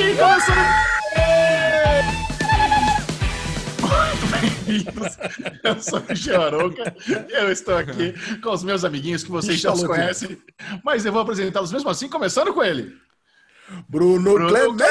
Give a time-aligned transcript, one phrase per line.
[0.00, 0.44] Bem-vindos.
[5.62, 6.94] Eu sou o Michel Arouca.
[7.28, 10.38] Eu estou aqui com os meus amiguinhos que vocês já os conhecem,
[10.82, 12.96] mas eu vou apresentá-los mesmo assim, começando com ele.
[13.90, 14.84] Bruno, Bruno Clemente.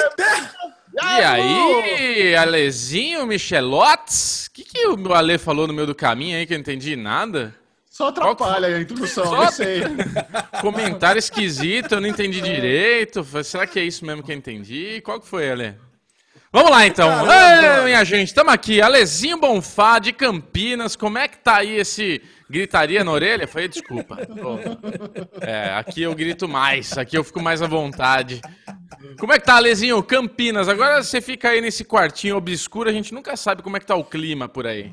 [0.94, 4.46] E aí, Alezinho, Michelotes?
[4.46, 6.62] O que, que o meu Ale falou no meio do caminho aí que eu não
[6.62, 7.55] entendi nada?
[7.99, 9.35] Só atrapalha a introdução, Só...
[9.35, 9.81] não sei.
[10.62, 13.26] Comentário esquisito, eu não entendi direito.
[13.44, 15.02] Será que é isso mesmo que eu entendi?
[15.02, 15.76] Qual que foi, Ale?
[16.49, 17.09] Vamos lá então.
[17.30, 18.81] Ei, minha gente, estamos aqui.
[18.81, 20.95] Alezinho Bonfá de Campinas.
[20.95, 23.45] Como é que tá aí esse gritaria na orelha?
[23.45, 24.18] Foi desculpa.
[25.41, 28.40] É, aqui eu grito mais, aqui eu fico mais à vontade.
[29.20, 30.02] Como é que tá, Alezinho?
[30.04, 30.70] Campinas.
[30.70, 33.95] Agora você fica aí nesse quartinho obscuro, a gente nunca sabe como é que tá
[33.95, 34.90] o clima por aí.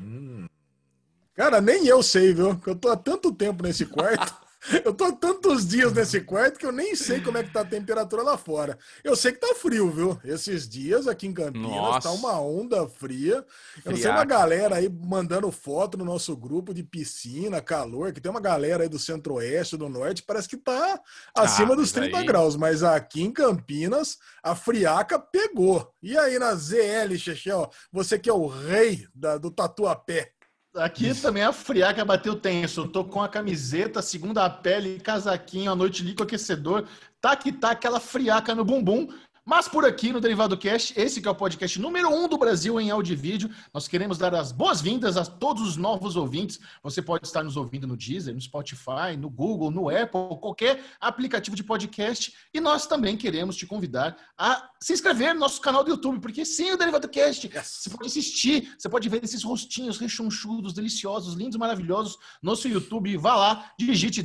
[1.37, 2.59] Cara, nem eu sei, viu?
[2.65, 4.35] Eu tô há tanto tempo nesse quarto.
[4.83, 7.65] Eu tô tantos dias nesse quarto que eu nem sei como é que tá a
[7.65, 8.77] temperatura lá fora.
[9.01, 10.19] Eu sei que tá frio, viu?
[10.25, 12.09] Esses dias aqui em Campinas Nossa.
[12.09, 13.45] tá uma onda fria.
[13.85, 18.19] Eu não sei uma galera aí mandando foto no nosso grupo de piscina, calor, que
[18.19, 20.99] tem uma galera aí do centro-oeste, do norte, parece que tá
[21.33, 22.25] acima ah, dos 30 aí...
[22.25, 25.93] graus, mas aqui em Campinas a friaca pegou.
[26.01, 30.33] E aí na ZL, Chechel, você que é o rei da, do tatuapé,
[30.77, 32.81] Aqui também a friaca bateu tenso.
[32.81, 36.87] Eu tô com a camiseta, segunda pele, casaquinho, a noite lico aquecedor.
[37.19, 39.07] Tá que tá aquela friaca no bumbum.
[39.47, 42.81] Mas por aqui no Derivado Cast, esse que é o podcast número um do Brasil
[42.81, 46.59] em áudio e vídeo, nós queremos dar as boas-vindas a todos os novos ouvintes.
[46.83, 51.55] Você pode estar nos ouvindo no Deezer, no Spotify, no Google, no Apple, qualquer aplicativo
[51.55, 52.35] de podcast.
[52.53, 56.43] E nós também queremos te convidar a se inscrever no nosso canal do YouTube, porque
[56.43, 57.83] sim, o Derivado Cast, yes.
[57.83, 63.15] você pode assistir, você pode ver esses rostinhos rechonchudos, deliciosos, lindos, maravilhosos, no nosso YouTube.
[63.15, 64.21] Vá lá, digite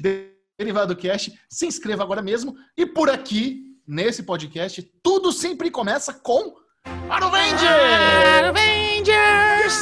[0.59, 2.57] Derivado Cast, se inscreva agora mesmo.
[2.77, 6.57] E por aqui, nesse podcast, tudo sempre começa com
[7.11, 7.69] Arovenger!
[8.43, 9.77] Arovengers!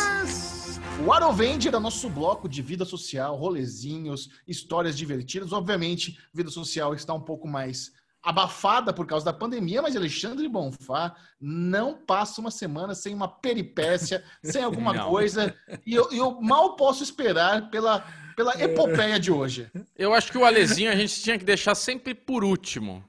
[1.06, 5.52] O Arovenger é o nosso bloco de vida social, rolezinhos, histórias divertidas.
[5.52, 11.14] Obviamente, vida social está um pouco mais abafada por causa da pandemia, mas Alexandre Bonfá
[11.40, 15.08] não passa uma semana sem uma peripécia, sem alguma não.
[15.08, 15.54] coisa.
[15.86, 18.04] E eu, eu, mal posso esperar pela,
[18.34, 19.70] pela epopeia de hoje.
[19.96, 23.04] Eu acho que o Alezinho a gente tinha que deixar sempre por último.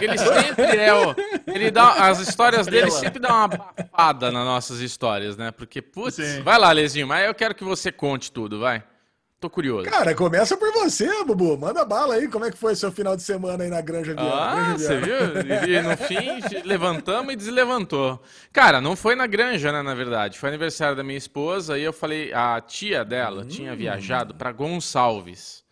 [0.00, 1.14] Ele sempre é o.
[1.46, 5.50] Ele dá, as histórias dele sempre dão uma abafada nas nossas histórias, né?
[5.50, 6.42] Porque, putz, Sim.
[6.42, 8.82] vai lá, Lezinho, mas eu quero que você conte tudo, vai.
[9.40, 9.88] Tô curioso.
[9.88, 11.56] Cara, começa por você, Bubu.
[11.56, 12.26] Manda bala aí.
[12.26, 14.32] Como é que foi seu final de semana aí na Granja Viana?
[14.32, 15.14] Ah, você viu?
[15.68, 18.20] E no fim, levantamos e deslevantou.
[18.52, 20.36] Cara, não foi na Granja, né, na verdade.
[20.40, 23.46] Foi aniversário da minha esposa e eu falei, a tia dela hum.
[23.46, 25.62] tinha viajado para Gonçalves.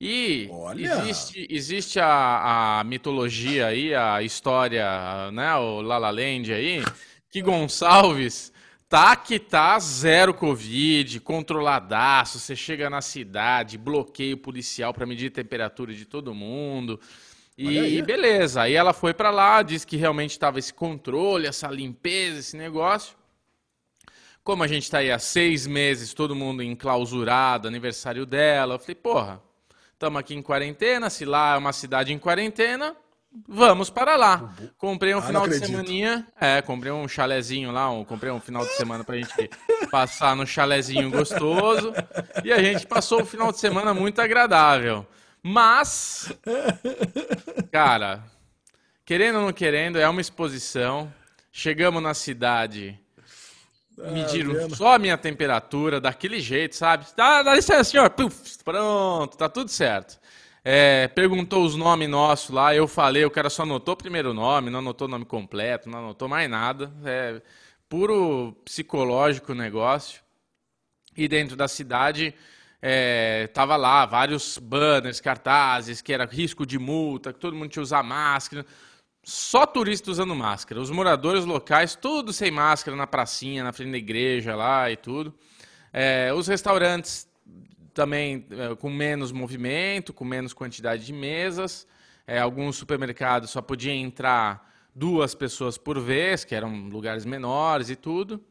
[0.00, 0.94] E Olha.
[0.94, 6.82] existe, existe a, a, mitologia aí, a história, né, o Lala Land aí,
[7.28, 8.50] que Gonçalves
[8.88, 15.34] tá que tá zero Covid, controladaço, você chega na cidade, bloqueio policial para medir a
[15.34, 16.98] temperatura de todo mundo.
[17.56, 22.40] E beleza, aí ela foi para lá, disse que realmente estava esse controle, essa limpeza,
[22.40, 23.14] esse negócio.
[24.42, 28.94] Como a gente está aí há seis meses, todo mundo enclausurado, aniversário dela, eu falei,
[28.94, 29.42] porra,
[30.00, 32.96] estamos aqui em quarentena, se lá é uma cidade em quarentena,
[33.46, 34.54] vamos para lá.
[34.78, 38.64] Comprei um ah, final de semaninha, é, comprei um chalezinho lá, um, comprei um final
[38.64, 39.50] de semana pra gente
[39.90, 41.92] passar no chalezinho gostoso,
[42.42, 45.06] e a gente passou o final de semana muito agradável.
[45.42, 46.32] Mas,
[47.70, 48.24] cara,
[49.04, 51.12] querendo ou não querendo, é uma exposição.
[51.52, 52.98] Chegamos na cidade,
[54.04, 54.76] ah, mediram vendo?
[54.76, 57.06] só a minha temperatura, daquele jeito, sabe?
[57.16, 58.10] Dá, dá licença, senhor.
[58.10, 60.18] Puf, pronto, tá tudo certo.
[60.62, 64.70] É, perguntou os nomes nossos lá, eu falei, o cara só anotou o primeiro nome,
[64.70, 66.92] não anotou o nome completo, não anotou mais nada.
[67.04, 67.40] É
[67.88, 70.22] puro psicológico o negócio.
[71.16, 72.34] E dentro da cidade,
[72.80, 77.80] é, tava lá vários banners, cartazes, que era risco de multa, que todo mundo tinha
[77.82, 78.64] que usar máscara
[79.30, 80.80] só turistas usando máscara.
[80.80, 85.32] Os moradores locais, tudo sem máscara na pracinha, na frente da igreja lá e tudo.
[85.92, 87.28] É, os restaurantes
[87.94, 91.86] também é, com menos movimento, com menos quantidade de mesas.
[92.26, 97.94] É, alguns supermercados só podiam entrar duas pessoas por vez, que eram lugares menores e
[97.94, 98.42] tudo.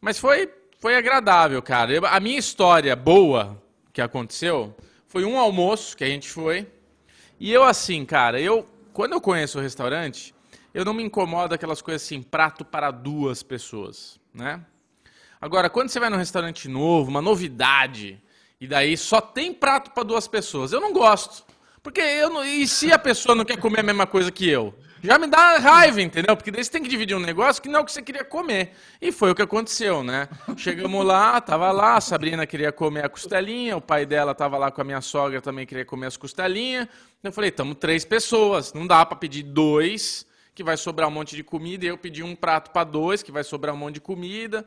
[0.00, 1.92] Mas foi, foi agradável, cara.
[1.92, 3.62] Eu, a minha história boa
[3.92, 4.74] que aconteceu
[5.06, 6.66] foi um almoço que a gente foi.
[7.38, 10.34] E eu, assim, cara, eu quando eu conheço o restaurante,
[10.74, 14.64] eu não me incomodo aquelas coisas assim, prato para duas pessoas, né?
[15.40, 18.22] Agora, quando você vai num restaurante novo, uma novidade,
[18.60, 21.44] e daí só tem prato para duas pessoas, eu não gosto.
[21.82, 24.72] Porque eu não, e se a pessoa não quer comer a mesma coisa que eu?
[25.02, 26.36] Já me dá raiva, entendeu?
[26.36, 28.24] Porque daí você tem que dividir um negócio que não é o que você queria
[28.24, 28.72] comer.
[29.00, 30.28] E foi o que aconteceu, né?
[30.56, 34.70] Chegamos lá, tava lá, a Sabrina queria comer a costelinha, o pai dela tava lá
[34.70, 36.86] com a minha sogra, também queria comer as costelinhas.
[37.22, 41.34] Eu falei, estamos três pessoas, não dá para pedir dois, que vai sobrar um monte
[41.34, 44.00] de comida, e eu pedi um prato para dois, que vai sobrar um monte de
[44.00, 44.64] comida.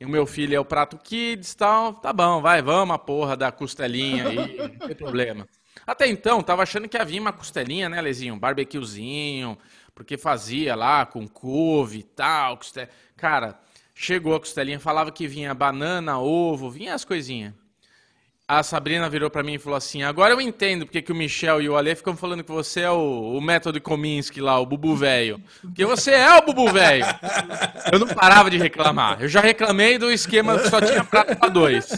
[0.00, 1.94] E o meu filho é o prato kids tal.
[1.94, 5.48] Tá bom, vai, vamos a porra da costelinha aí, não tem problema.
[5.86, 8.34] Até então, tava achando que havia uma costelinha, né, Lezinho?
[8.34, 9.56] Um barbecuezinho,
[9.98, 12.56] porque fazia lá com couve e tal.
[12.58, 12.88] Costel...
[13.16, 13.58] Cara,
[13.92, 17.52] chegou a costelinha, falava que vinha banana, ovo, vinha as coisinhas
[18.50, 21.60] a Sabrina virou para mim e falou assim: agora eu entendo porque que o Michel
[21.60, 24.96] e o Ale ficam falando que você é o, o método Kominsky lá, o bubu
[24.96, 25.38] velho.
[25.60, 27.04] Porque você é o bubu velho.
[27.92, 29.20] Eu não parava de reclamar.
[29.20, 31.90] Eu já reclamei do esquema que só tinha prato para dois.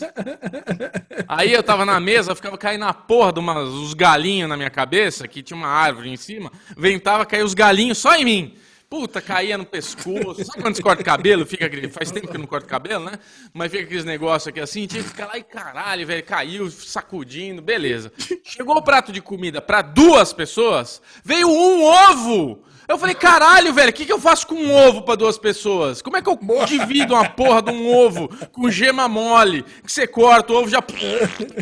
[1.28, 5.28] Aí eu tava na mesa, ficava caindo na porra de os galinhos na minha cabeça,
[5.28, 8.56] que tinha uma árvore em cima, ventava cair os galinhos só em mim.
[8.90, 10.44] Puta, caía no pescoço.
[10.44, 11.46] Sabe quando você corta cabelo?
[11.46, 11.88] Fica aquele...
[11.88, 13.20] Faz tempo que eu não corto cabelo, né?
[13.54, 16.24] Mas fica aqueles negócios aqui assim, tinha que ficar lá e caralho, velho.
[16.24, 18.12] Caiu, sacudindo, beleza.
[18.42, 22.64] Chegou o prato de comida para duas pessoas, veio um ovo!
[22.90, 26.02] Eu falei, caralho, velho, o que, que eu faço com um ovo para duas pessoas?
[26.02, 29.62] Como é que eu divido uma porra de um ovo com gema mole?
[29.62, 30.82] Que você corta, o ovo já,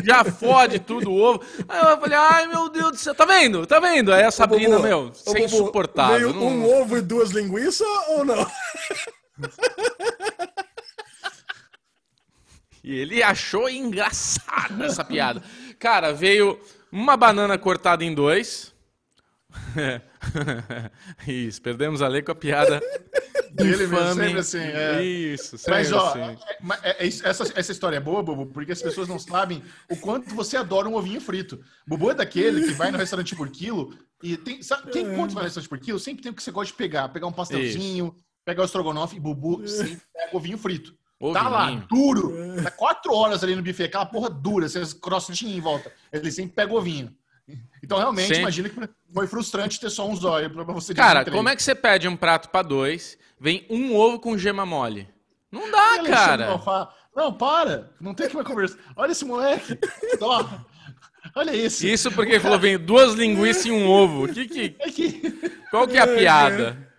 [0.03, 1.43] já fode tudo o ovo.
[1.67, 3.63] Aí eu falei, ai meu Deus do céu, tá vendo?
[3.67, 4.11] Tá vendo?
[4.11, 6.31] Aí a Sabrina, ô, meu, ô, sem insuportável.
[6.31, 6.47] Veio não...
[6.47, 8.51] um ovo e duas linguiças ou não?
[12.83, 15.43] E ele achou engraçada essa piada.
[15.77, 16.59] Cara, veio
[16.91, 18.73] uma banana cortada em dois.
[21.27, 22.81] Isso, perdemos a lei com a piada
[23.51, 24.59] dele mesmo, sempre assim.
[24.59, 25.03] É.
[25.03, 26.19] Isso, sempre Mas, ó, assim.
[26.83, 29.95] É, é, é, essa, essa história é boa, Bubu, porque as pessoas não sabem o
[29.97, 31.59] quanto você adora um ovinho frito.
[31.85, 34.61] Bubu é daquele que vai no restaurante por quilo e tem.
[34.61, 36.77] Sabe, quem quanto vai no restaurante por quilo sempre tem o que você gosta de
[36.77, 37.09] pegar.
[37.09, 38.25] Pegar um pastelzinho, Isso.
[38.45, 40.95] pegar o estrogonofe e Bubu sempre pega ovinho frito.
[41.19, 41.43] Ovinho.
[41.43, 42.33] Tá lá, duro.
[42.63, 45.91] Tá quatro horas ali no buffet, aquela porra dura, vocês crossinho em volta.
[46.13, 47.13] Ele sempre pega ovinho.
[47.83, 48.41] Então, realmente, Sempre.
[48.41, 51.73] imagina que foi frustrante ter só um zóio para você Cara, como é que você
[51.73, 55.07] pede um prato para dois, vem um ovo com gema mole?
[55.51, 56.61] Não dá, cara.
[57.15, 57.91] Não, para.
[57.99, 58.77] Não tem que mais conversar.
[58.95, 59.77] Olha esse moleque.
[61.35, 61.85] Olha isso.
[61.85, 64.27] Isso porque ele falou, vem duas linguiças e um ovo.
[64.27, 64.75] Que, que...
[64.79, 66.89] É Qual que é a piada?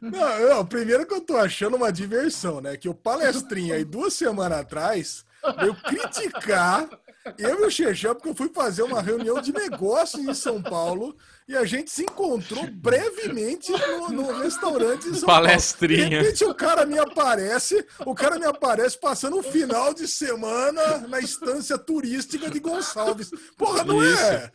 [0.00, 2.76] Não, eu, primeiro que eu tô achando uma diversão, né?
[2.76, 5.24] Que o palestrinha aí duas semanas atrás
[5.58, 6.88] veio criticar
[7.38, 11.16] eu e o Xexão, porque eu fui fazer uma reunião de negócios em São Paulo
[11.48, 16.02] e a gente se encontrou brevemente no, no restaurante em São Palestrinha.
[16.02, 16.10] Paulo.
[16.10, 20.98] De repente o cara me aparece, o cara me aparece passando o final de semana
[21.08, 23.30] na estância turística de Gonçalves.
[23.56, 24.06] Porra, não é?
[24.06, 24.22] isso.
[24.22, 24.50] é?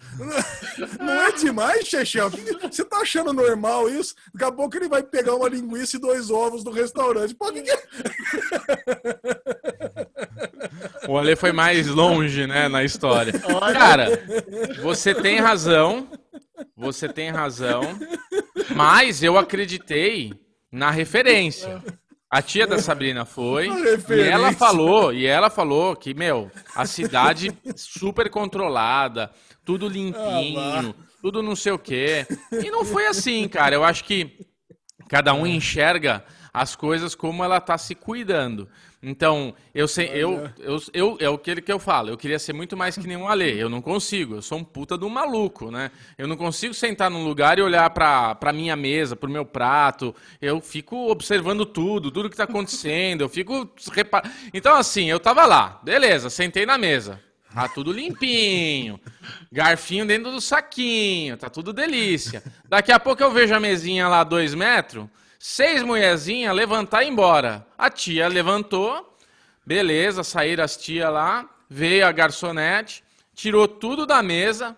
[1.00, 2.30] Não é demais, Xexão?
[2.30, 4.14] Você tá achando normal isso?
[4.34, 7.34] Daqui a pouco ele vai pegar uma linguiça e dois ovos do restaurante.
[7.34, 7.72] Pô, que que...
[11.08, 13.34] O Ale foi mais longe, né, na história.
[13.74, 14.08] Cara,
[14.82, 16.08] você tem razão.
[16.76, 17.82] Você tem razão.
[18.76, 20.34] Mas eu acreditei
[20.72, 21.84] na referência.
[22.30, 27.52] A tia da Sabrina foi e ela falou, e ela falou que, meu, a cidade
[27.76, 29.30] super controlada,
[29.66, 32.26] tudo limpinho, ah, tudo não sei o quê.
[32.54, 33.76] E não foi assim, cara.
[33.76, 34.48] Eu acho que
[35.10, 36.24] cada um enxerga
[36.54, 38.70] as coisas como ela tá se cuidando.
[39.04, 42.10] Então, eu sei, eu, eu, eu, é o que que eu falo.
[42.10, 43.60] Eu queria ser muito mais que nenhum Ale.
[43.60, 44.36] Eu não consigo.
[44.36, 45.90] Eu sou um puta de um maluco, né?
[46.18, 50.16] Eu não consigo sentar num lugar e olhar pra, pra minha mesa, pro meu prato.
[50.40, 53.22] Eu fico observando tudo, tudo que tá acontecendo.
[53.22, 53.68] Eu fico.
[53.92, 54.24] Repar...
[54.54, 55.80] Então, assim, eu tava lá.
[55.84, 57.20] Beleza, sentei na mesa.
[57.56, 59.00] Tá tudo limpinho.
[59.52, 61.38] Garfinho dentro do saquinho.
[61.38, 62.44] Tá tudo delícia.
[62.70, 65.08] Daqui a pouco eu vejo a mesinha lá, dois metros
[65.42, 67.66] seis mulherzinhas levantar e ir embora.
[67.76, 69.18] A tia levantou,
[69.66, 74.78] beleza, saíram as tias lá, veio a garçonete, tirou tudo da mesa.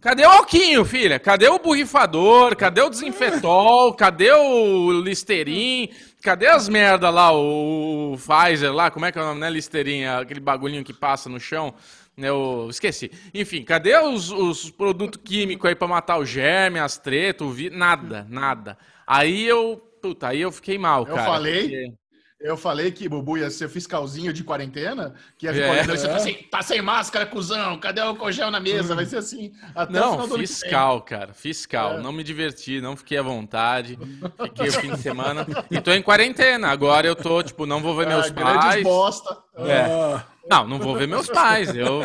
[0.00, 1.18] Cadê o alquinho, filha?
[1.18, 2.56] Cadê o borrifador?
[2.56, 3.92] Cadê o desinfetol?
[3.92, 5.90] Cadê o Listerin?
[6.22, 8.90] Cadê as merda lá, o Pfizer lá?
[8.90, 9.50] Como é que é o nome, né?
[9.50, 11.74] Listerin, aquele bagulhinho que passa no chão.
[12.16, 13.10] Eu esqueci.
[13.34, 17.76] Enfim, cadê os, os produtos químicos aí para matar o germe, as tretas, o vírus?
[17.76, 18.78] Nada, nada.
[19.06, 21.20] Aí eu, puta, aí eu fiquei mal, eu cara.
[21.20, 21.92] Eu falei, porque...
[22.40, 25.84] eu falei que Bubu ia ser fiscalzinho de quarentena, que ia ficar é.
[25.84, 28.94] você assim, tá sem máscara, cuzão, cadê o cogel na mesa?
[28.94, 31.98] Vai ser assim, até Não, fiscal, cara, fiscal.
[31.98, 32.00] É.
[32.00, 33.98] Não me diverti, não fiquei à vontade.
[34.42, 36.68] Fiquei o fim de semana e tô em quarentena.
[36.68, 38.82] Agora eu tô, tipo, não vou ver meus ah, pais.
[38.82, 39.36] bosta.
[39.58, 39.82] É.
[39.82, 40.24] Ah.
[40.48, 41.74] Não, não vou ver meus pais.
[41.74, 42.02] Eu,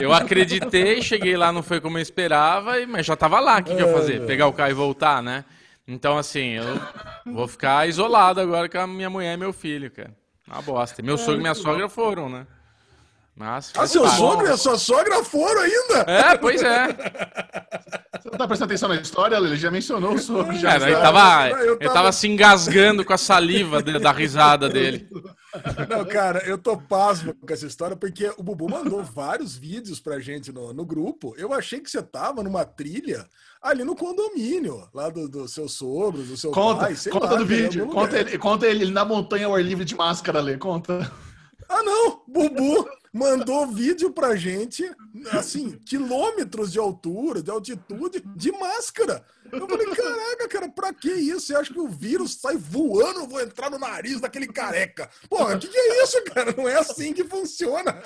[0.00, 3.58] eu acreditei, cheguei lá, não foi como eu esperava, mas já tava lá.
[3.58, 4.26] O que, que eu ia fazer?
[4.26, 5.44] Pegar o carro e voltar, né?
[5.88, 6.64] Então, assim, eu
[7.32, 10.14] vou ficar isolado agora com a minha mulher e meu filho, cara.
[10.46, 11.02] Uma bosta.
[11.02, 12.46] Meu sogro e minha sogra foram, né?
[13.36, 16.10] Mas, ah, seu sogro e a sua sogra foram ainda?
[16.10, 16.86] É, pois é.
[18.18, 20.56] Você não tá prestando atenção na história, Ele já mencionou o sogro.
[20.56, 21.92] Já Cara, ele tava, eu tava...
[21.92, 25.06] tava se engasgando com a saliva de, da risada dele.
[25.86, 30.18] Não, cara, eu tô pasmo com essa história, porque o Bubu mandou vários vídeos pra
[30.18, 31.34] gente no, no grupo.
[31.36, 33.26] Eu achei que você tava numa trilha
[33.60, 36.96] ali no condomínio, lá do, do seu sogro, do seu conta, pai.
[37.10, 37.86] Conta lá, do vídeo.
[37.88, 40.56] Conta ele, conta ele na montanha ao ar livre de máscara, ali.
[40.56, 41.12] Conta.
[41.68, 42.22] Ah, não!
[42.28, 44.84] Bubu mandou vídeo pra gente,
[45.32, 49.24] assim, quilômetros de altura, de altitude, de máscara.
[49.50, 51.46] Eu falei, caraca, cara, pra que isso?
[51.46, 55.08] Você acha que o vírus sai voando, vou entrar no nariz daquele careca?
[55.30, 56.54] Porra, o que, que é isso, cara?
[56.54, 58.02] Não é assim que funciona.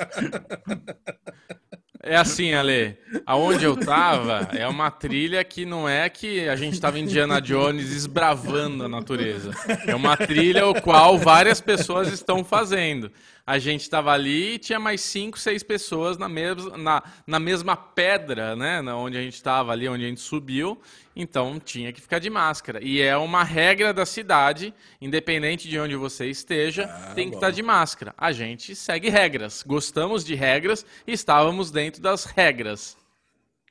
[2.02, 6.80] É assim, Ale, aonde eu tava é uma trilha que não é que a gente
[6.80, 9.50] tava Indiana Jones esbravando a natureza.
[9.86, 13.12] É uma trilha o qual várias pessoas estão fazendo
[13.50, 17.76] a gente estava ali e tinha mais cinco, seis pessoas na mesma, na, na mesma
[17.76, 18.80] pedra, né?
[18.92, 20.80] Onde a gente estava ali, onde a gente subiu.
[21.20, 22.82] Então tinha que ficar de máscara.
[22.82, 27.48] E é uma regra da cidade, independente de onde você esteja, ah, tem que estar
[27.48, 28.14] tá de máscara.
[28.16, 29.62] A gente segue regras.
[29.62, 32.96] Gostamos de regras e estávamos dentro das regras.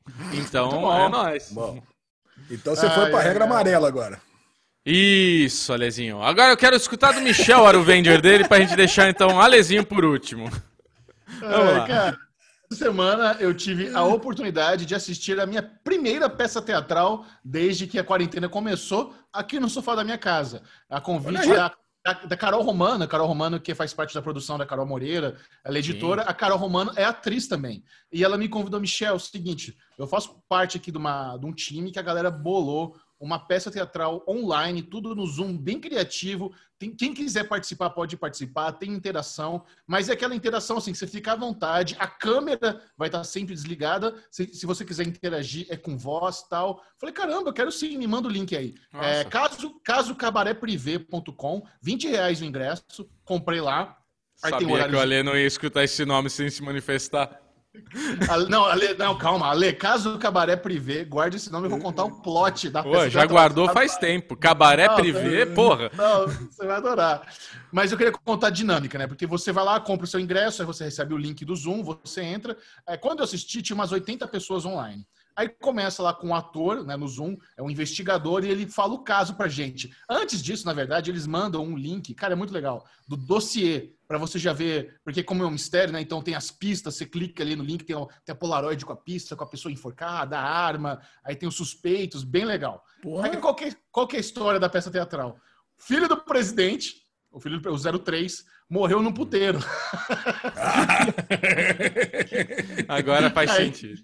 [0.33, 1.51] Então, é nóis.
[1.51, 1.83] Bom.
[2.49, 4.19] Então você foi para a regra amarela agora.
[4.83, 6.19] Isso, Alezinho.
[6.23, 9.85] Agora eu quero escutar do Michel, era o vender dele, pra gente deixar então Alezinho
[9.85, 10.49] por último.
[11.39, 11.87] Vamos lá.
[11.87, 12.17] Cara,
[12.71, 18.03] semana eu tive a oportunidade de assistir a minha primeira peça teatral desde que a
[18.03, 20.61] quarentena começou aqui no sofá da minha casa.
[20.87, 21.73] A convite da,
[22.05, 25.77] da, da, Carol Romano, Carol Romano que faz parte da produção da Carol Moreira, ela
[25.77, 26.21] é editora.
[26.21, 26.29] Sim.
[26.29, 27.83] A Carol Romano é atriz também.
[28.11, 31.45] E ela me convidou, Michel, é o seguinte, eu faço parte aqui de, uma, de
[31.47, 36.53] um time que a galera bolou uma peça teatral online, tudo no Zoom, bem criativo.
[36.77, 41.33] Tem, quem quiser participar pode participar, tem interação, mas é aquela interação assim, você fica
[41.33, 45.97] à vontade, a câmera vai estar sempre desligada, se, se você quiser interagir é com
[45.97, 46.81] voz tal.
[46.97, 48.75] Falei, caramba, eu quero sim, me manda o link aí.
[48.93, 53.97] É, caso, caso cabaréprivé.com, 20 reais o ingresso, comprei lá.
[54.41, 57.48] Aí Sabia que o Alê não ia escutar esse nome sem se manifestar.
[58.49, 59.47] Não, Ale, não, calma.
[59.47, 63.07] Ale, caso o Cabaré Privé, guarde esse nome, eu vou contar o plot da Pô,
[63.09, 64.35] já guardou faz tempo.
[64.35, 65.91] Cabaré não, Privé, porra.
[65.95, 67.21] Não, você vai adorar.
[67.71, 69.07] Mas eu queria contar a dinâmica, né?
[69.07, 71.83] Porque você vai lá, compra o seu ingresso, aí você recebe o link do Zoom,
[71.83, 72.57] você entra.
[72.87, 75.05] É, quando eu assisti, tinha umas 80 pessoas online.
[75.39, 78.93] Aí começa lá com um ator, né, no Zoom, é um investigador, e ele fala
[78.93, 79.89] o caso pra gente.
[80.09, 84.17] Antes disso, na verdade, eles mandam um link, cara, é muito legal, do dossiê, para
[84.17, 87.41] você já ver, porque como é um mistério, né, então tem as pistas, você clica
[87.41, 90.43] ali no link, tem, tem a Polaroid com a pista, com a pessoa enforcada, a
[90.43, 92.83] arma, aí tem os suspeitos, bem legal.
[93.01, 93.29] Porra.
[93.29, 95.39] Aí qual que, é, qual que é a história da peça teatral?
[95.77, 96.95] Filho do presidente,
[97.31, 99.59] o filho do o 03, morreu num puteiro.
[102.87, 104.03] Agora faz aí, sentido.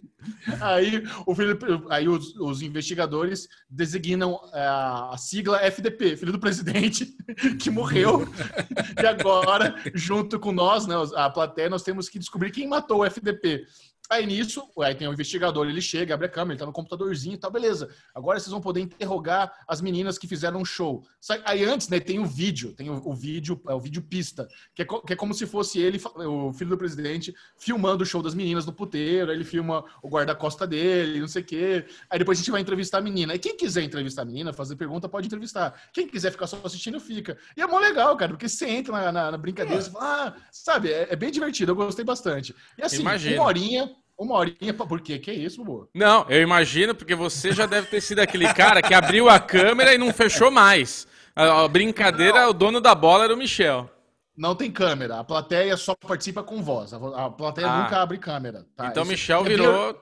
[0.60, 1.58] Aí, o filho,
[1.90, 7.16] aí os, os investigadores designam a, é, a sigla FDP, filho do presidente,
[7.60, 8.28] que morreu.
[9.02, 13.06] e agora, junto com nós, né, a plateia, nós temos que descobrir quem matou o
[13.06, 13.66] FDP.
[14.10, 16.72] Aí nisso, aí tem o um investigador, ele chega, abre a câmera, ele tá no
[16.72, 17.90] computadorzinho e tá, beleza.
[18.14, 21.04] Agora vocês vão poder interrogar as meninas que fizeram um show.
[21.44, 24.84] Aí antes, né, tem o vídeo, tem o, o vídeo, é o vídeo pista, que
[24.84, 28.36] é, que é, como se fosse ele, o filho do presidente, filmando o show das
[28.36, 31.86] meninas no puteiro, aí ele filma o guarda-costa dele, não sei o quê.
[32.10, 33.34] Aí depois a gente vai entrevistar a menina.
[33.34, 35.74] E quem quiser entrevistar a menina, fazer pergunta, pode entrevistar.
[35.92, 37.38] Quem quiser ficar só assistindo, fica.
[37.58, 39.84] E é mó legal, cara, porque você entra na, na, na brincadeira, é.
[39.84, 42.56] você fala, ah, sabe, é, é, bem divertido, eu gostei bastante.
[42.78, 43.36] E assim, Imagina.
[43.42, 45.20] uma horinha uma horinha, por quê?
[45.20, 45.90] Que isso, boa?
[45.94, 49.94] Não, eu imagino porque você já deve ter sido aquele cara que abriu a câmera
[49.94, 51.08] e não fechou mais.
[51.36, 52.50] A, brincadeira, não.
[52.50, 53.90] o dono da bola era o Michel.
[54.38, 55.20] Não tem câmera.
[55.20, 56.94] A plateia só participa com voz.
[56.94, 57.84] A plateia ah.
[57.84, 58.66] nunca abre câmera.
[58.76, 58.88] Tá?
[58.88, 60.02] Então, Esse Michel é virou.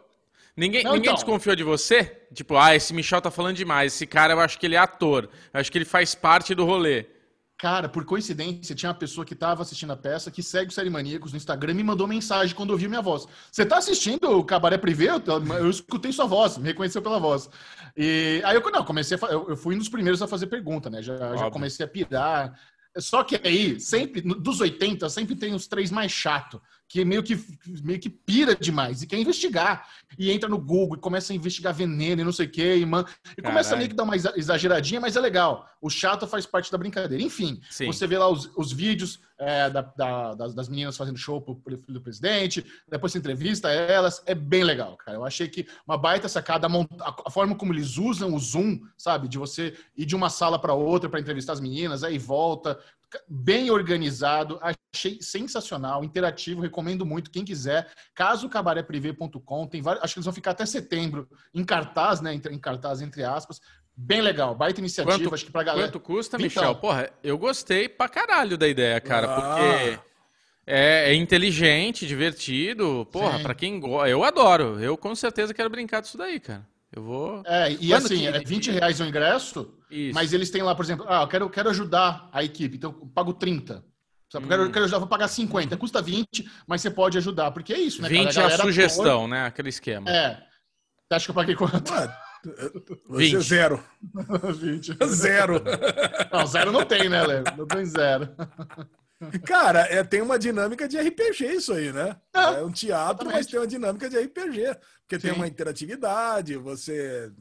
[0.56, 1.16] Ninguém, não, ninguém então...
[1.16, 2.26] desconfiou de você?
[2.32, 3.94] Tipo, ah, esse Michel tá falando demais.
[3.94, 5.28] Esse cara, eu acho que ele é ator.
[5.52, 7.06] Eu acho que ele faz parte do rolê.
[7.58, 10.90] Cara, por coincidência, tinha uma pessoa que estava assistindo a peça, que segue o Série
[10.90, 13.26] Maníacos no Instagram, me mandou mensagem quando ouviu minha voz.
[13.52, 15.10] Você tá assistindo o Cabaré Privé?
[15.10, 15.22] Eu,
[15.58, 17.50] eu escutei sua voz, me reconheceu pela voz.
[17.96, 20.90] E aí eu, não, comecei a, eu, eu fui um dos primeiros a fazer pergunta,
[20.90, 21.02] né?
[21.02, 22.60] Já, já comecei a pirar.
[22.98, 27.40] Só que aí, sempre, dos 80, sempre tem os três mais chato que meio que,
[27.84, 29.88] meio que pira demais e quer investigar.
[30.18, 32.78] E entra no Google e começa a investigar veneno e não sei o quê.
[32.78, 33.06] E, man...
[33.38, 35.68] e começa meio que dar uma exageradinha, mas é legal.
[35.82, 37.24] O chato faz parte da brincadeira.
[37.24, 37.88] Enfim, Sim.
[37.88, 41.56] você vê lá os, os vídeos, é, da, da, das, das, meninas fazendo show pro,
[41.56, 45.18] pro filho do presidente, depois você entrevista elas, é bem legal, cara.
[45.18, 49.28] Eu achei que uma baita sacada, a, a forma como eles usam o Zoom, sabe?
[49.28, 52.80] De você ir de uma sala para outra para entrevistar as meninas, aí volta,
[53.28, 57.92] bem organizado, achei sensacional, interativo, recomendo muito quem quiser.
[58.16, 62.60] Caso cabaréprivé.com, tem vários, acho que eles vão ficar até setembro em cartaz, né, em
[62.60, 63.60] cartaz entre aspas.
[63.96, 65.88] Bem legal, baita iniciativa, quanto, acho que pra galera.
[65.88, 66.76] Quanto custa, então, Michel?
[66.76, 69.42] Porra, eu gostei pra caralho da ideia, cara, ah.
[69.42, 70.00] porque
[70.66, 73.08] é, é, inteligente, divertido.
[73.12, 73.44] Porra, Sim.
[73.44, 74.80] pra quem gosta, eu adoro.
[74.80, 76.66] Eu com certeza quero brincar disso daí, cara.
[76.96, 77.44] Eu vou.
[77.46, 78.28] É, e Quando assim, que...
[78.28, 80.14] é 20 reais o ingresso, Isso.
[80.14, 83.08] mas eles têm lá, por exemplo, ah, eu quero, quero ajudar a equipe, então eu
[83.08, 83.84] pago 30.
[84.32, 84.46] Sabe?
[84.46, 84.52] Hum.
[84.52, 85.76] Eu quero, quero ajudar, vou pagar 50.
[85.76, 88.08] Custa 20, mas você pode ajudar, porque é isso, né?
[88.10, 89.46] 20 é a sugestão, né?
[89.46, 90.10] Aquele esquema.
[90.10, 90.36] É.
[90.36, 91.92] Você acha que eu paguei quanto?
[91.92, 92.16] Ué,
[93.10, 93.42] você 20.
[93.42, 93.84] zero.
[94.54, 94.98] 20.
[95.08, 95.64] Zero.
[96.32, 97.44] Não, zero não tem, né, Léo?
[97.58, 98.30] Não tem zero.
[99.46, 102.16] Cara, é, tem uma dinâmica de RPG isso aí, né?
[102.34, 104.76] É, é um teatro, mas tem uma dinâmica de RPG.
[105.02, 105.28] Porque Sim.
[105.28, 107.32] tem uma interatividade, você.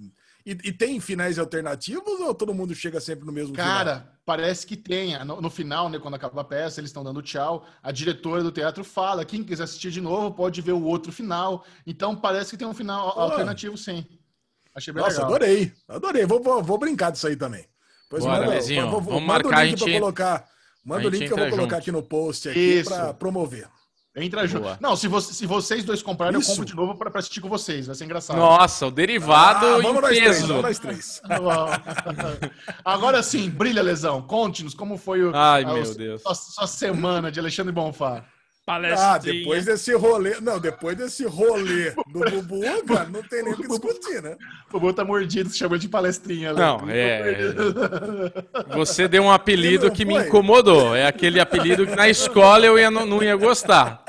[0.45, 4.13] E, e, tem finais alternativos ou todo mundo chega sempre no mesmo Cara, final?
[4.27, 5.17] parece que tem.
[5.25, 7.65] No, no, final, né, quando acaba a peça, eles estão dando tchau.
[7.81, 11.65] A diretora do teatro fala: quem quiser assistir de novo pode ver o outro final.
[11.87, 14.05] Então parece que tem um final alternativo, sim.
[14.75, 15.35] Achei bem Nossa, legal.
[15.35, 15.73] adorei.
[15.87, 16.27] Adorei.
[16.27, 17.65] Vou, vou, vou, brincar disso aí também.
[18.09, 19.93] Pois Bora, manda, vou, vou, Vamos marcar a gente...
[19.93, 20.49] colocar.
[20.85, 21.75] Manda o link que eu vou colocar junto.
[21.77, 23.69] aqui no post aqui para promover.
[24.15, 24.77] Entra junto.
[24.79, 26.51] Não, se, você, se vocês dois comprarem, Isso.
[26.51, 27.87] eu compro de novo para assistir com vocês.
[27.87, 28.37] Vai ser engraçado.
[28.37, 30.23] Nossa, o derivado ah, vamos em peso.
[30.23, 31.23] Três, vamos nós três.
[32.85, 34.21] Agora sim, brilha, Lesão.
[34.21, 36.21] Conte-nos como foi o, Ai, a, meu Deus.
[36.21, 38.23] Sua, sua semana de Alexandre Bonfá.
[38.65, 39.13] Palestrinha.
[39.13, 40.41] Ah, depois desse rolê.
[40.41, 44.37] Não, depois desse rolê do Bubu, cara, não tem nem o que discutir, né?
[44.69, 46.53] O Bubu tá mordido, se chama de palestrinha.
[46.53, 47.53] Não, é.
[48.77, 50.95] Você deu um apelido que me incomodou.
[50.95, 54.05] É aquele apelido que na escola eu ia, não, não ia gostar.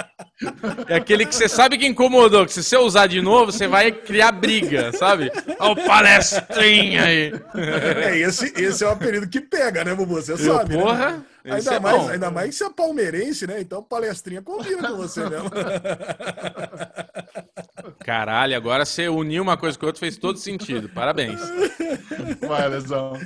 [0.88, 3.92] É aquele que você sabe que incomodou, que se você usar de novo, você vai
[3.92, 5.32] criar briga, sabe?
[5.60, 7.34] Olha o palestrinha aí.
[8.04, 10.16] É, esse, esse é o apelido que pega, né, Bubu?
[10.16, 10.76] Você sabe.
[10.76, 10.82] Né?
[10.82, 11.12] Porra.
[11.12, 11.24] Né?
[11.46, 13.60] Ainda, é mais, ainda mais que você é palmeirense, né?
[13.60, 15.50] Então palestrinha combina com você mesmo.
[18.00, 20.88] Caralho, agora você uniu uma coisa com a outra fez todo sentido.
[20.90, 21.42] Parabéns.
[22.48, 23.20] Vai, Lesão.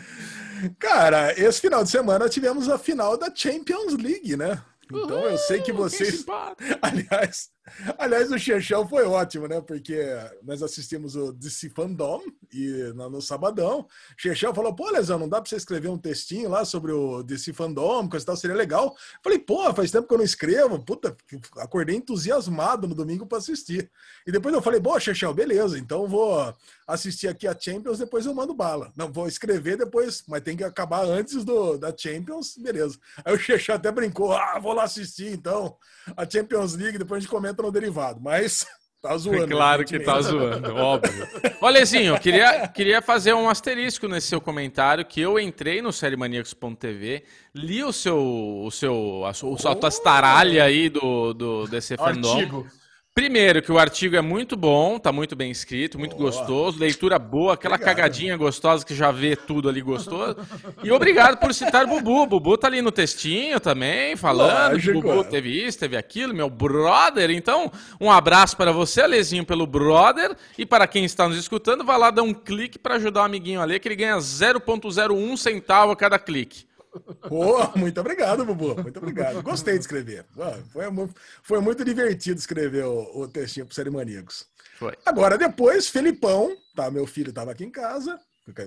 [0.80, 4.60] Cara, esse final de semana tivemos a final da Champions League, né?
[4.91, 6.26] Então eu sei que vocês.
[6.82, 7.50] Aliás,
[7.98, 9.62] aliás, o Chechão foi ótimo, né?
[9.62, 10.00] Porque
[10.44, 12.22] nós assistimos o DC Fandom
[12.54, 13.82] e no, no sabadão.
[13.82, 17.24] O Chechão falou: pô, Lesão, não dá pra você escrever um textinho lá sobre o
[17.24, 18.96] DC Fandom, coisa e tal, seria legal.
[19.24, 20.80] Falei, pô, faz tempo que eu não escrevo.
[20.80, 21.16] Puta,
[21.58, 23.92] acordei entusiasmado no domingo para assistir.
[24.26, 26.54] E depois eu falei, pô, Chechão, beleza, então vou
[26.88, 28.92] assistir aqui a Champions, depois eu mando bala.
[28.96, 32.98] Não, vou escrever depois, mas tem que acabar antes do, da Champions, beleza.
[33.26, 35.78] Aí o Chechão até brincou: ah, vou lá assistir então
[36.16, 38.20] a Champions League, depois a gente comenta no derivado.
[38.22, 38.65] Mas
[39.02, 39.43] tá zoando.
[39.43, 41.28] É claro que tá zoando, óbvio.
[41.62, 47.24] Olha, Lezinho, queria, queria fazer um asterisco nesse seu comentário, que eu entrei no SérieManiacos.tv,
[47.54, 52.34] li o seu, o seu, a sua, a tua estaralha aí do, do DC Fandom.
[52.34, 52.67] Artigo.
[53.18, 56.30] Primeiro, que o artigo é muito bom, tá muito bem escrito, muito boa.
[56.30, 57.96] gostoso, leitura boa, aquela obrigado.
[57.96, 60.38] cagadinha gostosa que já vê tudo ali gostoso.
[60.84, 62.28] E obrigado por citar o Bubu.
[62.28, 65.02] Bubu tá ali no textinho também, falando Lógico.
[65.02, 67.32] que o Bubu teve isso, teve aquilo, meu brother.
[67.32, 70.38] Então, um abraço para você, Alezinho, pelo brother.
[70.56, 73.60] E para quem está nos escutando, vai lá dar um clique para ajudar o amiguinho
[73.60, 76.68] ali, que ele ganha 0,01 centavo a cada clique.
[77.76, 78.82] Muito obrigado, Bubu.
[78.82, 79.42] Muito obrigado.
[79.42, 80.26] Gostei de escrever.
[80.72, 80.84] Foi,
[81.44, 84.46] foi muito divertido escrever o, o textinho para Série Maníacos.
[84.78, 84.94] Foi.
[85.06, 86.92] Agora, depois, Felipão, tá?
[86.92, 88.20] Meu filho estava aqui em casa,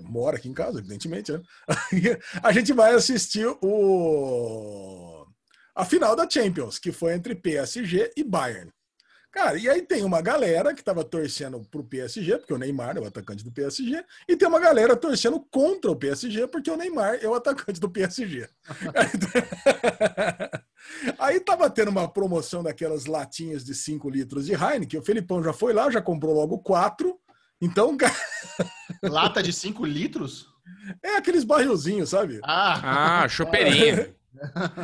[0.02, 1.40] mora aqui em casa, evidentemente, né?
[2.42, 5.26] A gente vai assistir o
[5.74, 8.70] a final da Champions, que foi entre PSG e Bayern.
[9.32, 13.00] Cara, e aí tem uma galera que estava torcendo pro PSG, porque o Neymar é
[13.00, 17.18] o atacante do PSG, e tem uma galera torcendo contra o PSG, porque o Neymar
[17.22, 18.48] é o atacante do PSG.
[21.18, 25.52] aí tava tendo uma promoção daquelas latinhas de 5 litros de Heineken, o Felipão já
[25.52, 27.16] foi lá, já comprou logo quatro.
[27.60, 27.96] Então,
[29.02, 30.48] Lata de 5 litros?
[31.02, 32.40] É aqueles barrilzinhos, sabe?
[32.42, 34.14] Ah, ah chopeirinho.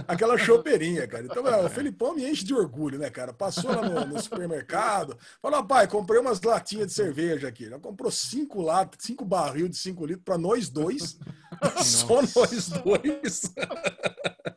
[0.09, 1.25] Aquela chopeirinha, cara.
[1.25, 3.33] Então, é, o Felipão me enche de orgulho, né, cara?
[3.33, 7.69] Passou lá no, no supermercado, falou, pai, comprei umas latinhas de cerveja aqui.
[7.69, 11.19] Já comprou cinco latas, cinco barril de cinco litros para nós dois.
[11.83, 13.53] Só nós dois.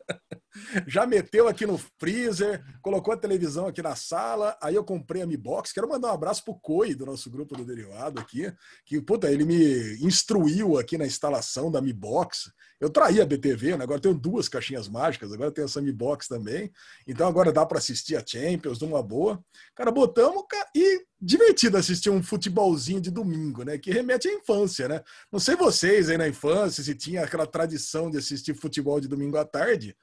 [0.87, 4.57] já meteu aqui no freezer, colocou a televisão aqui na sala.
[4.61, 5.73] Aí eu comprei a Mi Box.
[5.73, 8.51] Quero mandar um abraço pro Coi do nosso grupo do Derivado aqui,
[8.85, 12.51] que puta, ele me instruiu aqui na instalação da Mi Box.
[12.79, 13.83] Eu traí a BTV, né?
[13.83, 16.71] agora tenho duas caixinhas mágicas, agora tenho essa Mi Box também.
[17.05, 19.43] Então agora dá para assistir a Champions numa boa.
[19.75, 20.43] Cara, botamos
[20.75, 23.77] e divertido assistir um futebolzinho de domingo, né?
[23.77, 25.01] Que remete à infância, né?
[25.31, 29.37] Não sei vocês aí na infância se tinha aquela tradição de assistir futebol de domingo
[29.37, 29.95] à tarde.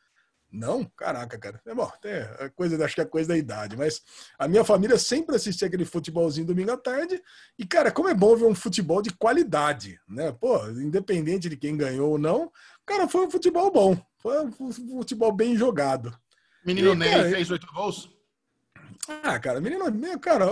[0.50, 0.84] Não?
[0.96, 1.60] Caraca, cara.
[1.66, 4.00] É bom, é coisa, acho que é coisa da idade, mas
[4.38, 7.20] a minha família sempre assistia aquele futebolzinho domingo à tarde.
[7.58, 10.32] E, cara, como é bom ver um futebol de qualidade, né?
[10.32, 12.50] Pô, independente de quem ganhou ou não,
[12.84, 14.00] cara, foi um futebol bom.
[14.18, 16.16] Foi um futebol bem jogado.
[16.64, 18.10] Menino e, Ney cara, fez oito gols?
[19.22, 19.84] Ah, cara, menino,
[20.18, 20.46] cara,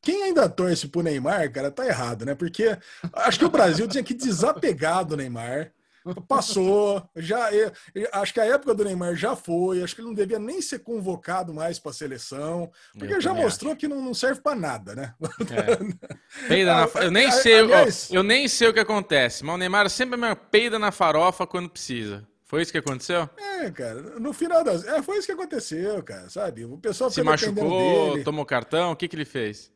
[0.00, 2.34] quem ainda torce pro Neymar, cara, tá errado, né?
[2.34, 2.76] Porque
[3.12, 5.72] acho que o Brasil tinha que desapegar do Neymar.
[6.26, 10.08] Passou, já eu, eu, acho que a época do Neymar já foi, acho que ele
[10.08, 13.80] não devia nem ser convocado mais para a seleção, porque já mostrou acho.
[13.80, 15.14] que não, não serve para nada, né?
[15.50, 16.48] É.
[16.48, 19.88] Peida na, eu nem sei, aliás, eu nem sei o que acontece, mas o Neymar
[19.90, 22.26] sempre me peida na farofa quando precisa.
[22.44, 23.30] Foi isso que aconteceu?
[23.38, 24.84] É, cara, no final das.
[24.84, 26.66] É, foi isso que aconteceu, cara, sabe?
[26.66, 29.72] O pessoal se machucou, tomou cartão, o que, que ele fez?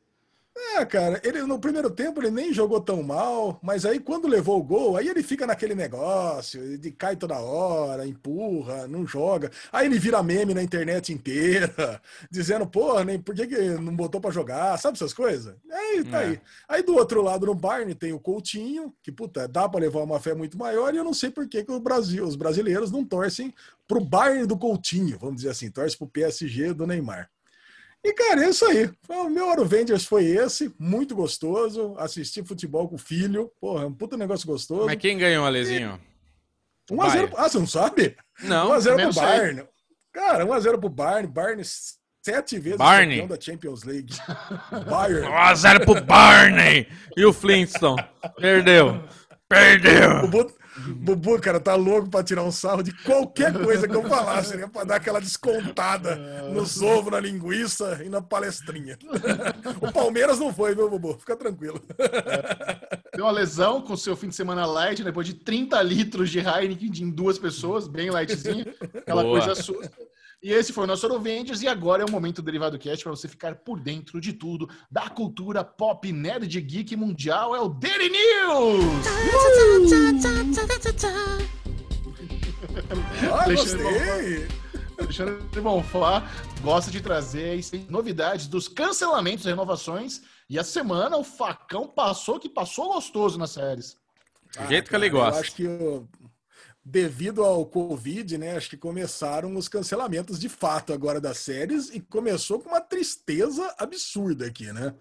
[0.59, 4.59] É, cara, ele no primeiro tempo ele nem jogou tão mal, mas aí quando levou
[4.59, 9.51] o gol, aí ele fica naquele negócio de cai toda hora, empurra, não joga.
[9.71, 14.19] Aí ele vira meme na internet inteira, dizendo, pô, nem por que, que não botou
[14.19, 15.55] para jogar, sabe essas coisas?
[15.71, 16.27] Aí tá é.
[16.27, 16.41] aí.
[16.67, 20.19] Aí do outro lado no Barney tem o Coutinho, que puta, dá para levar uma
[20.19, 23.05] fé muito maior, e eu não sei por que, que o Brasil, os brasileiros não
[23.05, 23.53] torcem
[23.87, 27.31] pro Bayern do Coutinho, vamos dizer assim, torce pro PSG do Neymar.
[28.05, 28.91] E, cara, é isso aí.
[29.09, 31.95] O meu Aruvengers foi esse, muito gostoso.
[31.99, 33.51] Assistir futebol com o filho.
[33.61, 34.87] Porra, é um puta negócio gostoso.
[34.87, 36.01] Mas quem ganhou, Alezinho?
[36.91, 37.33] 1x0.
[37.37, 38.17] Ah, você não sabe?
[38.43, 38.71] Não.
[38.71, 39.65] 1x0 pro Bayern.
[40.13, 41.27] Cara, 1x0 pro Bayern.
[41.27, 41.63] Bayern
[42.25, 43.21] sete vezes Barney.
[43.21, 44.15] campeão da Champions League.
[44.89, 45.27] Bayern.
[45.31, 46.89] 1x0 pro Barney.
[47.17, 48.05] E o Flintstone?
[48.37, 49.03] Perdeu.
[49.49, 50.25] Perdeu.
[50.25, 54.57] O, Bubu, cara, tá louco pra tirar um sarro de qualquer coisa que eu falasse,
[54.57, 54.69] né?
[54.71, 56.17] Pra dar aquela descontada
[56.53, 58.99] nos ovos, na linguiça e na palestrinha.
[59.81, 61.17] O Palmeiras não foi, viu, Bubu?
[61.19, 61.81] Fica tranquilo.
[63.15, 66.39] Deu uma lesão com o seu fim de semana light, depois de 30 litros de
[66.39, 68.67] Heineken em duas pessoas, bem lightzinho.
[68.95, 69.39] Aquela Boa.
[69.39, 69.91] coisa assusta.
[70.43, 73.11] E esse foi o nosso Orovengers e agora é o momento do Derivado Cast para
[73.13, 77.57] você ficar por dentro de tudo da cultura pop nerd geek mundial.
[77.57, 79.07] É o Daily News!
[83.33, 84.47] Ah, gostei!
[84.99, 86.31] Alexandre Bonfá
[86.63, 90.23] gosta de trazer novidades dos cancelamentos e renovações.
[90.49, 93.97] E a semana o facão passou que passou gostoso nas séries.
[94.57, 95.37] Do jeito ah, que ele gosta.
[95.37, 95.69] Eu acho que
[96.89, 101.99] devido ao Covid, né, acho que começaram os cancelamentos de fato agora das séries e
[101.99, 104.95] começou com uma tristeza absurda aqui, né?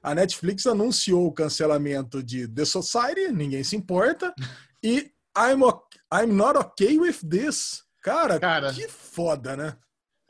[0.00, 4.32] A Netflix anunciou o cancelamento de The Society, ninguém se importa,
[4.80, 5.62] e I'm,
[6.14, 7.82] I'm Not Okay With This.
[8.00, 9.76] Cara, Cara, que foda, né?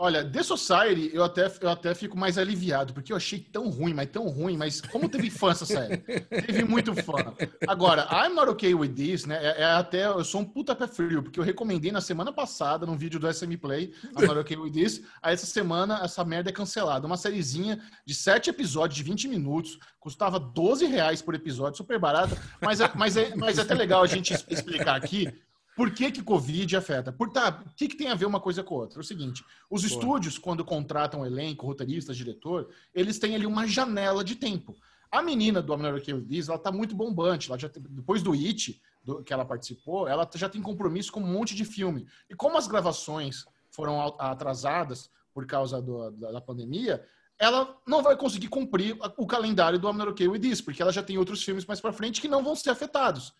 [0.04, 3.94] Olha, The Society eu até, eu até fico mais aliviado, porque eu achei tão ruim,
[3.94, 5.98] mas tão ruim, mas como teve fã essa série?
[5.98, 7.32] teve muito fã.
[7.68, 9.36] Agora, I'm Not Okay With This, né?
[9.36, 12.84] É, é, até, eu sou um puta pé frio, porque eu recomendei na semana passada,
[12.84, 16.50] num vídeo do SM Play, I'm Not Okay With This, aí essa semana essa merda
[16.50, 17.06] é cancelada.
[17.06, 22.36] Uma sériezinha de sete episódios de 20 minutos, custava 12 reais por episódio, super barata,
[22.60, 25.32] mas é, mas é, mas é até legal a gente explicar aqui
[25.74, 27.12] por que, que Covid afeta?
[27.12, 28.98] Por, tá, o que, que tem a ver uma coisa com a outra?
[28.98, 29.88] É o seguinte: os Pô.
[29.88, 34.76] estúdios, quando contratam elenco, roteirista, diretor, eles têm ali uma janela de tempo.
[35.10, 37.50] A menina do American With ela tá muito bombante.
[37.50, 41.32] Ela já, depois do It, do, que ela participou, ela já tem compromisso com um
[41.32, 42.06] monte de filme.
[42.30, 47.04] E como as gravações foram atrasadas por causa do, da, da pandemia,
[47.38, 51.02] ela não vai conseguir cumprir o calendário do Not Okay With This, porque ela já
[51.02, 53.34] tem outros filmes mais para frente que não vão ser afetados.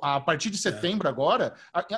[0.00, 1.10] A, partir de setembro é.
[1.10, 1.54] agora,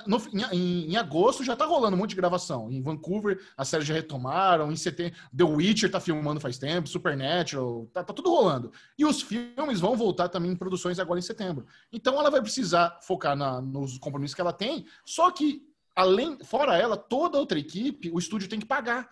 [0.06, 0.20] no,
[0.52, 2.70] em, em, agosto já tá rolando um monte de gravação.
[2.70, 4.72] Em Vancouver, as séries já retomaram.
[4.72, 8.72] Em setembro, The Witcher tá filmando faz tempo, Supernatural, tá, tá tudo rolando.
[8.98, 11.64] E os filmes vão voltar também em produções agora em setembro.
[11.92, 15.62] Então ela vai precisar focar na, nos compromissos que ela tem, só que
[15.94, 19.08] além, fora ela, toda outra equipe, o estúdio tem que pagar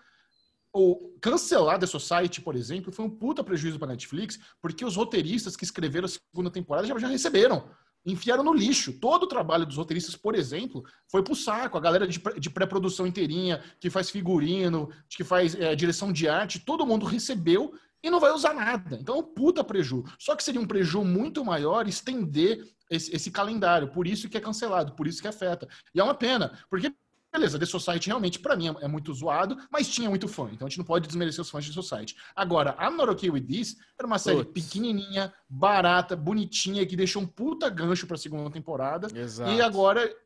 [0.79, 5.57] o cancelar The Society, por exemplo, foi um puta prejuízo para Netflix, porque os roteiristas
[5.57, 7.67] que escreveram a segunda temporada já, já receberam.
[8.07, 8.92] Enfiaram no lixo.
[8.92, 11.77] Todo o trabalho dos roteiristas, por exemplo, foi pro saco.
[11.77, 16.87] A galera de, pré-produção inteirinha, que faz figurino, que faz é, direção de arte, todo
[16.87, 18.97] mundo recebeu e não vai usar nada.
[19.01, 20.05] Então é puta preju.
[20.19, 23.88] Só que seria um preju muito maior estender esse, esse calendário.
[23.88, 25.69] Por isso que é cancelado, por isso que afeta.
[25.92, 26.95] E é uma pena, porque
[27.37, 30.70] beleza, The Society realmente, pra mim, é muito zoado, mas tinha muito fã, então a
[30.70, 32.16] gente não pode desmerecer os fãs de The Society.
[32.35, 37.27] Agora, I'm Not Okay With This era uma série pequenininha, barata, bonitinha, que deixou um
[37.27, 39.09] puta gancho pra segunda temporada.
[39.14, 39.51] Exato.
[39.53, 40.26] E agora, é-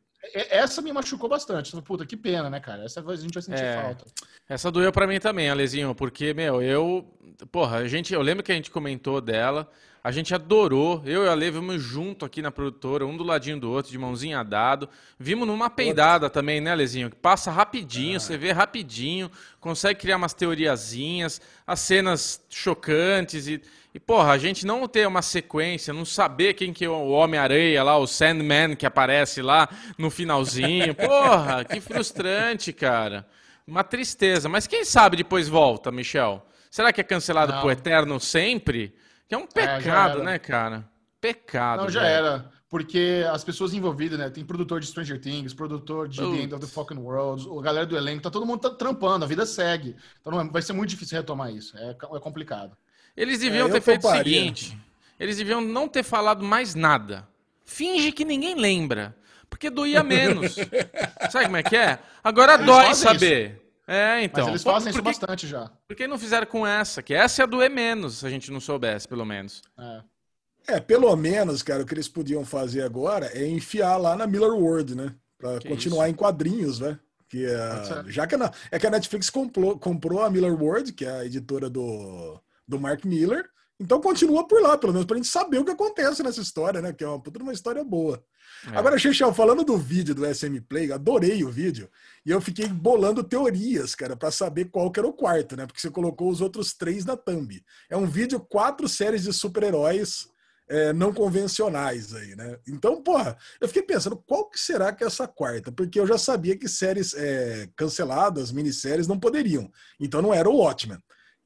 [0.51, 1.75] essa me machucou bastante.
[1.83, 2.85] Puta, que pena, né, cara?
[2.85, 3.83] Essa a gente vai sentir É.
[3.83, 4.05] falta.
[4.49, 7.05] Essa doeu pra mim também, Alezinho, porque, meu, eu.
[7.51, 9.71] Porra, a gente, eu lembro que a gente comentou dela,
[10.05, 11.03] a gente adorou.
[11.07, 13.97] Eu e a Ale vimos junto aqui na produtora, um do ladinho do outro, de
[13.97, 14.89] mãozinha dado.
[15.19, 17.09] Vimos numa peidada também, né, Alezinho?
[17.09, 23.61] Que passa rapidinho, você vê rapidinho, consegue criar umas teoriazinhas, as cenas chocantes e.
[23.93, 27.83] E, porra, a gente não ter uma sequência, não saber quem que é o Homem-Areia
[27.83, 30.95] lá, o Sandman que aparece lá no finalzinho.
[30.95, 33.27] Porra, que frustrante, cara.
[33.67, 34.49] Uma tristeza.
[34.49, 36.47] Mas quem sabe depois volta, Michel?
[36.71, 37.61] Será que é cancelado Não.
[37.61, 38.95] pro eterno sempre?
[39.29, 39.49] Que é um já
[39.79, 40.23] pecado, era.
[40.25, 40.89] né, cara?
[41.21, 41.83] Pecado.
[41.83, 42.13] Não, já velho.
[42.27, 42.51] era.
[42.69, 44.31] Porque as pessoas envolvidas, né?
[44.31, 46.73] Tem produtor de Stranger Things, produtor de The End of the Putz.
[46.73, 49.97] Fucking World, a galera do elenco, tá todo mundo tá trampando, a vida segue.
[50.21, 51.77] Então não é- vai ser muito difícil retomar isso.
[51.77, 52.77] É, é complicado.
[53.21, 54.79] Eles deviam É, ter feito o seguinte:
[55.19, 57.29] eles deviam não ter falado mais nada.
[57.65, 59.15] Finge que ninguém lembra.
[59.49, 60.55] Porque doía menos.
[61.31, 61.99] Sabe como é que é?
[62.23, 63.61] Agora Eles dói saber.
[63.87, 64.45] É, então.
[64.45, 65.69] Mas eles fazem isso bastante já.
[65.89, 67.03] Por que não fizeram com essa?
[67.03, 69.63] Que essa ia doer menos, se a gente não soubesse, pelo menos.
[69.77, 70.75] É.
[70.75, 74.53] É, pelo menos, cara, o que eles podiam fazer agora é enfiar lá na Miller
[74.53, 75.13] World, né?
[75.37, 76.99] Pra Que continuar em quadrinhos, né?
[77.29, 80.55] Que Pode é, já que a, na- é que a Netflix comprou, comprou a Miller
[80.61, 83.45] World, que é a editora do, do Mark Miller,
[83.79, 86.93] então continua por lá, pelo menos pra gente saber o que acontece nessa história, né?
[86.93, 88.23] Que é uma puta uma história boa.
[88.71, 88.77] É.
[88.77, 91.89] Agora, Xixel, falando do vídeo do SM Play, adorei o vídeo,
[92.25, 95.67] e eu fiquei bolando teorias, cara, pra saber qual que era o quarto, né?
[95.67, 97.63] Porque você colocou os outros três na thumb.
[97.89, 100.29] É um vídeo, quatro séries de super-heróis
[100.69, 102.57] é, não convencionais aí, né?
[102.69, 105.73] Então, porra, eu fiquei pensando, qual que será que é essa quarta?
[105.73, 109.69] Porque eu já sabia que séries é, canceladas, minisséries, não poderiam.
[109.99, 110.99] Então não era o Watchmen.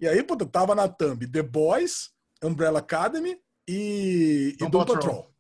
[0.05, 2.11] E aí, puta, tava na thumb The Boys,
[2.43, 4.99] Umbrella Academy e, e Doom Doom Patrol.
[4.99, 5.35] Patrol.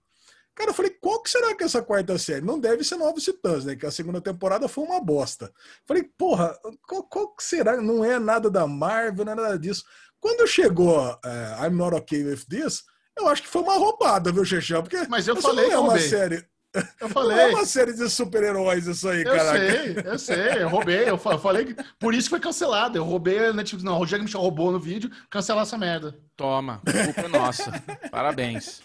[0.54, 2.46] Cara, eu falei, qual que será que é essa quarta série?
[2.46, 3.76] Não deve ser Novos Titãs, né?
[3.76, 5.52] Que a segunda temporada foi uma bosta.
[5.86, 7.76] Falei, porra, qual, qual que será?
[7.82, 9.84] Não é nada da Marvel, não é nada disso.
[10.18, 12.84] Quando chegou é, I'm Not Okay With This,
[13.18, 14.82] eu acho que foi uma roubada, viu, Xexão?
[14.82, 16.42] Porque Mas eu falei não é uma série.
[16.74, 17.54] Eu Não é falei.
[17.54, 19.58] uma série de super-heróis isso aí, Eu caraca.
[19.58, 22.98] sei, eu sei, eu roubei, eu fa- falei que por isso que foi cancelado.
[22.98, 23.84] Eu roubei a Netflix.
[23.84, 26.18] Não, o Rogério Michel roubou no vídeo, cancelar essa merda.
[26.36, 26.82] Toma,
[27.14, 27.70] culpa nossa.
[28.10, 28.82] Parabéns.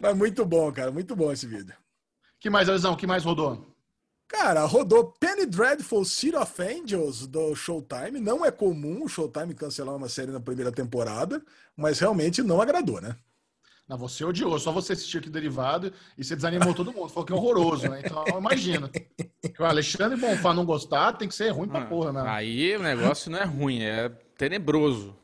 [0.00, 1.74] Mas muito bom, cara, muito bom esse vídeo.
[2.40, 2.96] que mais, Alisão?
[2.96, 3.64] que mais rodou?
[4.26, 8.18] Cara, rodou Penny Dreadful City of Angels do Showtime.
[8.20, 11.40] Não é comum o Showtime cancelar uma série na primeira temporada,
[11.76, 13.14] mas realmente não agradou, né?
[13.86, 17.08] Não, você odiou, só você assistiu aqui o derivado e você desanimou todo mundo.
[17.10, 18.00] Falou que é horroroso, né?
[18.02, 18.88] Então, imagina.
[18.88, 22.24] Que o Alexandre Bonfá não gostar, tem que ser ruim pra porra, né?
[22.26, 25.14] Aí o negócio não é ruim, é tenebroso.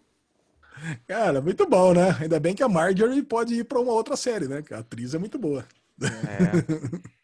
[1.07, 2.17] Cara, muito bom, né?
[2.21, 4.63] Ainda bem que a Marjorie pode ir para uma outra série, né?
[4.63, 5.65] Que a atriz é muito boa.
[6.03, 7.11] É.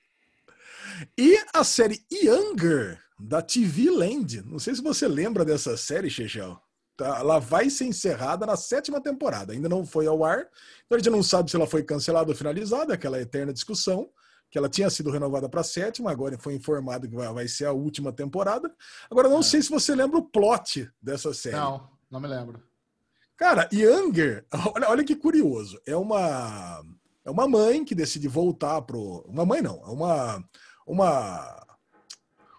[1.18, 4.42] E a série Younger, da TV Land.
[4.46, 6.58] Não sei se você lembra dessa série, Chechel.
[6.96, 9.52] Tá, ela vai ser encerrada na sétima temporada.
[9.52, 10.48] Ainda não foi ao ar.
[10.86, 14.08] Então a gente não sabe se ela foi cancelada ou finalizada, aquela eterna discussão.
[14.48, 17.72] Que ela tinha sido renovada para a sétima, agora foi informado que vai, ser a
[17.72, 18.72] última temporada.
[19.10, 21.56] Agora, não sei se você lembra o plot dessa série.
[21.56, 22.62] Não, não me lembro.
[23.36, 25.80] Cara, Younger, olha, olha que curioso.
[25.84, 26.80] É uma
[27.24, 29.24] é uma mãe que decide voltar pro.
[29.26, 30.44] Uma mãe não, é uma
[30.86, 31.65] uma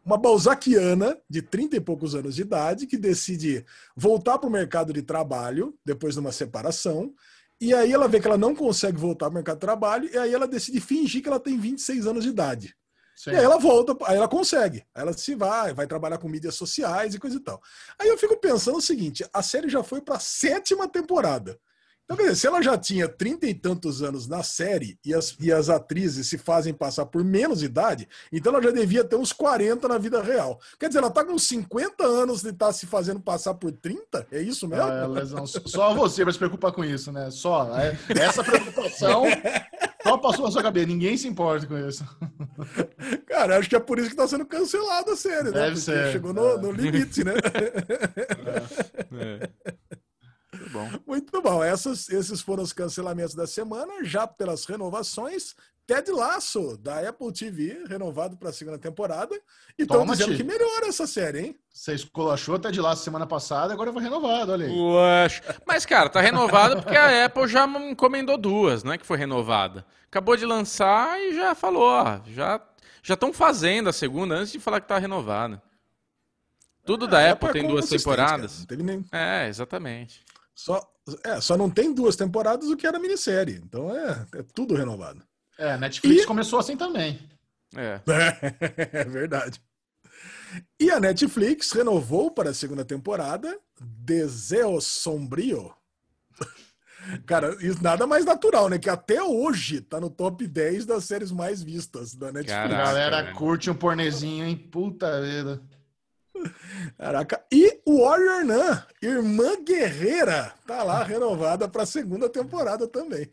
[0.07, 4.93] uma balzaquiana de 30 e poucos anos de idade que decide voltar para o mercado
[4.93, 7.13] de trabalho depois de uma separação.
[7.59, 10.17] E aí ela vê que ela não consegue voltar para o mercado de trabalho e
[10.17, 12.73] aí ela decide fingir que ela tem 26 anos de idade.
[13.17, 13.31] Sim.
[13.31, 14.85] E aí ela volta, aí ela consegue.
[14.95, 17.61] Aí ela se vai, vai trabalhar com mídias sociais e coisa e tal.
[17.99, 21.59] Aí eu fico pensando o seguinte: a série já foi para a sétima temporada.
[22.07, 25.35] Então, quer dizer, se ela já tinha trinta e tantos anos na série e as,
[25.41, 29.33] e as atrizes se fazem passar por menos idade, então ela já devia ter uns
[29.33, 30.57] 40 na vida real.
[30.79, 34.25] Quer dizer, ela tá com 50 anos de estar se fazendo passar por 30?
[34.31, 34.85] É isso mesmo?
[34.85, 35.45] Ah, lesão.
[35.45, 37.29] Só você vai se preocupar com isso, né?
[37.29, 37.77] Só.
[37.77, 39.23] é- Essa preocupação
[40.01, 40.87] só passou na sua cabeça.
[40.87, 42.05] Ninguém se importa com isso.
[43.27, 45.51] Cara, acho que é por isso que tá sendo cancelada a série, né?
[45.51, 46.57] Deve Porque ser, chegou no, é.
[46.57, 47.33] no limite, né?
[49.11, 49.49] É.
[50.67, 50.99] Muito bom.
[51.05, 51.63] Muito bom.
[51.63, 54.03] Essas, esses foram os cancelamentos da semana.
[54.03, 59.33] Já pelas renovações, Ted Lasso, da Apple TV, renovado para a segunda temporada.
[59.79, 61.59] E estão dizendo que melhora essa série, hein?
[61.71, 64.71] Você esculachou até de lá semana passada, agora foi renovado, olha aí.
[64.71, 65.41] Uax.
[65.65, 69.85] Mas, cara, tá renovado porque a Apple já encomendou duas, não é que foi renovada.
[70.07, 72.59] Acabou de lançar e já falou, ó, já
[73.01, 75.61] Já estão fazendo a segunda antes de falar que tá renovada.
[76.85, 78.51] Tudo da É, Apple é tem como duas temporadas.
[78.51, 79.05] cara, Não teve nem...
[79.11, 80.25] É, exatamente.
[80.57, 80.81] Só,
[81.23, 83.61] é, só não tem duas temporadas o que era minissérie.
[83.63, 85.23] Então é, é tudo renovado.
[85.57, 87.19] É, a Netflix E- começou assim também.
[87.75, 88.01] É.
[88.91, 89.61] É verdade.
[90.79, 95.71] E a Netflix renovou para a segunda temporada Deseo Sombrio.
[97.27, 98.79] Cara, isso nada mais natural, né?
[98.79, 102.51] Que até hoje tá no top 10 das séries mais vistas da Netflix.
[102.53, 103.35] A Caraca, galera velho.
[103.35, 104.57] curte um pornezinho, hein?
[104.57, 105.61] Puta vida.
[106.97, 107.43] Caraca.
[107.51, 113.31] E Warrior Nun, Irmã Guerreira, tá lá renovada para a segunda temporada também.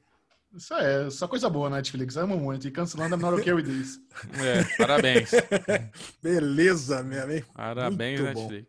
[0.54, 2.16] Isso é só coisa boa na Netflix.
[2.16, 2.68] Amo muito.
[2.68, 3.98] E cancelando a menor que eu diz.
[4.38, 5.30] É, parabéns.
[6.22, 7.44] Beleza, mesmo, hein?
[7.54, 8.40] Parabéns, Muito bom.
[8.42, 8.68] Netflix.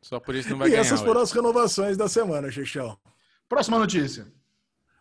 [0.00, 0.82] Só por isso não vai E ganhar.
[0.82, 1.08] essas hoje.
[1.08, 2.96] foram as renovações da semana, Xixão.
[3.48, 4.28] Próxima notícia.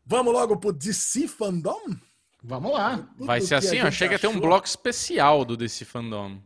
[0.04, 1.95] Vamos logo pro DC Fandom?
[2.43, 2.98] Vamos lá.
[2.98, 3.80] Tudo Vai ser que a assim?
[3.80, 6.39] Achei que ia ter um bloco especial do DC Fandom.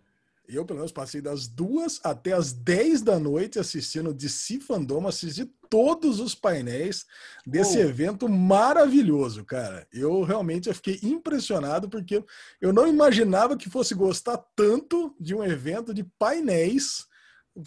[0.52, 5.46] Eu, pelo menos, passei das duas até as 10 da noite assistindo DC Fandom, assisti
[5.70, 7.06] todos os painéis
[7.46, 7.88] desse Uou.
[7.88, 9.88] evento maravilhoso, cara.
[9.94, 12.24] Eu realmente fiquei impressionado porque
[12.60, 17.06] eu não imaginava que fosse gostar tanto de um evento de painéis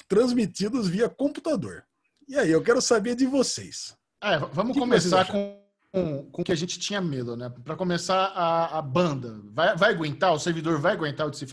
[0.09, 1.85] transmitidos via computador.
[2.29, 3.97] E aí, eu quero saber de vocês.
[4.21, 5.62] É, vamos que começar com,
[5.93, 7.53] com, o que a gente tinha medo, né?
[7.63, 11.45] Para começar, a, a banda vai, vai aguentar, o servidor vai aguentar o DC?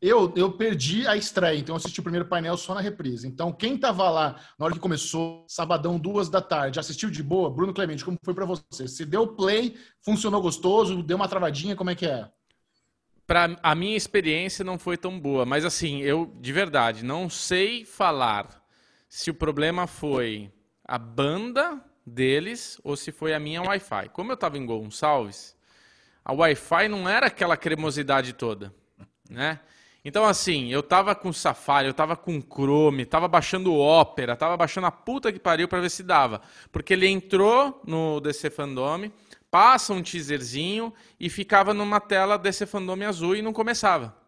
[0.00, 3.26] Eu, eu perdi a estreia, então eu assisti o primeiro painel só na reprise.
[3.26, 7.50] Então, quem tava lá na hora que começou, sabadão, duas da tarde, assistiu de boa,
[7.50, 8.86] Bruno Clemente, como foi para você?
[8.86, 12.28] Se deu play, funcionou gostoso, deu uma travadinha, como é que é?
[13.26, 17.86] Pra, a minha experiência não foi tão boa, mas assim, eu de verdade não sei
[17.86, 18.62] falar
[19.08, 20.52] se o problema foi
[20.84, 24.10] a banda deles ou se foi a minha Wi-Fi.
[24.12, 25.56] Como eu estava em Gonçalves,
[26.24, 28.74] a Wi-Fi não era aquela cremosidade toda,
[29.28, 29.60] né?
[30.04, 34.88] Então assim, eu tava com Safari, eu tava com Chrome, tava baixando Opera, tava baixando
[34.88, 36.40] a puta que pariu para ver se dava,
[36.72, 39.10] porque ele entrou no DC Fandom,
[39.48, 44.21] passa um teaserzinho e ficava numa tela DC Fandom azul e não começava.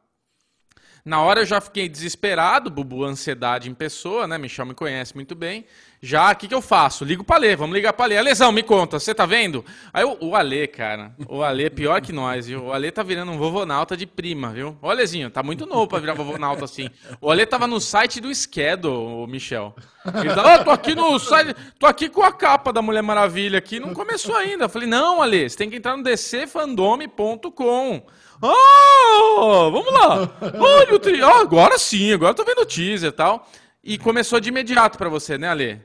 [1.06, 4.38] Na hora eu já fiquei desesperado, Bubu, ansiedade em pessoa, né?
[4.38, 5.66] Michel me conhece muito bem.
[6.00, 7.04] Já, o que, que eu faço?
[7.04, 8.16] Ligo pra Lê, vamos ligar pra Lê.
[8.16, 9.62] Alesão, me conta, você tá vendo?
[9.92, 12.64] Aí o, o Ale, cara, o Ale é pior que nós, viu?
[12.64, 14.78] O Ale tá virando um vovonauta de prima, viu?
[14.80, 16.88] Ô, Alezinho, tá muito novo pra virar vovonauta assim.
[17.20, 19.76] O Ale tava no site do Schedule, o Michel.
[20.06, 23.58] Ele tava, ah, tô aqui no site, tô aqui com a capa da Mulher Maravilha
[23.58, 24.64] aqui, não começou ainda.
[24.64, 28.06] Eu falei, não, Ale, você tem que entrar no dcfandome.com.
[28.42, 30.38] Ah, vamos lá.
[30.58, 31.20] Olha o tri...
[31.22, 33.48] ah, agora sim, agora eu tô vendo o teaser e tal.
[33.82, 35.82] E começou de imediato pra você, né, Ale?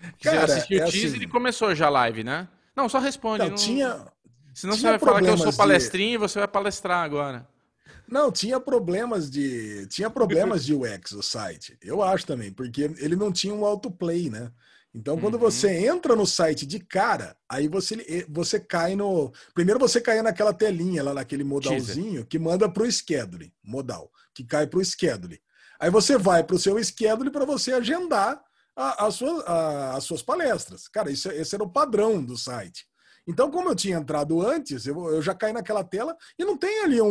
[0.00, 2.48] Você Cara, assistiu é o teaser assim- e começou já a live, né?
[2.74, 3.42] Não, só responde.
[3.42, 4.06] Não, não- tinha,
[4.54, 7.02] Senão você tinha vai falar que eu sou problemas de- palestrinho e você vai palestrar
[7.04, 7.46] agora.
[8.08, 11.76] Não, tinha problemas de tinha problemas de UX o site.
[11.82, 14.52] Eu acho também, porque ele não tinha um autoplay, né?
[14.98, 15.40] Então, quando Uhum.
[15.40, 20.54] você entra no site de cara, aí você você cai no primeiro você cai naquela
[20.54, 25.38] telinha lá naquele modalzinho que manda para o schedule, modal, que cai para o schedule.
[25.78, 28.42] Aí você vai para o seu schedule para você agendar
[28.74, 30.88] a, a sua- a- as suas palestras.
[30.88, 32.86] Cara, isso, esse era o padrão do site.
[33.28, 36.84] Então, como eu tinha entrado antes, eu, eu já caí naquela tela e não tem
[36.84, 37.08] ali um,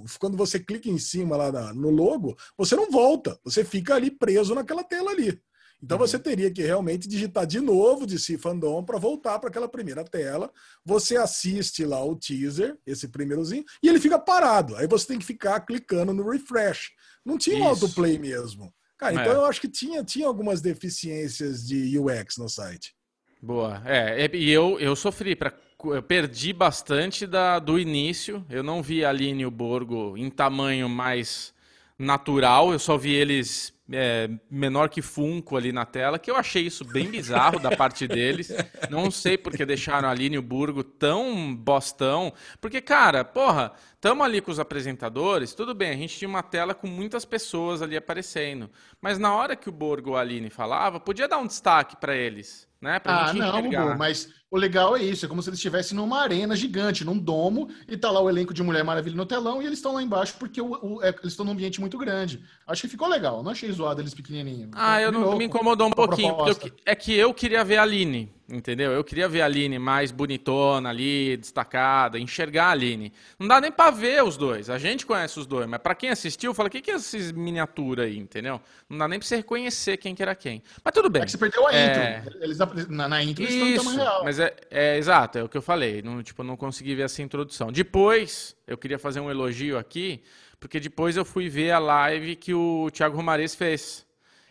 [0.00, 3.94] um- Quando você clica em cima lá na- no logo, você não volta, você fica
[3.94, 5.38] ali preso naquela tela ali.
[5.84, 9.68] Então você teria que realmente digitar de novo de C Fandom para voltar para aquela
[9.68, 10.50] primeira tela.
[10.82, 14.74] Você assiste lá o teaser, esse primeirozinho, e ele fica parado.
[14.76, 16.90] Aí você tem que ficar clicando no refresh.
[17.22, 18.72] Não tinha um autoplay mesmo.
[18.96, 19.20] Cara, É.
[19.20, 22.94] então eu acho que tinha, tinha algumas deficiências de UX no site.
[23.42, 23.82] Boa.
[23.84, 25.52] É, e eu, eu sofri, pra,
[25.84, 28.42] eu perdi bastante da, do início.
[28.48, 31.52] Eu não vi a Aline e o Borgo em tamanho mais
[31.98, 36.62] natural, eu só vi eles é, menor que Funko ali na tela, que eu achei
[36.62, 38.50] isso bem bizarro da parte deles.
[38.90, 42.32] Não sei porque deixaram a Aline e o Burgo tão bostão.
[42.60, 46.74] Porque, cara, porra, tamo ali com os apresentadores, tudo bem, a gente tinha uma tela
[46.74, 48.70] com muitas pessoas ali aparecendo.
[49.00, 52.16] Mas na hora que o Borgo ou a Aline falava, podia dar um destaque pra
[52.16, 52.98] eles, né?
[52.98, 53.98] Pra Ah, gente não, enxergar.
[53.98, 57.68] Mas o legal é isso, é como se eles estivessem numa arena gigante, num domo,
[57.88, 60.34] e tá lá o elenco de Mulher Maravilha no telão, e eles estão lá embaixo
[60.38, 62.40] porque o- o- é, eles estão num ambiente muito grande.
[62.66, 64.70] Acho que ficou legal, não achei zoado eles pequenininhos.
[64.74, 66.36] Ah, eu não me com- incomodou um pouquinho.
[66.46, 68.92] eu é que eu queria ver a Aline, entendeu?
[68.92, 73.12] Eu queria ver a Aline mais bonitona ali, destacada, enxergar a Aline.
[73.38, 74.70] Não dá nem pra ver os dois.
[74.70, 77.32] A gente conhece os dois, mas pra quem assistiu, fala: o que, que é esses
[77.32, 78.60] miniatura aí, entendeu?
[78.88, 80.62] Não dá nem pra você reconhecer quem que era quem.
[80.84, 81.22] Mas tudo bem.
[81.22, 82.18] É que você perdeu a É.
[82.18, 82.38] intro.
[82.42, 84.24] Eles, na, na intro eles estão em Isso, tamanho real.
[84.24, 86.02] mas é é, é, exato, é o que eu falei.
[86.02, 87.70] Não, tipo, não consegui ver essa introdução.
[87.72, 90.22] Depois, eu queria fazer um elogio aqui,
[90.60, 94.04] porque depois eu fui ver a live que o Thiago Romariz fez.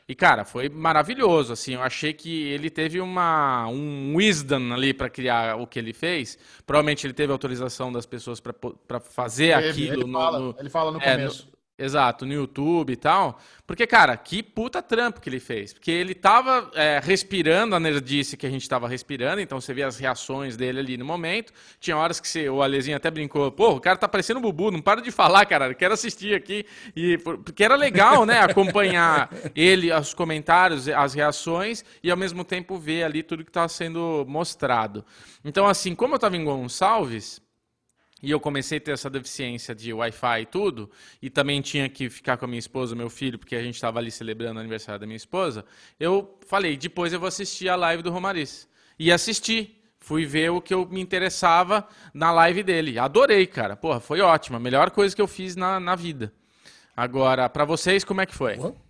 [0.08, 5.10] E, cara, foi maravilhoso, assim, eu achei que ele teve uma, um wisdom ali para
[5.10, 6.38] criar o que ele fez.
[6.66, 9.94] Provavelmente ele teve autorização das pessoas para fazer Ele- aquilo.
[9.94, 11.48] ele, no- fala, no- ele fala no é, começo.
[11.76, 13.40] Exato, no YouTube e tal.
[13.66, 15.74] Porque, cara, que puta trampo que ele fez.
[15.74, 19.82] Porque ele tava é, respirando a nerdice que a gente tava respirando, então você vê
[19.82, 21.52] as reações dele ali no momento.
[21.80, 24.70] Tinha horas que você, o Alezinho até brincou, pô, o cara tá parecendo um bubu,
[24.70, 26.64] não para de falar, cara, eu quero assistir aqui.
[26.96, 32.44] E, por- porque era legal, né, acompanhar ele, os comentários, as reações, e ao mesmo
[32.44, 35.04] tempo ver ali tudo que tá sendo mostrado.
[35.44, 37.42] Então, assim, como eu tava em Gonçalves,
[38.24, 40.90] e eu comecei a ter essa deficiência de Wi-Fi e tudo,
[41.22, 44.00] e também tinha que ficar com a minha esposa, meu filho, porque a gente estava
[44.00, 45.66] ali celebrando o aniversário da minha esposa,
[46.00, 48.68] eu falei, depois eu vou assistir a live do Romariz.
[48.98, 49.80] E assisti.
[50.00, 53.00] Fui ver o que eu me interessava na live dele.
[53.00, 53.76] Adorei, cara.
[53.76, 54.60] Porra, foi ótima.
[54.60, 56.34] Melhor coisa que eu fiz na, na vida.
[56.96, 58.58] Agora, pra vocês, como é que foi?
[58.58, 58.83] Porra.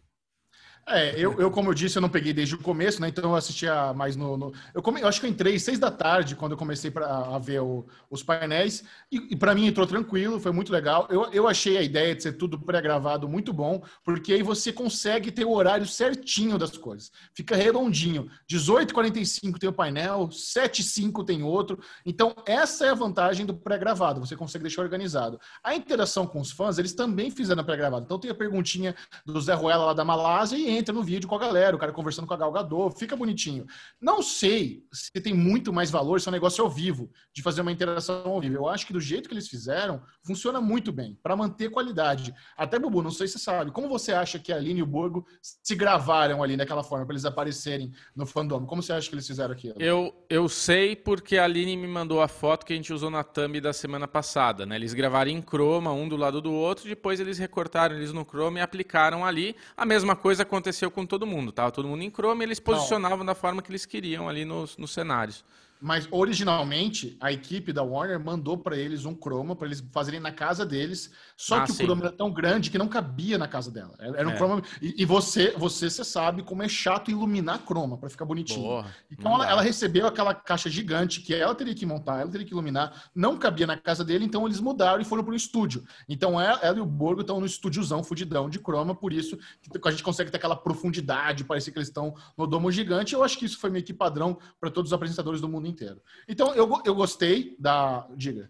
[0.85, 3.07] É, eu, eu, como eu disse, eu não peguei desde o começo, né?
[3.07, 4.35] Então eu assistia mais no.
[4.35, 7.07] no- eu, come, eu acho que eu entrei seis da tarde quando eu comecei pra,
[7.07, 8.83] a ver o- os painéis.
[9.09, 11.07] E, e para mim entrou tranquilo, foi muito legal.
[11.09, 15.31] Eu, eu achei a ideia de ser tudo pré-gravado muito bom, porque aí você consegue
[15.31, 17.11] ter o horário certinho das coisas.
[17.33, 18.29] Fica redondinho.
[18.45, 21.79] 18h45 tem o painel, 7h05 tem outro.
[22.05, 24.19] Então, essa é a vantagem do pré-gravado.
[24.19, 25.39] Você consegue deixar organizado.
[25.63, 28.03] A interação com os fãs, eles também fizeram pré-gravado.
[28.03, 28.93] Então tem a perguntinha
[29.25, 31.91] do Zé Ruela lá da Malásia e entra no vídeo com a galera, o cara
[31.91, 33.65] conversando com a Gal Gadot, fica bonitinho.
[34.01, 37.61] Não sei se tem muito mais valor se é um negócio ao vivo, de fazer
[37.61, 38.55] uma interação ao vivo.
[38.55, 42.33] Eu acho que do jeito que eles fizeram, funciona muito bem, para manter qualidade.
[42.57, 44.85] Até, Bubu, não sei se você sabe, como você acha que a Aline e o
[44.85, 48.65] Borgo se gravaram ali daquela forma, para eles aparecerem no fandom?
[48.65, 49.75] Como você acha que eles fizeram aquilo?
[49.79, 53.23] Eu, eu sei porque a Aline me mandou a foto que a gente usou na
[53.23, 54.75] thumb da semana passada, né?
[54.75, 58.59] Eles gravaram em chroma, um do lado do outro, depois eles recortaram eles no chroma
[58.59, 59.55] e aplicaram ali.
[59.75, 63.25] A mesma coisa aconteceu com todo mundo, tava todo mundo em chroma e eles posicionavam
[63.25, 65.43] da forma que eles queriam ali nos, nos cenários.
[65.83, 70.31] Mas originalmente a equipe da Warner mandou para eles um chroma para eles fazerem na
[70.31, 71.11] casa deles.
[71.35, 71.83] Só Ah, que sim.
[71.83, 73.93] o chroma era tão grande que não cabia na casa dela.
[73.99, 74.35] Era um É.
[74.37, 78.63] chroma e, e você, você, você sabe como é chato iluminar chroma para ficar bonitinho.
[78.65, 82.47] Porra, Então ela, ela recebeu aquela caixa gigante que ela teria que montar, ela teria
[82.47, 85.83] que iluminar, não cabia na casa dele, então eles mudaram e foram para o estúdio.
[86.07, 89.85] Então ela, ela e o Borgo estão no estúdiozão fudidão de croma, por isso que
[89.85, 93.13] a gente consegue ter aquela profundidade, parecer que eles estão no domo gigante.
[93.13, 96.01] Eu acho que isso foi meio que padrão para todos os apresentadores do mundo inteiro.
[96.27, 98.07] Então eu, eu gostei da.
[98.15, 98.49] Diga.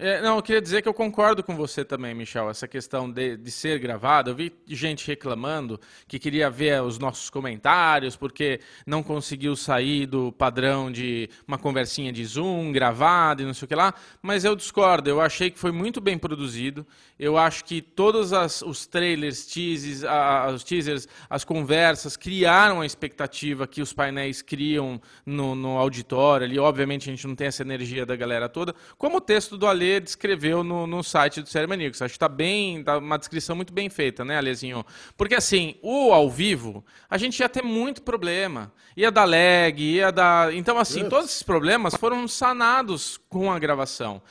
[0.00, 3.36] É, não, eu queria dizer que eu concordo com você também, Michel, essa questão de,
[3.36, 4.30] de ser gravado.
[4.30, 10.30] Eu vi gente reclamando que queria ver os nossos comentários porque não conseguiu sair do
[10.30, 13.92] padrão de uma conversinha de Zoom gravada e não sei o que lá,
[14.22, 15.10] mas eu discordo.
[15.10, 16.86] Eu achei que foi muito bem produzido.
[17.18, 22.86] Eu acho que todos as- os trailers, teasers, a- os teasers, as conversas criaram a
[22.86, 26.56] expectativa que os painéis criam no, no auditório ali.
[26.56, 29.66] Obviamente a gente não tem essa energia da galera toda, como o texto do
[30.00, 32.02] Descreveu no, no site do Série Maníacos.
[32.02, 34.84] Acho que tá bem, tá uma descrição muito bem feita, né, Alezinho?
[35.16, 38.72] Porque assim, o ao vivo, a gente ia ter muito problema.
[38.96, 40.54] Ia dar lag, ia dar.
[40.54, 41.10] Então, assim, Putz.
[41.10, 44.22] todos esses problemas foram sanados com a gravação.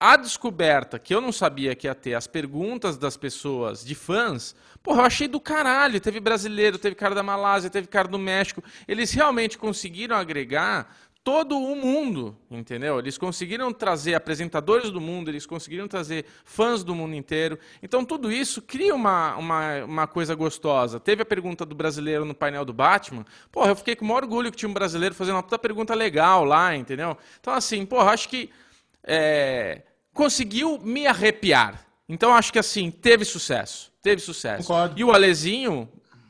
[0.00, 4.54] A descoberta que eu não sabia que ia ter, as perguntas das pessoas, de fãs,
[4.80, 6.00] porra, eu achei do caralho.
[6.00, 8.62] Teve brasileiro, teve cara da Malásia, teve cara do México.
[8.86, 10.96] Eles realmente conseguiram agregar
[11.28, 12.98] todo o mundo, entendeu?
[12.98, 17.58] Eles conseguiram trazer apresentadores do mundo, eles conseguiram trazer fãs do mundo inteiro.
[17.82, 20.98] Então, tudo isso cria uma, uma, uma coisa gostosa.
[20.98, 23.26] Teve a pergunta do brasileiro no painel do Batman.
[23.52, 25.94] Porra, eu fiquei com o maior orgulho que tinha um brasileiro fazendo uma puta pergunta
[25.94, 27.14] legal lá, entendeu?
[27.38, 28.48] Então, assim, porra, acho que
[29.04, 29.82] é,
[30.14, 31.84] conseguiu me arrepiar.
[32.08, 33.92] Então acho que assim, teve sucesso.
[34.00, 34.66] Teve sucesso.
[34.66, 34.98] Concordo.
[34.98, 35.86] E o Alezinho,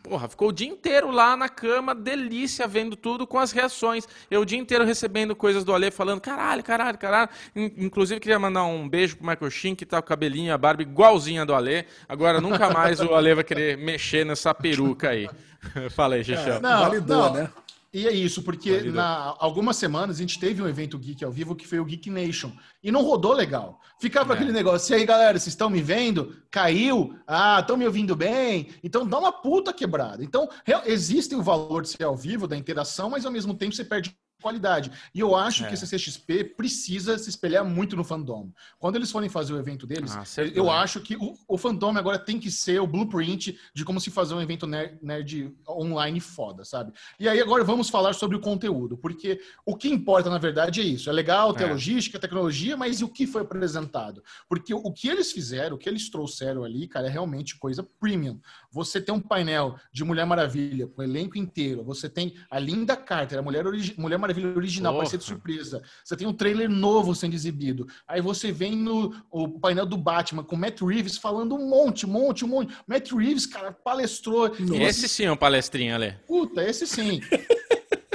[0.09, 4.07] porra, ficou o dia inteiro lá na cama, delícia, vendo tudo com as reações.
[4.31, 7.29] Eu o dia inteiro recebendo coisas do Ale, falando caralho, caralho, caralho.
[7.55, 10.59] In- Inclusive queria mandar um beijo pro Michael Sheen, que tá com o cabelinho, a
[10.59, 11.85] barba igualzinha do Ale.
[12.09, 15.29] Agora nunca mais o Ale vai querer mexer nessa peruca aí.
[15.91, 16.61] Fala aí, Xixão.
[16.61, 17.35] Não, Validou, não.
[17.35, 17.51] né?
[17.93, 21.57] E é isso, porque na algumas semanas a gente teve um evento geek ao vivo
[21.57, 23.81] que foi o Geek Nation e não rodou legal.
[23.99, 24.37] Ficava É.
[24.37, 26.37] aquele negócio, e aí galera, vocês estão me vendo?
[26.51, 27.19] Caiu?
[27.27, 28.69] Ah, estão me ouvindo bem?
[28.85, 30.23] Então dá uma puta quebrada.
[30.23, 30.49] Então
[30.85, 34.15] existe o valor de ser ao vivo, da interação, mas ao mesmo tempo você perde
[34.41, 34.91] qualidade.
[35.15, 35.69] E eu acho é.
[35.69, 38.51] que a CCXP precisa se espelhar muito no fandom.
[38.79, 40.25] Quando eles forem fazer o evento deles, ah,
[40.55, 44.11] eu acho que o, o fandom agora tem que ser o blueprint de como se
[44.11, 46.93] fazer um evento nerd, nerd, online foda, sabe?
[47.19, 50.85] E aí agora vamos falar sobre o conteúdo, porque o que importa na verdade é
[50.85, 51.11] isso.
[51.11, 51.73] É legal ter é.
[51.73, 54.23] logística, tecnologia, mas e o que foi apresentado?
[54.49, 58.41] Porque o que eles fizeram, o que eles trouxeram ali, cara, é realmente coisa premium.
[58.71, 62.97] Você tem um painel de Mulher Maravilha com o elenco inteiro, você tem a Linda
[62.97, 63.65] Carter, a Mulher,
[63.97, 65.07] Mulher Maravilha original, Porra.
[65.07, 65.83] ser de surpresa.
[66.05, 67.87] Você tem um trailer novo sendo exibido.
[68.07, 72.11] Aí você vem no o painel do Batman com Matt Reeves falando um monte, um
[72.11, 72.75] monte, um monte.
[72.87, 74.49] Matt Reeves, cara, palestrou.
[74.59, 74.83] Nossa.
[74.83, 76.17] Esse sim é um palestrinho, Ale.
[76.27, 77.21] Puta, esse sim.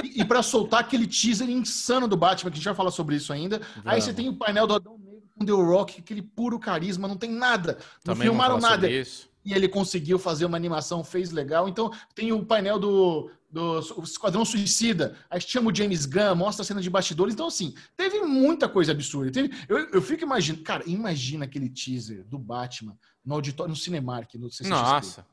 [0.02, 3.16] e, e para soltar aquele teaser insano do Batman, que a gente vai falar sobre
[3.16, 3.58] isso ainda.
[3.58, 3.82] Vamos.
[3.84, 7.16] Aí você tem o painel do Adão Negro com The Rock, aquele puro carisma, não
[7.16, 7.78] tem nada.
[8.04, 8.88] Não Também filmaram nada.
[8.88, 11.68] Isso e ele conseguiu fazer uma animação, fez legal.
[11.68, 16.66] Então, tem o painel do, do Esquadrão Suicida, aí chama o James Gunn, mostra a
[16.66, 17.34] cena de bastidores.
[17.34, 19.30] Então, assim, teve muita coisa absurda.
[19.30, 24.34] Teve, eu, eu fico imaginando, cara, imagina aquele teaser do Batman no auditório, no Cinemark,
[24.34, 24.70] no CCXP.
[24.70, 25.26] Nossa.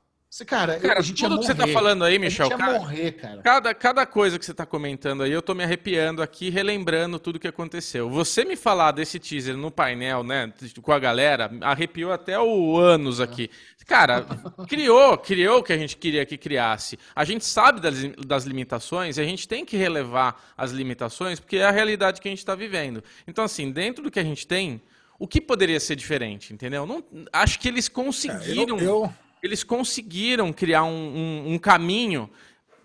[0.48, 3.12] Cara, cara a gente tudo que você tá falando aí, Michel, a gente ia morrer,
[3.12, 3.42] cara.
[3.42, 7.38] Cada, cada coisa que você tá comentando aí, eu tô me arrepiando aqui, relembrando tudo
[7.38, 8.10] que aconteceu.
[8.10, 13.20] Você me falar desse teaser no painel, né, com a galera, arrepiou até o anos
[13.20, 13.50] aqui.
[13.86, 14.26] Cara,
[14.70, 16.98] criou, criou o que a gente queria que criasse.
[17.14, 21.58] A gente sabe das, das limitações e a gente tem que relevar as limitações, porque
[21.58, 23.04] é a realidade que a gente está vivendo.
[23.28, 24.82] Então, assim, dentro do que a gente tem,
[25.20, 26.86] o que poderia ser diferente, entendeu?
[26.86, 27.04] Não,
[27.34, 28.80] acho que eles conseguiram...
[28.80, 32.30] É, eu, eu eles conseguiram criar um, um, um caminho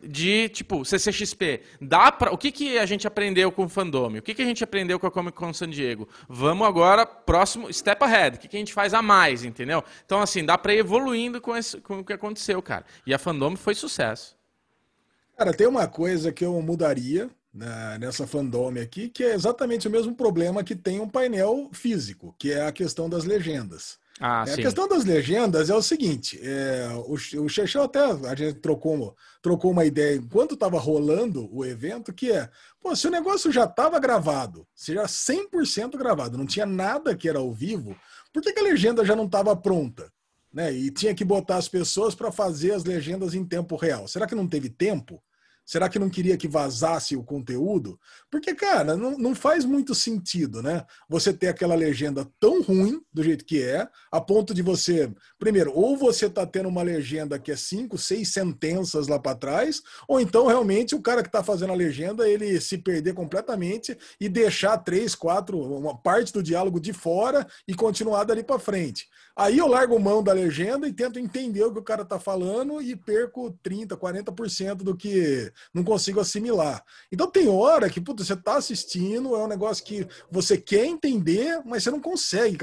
[0.02, 1.62] de tipo CCXP.
[1.80, 4.18] Dá para o que, que a gente aprendeu com o Fandome?
[4.18, 6.08] O que, que a gente aprendeu com a Comic Con San Diego?
[6.28, 8.36] Vamos agora próximo step ahead.
[8.36, 9.82] O que, que a gente faz a mais, entendeu?
[10.04, 12.84] Então assim dá para ir evoluindo com, esse, com o que aconteceu, cara.
[13.06, 14.36] E a Fandome foi sucesso.
[15.36, 19.90] Cara, tem uma coisa que eu mudaria né, nessa Fandome aqui, que é exatamente o
[19.90, 23.98] mesmo problema que tem um painel físico, que é a questão das legendas.
[24.20, 27.14] Ah, é, a questão das legendas é o seguinte: é, o,
[27.44, 32.32] o Chechão até a gente trocou, trocou uma ideia enquanto estava rolando o evento, que
[32.32, 32.48] é,
[32.80, 37.28] pô, se o negócio já estava gravado, se já 100% gravado, não tinha nada que
[37.28, 37.94] era ao vivo,
[38.32, 40.10] por que, que a legenda já não estava pronta?
[40.52, 40.72] Né?
[40.72, 44.08] E tinha que botar as pessoas para fazer as legendas em tempo real.
[44.08, 45.22] Será que não teve tempo?
[45.66, 47.98] Será que não queria que vazasse o conteúdo?
[48.30, 50.86] Porque, cara, não, não faz muito sentido, né?
[51.08, 55.12] Você ter aquela legenda tão ruim do jeito que é, a ponto de você.
[55.40, 59.82] Primeiro, ou você tá tendo uma legenda que é cinco, seis sentenças lá para trás,
[60.06, 64.28] ou então realmente o cara que tá fazendo a legenda ele se perder completamente e
[64.28, 69.08] deixar três, quatro, uma parte do diálogo de fora e continuar dali para frente.
[69.36, 72.80] Aí eu largo mão da legenda e tento entender o que o cara tá falando
[72.80, 76.82] e perco 30, 40% do que não consigo assimilar.
[77.12, 81.60] Então tem hora que puta, você tá assistindo, é um negócio que você quer entender,
[81.66, 82.56] mas você não consegue.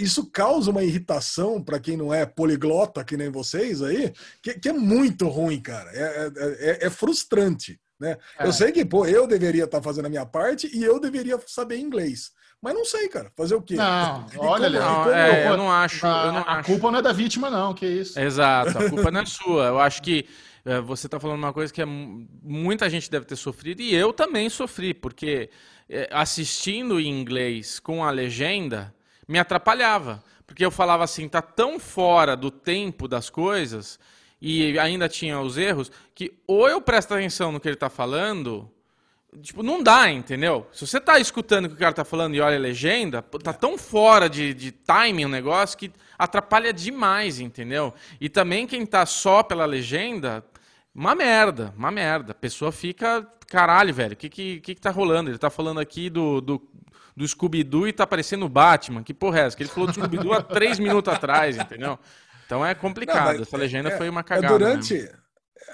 [0.00, 4.68] Isso causa uma irritação para quem não é poliglota, que nem vocês aí, que, que
[4.68, 5.90] é muito ruim, cara.
[5.92, 7.80] É, é, é, é frustrante.
[8.00, 8.18] Né?
[8.40, 8.52] Eu é.
[8.52, 11.78] sei que pô, eu deveria estar tá fazendo a minha parte e eu deveria saber
[11.78, 12.32] inglês.
[12.64, 13.30] Mas não sei, cara.
[13.36, 13.74] Fazer o quê?
[13.74, 16.06] Não, olha, como, não, como, é, eu não acho.
[16.06, 16.70] A, eu não a acho.
[16.70, 17.74] culpa não é da vítima, não.
[17.74, 18.18] Que isso?
[18.18, 19.66] Exato, a culpa não é sua.
[19.66, 20.26] Eu acho que
[20.64, 24.14] é, você está falando uma coisa que é, muita gente deve ter sofrido e eu
[24.14, 25.50] também sofri, porque
[25.90, 28.94] é, assistindo em inglês com a legenda
[29.28, 30.24] me atrapalhava.
[30.46, 33.98] Porque eu falava assim, tá tão fora do tempo das coisas
[34.40, 38.70] e ainda tinha os erros que ou eu presto atenção no que ele está falando
[39.42, 40.66] Tipo, não dá, entendeu?
[40.72, 43.52] Se você tá escutando o que o cara tá falando e olha a legenda, tá
[43.52, 47.92] tão fora de, de timing o negócio que atrapalha demais, entendeu?
[48.20, 50.44] E também quem tá só pela legenda,
[50.94, 52.30] uma merda, uma merda.
[52.30, 55.30] A pessoa fica, caralho, velho, o que, que, que, que tá rolando?
[55.30, 56.62] Ele tá falando aqui do, do,
[57.16, 59.02] do Scooby-Doo e tá parecendo o Batman.
[59.02, 59.56] Que porra é essa?
[59.56, 61.98] Que ele falou do Scooby-Doo há três minutos atrás, entendeu?
[62.46, 63.34] Então é complicado.
[63.34, 64.54] Não, Essa legenda é, foi uma é cagada.
[64.54, 65.23] É durante, mesmo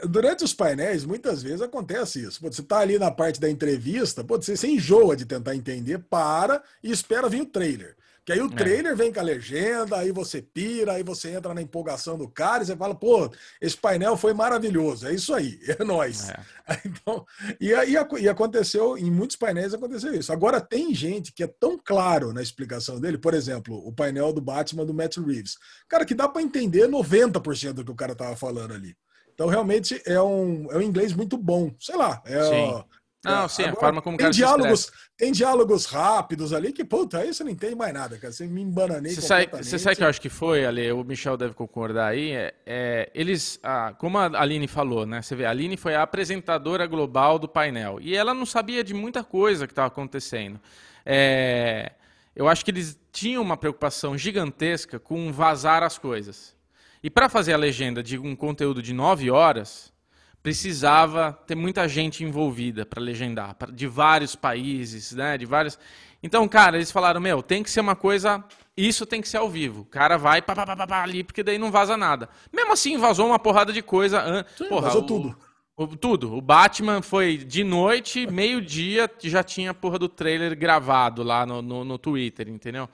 [0.09, 2.41] durante os painéis, muitas vezes acontece isso.
[2.43, 6.63] Você está ali na parte da entrevista, pô, você, você enjoa de tentar entender, para
[6.83, 7.97] e espera vir o trailer.
[8.25, 8.55] Que aí o é.
[8.55, 8.95] trailer é.
[8.95, 12.67] vem com a legenda, aí você pira, aí você entra na empolgação do cara e
[12.67, 13.31] você fala, pô,
[13.61, 16.31] esse painel foi maravilhoso, é isso aí, é nós.
[16.31, 16.41] É.
[16.85, 17.27] Então,
[17.61, 20.33] e, e, e aconteceu, em muitos painéis aconteceu isso.
[20.33, 24.41] Agora tem gente que é tão claro na explicação dele, por exemplo, o painel do
[24.41, 25.57] Batman do Matt Reeves.
[25.89, 28.95] Cara, que dá para entender 90% do que o cara tava falando ali.
[29.41, 31.71] Então, realmente, é um, é um inglês muito bom.
[31.81, 32.39] Sei lá, é,
[33.25, 37.33] Não, sim, Agora, a forma como tem diálogos, Tem diálogos rápidos ali que, puta, aí
[37.33, 38.35] você não entende mais nada, cara.
[38.35, 41.39] Você me embananei Você sabe, você sabe que eu acho que foi, Ale, o Michel
[41.39, 45.51] deve concordar aí, é, é eles, ah, como a Aline falou, né, você vê, a
[45.51, 49.73] Aline foi a apresentadora global do painel, e ela não sabia de muita coisa que
[49.73, 50.61] estava acontecendo.
[51.07, 51.93] É,
[52.37, 56.60] eu acho que eles tinham uma preocupação gigantesca com vazar as coisas.
[57.03, 59.93] E para fazer a legenda de um conteúdo de nove horas,
[60.43, 65.39] precisava ter muita gente envolvida para legendar, de vários países, né?
[65.39, 65.79] De vários.
[66.23, 68.45] Então, cara, eles falaram: meu, tem que ser uma coisa.
[68.77, 69.83] Isso tem que ser ao vivo.
[69.83, 72.29] O cara vai pá, pá, pá, pá, ali, porque daí não vaza nada.
[72.53, 74.47] Mesmo assim, vazou uma porrada de coisa.
[74.57, 75.37] Sim, Porra, vazou o, tudo.
[75.77, 76.35] O, tudo.
[76.37, 81.61] O Batman foi de noite, meio-dia, já tinha a porra do trailer gravado lá no,
[81.61, 82.89] no, no Twitter, entendeu?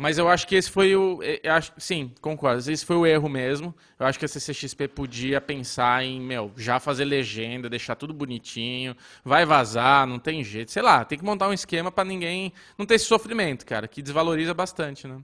[0.00, 1.18] Mas eu acho que esse foi o.
[1.44, 2.70] Acho, sim, concordo.
[2.70, 3.74] Esse foi o erro mesmo.
[3.98, 8.96] Eu acho que a CCXP podia pensar em, meu, já fazer legenda, deixar tudo bonitinho,
[9.24, 10.70] vai vazar, não tem jeito.
[10.70, 14.00] Sei lá, tem que montar um esquema para ninguém não ter esse sofrimento, cara, que
[14.00, 15.20] desvaloriza bastante, né?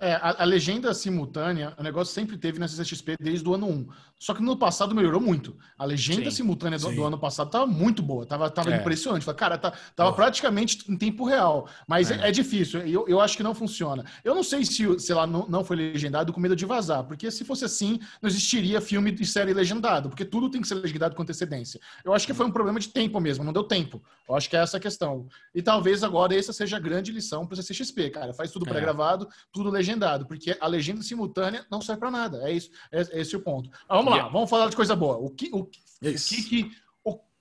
[0.00, 3.86] É, a, a, legenda simultânea, o negócio sempre teve na CCXP desde o ano 1.
[4.18, 5.56] Só que no passado melhorou muito.
[5.78, 8.78] A legenda sim, simultânea do, do, ano passado estava muito boa, tava, tava é.
[8.78, 9.24] impressionante.
[9.34, 11.68] Cara, tá, tava praticamente em tempo real.
[11.86, 14.04] Mas é, é, difícil, eu, eu acho que não funciona.
[14.24, 17.30] Eu não sei se, sei lá, não, não foi legendado com medo de vazar, porque
[17.30, 21.14] se fosse assim, não existiria filme de série legendado, porque tudo tem que ser legendado
[21.14, 21.80] com antecedência.
[22.04, 24.02] Eu acho que foi um problema de tempo mesmo, não deu tempo.
[24.28, 25.28] Eu acho que é essa a questão.
[25.54, 28.32] E talvez agora essa seja a grande lição para o CCXP, cara.
[28.32, 28.70] Faz tudo é.
[28.70, 32.48] pré-gravado, tudo legendado legendado, porque a legenda simultânea não serve para nada.
[32.48, 33.70] É isso, é, é esse o ponto.
[33.88, 35.16] Ah, vamos lá, vamos falar de coisa boa.
[35.18, 35.66] O que, o, o
[36.00, 36.70] que, que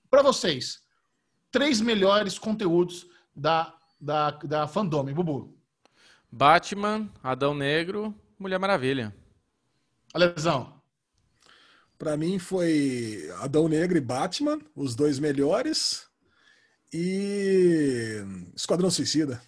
[0.09, 0.83] para vocês,
[1.49, 5.57] três melhores conteúdos da, da, da fandom, Bubu?
[6.31, 9.15] Batman, Adão Negro, Mulher Maravilha.
[10.13, 10.81] Alesão.
[11.97, 16.05] Para mim foi Adão Negro e Batman, os dois melhores.
[16.93, 18.23] E
[18.55, 19.41] Esquadrão Suicida.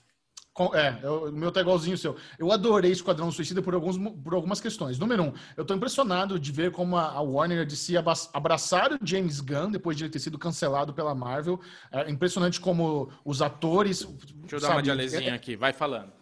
[0.73, 2.15] É, o meu tá igualzinho o seu.
[2.39, 4.97] Eu adorei Esquadrão Suicida por, alguns, por algumas questões.
[4.97, 7.95] Número um, eu tô impressionado de ver como a, Warner de se
[8.33, 11.59] abraçar o James Gunn depois de ele ter sido cancelado pela Marvel.
[11.91, 14.07] É impressionante como os atores.
[14.33, 16.13] Deixa eu dar uma de alezinha é, aqui, vai falando.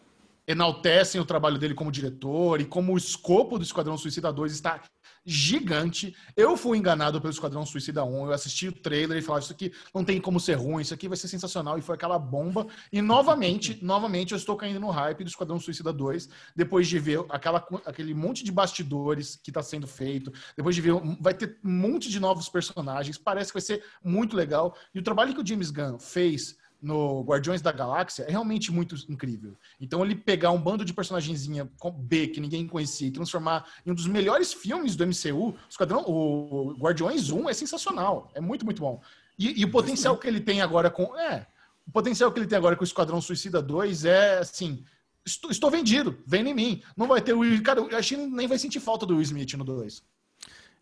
[0.48, 4.82] Enaltecem o trabalho dele como diretor e como o escopo do Esquadrão Suicida 2 está
[5.26, 6.16] gigante.
[6.36, 8.26] Eu fui enganado pelo Esquadrão Suicida 1.
[8.26, 11.08] Eu assisti o trailer e falava: Isso aqui não tem como ser ruim, isso aqui
[11.08, 11.78] vai ser sensacional.
[11.78, 12.68] E foi aquela bomba.
[12.92, 17.24] E novamente, novamente, eu estou caindo no hype do Esquadrão Suicida 2, depois de ver
[17.30, 20.94] aquela, aquele monte de bastidores que está sendo feito, depois de ver.
[21.20, 23.18] Vai ter um monte de novos personagens.
[23.18, 24.76] Parece que vai ser muito legal.
[24.94, 28.96] E o trabalho que o James Gunn fez no Guardiões da Galáxia é realmente muito
[29.10, 29.58] incrível.
[29.80, 33.96] Então ele pegar um bando de personagenzinha B que ninguém conhecia e transformar em um
[33.96, 39.02] dos melhores filmes do MCU, Esquadrão, o Guardiões 1 é sensacional, é muito, muito bom.
[39.40, 41.18] E, e o potencial que ele tem agora com...
[41.18, 41.48] É,
[41.88, 44.84] o potencial que ele tem agora com o Esquadrão Suicida 2 é, assim...
[45.26, 46.84] Estou, estou vendido, vem em mim.
[46.98, 47.64] Não vai ter o.
[47.64, 50.04] Cara, eu achei que nem vai sentir falta do Will Smith no 2.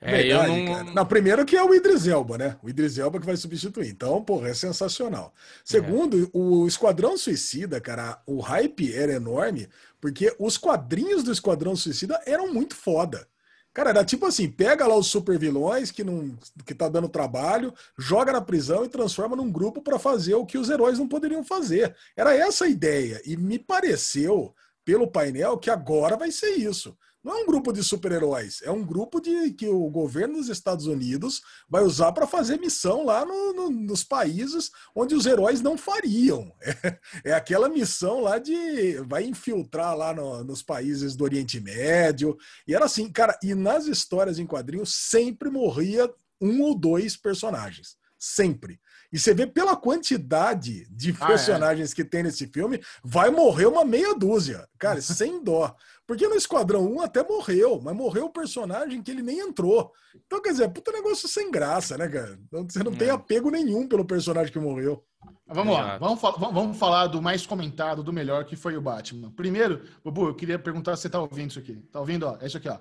[0.04, 0.93] É, Verdade, eu não...
[0.95, 1.06] não...
[1.06, 2.58] primeiro que é o Idris Elba, né?
[2.64, 3.88] O Idris Elba que vai substituir.
[3.89, 5.32] Então, porra, é sensacional.
[5.64, 6.28] Segundo, é.
[6.34, 9.70] o Esquadrão Suicida, cara, o hype era enorme,
[10.02, 13.28] porque os quadrinhos do Esquadrão Suicida eram muito foda.
[13.74, 17.74] Cara, era tipo assim, pega lá os super vilões que não que tá dando trabalho,
[17.97, 21.43] joga na prisão e transforma num grupo para fazer o que os heróis não poderiam
[21.43, 21.95] fazer.
[22.18, 23.22] Era essa a ideia.
[23.24, 26.97] E me pareceu, pelo painel, que agora vai ser isso.
[27.24, 30.88] Não é um grupo de super-heróis, é um grupo de que o governo dos Estados
[30.88, 35.78] Unidos vai usar para fazer missão lá no, no, nos países onde os heróis não
[35.78, 36.51] fariam.
[37.24, 42.38] É, é aquela missão lá de vai infiltrar lá no, nos países do Oriente Médio.
[42.67, 47.97] E era assim, cara, e nas histórias em quadrinhos sempre morria um ou dois personagens.
[48.24, 48.80] Sempre.
[49.11, 51.95] E você vê pela quantidade de personagens ah, é.
[51.95, 54.69] que tem nesse filme, vai morrer uma meia dúzia.
[54.78, 55.76] Cara, sem dó.
[56.05, 59.91] Porque no Esquadrão 1 até morreu, mas morreu o personagem que ele nem entrou.
[60.28, 62.39] Então, quer dizer, puta negócio sem graça, né, cara?
[62.45, 62.95] Então, você não é.
[62.95, 65.03] tem apego nenhum pelo personagem que morreu.
[65.47, 65.88] Vamos Exato.
[65.88, 66.22] lá, vamos,
[66.53, 69.32] vamos falar do mais comentado, do melhor, que foi o Batman.
[69.32, 71.76] Primeiro, Bubu, eu queria perguntar se você tá ouvindo isso aqui.
[71.91, 72.28] Tá ouvindo?
[72.28, 72.78] Ó, é isso aqui, ó.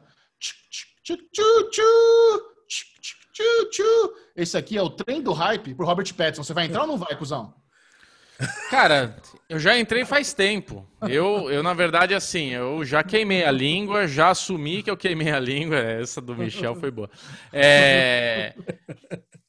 [4.37, 6.43] Esse aqui é o trem do hype pro Robert Pattinson.
[6.43, 7.55] Você vai entrar ou não vai, cuzão?
[8.71, 9.17] Cara,
[9.49, 10.87] eu já entrei faz tempo.
[11.03, 15.31] Eu, eu, na verdade, assim, eu já queimei a língua, já assumi que eu queimei
[15.31, 15.77] a língua.
[15.77, 17.11] Essa do Michel foi boa.
[17.53, 18.55] É...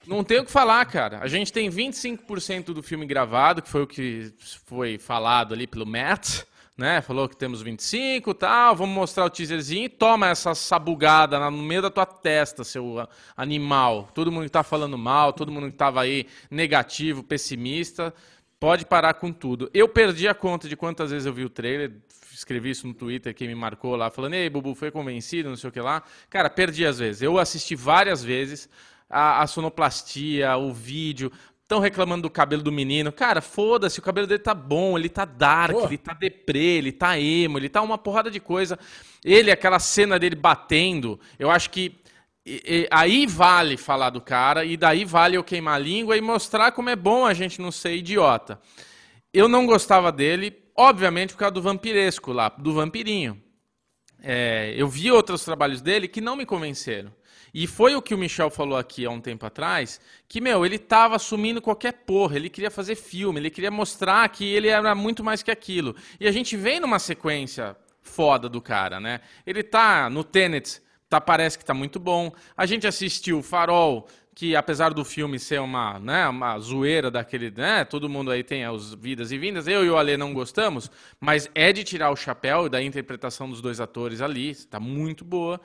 [0.05, 1.19] Não tenho o que falar, cara.
[1.21, 4.33] A gente tem 25% do filme gravado, que foi o que
[4.65, 6.41] foi falado ali pelo Matt,
[6.77, 7.01] né?
[7.01, 11.81] Falou que temos 25 tal, vamos mostrar o teaserzinho e toma essa sabugada no meio
[11.81, 14.09] da tua testa, seu animal.
[14.13, 18.13] Todo mundo que tá falando mal, todo mundo que tava aí negativo, pessimista,
[18.59, 19.69] pode parar com tudo.
[19.73, 21.91] Eu perdi a conta de quantas vezes eu vi o trailer,
[22.33, 25.69] escrevi isso no Twitter, quem me marcou lá, falando, ei, Bubu, foi convencido, não sei
[25.69, 26.03] o que lá.
[26.29, 27.21] Cara, perdi às vezes.
[27.21, 28.69] Eu assisti várias vezes
[29.11, 31.31] a, a sonoplastia, o vídeo.
[31.71, 33.13] Estão reclamando do cabelo do menino.
[33.13, 35.85] Cara, foda-se, o cabelo dele tá bom, ele tá dark, Pô.
[35.85, 38.77] ele tá deprê, ele tá emo, ele tá uma porrada de coisa.
[39.23, 41.95] Ele, aquela cena dele batendo, eu acho que
[42.45, 46.19] e, e, aí vale falar do cara, e daí vale eu queimar a língua e
[46.19, 48.59] mostrar como é bom a gente não ser idiota.
[49.33, 53.41] Eu não gostava dele, obviamente por causa do vampiresco lá, do vampirinho.
[54.21, 57.13] É, eu vi outros trabalhos dele que não me convenceram.
[57.53, 60.77] E foi o que o Michel falou aqui há um tempo atrás, que, meu, ele
[60.77, 65.23] estava assumindo qualquer porra, ele queria fazer filme, ele queria mostrar que ele era muito
[65.23, 65.95] mais que aquilo.
[66.19, 69.21] E a gente vem numa sequência foda do cara, né?
[69.45, 72.31] Ele tá no Tenet, tá, parece que tá muito bom.
[72.55, 77.83] A gente assistiu Farol, que apesar do filme ser uma, né, uma zoeira daquele, né,
[77.83, 80.89] todo mundo aí tem as vidas e vindas, eu e o Ale não gostamos,
[81.19, 85.59] mas é de tirar o chapéu da interpretação dos dois atores ali, está muito boa.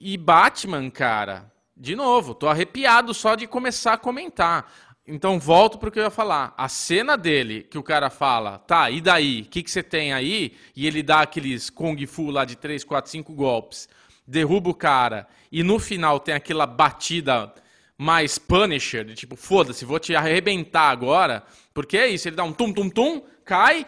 [0.00, 4.70] E Batman, cara, de novo, tô arrepiado só de começar a comentar.
[5.06, 6.52] Então volto para o que eu ia falar.
[6.56, 9.42] A cena dele, que o cara fala, tá, e daí?
[9.42, 10.54] O que, que você tem aí?
[10.76, 13.88] E ele dá aqueles Kung Fu lá de 3, 4, 5 golpes,
[14.26, 17.52] derruba o cara, e no final tem aquela batida
[17.96, 21.42] mais Punisher, de tipo, foda-se, vou te arrebentar agora,
[21.78, 23.86] porque é isso, ele dá um tum-tum-tum, cai,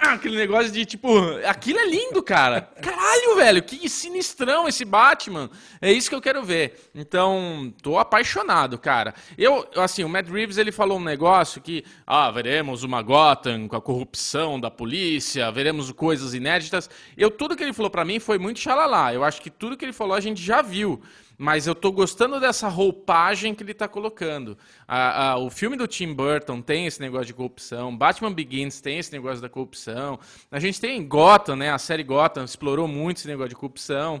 [0.00, 1.14] aquele negócio de tipo,
[1.46, 2.62] aquilo é lindo, cara.
[2.80, 5.50] Caralho, velho, que sinistrão esse Batman.
[5.78, 6.88] É isso que eu quero ver.
[6.94, 9.12] Então, tô apaixonado, cara.
[9.36, 13.76] Eu, assim, o Matt Reeves ele falou um negócio que, ah, veremos uma Gotham com
[13.76, 16.88] a corrupção da polícia, veremos coisas inéditas.
[17.14, 19.12] Eu tudo que ele falou para mim foi muito xalalá.
[19.12, 21.02] Eu acho que tudo que ele falou a gente já viu
[21.40, 24.58] mas eu tô gostando dessa roupagem que ele tá colocando.
[24.86, 28.98] A, a, o filme do Tim Burton tem esse negócio de corrupção, Batman Begins tem
[28.98, 30.20] esse negócio da corrupção,
[30.50, 31.70] a gente tem Gotham, né?
[31.70, 34.20] A série Gotham explorou muito esse negócio de corrupção.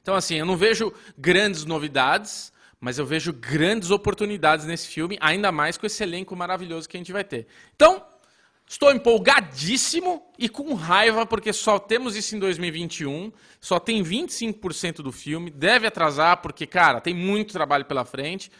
[0.00, 2.50] Então, assim, eu não vejo grandes novidades,
[2.80, 7.00] mas eu vejo grandes oportunidades nesse filme, ainda mais com esse elenco maravilhoso que a
[7.00, 7.46] gente vai ter.
[7.76, 8.02] Então,
[8.66, 15.12] Estou empolgadíssimo e com raiva porque só temos isso em 2021, só tem 25% do
[15.12, 18.50] filme, deve atrasar porque, cara, tem muito trabalho pela frente.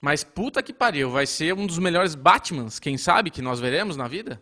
[0.00, 3.96] Mas puta que pariu, vai ser um dos melhores Batmans, quem sabe, que nós veremos
[3.96, 4.40] na vida?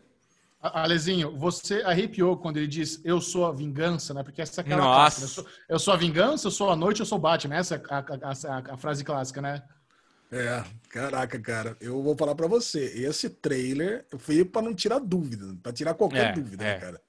[0.61, 4.23] Alezinho, você arrepiou quando ele diz eu sou a vingança, né?
[4.23, 5.21] Porque essa é aquela Nossa.
[5.21, 5.25] clássica.
[5.25, 7.57] Eu sou, eu sou a vingança, eu sou a noite, eu sou o Batman.
[7.57, 9.63] Essa é a, a, a, a frase clássica, né?
[10.31, 15.57] É, caraca, cara, eu vou falar para você, esse trailer foi para não tirar dúvida,
[15.63, 16.79] para tirar qualquer é, dúvida, né, é.
[16.79, 17.01] cara?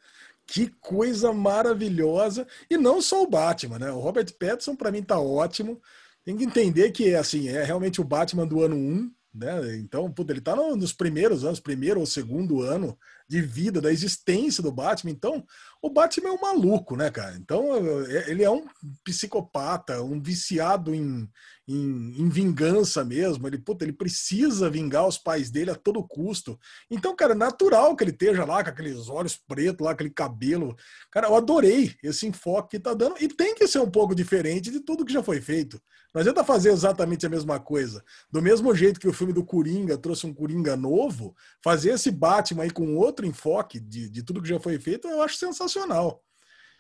[0.46, 2.48] Que coisa maravilhosa!
[2.70, 3.92] E não só o Batman, né?
[3.92, 5.82] O Robert Pattinson para mim tá ótimo.
[6.24, 9.76] Tem que entender que assim, é realmente o Batman do ano 1, né?
[9.78, 12.98] Então, puta, ele tá no, nos primeiros anos, primeiro ou segundo ano
[13.28, 15.12] de vida, da existência do Batman.
[15.12, 15.46] Então,
[15.82, 17.36] o Batman é um maluco, né, cara?
[17.36, 18.66] Então, é, ele é um
[19.04, 21.30] psicopata, um viciado em,
[21.68, 23.46] em, em, vingança mesmo.
[23.48, 26.58] Ele, puta, ele precisa vingar os pais dele a todo custo.
[26.90, 30.76] Então, cara, é natural que ele esteja lá com aqueles olhos pretos, lá, aquele cabelo.
[31.12, 33.16] Cara, eu adorei esse enfoque que tá dando.
[33.20, 35.82] E tem que ser um pouco diferente de tudo que já foi feito.
[36.14, 38.04] Não adianta fazer exatamente a mesma coisa.
[38.32, 42.64] Do mesmo jeito que o filme do Coringa trouxe um Coringa novo, fazer esse Batman
[42.64, 46.24] aí com outro enfoque de, de tudo que já foi feito, eu acho sensacional.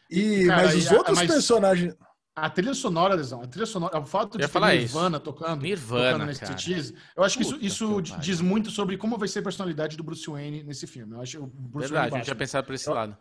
[0.10, 1.30] E, Cara, mas os outros mas...
[1.30, 1.94] personagens.
[2.40, 5.24] A trilha sonora, Lesão, a trilha sonora, o fato de ter Nirvana isso.
[5.24, 9.28] tocando, Nirvana, tocando nesse tease, eu acho que isso, isso diz muito sobre como vai
[9.28, 11.16] ser a personalidade do Bruce Wayne nesse filme.
[11.16, 13.18] Eu acho o Bruce Verdade, Wayne a gente já pensado por esse eu, lado.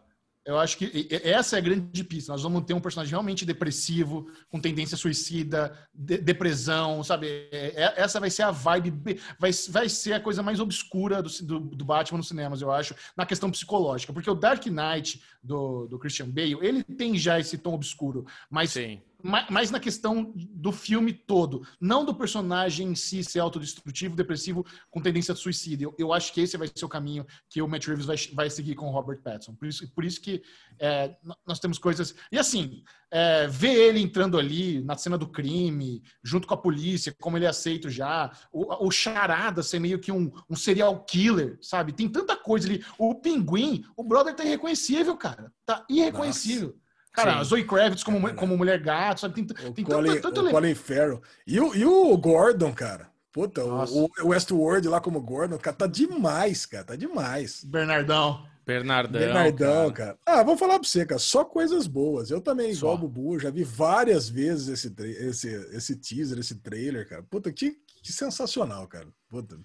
[0.47, 2.31] Eu acho que essa é a grande pista.
[2.31, 7.49] Nós vamos ter um personagem realmente depressivo, com tendência suicida, de, depressão, sabe?
[7.51, 11.29] É, é, essa vai ser a vibe, vai, vai ser a coisa mais obscura do,
[11.43, 14.13] do, do, Batman nos cinemas, eu acho, na questão psicológica.
[14.13, 18.71] Porque o Dark Knight do, do Christian Bale, ele tem já esse tom obscuro, mas
[18.71, 24.65] Sim mais na questão do filme todo, não do personagem em si ser autodestrutivo, depressivo,
[24.91, 25.89] com tendência de suicídio.
[25.89, 28.51] Eu, eu acho que esse vai ser o caminho que o Matt Reeves vai, vai
[28.51, 29.55] seguir com o Robert Pattinson.
[29.55, 30.43] Por isso, por isso que
[30.79, 32.15] é, nós temos coisas.
[32.31, 37.15] E assim, é, ver ele entrando ali na cena do crime, junto com a polícia,
[37.21, 41.59] como ele é aceito já, o, o Charada ser meio que um, um serial killer,
[41.63, 41.93] sabe?
[41.93, 42.85] Tem tanta coisa ali.
[42.99, 45.53] O Pinguim, o brother tá irreconhecível, cara.
[45.65, 46.69] Tá irreconhecível.
[46.69, 46.86] Nossa.
[47.17, 47.45] Cara, Sim.
[47.45, 49.43] Zoe Kravitz como, como mulher gato, sabe?
[49.43, 51.23] Tem, o tem Colin, tanto, tanto o Colin Farrell.
[51.47, 53.09] E o, e o Gordon, cara.
[53.33, 57.65] Puta, o, o Westworld lá como Gordon, cara, tá demais, cara, tá demais.
[57.65, 58.47] Bernardão.
[58.67, 59.21] Bernardão.
[59.21, 60.19] Bernardão, cara.
[60.25, 60.41] cara.
[60.41, 62.31] Ah, vou falar pra você, cara, só coisas boas.
[62.31, 62.79] Eu também, só.
[62.81, 67.23] igual o Bubu, já vi várias vezes esse, esse, esse teaser, esse trailer, cara.
[67.23, 69.09] Puta, que, que sensacional, cara.
[69.31, 69.59] Puta.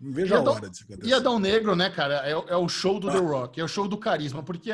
[0.00, 1.08] Não vejo a hora disso acontecer.
[1.08, 3.12] E Adão Negro, né, cara, é, é, o show do ah.
[3.12, 4.70] The Rock, é o show do carisma, porque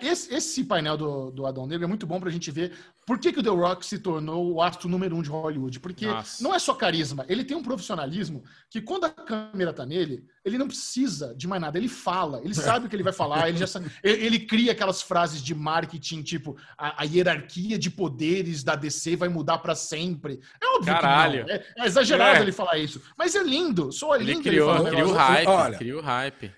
[0.00, 2.72] esse, esse painel do, do Adão Negro é muito bom pra gente ver
[3.06, 5.78] por que, que o The Rock se tornou o astro número um de Hollywood.
[5.78, 6.42] Porque Nossa.
[6.42, 10.58] não é só carisma, ele tem um profissionalismo que quando a câmera tá nele, ele
[10.58, 13.58] não precisa de mais nada, ele fala, ele sabe o que ele vai falar, ele
[13.58, 18.62] já sabe, ele, ele cria aquelas frases de marketing, tipo, a, a, hierarquia de poderes
[18.62, 20.40] da DC vai mudar para sempre.
[20.60, 21.44] É óbvio Caralho.
[21.44, 21.54] que não.
[21.54, 22.42] É, é exagerado é.
[22.42, 25.78] ele falar isso, mas é lindo, só é lindo ele criou, ele criou hype, Olha,
[25.78, 26.52] criou hype.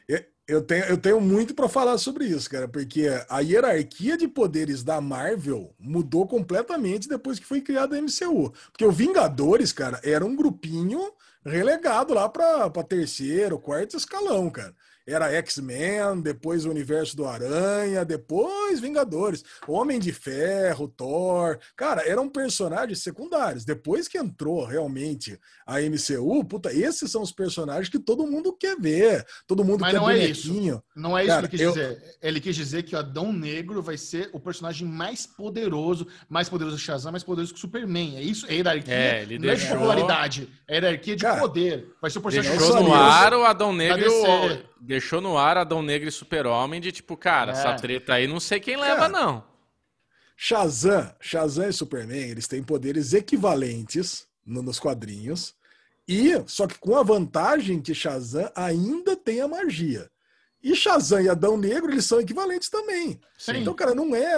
[0.48, 4.84] Eu tenho, eu tenho muito para falar sobre isso, cara, porque a hierarquia de poderes
[4.84, 8.52] da Marvel mudou completamente depois que foi criada a MCU.
[8.70, 11.00] Porque o Vingadores, cara, era um grupinho
[11.44, 14.72] relegado lá para terceiro, quarto escalão, cara
[15.06, 21.58] era X-Men, depois o universo do Aranha, depois Vingadores, Homem de Ferro, Thor.
[21.76, 23.64] Cara, eram personagens secundários.
[23.64, 28.76] Depois que entrou realmente a MCU, puta, esses são os personagens que todo mundo quer
[28.78, 29.24] ver.
[29.46, 30.82] Todo mundo Mas quer não é isso.
[30.94, 31.84] Não é isso Cara, que ele quis eu...
[31.84, 32.16] dizer.
[32.20, 36.76] Ele quis dizer que o Adão Negro vai ser o personagem mais poderoso, mais poderoso
[36.76, 38.16] que Shazam, mais poderoso que o Superman.
[38.16, 39.66] É isso, é hierarquia, é, ele não deixou...
[39.66, 41.94] é de popularidade, é hierarquia de Cara, poder.
[42.00, 44.10] Vai ser o personagem deixou no ar o Adão Negro
[44.96, 47.54] deixou no ar Adão Negro e Super-Homem de tipo, cara, é.
[47.54, 49.08] essa treta aí não sei quem leva, é.
[49.08, 49.44] não.
[50.34, 55.54] Shazam, Shazam e Superman, eles têm poderes equivalentes no, nos quadrinhos.
[56.08, 60.10] E só que com a vantagem que Shazam ainda tem a magia.
[60.66, 63.20] E Shazam e Adão Negro, eles são equivalentes também.
[63.38, 63.58] Sim.
[63.58, 64.34] Então, cara, não é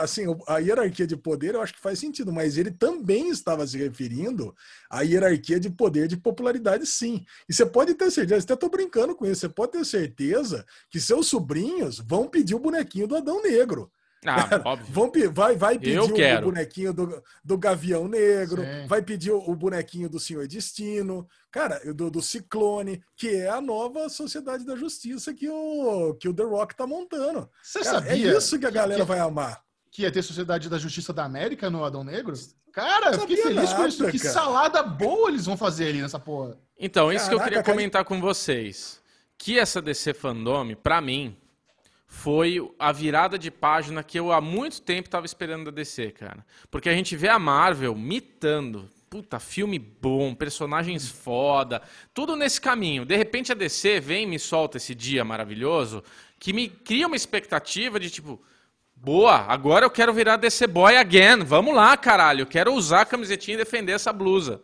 [0.00, 3.76] assim, a hierarquia de poder, eu acho que faz sentido, mas ele também estava se
[3.76, 4.54] referindo
[4.88, 7.24] à hierarquia de poder de popularidade, sim.
[7.48, 11.00] E você pode ter certeza, até estou brincando com isso, você pode ter certeza que
[11.00, 13.90] seus sobrinhos vão pedir o bonequinho do Adão Negro.
[14.24, 14.86] Ah, óbvio.
[14.92, 18.86] Vão, vai, vai pedir o bonequinho do, do Gavião Negro, Sim.
[18.86, 23.60] vai pedir o, o, bonequinho do Senhor Destino, cara, do, do Ciclone, que é a
[23.60, 27.50] nova Sociedade da Justiça que o, que o The Rock tá montando.
[27.60, 28.32] Você cara, sabia?
[28.32, 29.60] É isso que a galera que, vai amar.
[29.90, 32.34] Que ia ter Sociedade da Justiça da América no Adão Negro?
[32.72, 34.08] Cara, eu fiquei feliz nada, com isso.
[34.08, 36.56] Que salada boa eles vão fazer ali nessa porra.
[36.78, 39.02] Então, isso Caraca, que eu queria comentar com vocês.
[39.36, 41.36] Que essa DC Fandome, pra mim,
[42.12, 46.44] foi a virada de página que eu há muito tempo estava esperando da DC, cara.
[46.70, 48.88] Porque a gente vê a Marvel mitando.
[49.08, 51.80] Puta, filme bom, personagens foda,
[52.12, 53.06] tudo nesse caminho.
[53.06, 56.04] De repente a DC vem e me solta esse dia maravilhoso
[56.38, 58.40] que me cria uma expectativa de tipo,
[58.94, 61.42] boa, agora eu quero virar DC Boy again.
[61.42, 64.62] Vamos lá, caralho, eu quero usar a camisetinha e defender essa blusa.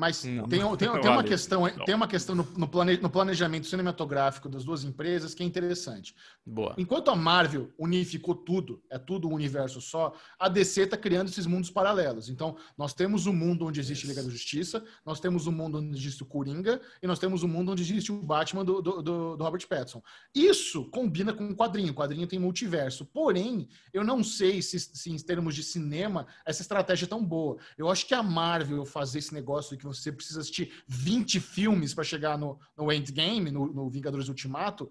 [0.00, 3.10] Mas não, tem, tem, tem, tem, uma questão, tem uma questão no, no, plane, no,
[3.10, 6.14] planejamento cinematográfico das duas empresas que é interessante.
[6.44, 6.74] Boa.
[6.78, 11.46] Enquanto a Marvel unificou tudo, é tudo um universo só, a DC está criando esses
[11.46, 12.28] mundos paralelos.
[12.28, 15.96] Então, nós temos um mundo onde existe Liga da Justiça, nós temos um mundo onde
[15.96, 19.36] existe o Coringa, e nós temos um mundo onde existe o Batman do, do, do,
[19.36, 20.02] do Robert Pattinson.
[20.34, 21.92] Isso combina com o quadrinho.
[21.92, 23.04] O quadrinho tem multiverso.
[23.04, 27.58] Porém, eu não sei se, se em termos de cinema essa estratégia é tão boa.
[27.76, 32.02] Eu acho que a Marvel fazer esse negócio que você precisa assistir 20 filmes para
[32.02, 34.90] chegar no, no Endgame, no, no Vingadores Ultimato,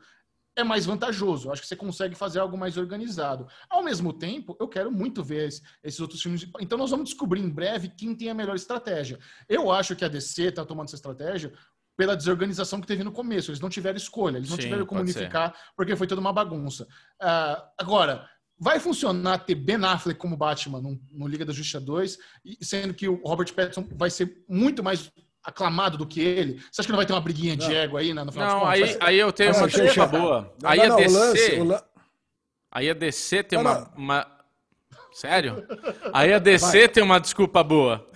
[0.59, 1.51] é mais vantajoso.
[1.51, 3.47] Acho que você consegue fazer algo mais organizado.
[3.69, 5.49] Ao mesmo tempo, eu quero muito ver
[5.83, 6.47] esses outros filmes.
[6.59, 9.19] Então, nós vamos descobrir em breve quem tem a melhor estratégia.
[9.47, 11.53] Eu acho que a DC está tomando essa estratégia
[11.97, 13.51] pela desorganização que teve no começo.
[13.51, 15.61] Eles não tiveram escolha, eles não Sim, tiveram como unificar, ser.
[15.75, 16.87] porque foi toda uma bagunça.
[17.21, 18.25] Uh, agora,
[18.57, 22.17] vai funcionar ter Ben Affleck como Batman no, no Liga da Justiça 2,
[22.61, 25.11] sendo que o Robert Pattinson vai ser muito mais
[25.49, 26.61] aclamado do que ele?
[26.71, 28.67] Você acha que não vai ter uma briguinha de ego aí né, no final Não,
[28.67, 30.53] aí, aí eu tenho uma desculpa boa.
[30.61, 31.17] Não, aí não, a DC...
[31.17, 31.83] Lance, la...
[32.71, 34.27] Aí a DC tem uma, uma...
[35.11, 35.67] Sério?
[36.13, 36.87] Aí a DC vai.
[36.87, 38.07] tem uma desculpa boa.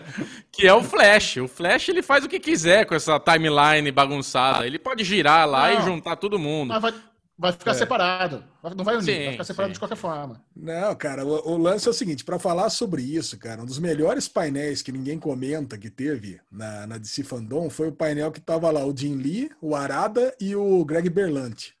[0.50, 1.36] que é o Flash.
[1.38, 4.66] O Flash ele faz o que quiser com essa timeline bagunçada.
[4.66, 5.80] Ele pode girar lá não.
[5.80, 6.68] e juntar todo mundo.
[6.68, 6.94] Mas vai,
[7.38, 7.74] Vai ficar é.
[7.74, 8.42] separado.
[8.74, 9.74] Não vai unir, sim, vai ficar separado sim.
[9.74, 10.42] de qualquer forma.
[10.54, 13.78] Não, cara, o, o lance é o seguinte: para falar sobre isso, cara, um dos
[13.78, 18.40] melhores painéis que ninguém comenta que teve na, na DC Fandom foi o painel que
[18.40, 21.75] tava lá o Jim Lee, o Arada e o Greg Berlanti.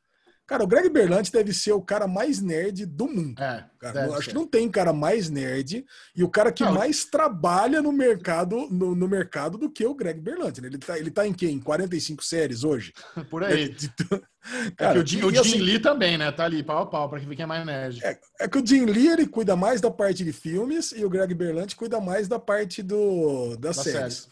[0.46, 3.42] Cara, o Greg Berlanti deve ser o cara mais nerd do mundo.
[3.42, 3.64] É,
[4.12, 4.28] acho ser.
[4.28, 5.84] que não tem cara mais nerd
[6.14, 9.94] e o cara que não, mais trabalha no mercado no, no, mercado do que o
[9.94, 10.60] Greg Berlanti.
[10.60, 10.68] Né?
[10.68, 11.58] Ele tá, ele tá em quem?
[11.58, 12.92] 45 séries hoje?
[13.28, 13.74] Por aí.
[14.48, 16.30] É, cara, é que o o Jim assim, Lee também, né?
[16.30, 17.98] Tá ali, pau a pau, pra quem é mais nerd.
[18.04, 21.10] É, é, que o Jim Lee ele cuida mais da parte de filmes e o
[21.10, 23.92] Greg Berlanti cuida mais da parte do, das, séries.
[23.92, 24.28] séries.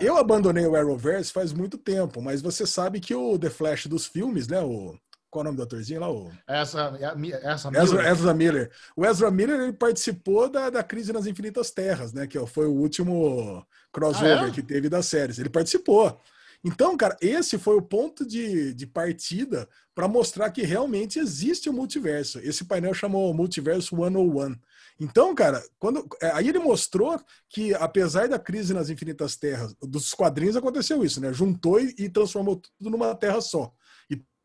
[0.00, 0.08] É.
[0.08, 4.06] Eu abandonei o Arrowverse faz muito tempo, mas você sabe que o The Flash dos
[4.06, 4.58] filmes, né?
[4.62, 4.98] O
[5.30, 6.10] Qual é o nome do atorzinho lá?
[6.10, 6.30] O...
[6.46, 6.98] Essa,
[7.42, 8.70] essa Ezra, Ezra, Miller.
[8.96, 12.26] O Ezra Miller ele participou da, da Crise nas Infinitas Terras, né?
[12.26, 14.50] Que foi o último crossover ah, é?
[14.50, 15.38] que teve das séries.
[15.38, 16.18] Ele participou.
[16.64, 21.72] Então, cara, esse foi o ponto de, de partida para mostrar que realmente existe o
[21.72, 22.40] um multiverso.
[22.40, 24.56] Esse painel chamou Multiverso 101.
[25.00, 30.12] Então, cara, quando é, aí ele mostrou que apesar da crise nas infinitas terras, dos
[30.12, 31.32] quadrinhos aconteceu isso, né?
[31.32, 33.72] Juntou e transformou tudo numa terra só.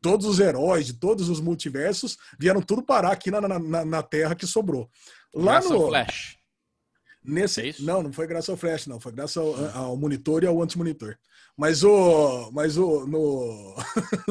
[0.04, 4.34] Todos os heróis de todos os multiversos vieram tudo parar aqui na, na, na terra
[4.34, 4.86] que sobrou.
[5.34, 6.36] Lá no Flash.
[7.24, 9.00] Nesse, é não, não foi graças ao Flash, não.
[9.00, 11.16] Foi graças ao, ao monitor e ao anti-monitor.
[11.56, 12.50] Mas o.
[12.52, 13.06] Mas o.
[13.06, 13.74] No,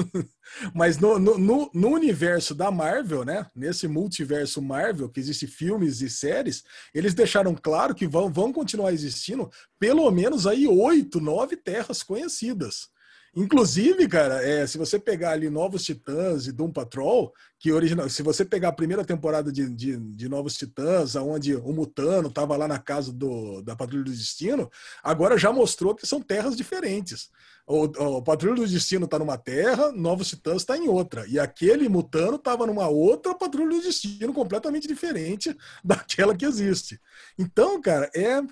[0.76, 3.48] mas no, no, no, universo da Marvel, né?
[3.56, 6.64] Nesse multiverso Marvel, que existe filmes e séries,
[6.94, 9.50] eles deixaram claro que vão, vão continuar existindo
[9.80, 12.94] pelo menos aí oito, nove terras conhecidas.
[13.36, 18.22] Inclusive, cara, é, se você pegar ali Novos Titãs e Doom Patrol, que original, se
[18.22, 22.68] você pegar a primeira temporada de, de, de Novos Titãs, onde o Mutano estava lá
[22.68, 24.70] na casa do, da Patrulha do Destino,
[25.04, 27.32] agora já mostrou que são terras diferentes.
[27.66, 31.26] O, o Patrulha do Destino está numa terra, Novos Titãs está em outra.
[31.28, 37.02] E aquele Mutano estava numa outra Patrulha do Destino completamente diferente daquela que existe.
[37.40, 38.44] Então, cara, é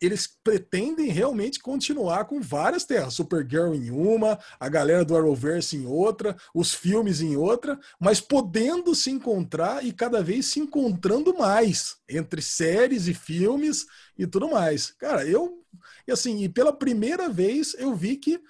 [0.00, 5.86] eles pretendem realmente continuar com várias terras, Supergirl em uma, a galera do Arrowverse em
[5.86, 11.96] outra, os filmes em outra, mas podendo se encontrar e cada vez se encontrando mais
[12.08, 14.92] entre séries e filmes e tudo mais.
[14.92, 15.62] Cara, eu
[16.06, 18.40] e assim, e pela primeira vez eu vi que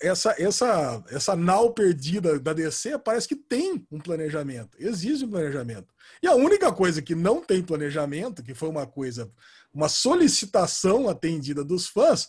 [0.00, 5.94] essa essa essa nau perdida da DC parece que tem um planejamento, existe um planejamento.
[6.22, 9.30] E a única coisa que não tem planejamento, que foi uma coisa
[9.76, 12.28] uma solicitação atendida dos fãs,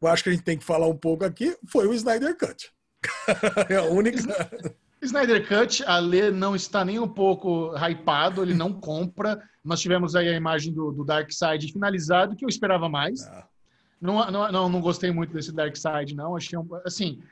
[0.00, 2.72] eu acho que a gente tem que falar um pouco aqui, foi o Snyder Cut.
[3.68, 4.18] é a única.
[5.02, 9.42] Snyder Cut, a Lê não está nem um pouco hypado, ele não compra.
[9.62, 13.26] Nós tivemos aí a imagem do, do Dark Side finalizado, que eu esperava mais.
[13.26, 13.46] Ah.
[14.00, 16.34] Não, não, não, não, gostei muito desse Dark Side, não.
[16.34, 17.22] Achei um, assim.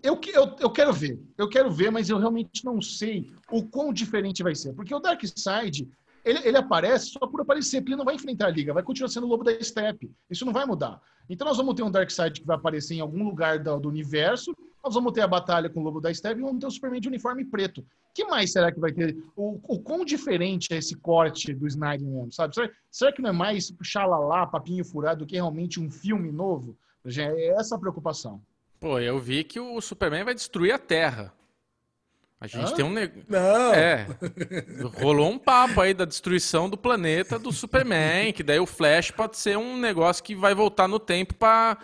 [0.00, 3.92] Eu, eu, eu quero ver, eu quero ver, mas eu realmente não sei o quão
[3.92, 4.72] diferente vai ser.
[4.72, 5.88] Porque o Dark Side
[6.24, 9.08] ele, ele aparece só por aparecer, porque ele não vai enfrentar a Liga, vai continuar
[9.08, 10.10] sendo o Lobo da Steppe.
[10.30, 11.00] Isso não vai mudar.
[11.28, 14.54] Então nós vamos ter um Darkseid que vai aparecer em algum lugar do, do universo,
[14.82, 17.00] nós vamos ter a batalha com o Lobo da Steppe e vamos ter o Superman
[17.00, 17.84] de uniforme preto.
[18.14, 19.16] que mais será que vai ter?
[19.36, 22.54] O, o quão diferente é esse corte do Snyder mesmo, sabe?
[22.54, 26.76] Será, será que não é mais xalalá, papinho furado, do que realmente um filme novo?
[27.04, 28.40] É essa a preocupação.
[28.80, 31.34] Pô, eu vi que o Superman vai destruir a Terra.
[32.40, 32.74] A gente Hã?
[32.74, 33.24] tem um negócio.
[33.28, 33.74] Não!
[33.74, 34.06] É.
[35.02, 39.36] Rolou um papo aí da destruição do planeta do Superman, que daí o Flash pode
[39.36, 41.76] ser um negócio que vai voltar no tempo para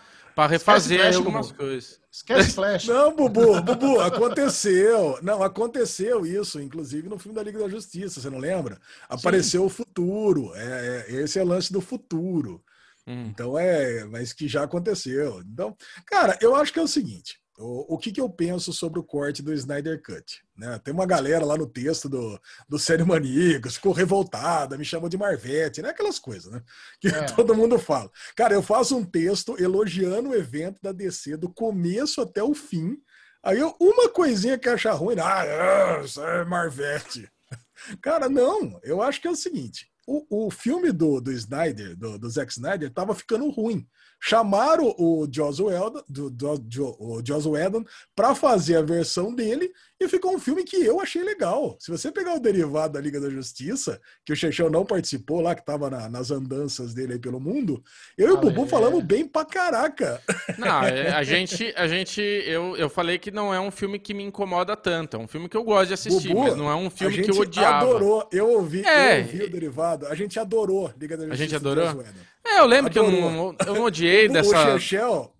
[0.48, 1.58] refazer Flash, algumas Bubu.
[1.58, 2.00] coisas.
[2.08, 2.86] Esquece Flash.
[2.86, 5.18] Não, Bubu, Bubu, aconteceu.
[5.20, 8.78] Não, aconteceu isso, inclusive no filme da Liga da Justiça, você não lembra?
[9.08, 9.66] Apareceu Sim.
[9.66, 10.52] o futuro.
[10.54, 12.62] É, é, esse é o lance do futuro.
[13.04, 13.26] Hum.
[13.26, 15.42] Então é, mas que já aconteceu.
[15.42, 15.76] Então,
[16.06, 17.40] cara, eu acho que é o seguinte.
[17.56, 20.42] O, o que, que eu penso sobre o corte do Snyder Cut?
[20.56, 20.78] Né?
[20.82, 25.16] Tem uma galera lá no texto do, do Sério Maníacos, ficou revoltada, me chamou de
[25.16, 25.90] Marvete, né?
[25.90, 26.62] Aquelas coisas, né?
[27.00, 27.22] Que é.
[27.34, 28.10] todo mundo fala.
[28.34, 32.96] Cara, eu faço um texto elogiando o evento da DC do começo até o fim.
[33.42, 37.30] Aí eu, uma coisinha que acha ruim, ah, isso é Marvete.
[38.02, 42.18] Cara, não, eu acho que é o seguinte: o, o filme do, do Snyder, do,
[42.18, 43.86] do Zack Snyder, tava ficando ruim.
[44.26, 47.84] Chamaram o Joss Whedon, do, do, do, o Joss Whedon
[48.16, 51.76] para fazer a versão dele e ficou um filme que eu achei legal.
[51.78, 55.54] Se você pegar o derivado da Liga da Justiça, que o Chechão não participou lá,
[55.54, 57.82] que estava na, nas andanças dele aí pelo mundo,
[58.16, 58.66] eu e o Bubu é...
[58.66, 60.20] falamos bem pra caraca.
[60.58, 64.14] Não, é, a gente, a gente eu, eu falei que não é um filme que
[64.14, 66.74] me incomoda tanto, é um filme que eu gosto de assistir, Bubu, mas não é
[66.74, 67.84] um filme que eu odiava.
[67.84, 69.18] adorou, eu ouvi, é...
[69.18, 71.42] eu ouvi o derivado, a gente adorou Liga da Justiça.
[71.42, 72.04] A gente adorou?
[72.46, 73.10] É, eu lembro adorou.
[73.10, 74.74] que eu não, eu não odiei dessa...
[74.74, 75.34] O Chechel,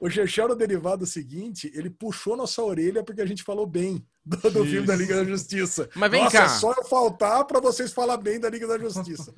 [0.00, 4.36] o Chechel no derivado seguinte, ele puxou nossa orelha porque a gente falou bem do,
[4.50, 5.88] do filme da Liga da Justiça.
[5.94, 6.44] Mas vem Nossa, cá.
[6.44, 9.32] É só eu faltar para vocês falar bem da Liga da Justiça.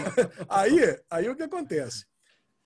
[0.48, 2.04] aí, aí o que acontece?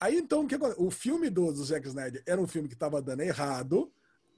[0.01, 0.81] Aí então, o, que acontece?
[0.81, 3.93] o filme do, do Zack Snyder era um filme que estava dando errado,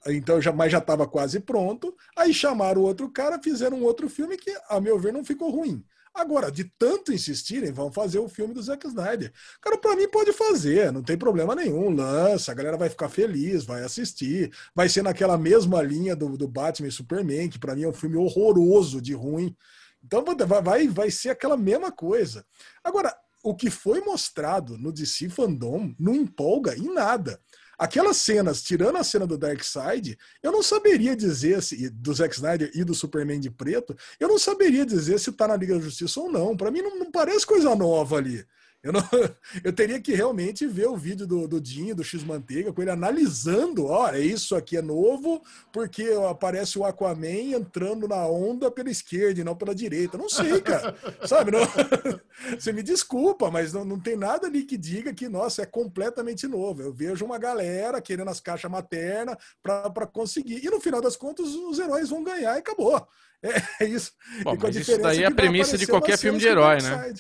[0.07, 1.95] então já, mas já estava quase pronto.
[2.17, 5.51] Aí chamaram o outro cara, fizeram um outro filme que, a meu ver, não ficou
[5.51, 5.85] ruim.
[6.15, 9.33] Agora, de tanto insistirem, vão fazer o filme do Zack Snyder.
[9.61, 11.89] Cara, para mim pode fazer, não tem problema nenhum.
[11.95, 14.53] Lança, a galera vai ficar feliz, vai assistir.
[14.75, 17.95] Vai ser naquela mesma linha do, do Batman e Superman, que para mim é um
[17.95, 19.57] filme horroroso de ruim.
[20.05, 20.25] Então
[20.63, 22.45] vai, vai ser aquela mesma coisa.
[22.85, 27.41] Agora, o que foi mostrado no DC Fandom não empolga em nada.
[27.83, 32.71] Aquelas cenas, tirando a cena do Darkseid, eu não saberia dizer se do Zack Snyder
[32.75, 36.21] e do Superman de preto, eu não saberia dizer se tá na Liga da Justiça
[36.21, 36.57] ou não.
[36.57, 38.47] Para mim não, não parece coisa nova ali.
[38.83, 39.01] Eu, não,
[39.63, 43.87] eu teria que realmente ver o vídeo do, do Dinho, do X-Manteiga, com ele analisando,
[43.87, 45.41] olha, isso aqui é novo,
[45.73, 50.19] porque aparece o Aquaman entrando na onda pela esquerda e não pela direita.
[50.19, 50.97] Não sei, cara.
[51.27, 51.53] Sabe?
[51.53, 51.61] Não,
[52.59, 56.49] você me desculpa, mas não, não tem nada ali que diga que, nossa, é completamente
[56.49, 56.83] novo.
[56.83, 60.65] Eu vejo uma galera querendo as caixas maternas para conseguir.
[60.65, 63.07] E no final das contas, os heróis vão ganhar e acabou.
[63.43, 64.13] É, é isso.
[64.43, 67.13] Bom, mas isso daí é a premissa de qualquer filme de herói, né?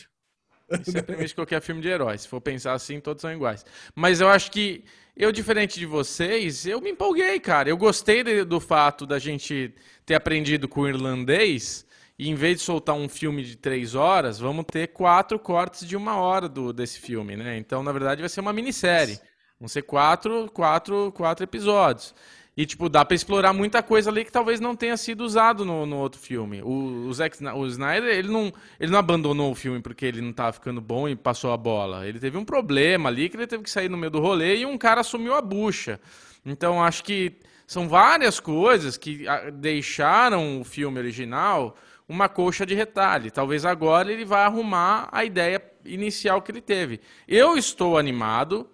[0.80, 2.16] Isso é a premissa de qualquer filme de herói.
[2.18, 3.64] Se for pensar assim, todos são iguais.
[3.94, 4.84] Mas eu acho que
[5.16, 7.68] eu, diferente de vocês, eu me empolguei, cara.
[7.68, 9.74] Eu gostei de, do fato da gente
[10.06, 11.86] ter aprendido com o irlandês.
[12.18, 15.96] E em vez de soltar um filme de três horas, vamos ter quatro cortes de
[15.96, 17.56] uma hora do, desse filme, né?
[17.58, 19.18] Então, na verdade, vai ser uma minissérie.
[19.58, 22.14] Vão ser quatro, quatro, quatro episódios.
[22.54, 25.86] E, tipo, dá pra explorar muita coisa ali que talvez não tenha sido usado no,
[25.86, 26.60] no outro filme.
[26.62, 30.34] O, o, Zack, o Snyder, ele não, ele não abandonou o filme porque ele não
[30.34, 32.06] tava ficando bom e passou a bola.
[32.06, 34.66] Ele teve um problema ali que ele teve que sair no meio do rolê e
[34.66, 35.98] um cara assumiu a bucha.
[36.44, 39.24] Então, acho que são várias coisas que
[39.54, 41.74] deixaram o filme original
[42.06, 43.30] uma coxa de retalho.
[43.30, 47.00] Talvez agora ele vá arrumar a ideia inicial que ele teve.
[47.26, 48.68] Eu estou animado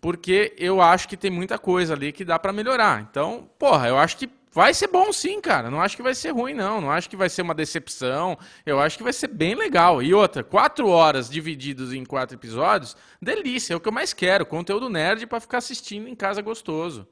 [0.00, 3.06] porque eu acho que tem muita coisa ali que dá para melhorar.
[3.10, 5.70] Então, porra, eu acho que vai ser bom sim, cara.
[5.70, 6.80] Não acho que vai ser ruim, não.
[6.80, 8.38] Não acho que vai ser uma decepção.
[8.64, 10.02] Eu acho que vai ser bem legal.
[10.02, 13.74] E outra, quatro horas divididos em quatro episódios, delícia.
[13.74, 14.46] É o que eu mais quero.
[14.46, 17.06] Conteúdo nerd para ficar assistindo em casa gostoso.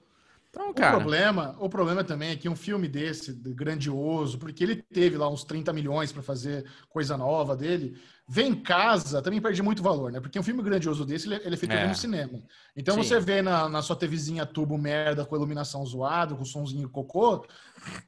[0.59, 0.97] Então, cara...
[0.97, 5.29] o, problema, o problema também é que um filme desse, grandioso, porque ele teve lá
[5.29, 7.97] uns 30 milhões para fazer coisa nova dele,
[8.31, 10.21] Ver em casa também perde muito valor, né?
[10.21, 11.89] Porque um filme grandioso desse, ele, é, ele é feito é.
[11.89, 12.43] no cinema.
[12.77, 13.03] Então Sim.
[13.03, 17.47] você vê na, na sua TVzinha tubo merda, com iluminação zoada, com somzinho cocô,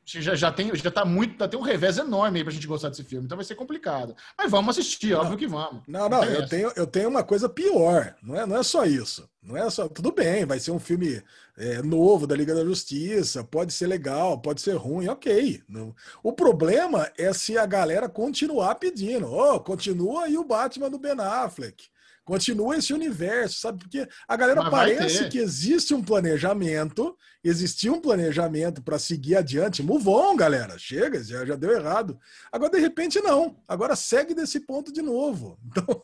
[0.05, 2.89] já, já, tem, já tá muito, já tem um revés enorme aí pra gente gostar
[2.89, 3.27] desse filme.
[3.27, 4.15] Então vai ser complicado.
[4.37, 5.83] Mas vamos assistir, não, óbvio que vamos.
[5.87, 8.15] Não, não, não eu, tenho, eu tenho uma coisa pior.
[8.23, 9.29] Não é, não é só isso.
[9.43, 9.89] Não é só.
[9.89, 11.23] Tudo bem, vai ser um filme
[11.57, 15.63] é, novo da Liga da Justiça, pode ser legal, pode ser ruim, ok.
[15.69, 15.95] Não.
[16.23, 19.31] O problema é se a galera continuar pedindo.
[19.33, 21.89] Oh, continua aí o Batman do Ben Affleck.
[22.31, 23.81] Continua esse universo, sabe?
[23.81, 29.83] Porque a galera Mas parece que existe um planejamento, existia um planejamento para seguir adiante.
[29.83, 30.79] Move on, galera.
[30.79, 32.17] Chega, já, já deu errado.
[32.53, 33.61] Agora, de repente, não.
[33.67, 35.59] Agora segue desse ponto de novo.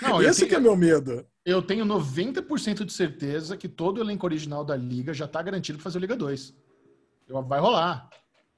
[0.00, 1.26] Então, não, esse tenho, que é meu medo.
[1.44, 5.76] Eu tenho 90% de certeza que todo o elenco original da Liga já está garantido
[5.76, 6.54] para fazer o Liga 2.
[7.48, 8.08] Vai rolar.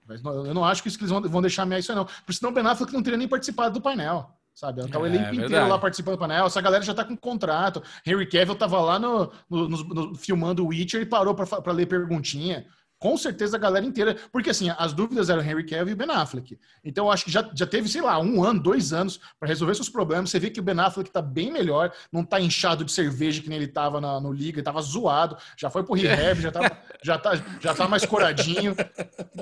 [0.07, 2.05] Mas eu não acho que eles vão deixar meia isso aí, não.
[2.05, 4.87] Porque senão o Ben Affleck não teria nem participado do painel sabe?
[4.89, 6.47] Tá o é, elenco inteiro lá participando do painel.
[6.47, 7.83] Essa galera já tá com contrato.
[8.07, 11.87] Henry Cavill tava lá no, no, no, no filmando o Witcher e parou para ler
[11.87, 12.67] perguntinha
[13.01, 16.59] com certeza a galera inteira, porque assim, as dúvidas eram Henry Cavill e Ben Affleck.
[16.85, 19.75] Então eu acho que já, já teve, sei lá, um ano, dois anos para resolver
[19.75, 20.29] seus problemas.
[20.29, 23.49] Você vê que o Ben Affleck tá bem melhor, não tá inchado de cerveja que
[23.49, 26.79] nem ele tava na, no Liga, ele tava zoado, já foi pro rehab, já, tá,
[27.03, 28.77] já, tá, já tá mais coradinho.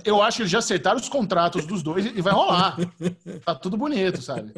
[0.05, 2.77] Eu acho que eles já acertaram os contratos dos dois e vai rolar.
[3.45, 4.55] Tá tudo bonito, sabe?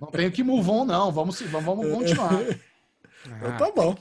[0.00, 1.10] Não tem que move on, não.
[1.10, 2.40] Vamos, vamos, vamos continuar.
[3.42, 3.96] Ah, tá bom.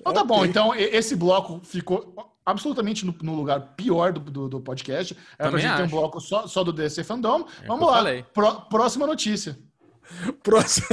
[0.00, 4.60] Então tá bom, então esse bloco ficou absolutamente no, no lugar pior do, do, do
[4.60, 5.16] podcast.
[5.38, 5.82] Era pra gente acho.
[5.82, 7.46] ter um bloco só, só do DC Fandom.
[7.62, 8.04] É Vamos lá.
[8.32, 9.58] Pró, próxima notícia.
[10.42, 10.86] Próxima.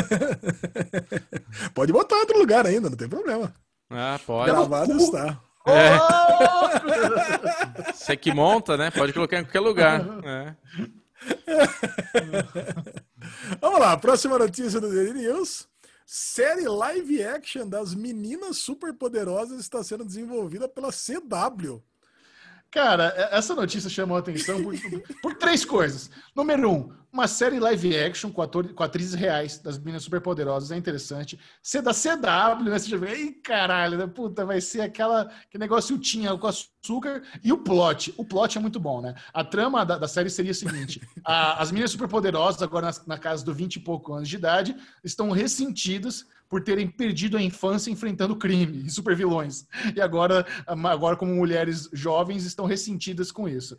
[1.73, 3.53] pode botar outro lugar ainda, não tem problema.
[3.89, 4.49] Ah, pode.
[4.49, 5.37] Gravado está.
[5.67, 5.97] É.
[7.93, 8.89] Você que monta, né?
[8.89, 10.01] Pode colocar em qualquer lugar.
[10.23, 10.55] É.
[13.61, 15.67] Vamos lá, próxima notícia do Daily News.
[16.05, 21.81] Série live action das meninas superpoderosas está sendo desenvolvida pela CW.
[22.69, 24.73] Cara, essa notícia chamou a atenção por,
[25.21, 26.09] por, três coisas.
[26.33, 30.77] Número um, uma série live action com, ator, com atrizes reais das meninas superpoderosas é
[30.77, 31.37] interessante.
[31.61, 32.79] Ser da CW, né?
[32.79, 34.07] Você já vê, ei, caralho, né?
[34.07, 37.21] puta, vai ser aquela que negócio tinha com açúcar.
[37.43, 38.13] E o plot.
[38.17, 39.13] O plot é muito bom, né?
[39.33, 43.17] A trama da, da série seria a seguinte: a, as meninas superpoderosas, agora na, na
[43.17, 47.89] casa do 20 e pouco anos de idade, estão ressentidas por terem perdido a infância
[47.89, 49.65] enfrentando crime e supervilões.
[49.95, 53.77] E agora, agora como mulheres jovens, estão ressentidas com isso.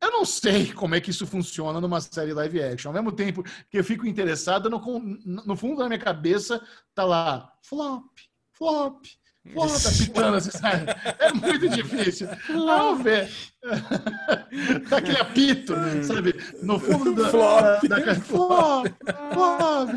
[0.00, 2.90] Eu não sei como é que isso funciona numa série live action.
[2.90, 4.80] Ao mesmo tempo que eu fico interessado, no,
[5.24, 6.62] no fundo da minha cabeça
[6.94, 8.04] tá lá, flop,
[8.52, 9.04] flop,
[9.52, 10.86] flop, apitando assim, sabe?
[11.18, 12.28] É muito difícil.
[12.48, 13.28] Vamos ver.
[14.88, 16.34] tá aquele apito, sabe?
[16.62, 17.28] No fundo da...
[17.30, 17.88] Flop.
[17.88, 18.86] Da, da, flop,
[19.32, 19.90] flop.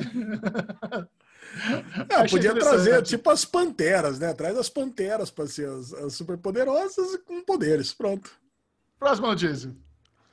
[2.09, 4.33] É, podia trazer tipo as panteras, né?
[4.33, 7.93] Traz as panteras para ser as, as superpoderosas com poderes.
[7.93, 8.31] Pronto.
[8.97, 9.75] Próxima notícia.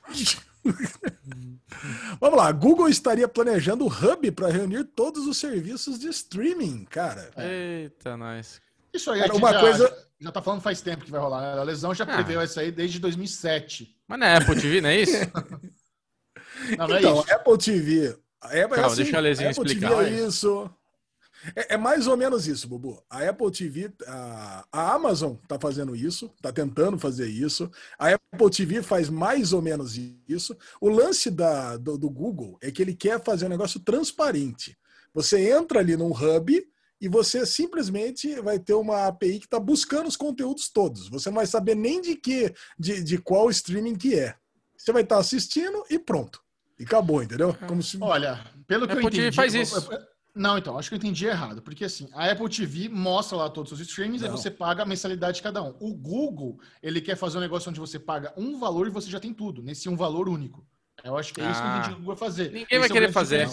[2.19, 7.29] Vamos lá, Google estaria planejando o hub para reunir todos os serviços de streaming, cara.
[7.37, 8.59] Eita, nice.
[8.93, 11.55] Isso aí Cara, uma já, coisa- já, já tá falando faz tempo que vai rolar.
[11.55, 11.61] né?
[11.61, 12.07] A lesão já Ah.
[12.15, 13.95] preveu isso aí desde 2007.
[14.07, 15.13] Mas não é Apple TV, não é isso?
[16.77, 17.33] Não, não é então, isso.
[17.33, 18.17] Apple TV.
[18.41, 19.89] Apple, Calma, deixa a Apple explicar.
[19.89, 20.69] TV é isso.
[21.55, 23.03] É, é mais ou menos isso, Bubu.
[23.09, 27.69] A Apple TV, a, a Amazon tá fazendo isso, tá tentando fazer isso.
[27.97, 29.95] A Apple TV faz mais ou menos
[30.27, 30.55] isso.
[30.81, 34.77] O lance da, do, do Google é que ele quer fazer um negócio transparente.
[35.13, 36.67] Você entra ali num hub
[37.01, 41.07] e você simplesmente vai ter uma API que está buscando os conteúdos todos.
[41.09, 44.35] Você não vai saber nem de que, de, de qual streaming que é.
[44.77, 46.41] Você vai estar assistindo e pronto.
[46.77, 47.53] E acabou, entendeu?
[47.67, 47.97] Como se...
[48.01, 49.35] Olha, pelo que eu Apple TV entendi...
[49.35, 49.91] faz eu- isso.
[49.91, 49.99] eu-
[50.39, 51.61] Não, então, acho que eu entendi errado.
[51.61, 55.35] Porque assim, a Apple TV mostra lá todos os streamings e você paga a mensalidade
[55.37, 55.75] de cada um.
[55.81, 59.19] O Google, ele quer fazer um negócio onde você paga um valor e você já
[59.19, 60.65] tem tudo, nesse um valor único.
[61.03, 61.73] Eu acho que é isso que eu Ah.
[61.77, 62.45] entendi que o Google vai fazer.
[62.45, 63.47] Ninguém Esse vai é querer fazer.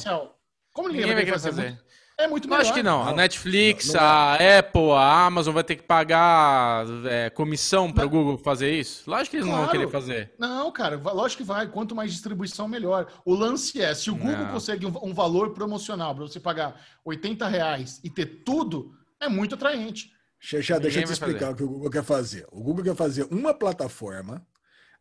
[0.72, 1.50] Como ninguém, Ninguém vai querer fazer?
[1.62, 1.82] fazer.
[2.18, 2.62] É muito melhor.
[2.62, 3.02] acho que não.
[3.02, 3.16] A Não.
[3.16, 8.09] Netflix, Não, não a Apple, a Amazon vai ter que pagar é, comissão para o.
[8.09, 9.09] Google fazer isso?
[9.09, 9.78] Lógico que eles não vão Claro.
[9.78, 10.32] querer fazer.
[10.38, 11.66] Não, cara, lógico que vai.
[11.66, 13.06] Quanto mais distribuição, melhor.
[13.24, 14.52] O lance é, se o Google Não.
[14.52, 19.55] consegue um, um valor promocional para você pagar 80 reais e ter tudo, é muito
[19.55, 20.10] atraente.
[20.40, 22.47] Xexá, deixa eu te explicar o que o Google quer fazer.
[22.51, 24.43] O Google quer fazer uma plataforma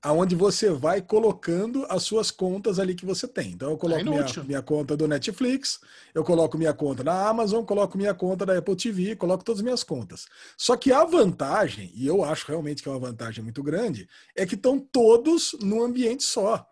[0.06, 3.54] aonde você vai colocando as suas contas ali que você tem.
[3.54, 5.80] Então eu coloco É minha, minha conta do Netflix,
[6.14, 9.64] eu coloco minha conta na Amazon, coloco minha conta da Apple TV, coloco todas as
[9.64, 10.28] minhas contas.
[10.56, 14.46] Só que a vantagem, e eu acho realmente que é uma vantagem muito grande, é
[14.46, 16.64] que estão todos num ambiente só.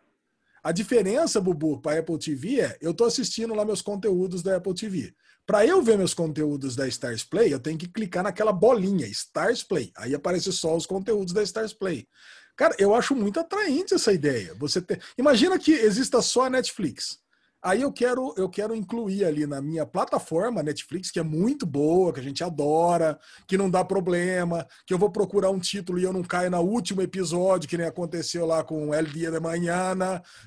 [0.63, 4.57] A diferença, Bubu, para a Apple TV é, eu estou assistindo lá meus conteúdos da
[4.57, 5.11] Apple TV.
[5.43, 9.63] Para eu ver meus conteúdos da Stars Play, eu tenho que clicar naquela bolinha, Stars
[9.63, 9.91] Play.
[9.97, 12.07] Aí aparece só os conteúdos da Stars Play.
[12.55, 14.53] Cara, eu acho muito atraente essa ideia.
[14.55, 14.83] Você.
[15.17, 17.23] Imagina que exista só a Netflix.
[17.63, 22.11] Aí eu quero, eu quero incluir ali na minha plataforma Netflix, que é muito boa,
[22.11, 23.17] que a gente adora,
[23.47, 26.59] que não dá problema, que eu vou procurar um título e eu não caio no
[26.59, 29.95] último episódio, que nem aconteceu lá com El Dia de Manhã,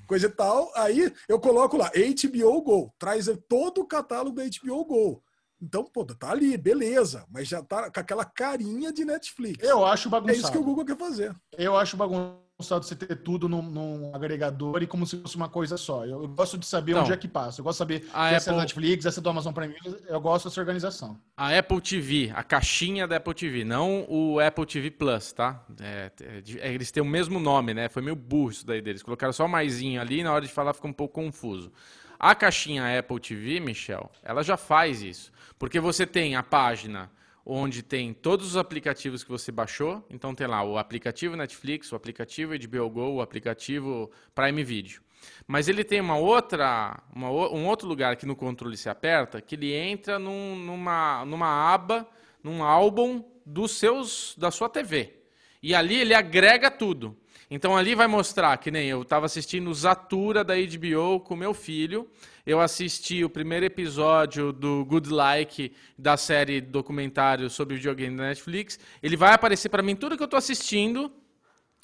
[0.07, 0.71] coisa e tal.
[0.77, 5.23] Aí eu coloco lá HBO Go, traz todo o catálogo da HBO Go.
[5.61, 9.67] Então, pô, tá ali, beleza, mas já tá com aquela carinha de Netflix.
[9.67, 10.39] Eu acho é bagunçado.
[10.39, 11.35] isso que o Google quer fazer.
[11.57, 15.77] Eu acho bagunçado você ter tudo num, num agregador e como se fosse uma coisa
[15.79, 16.05] só.
[16.05, 17.61] Eu, eu gosto de saber Então, onde é que passa.
[17.61, 19.75] Eu gosto de saber a essa é da Apple- Netflix, essa é do Amazon Prime.
[20.07, 21.19] Eu gosto dessa organização.
[21.37, 25.65] A Apple TV, a caixinha da Apple TV, não o Apple TV Plus, tá?
[25.81, 27.89] É, é, é, eles têm o mesmo nome, né?
[27.89, 29.03] Foi meio burro isso daí deles.
[29.03, 31.71] Colocaram só o maisinho ali e na hora de falar fica um pouco confuso.
[32.19, 35.33] A caixinha Apple TV, Michel, ela já faz isso.
[35.59, 37.11] Porque você tem a página
[37.45, 40.05] onde tem todos os aplicativos que você baixou.
[40.11, 45.01] Então tem lá o aplicativo Netflix, o aplicativo HBO Go, o aplicativo Prime Video.
[45.47, 49.55] Mas ele tem uma outra, uma um outro lugar que no controle se aperta, que
[49.55, 52.07] ele entra num- numa, numa aba,
[52.43, 55.15] num álbum dos seus, da sua TV.
[55.63, 57.17] E ali ele agrega tudo.
[57.51, 62.09] Então ali vai mostrar, que nem eu estava assistindo Zatura da HBO com meu filho.
[62.45, 68.79] Eu assisti o primeiro episódio do Good Like da série documentário sobre videogame da Netflix.
[69.01, 71.13] Ele vai aparecer para mim tudo que eu estou assistindo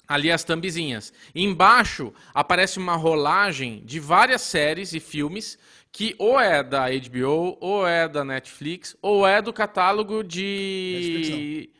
[0.06, 1.12] ali as thumbzinhas.
[1.34, 5.58] E embaixo aparece uma rolagem de várias séries e filmes
[5.92, 11.70] que ou é da HBO, ou é da Netflix, ou é do catálogo de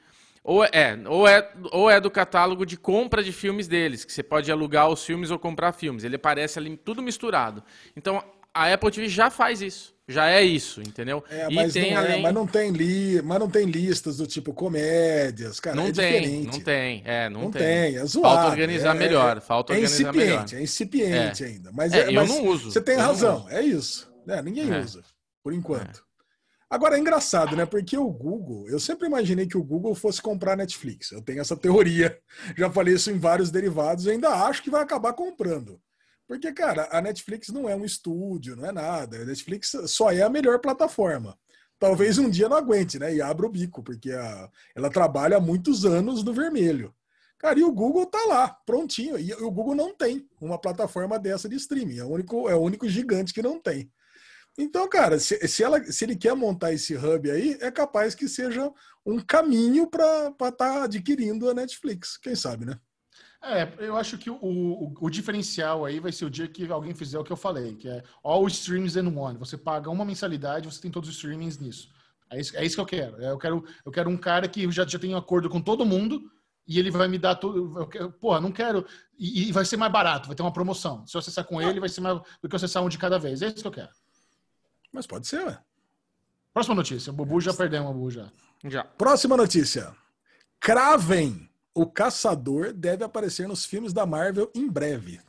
[0.44, 4.23] ou é, ou é, ou é do catálogo de compra de filmes deles, que você
[4.23, 6.05] pode alugar os filmes ou comprar filmes.
[6.05, 7.62] Ele aparece ali tudo misturado.
[7.97, 9.93] Então, a Apple TV já faz isso.
[10.09, 11.23] Já é isso, entendeu?
[11.31, 12.23] É, mas, não é, além...
[12.23, 15.77] mas, não tem li, mas não tem listas do tipo comédias, cara.
[15.77, 16.47] Não é tem, diferente.
[16.59, 17.62] não tem, é, não, Não tem.
[17.62, 18.35] tem, é zoado.
[18.36, 20.27] Falta organizar é, melhor, falta é organizar melhor.
[20.43, 21.70] incipiente, é incipiente ainda.
[21.73, 23.48] Mas, É, é, eu mas não uso, Você tem eu razão, uso.
[23.51, 24.12] é isso.
[24.27, 24.81] É, ninguém É.
[24.81, 25.02] usa,
[25.43, 26.05] por enquanto.
[26.73, 27.66] Agora é engraçado, né?
[27.66, 31.12] Porque o Google, eu sempre imaginei que o Google fosse comprar a Netflix.
[31.12, 32.19] Eu tenho essa teoria.
[32.57, 35.78] Já falei isso em vários derivados, e ainda acho que vai acabar comprando.
[36.27, 39.19] Porque, cara, a Netflix não é um estúdio, não é nada.
[39.19, 41.36] A Netflix só é a melhor plataforma.
[41.78, 43.15] Talvez um dia não aguente, né?
[43.15, 46.94] E abra o bico, porque a- ela trabalha há muitos anos no vermelho.
[47.39, 49.19] Cara, e o Google tá lá, prontinho.
[49.19, 51.99] E o Google não tem uma plataforma dessa de streaming.
[51.99, 53.93] É o único, é o único gigante que não tem.
[54.58, 58.28] Então, cara, se, se, ela, se ele quer montar esse hub aí, é capaz que
[58.28, 58.70] seja
[59.04, 62.16] um caminho para estar adquirindo a Netflix.
[62.18, 62.78] Quem sabe, né?
[63.44, 66.94] É, eu acho que o, o, o, diferencial aí vai ser o dia que alguém
[66.94, 69.36] fizer o que eu falei, que é all streams in one.
[69.38, 71.88] Você paga uma mensalidade, você tem todos os streamings nisso.
[72.30, 73.20] É isso, é isso que eu quero.
[73.20, 76.30] Eu quero, eu quero um cara que já, já tem um acordo com todo mundo
[76.66, 77.88] e ele vai me dar tudo.
[78.20, 78.86] Porra, não quero.
[79.18, 81.04] E, e, vai ser mais barato, vai ter uma promoção.
[81.04, 83.42] Se eu acessar com ele, vai ser mais do que acessar um de cada vez.
[83.42, 83.90] É isso que eu quero.
[84.93, 85.59] Mas pode ser, ué.
[86.52, 87.10] Próxima notícia.
[87.10, 88.31] O Bubu já perdeu uma Bubu já.
[88.64, 88.85] Já.
[88.85, 89.94] Próxima notícia.
[90.60, 95.20] Kraven, o caçador, deve aparecer nos filmes da Marvel em breve.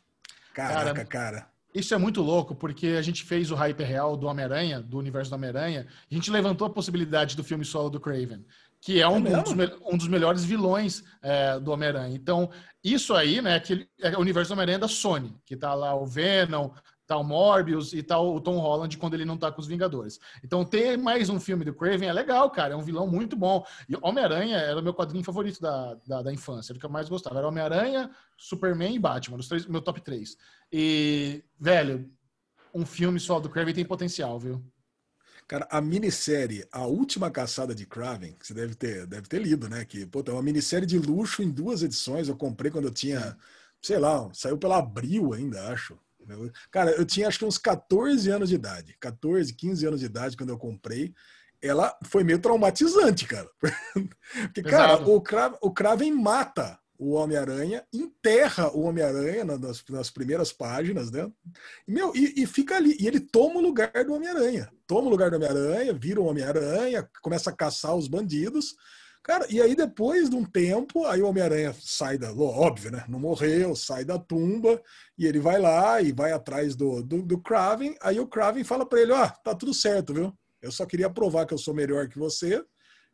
[0.54, 1.06] Caraca, cara.
[1.06, 1.54] cara.
[1.74, 5.32] Isso é muito louco, porque a gente fez o hype real do Homem-Aranha, do universo
[5.32, 8.46] do Homem-Aranha, a gente levantou a possibilidade do filme solo do Craven,
[8.80, 12.16] que é um, é dos, um dos, melhores vilões é, do Homem-Aranha.
[12.16, 12.52] Então,
[12.84, 16.06] isso aí, né, que é o universo do Homem-Aranha da Sony, que tá lá o
[16.06, 16.70] Venom,
[17.18, 20.20] o Morbius e tá o Tom Holland quando ele não tá com os Vingadores.
[20.44, 22.74] Então ter mais um filme do Craven é legal, cara.
[22.74, 23.66] É um vilão muito bom.
[23.88, 26.90] E Homem-Aranha era o meu quadrinho favorito da, da, da infância, era o que eu
[26.90, 27.38] mais gostava.
[27.38, 30.38] Era Homem-Aranha, Superman e Batman, os três, meu top 3.
[30.72, 32.10] E, velho,
[32.74, 34.64] um filme só do Craven tem potencial, viu?
[35.48, 39.86] Cara, a minissérie A Última Caçada de Craven, você deve ter, deve ter lido, né?
[39.86, 42.28] Que, pô, é uma minissérie de luxo em duas edições.
[42.28, 43.38] Eu comprei quando eu tinha,
[43.82, 45.98] sei lá, saiu pela Abril ainda, acho.
[46.72, 48.96] Cara, eu tinha acho que uns 14 anos de idade.
[49.00, 51.14] 14, 15 anos de idade quando eu comprei.
[51.62, 53.50] Ela foi meio traumatizante, cara.
[54.54, 60.54] Porque, cara, o, Kraven, o Kraven mata o Homem-Aranha, enterra o Homem-Aranha nas, nas, primeiras
[60.54, 61.30] páginas, né?
[61.88, 62.96] Meu, e, e, fica ali.
[63.00, 64.70] E ele toma o lugar do Homem-Aranha.
[64.88, 68.76] Toma o lugar do Homem-Aranha, vira o Homem-Aranha, começa a caçar os bandidos.
[69.24, 72.34] Cara, e aí depois de um tempo, aí o Homem-Aranha sai da.
[72.34, 73.06] Óbvio, né?
[73.08, 74.82] Não morreu, sai da tumba,
[75.18, 77.96] e ele vai lá e vai atrás do, do, do Kraven.
[78.02, 80.34] Aí o Kraven fala para ele: Ó, tá tudo certo, viu?
[80.62, 82.64] Eu só queria provar que eu sou melhor que você.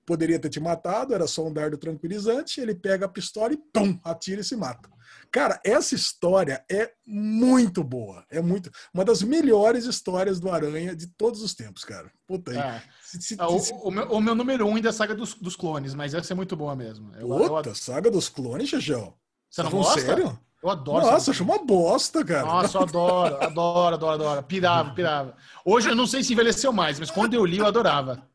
[0.03, 2.59] Poderia ter te matado, era só um dardo tranquilizante.
[2.59, 4.89] Ele pega a pistola e pum, atira e se mata.
[5.31, 8.25] Cara, essa história é muito boa.
[8.29, 8.71] É muito.
[8.93, 12.11] Uma das melhores histórias do Aranha de todos os tempos, cara.
[12.27, 12.57] Puta aí.
[12.57, 12.83] É.
[13.03, 13.73] Se, se, ah, o, se...
[13.73, 16.33] o, meu, o, meu, número um ainda é a saga dos, dos, clones, mas essa
[16.33, 17.13] é muito boa mesmo.
[17.15, 17.75] Eu, Puta, eu...
[17.75, 19.13] saga dos clones, Xixão.
[19.49, 20.01] Você não tá gosta?
[20.01, 20.39] Sério?
[20.61, 21.05] Eu adoro.
[21.05, 22.45] Nossa, acho uma bosta, cara.
[22.45, 24.43] Nossa, eu adoro, adoro, adoro, adoro.
[24.43, 25.35] Pirava, pirava.
[25.63, 28.28] Hoje eu não sei se envelheceu mais, mas quando eu li, eu adorava.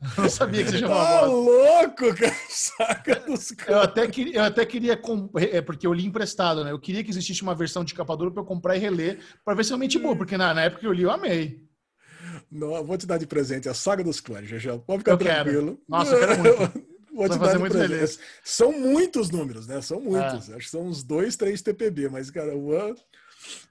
[0.00, 2.36] Eu não sabia que você chamava tá louco, cara.
[2.48, 5.00] Saga dos eu até, queria, eu até queria.
[5.52, 6.70] É, porque eu li emprestado, né?
[6.70, 9.54] Eu queria que existisse uma versão de capa dura pra eu comprar e reler, pra
[9.54, 11.66] ver se realmente boa, porque na, na época que eu li, eu amei.
[12.50, 15.66] Não, vou te dar de presente a saga dos clones, já pode ficar eu tranquilo.
[15.66, 15.82] Quero.
[15.88, 16.88] Nossa, eu quero muito.
[17.12, 18.20] vou te dar muito presente.
[18.44, 19.80] São muitos números, né?
[19.82, 20.48] São muitos.
[20.48, 20.54] É.
[20.54, 22.96] Acho que são uns dois, três TPB, mas, cara, eu vou,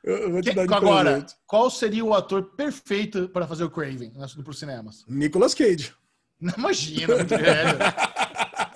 [0.03, 1.35] eu vou te dar de Agora, presente.
[1.45, 5.05] qual seria o ator perfeito para fazer o Craven para os cinemas?
[5.07, 5.93] Nicolas Cage.
[6.39, 7.77] Não, imagina, muito velho.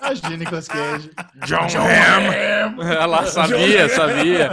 [0.00, 1.10] Imagina, Nicolas Cage.
[1.46, 2.80] John, John Hamm.
[2.82, 4.50] Ela sabia, sabia.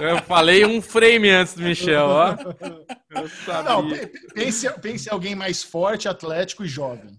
[0.00, 2.36] Eu falei um frame antes do Michel, ó.
[3.10, 3.62] Eu sabia.
[3.62, 3.88] Não,
[4.34, 7.18] pense, pense em alguém mais forte, atlético e jovem.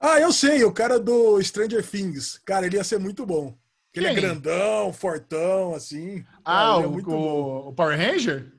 [0.00, 2.38] Ah, eu sei, o cara do Stranger Things.
[2.44, 3.56] Cara, ele ia ser muito bom.
[3.94, 6.24] Ele é grandão, fortão, assim.
[6.44, 8.52] Ah, é o, o, o, Power Ranger?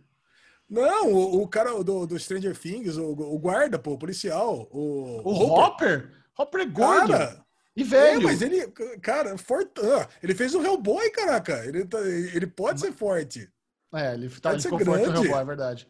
[0.70, 4.68] Não, o, o cara do, do, Stranger Things, o, o, guarda, pô, o policial.
[4.72, 6.12] O, o Hopper?
[6.38, 7.12] Hopper é gordo.
[7.12, 8.22] Cara, e velho.
[8.22, 8.68] É, mas ele,
[9.02, 10.08] cara, fortão.
[10.24, 11.66] Ele fez o Hellboy, caraca.
[11.66, 13.50] Ele, tá, ele pode ser forte.
[13.94, 15.06] É, ele, tá, ele ficou grande.
[15.06, 15.88] forte no Hellboy, é verdade.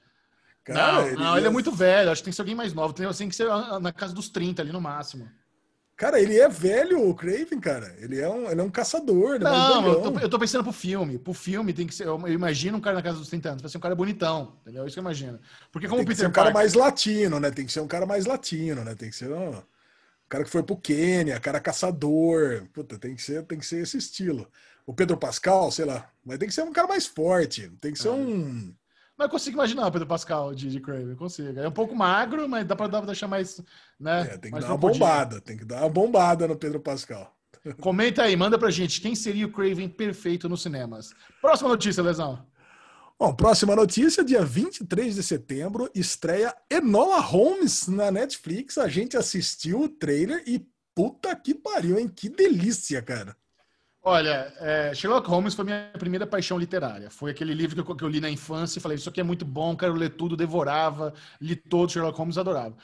[0.64, 2.12] Cara, não, ele, não, ele é muito velho.
[2.12, 2.94] Acho que tem que ser alguém mais novo.
[2.94, 3.48] Tem, tem que ser
[3.80, 5.30] na casa dos 30 ali no máximo.
[5.98, 7.96] Cara, ele é velho, o Craven, cara.
[8.00, 9.36] Ele é um, ele é um caçador.
[9.36, 11.18] É não, eu tô, eu tô, pensando pro filme.
[11.18, 12.06] Pro filme tem que ser.
[12.06, 13.62] Eu imagino um cara na casa dos 30 anos.
[13.62, 14.84] Vai ser um cara bonitão, entendeu?
[14.84, 15.40] É isso que eu imagino.
[15.72, 16.52] Porque como tem que Peter ser um Parker...
[16.52, 17.50] cara mais latino, né?
[17.50, 18.94] Tem que ser um cara mais latino, né?
[18.94, 19.64] Tem que ser um, um
[20.28, 22.68] cara que foi pro Quênia, cara caçador.
[22.74, 24.50] Puta, tem que ser, tem que ser esse estilo.
[24.86, 26.10] O Pedro Pascal, sei lá.
[26.26, 27.72] Mas tem que ser um cara mais forte.
[27.80, 28.76] Tem que ser ah, um.
[29.18, 31.58] Mas eu consigo imaginar o Pedro Pascal de, de Craven, consigo.
[31.58, 33.62] É um pouco magro, mas dá pra, dá pra deixar mais.
[34.00, 37.34] Né, é, tem que dar uma bombada, tem que dar uma bombada no Pedro Pascal.
[37.80, 41.14] Comenta aí, manda pra gente quem seria o Craven perfeito nos cinemas.
[41.42, 42.46] Próxima notícia, Lesão.
[43.18, 48.78] Bom, próxima notícia, dia 23 de setembro, estreia Enola Holmes na Netflix.
[48.78, 52.10] A gente assistiu o trailer e puta que pariu, hein?
[52.10, 53.38] Que delícia, cara.
[54.08, 57.10] Olha, é, Sherlock Holmes foi minha primeira paixão literária.
[57.10, 59.24] Foi aquele livro que eu, que eu, li na infância e falei, isso aqui é
[59.24, 61.12] muito bom, quero ler tudo, devorava,
[61.42, 62.78] li todo Sherlock Holmes, adorava.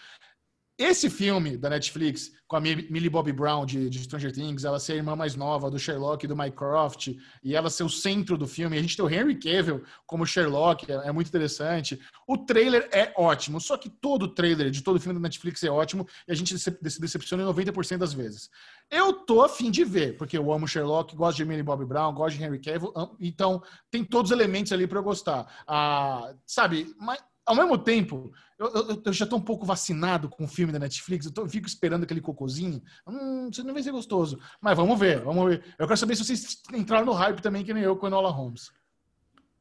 [0.84, 4.94] Esse filme da Netflix, com a Millie Bobby Brown de, de, Stranger Things, ela ser
[4.94, 7.10] a irmã mais nova do Sherlock e do Mycroft,
[7.44, 8.78] e ela ser o centro do filme.
[8.78, 12.00] A gente tem o Henry Cavill como Sherlock, é, é muito interessante.
[12.28, 16.08] O trailer é ótimo, só que todo trailer de todo filme da Netflix é ótimo
[16.28, 18.50] e a gente se decepciona 90% das vezes.
[18.90, 22.38] Eu tô afim de ver, porque eu amo Sherlock, gosto de Millie Bobby Brown, gosto
[22.38, 25.64] de Henry Cavill, então tem todos os elementos ali para eu gostar.
[25.68, 27.20] Ah, sabe, mas
[27.52, 30.80] ao mesmo tempo, eu, eu, eu já estou um pouco vacinado com o filme da
[30.80, 32.82] Netflix, eu, tô, eu fico esperando aquele cocôzinho.
[33.06, 34.40] Hum, isso não vai ser gostoso.
[34.62, 35.64] Mas vamos ver, vamos ver.
[35.78, 38.72] Eu quero saber se vocês entraram no hype também, que nem eu com Enola Holmes.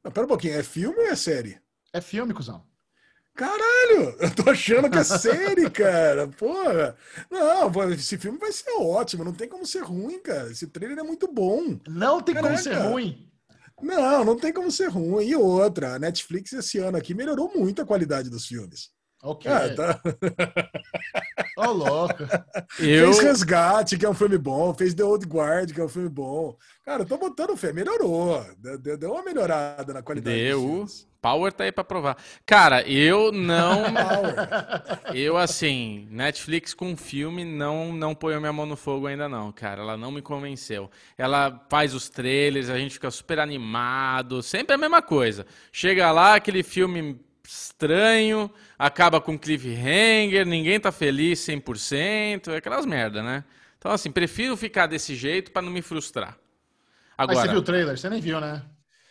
[0.05, 1.61] Não, pera um pouquinho, é filme ou é série?
[1.93, 2.65] É filme, cuzão.
[3.35, 6.29] Caralho, eu tô achando que é série, cara.
[6.29, 6.97] Porra.
[7.31, 10.51] Não, esse filme vai ser ótimo, não tem como ser ruim, cara.
[10.51, 11.79] Esse trailer é muito bom.
[11.89, 12.55] Não tem Caraca.
[12.55, 13.30] como ser ruim.
[13.83, 15.27] Não, não tem como ser ruim.
[15.27, 18.91] E outra, a Netflix esse ano aqui melhorou muito a qualidade dos filmes.
[19.23, 19.51] Ok.
[19.51, 20.01] Ah, tá.
[21.59, 22.23] oh, louco.
[22.79, 23.13] Eu...
[23.13, 24.73] Fez Resgate, que é um filme bom.
[24.73, 26.57] Fez The Old Guard, que é um filme bom.
[26.85, 27.73] Cara, eu tô botando fé.
[27.73, 28.43] Melhorou.
[28.59, 30.61] Deu, deu uma melhorada na qualidade deu.
[30.61, 31.10] dos filmes.
[31.21, 32.17] Power tá aí pra provar.
[32.47, 33.85] Cara, eu não.
[35.15, 39.83] eu, assim, Netflix com filme não não põe minha mão no fogo ainda, não, cara.
[39.83, 40.91] Ela não me convenceu.
[41.19, 44.43] Ela faz os trailers, a gente fica super animado.
[44.43, 45.47] Sempre a mesma coisa.
[45.71, 53.23] Chega lá, aquele filme estranho, acaba com cliffhanger, ninguém tá feliz 100%, é aquelas merda,
[53.23, 53.45] né?
[53.77, 56.39] Então, assim, prefiro ficar desse jeito para não me frustrar.
[57.17, 57.99] Agora, Mas você viu o trailer?
[57.99, 58.63] Você nem viu, né?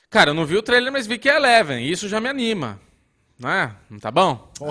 [0.09, 1.85] Cara, eu não vi o trailer, mas vi que é Eleven.
[1.85, 2.79] E isso já me anima.
[3.39, 3.73] Não é?
[3.89, 4.51] Não tá bom?
[4.57, 4.67] Pô,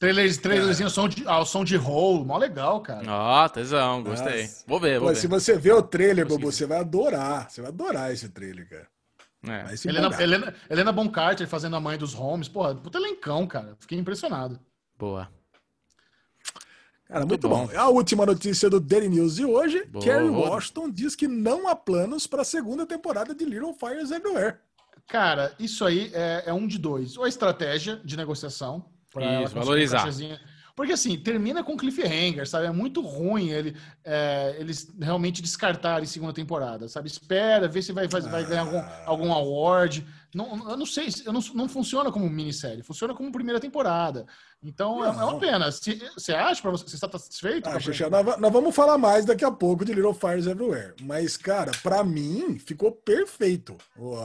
[0.00, 3.04] trailers, trailerzinho, som de, ao som de roll, mó legal, cara.
[3.06, 4.42] Ó, oh, tesão, gostei.
[4.42, 4.64] Nossa.
[4.66, 5.20] Vou ver, vou Pô, ver.
[5.20, 7.50] Se você vê o trailer, Bobo, você vai adorar.
[7.50, 8.88] Você vai adorar esse trailer, cara.
[9.46, 9.88] É.
[9.88, 12.48] Helena, Helena, Helena Bon Carter fazendo a mãe dos Holmes.
[12.48, 13.76] Porra, puta elencão, cara.
[13.78, 14.58] Fiquei impressionado.
[14.98, 15.28] Boa.
[17.06, 17.66] Cara, muito, muito bom.
[17.66, 17.78] bom.
[17.78, 20.02] A última notícia do Daily News de hoje: Boa.
[20.02, 24.56] Kerry Washington diz que não há planos para a segunda temporada de Little Fires Everywhere.
[25.08, 27.16] Cara, isso aí é, é um de dois.
[27.16, 28.84] Ou a estratégia de negociação.
[29.44, 30.06] Isso, valorizar.
[30.76, 32.66] Porque assim, termina com cliffhanger, sabe?
[32.66, 33.74] É muito ruim ele,
[34.04, 37.08] é, eles realmente descartarem segunda temporada, sabe?
[37.08, 40.06] Espera, vê se vai, vai, vai ganhar algum, algum award.
[40.34, 44.26] Não, eu não sei, eu não, não funciona como minissérie, funciona como primeira temporada.
[44.62, 45.70] Então é, é, uma pena.
[45.70, 47.68] Você acha para você, você está satisfeito?
[47.68, 50.94] Ah, Xixi, nós, nós, vamos falar mais daqui a pouco de Little Fires Everywhere.
[51.00, 53.76] Mas, cara, para mim ficou perfeito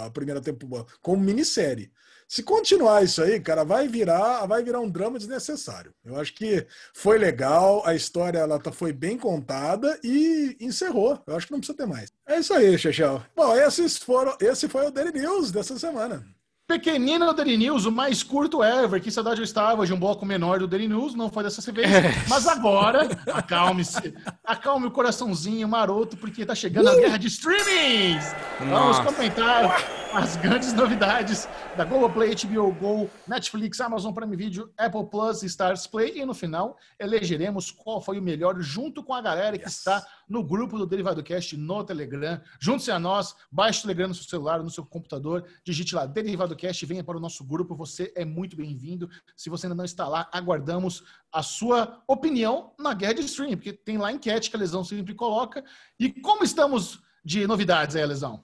[0.03, 1.91] a primeira temporada como minissérie.
[2.27, 5.93] Se continuar isso aí, cara, vai virar, vai virar um drama desnecessário.
[6.03, 11.21] Eu acho que foi legal, a história ela tá, foi bem contada e encerrou.
[11.27, 12.11] Eu acho que não precisa ter mais.
[12.27, 13.21] É isso aí, Chechel.
[13.35, 16.25] Bom, esses foram, esse foi o Daily News dessa semana.
[16.65, 19.01] Pequenino Daily News, o mais curto ever.
[19.01, 21.13] Que saudade eu estava de um bloco menor do Daily News.
[21.13, 21.91] Não foi dessa vez.
[21.91, 22.03] É.
[22.29, 24.13] Mas agora, acalme-se.
[24.45, 26.91] Acalme o coraçãozinho maroto, porque tá chegando uh!
[26.91, 28.33] a guerra de streamings.
[28.59, 35.43] Vamos comentar as grandes novidades da Globoplay, HBO Go, Netflix, Amazon Prime Video, Apple Plus
[35.43, 36.19] e Stars Play.
[36.19, 39.77] E no final, elegeremos qual foi o melhor junto com a galera que yes.
[39.77, 42.39] está no grupo do Derivado Cast no Telegram.
[42.59, 46.52] Junte-se a nós, baixe o Telegram no seu celular, no seu computador, digite lá Derivado
[46.55, 47.75] Cast, venha para o nosso grupo.
[47.75, 49.09] Você é muito bem-vindo.
[49.35, 53.73] Se você ainda não está lá, aguardamos a sua opinião na guerra de streaming, porque
[53.73, 55.63] tem lá enquete que a Lesão sempre coloca.
[55.99, 58.43] E como estamos de novidades aí, Lesão?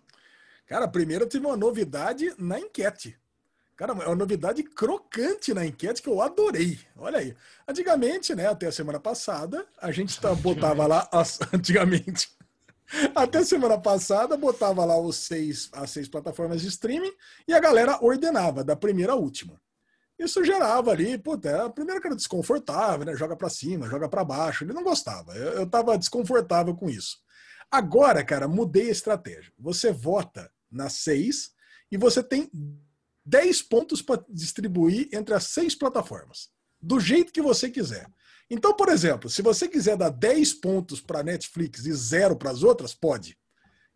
[0.65, 3.17] Cara, primeiro tive uma novidade na enquete.
[3.75, 6.77] Cara, é uma novidade crocante na enquete que eu adorei.
[6.97, 7.33] Olha aí.
[7.65, 12.29] Antigamente, né, até a semana passada, a gente tá, botava lá as, antigamente.
[13.13, 17.11] Até semana passada botava lá os seis, as seis plataformas de streaming
[17.47, 19.61] e a galera ordenava da primeira à última.
[20.17, 23.15] Isso gerava ali, puta, a primeira que era desconfortável, né?
[23.15, 24.63] Joga para cima, joga para baixo.
[24.63, 25.33] Ele não gostava.
[25.33, 27.19] Eu, eu tava desconfortável com isso.
[27.71, 29.53] Agora, cara, mudei a estratégia.
[29.57, 31.53] Você vota nas seis,
[31.91, 32.49] e você tem
[33.25, 36.49] 10 pontos para distribuir entre as seis plataformas,
[36.81, 38.07] do jeito que você quiser.
[38.49, 42.63] Então, por exemplo, se você quiser dar 10 pontos para Netflix e zero para as
[42.63, 43.37] outras, pode.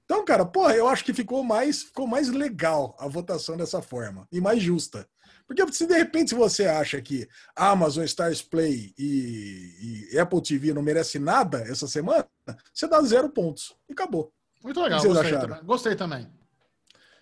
[0.05, 4.27] Então, cara, porra, eu acho que ficou mais, ficou mais legal a votação dessa forma
[4.31, 5.07] e mais justa.
[5.47, 10.81] Porque se de repente você acha que Amazon, Stars Play e, e Apple TV não
[10.81, 12.27] merece nada essa semana,
[12.73, 14.31] você dá zero pontos e acabou.
[14.63, 15.63] Muito legal, gostei também.
[15.63, 16.27] gostei também.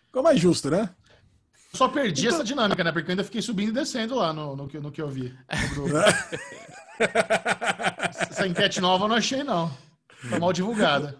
[0.06, 0.94] Ficou mais justo, né?
[1.74, 2.36] Só perdi então...
[2.36, 2.92] essa dinâmica, né?
[2.92, 5.34] Porque eu ainda fiquei subindo e descendo lá no, no, que, no que eu vi.
[8.30, 9.76] essa enquete nova eu não achei, não.
[10.30, 11.20] Foi mal divulgada.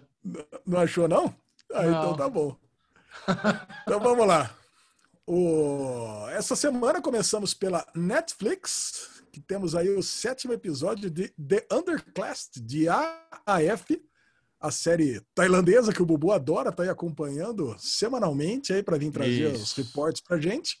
[0.66, 1.34] Não achou, não?
[1.72, 1.98] Ah, não.
[1.98, 2.56] então tá bom.
[3.82, 4.54] Então vamos lá.
[5.26, 6.26] O...
[6.30, 12.88] Essa semana começamos pela Netflix, que temos aí o sétimo episódio de The Underclassed, de
[12.88, 14.02] AAF,
[14.60, 19.52] a série tailandesa que o Bubu adora, tá aí acompanhando semanalmente aí para vir trazer
[19.52, 19.62] Isso.
[19.62, 20.78] os reportes pra gente.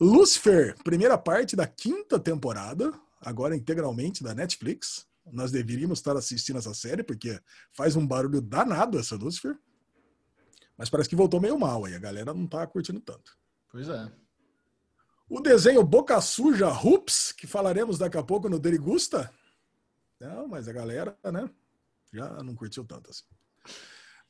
[0.00, 2.92] Lucifer, primeira parte da quinta temporada,
[3.22, 5.06] agora integralmente da Netflix.
[5.30, 7.40] Nós deveríamos estar assistindo essa série, porque
[7.72, 9.56] faz um barulho danado essa Lucifer.
[10.76, 13.36] Mas parece que voltou meio mal aí, a galera não tá curtindo tanto.
[13.70, 14.10] Pois é.
[15.28, 19.32] O desenho Boca Suja Hoops, que falaremos daqui a pouco no Derigusta.
[20.20, 21.48] Não, mas a galera, né?
[22.12, 23.24] Já não curtiu tanto assim.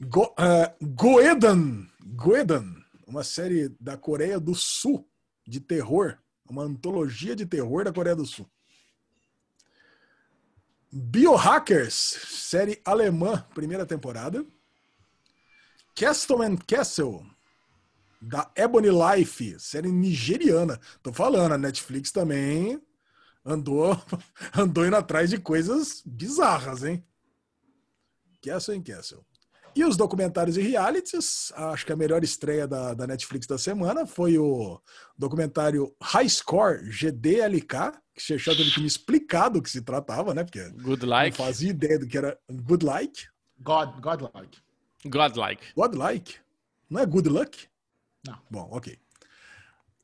[0.01, 2.75] Go, uh, Goedan, Goedan,
[3.07, 5.09] uma série da Coreia do Sul
[5.47, 8.49] de terror, uma antologia de terror da Coreia do Sul.
[10.95, 14.45] Biohackers, série alemã, primeira temporada.
[15.95, 17.25] Castle and Castle,
[18.21, 20.79] da Ebony Life, série nigeriana.
[21.03, 22.79] Tô falando, a Netflix também
[23.43, 23.99] andou,
[24.55, 27.03] andou indo atrás de coisas bizarras, hein?
[28.43, 29.25] Castle and Castle.
[29.75, 34.07] E os documentários e realities, acho que a melhor estreia da, da Netflix da semana
[34.07, 34.79] foi o
[35.17, 40.45] documentário High Score GDLK, que Xexão teve que me explicar do que se tratava, né?
[40.45, 41.39] Porque Good like.
[41.39, 43.29] não fazia ideia do que era Good Like.
[43.61, 44.59] God, Godlike.
[45.07, 45.73] Godlike.
[45.75, 46.35] Godlike.
[46.91, 47.69] Não é Good Luck?
[48.27, 48.39] Não.
[48.51, 48.99] Bom, ok.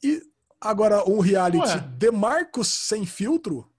[0.03, 0.23] E
[0.61, 3.71] agora um reality Demarcos sem filtro.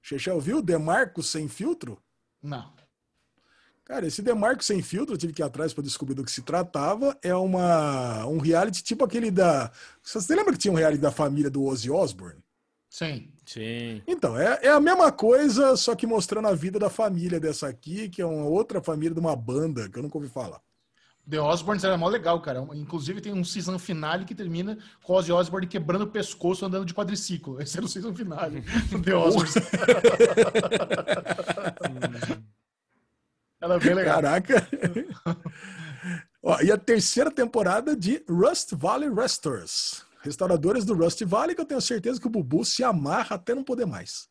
[0.00, 2.02] Xexão viu Demarcos sem filtro?
[2.42, 2.72] Não.
[3.90, 6.42] Cara, esse Demarco Sem Filtro, eu tive que ir atrás para descobrir do que se
[6.42, 7.18] tratava.
[7.24, 9.72] É uma, um reality tipo aquele da.
[10.00, 12.40] Você lembra que tinha um reality da família do Ozzy Osbourne?
[12.88, 13.32] Sim.
[13.52, 14.00] Sim.
[14.06, 18.08] Então, é, é a mesma coisa, só que mostrando a vida da família dessa aqui,
[18.08, 20.60] que é uma outra família de uma banda que eu nunca ouvi falar.
[21.28, 22.64] The Osbournes era mó legal, cara.
[22.74, 26.86] Inclusive tem um season finale que termina com o Ozzy Osbourne quebrando o pescoço andando
[26.86, 27.60] de quadriciclo.
[27.60, 29.54] Esse era o season finale do The Osbournes.
[33.60, 34.22] Ela é bem legal.
[34.22, 34.68] Caraca!
[36.40, 40.08] Ó, e a terceira temporada de Rust Valley Restores.
[40.20, 43.64] Restauradores do Rust Valley, que eu tenho certeza que o Bubu se amarra até não
[43.64, 44.28] poder mais.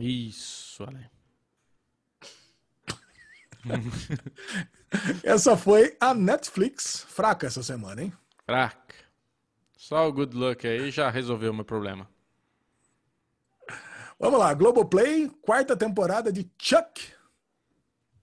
[0.00, 1.10] Isso, olha.
[5.22, 7.04] essa foi a Netflix.
[7.08, 8.12] Fraca essa semana, hein?
[8.44, 8.94] Fraca.
[9.76, 12.08] Só o good luck aí já resolveu o meu problema.
[14.18, 17.14] Vamos lá, Globoplay, quarta temporada de Chuck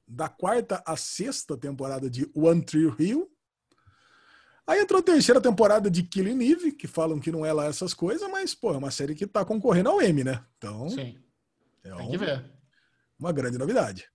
[0.07, 3.31] da quarta à sexta temporada de One Tree Hill.
[4.65, 7.94] Aí entrou a terceira temporada de Killing Eve, que falam que não é lá essas
[7.94, 10.44] coisas, mas, pô, é uma série que tá concorrendo ao M, né?
[10.57, 10.90] Então.
[10.90, 11.18] Sim.
[11.84, 12.45] É Tem que ver.
[13.19, 14.10] Uma grande novidade.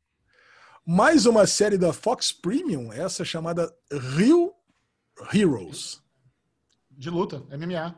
[0.86, 3.70] Mais uma série da Fox Premium, essa chamada
[4.16, 4.58] Real
[5.32, 6.02] Heroes.
[6.90, 7.94] De luta, MMA.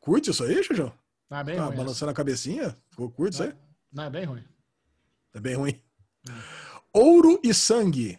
[0.00, 0.92] Curte isso aí, Xujão?
[1.28, 1.76] Não, é bem tá ruim.
[1.76, 2.76] balançando a cabecinha?
[2.90, 3.54] Ficou curto isso aí?
[3.92, 4.44] Não, é bem ruim.
[5.34, 5.82] É bem ruim.
[6.92, 8.18] Ouro e Sangue,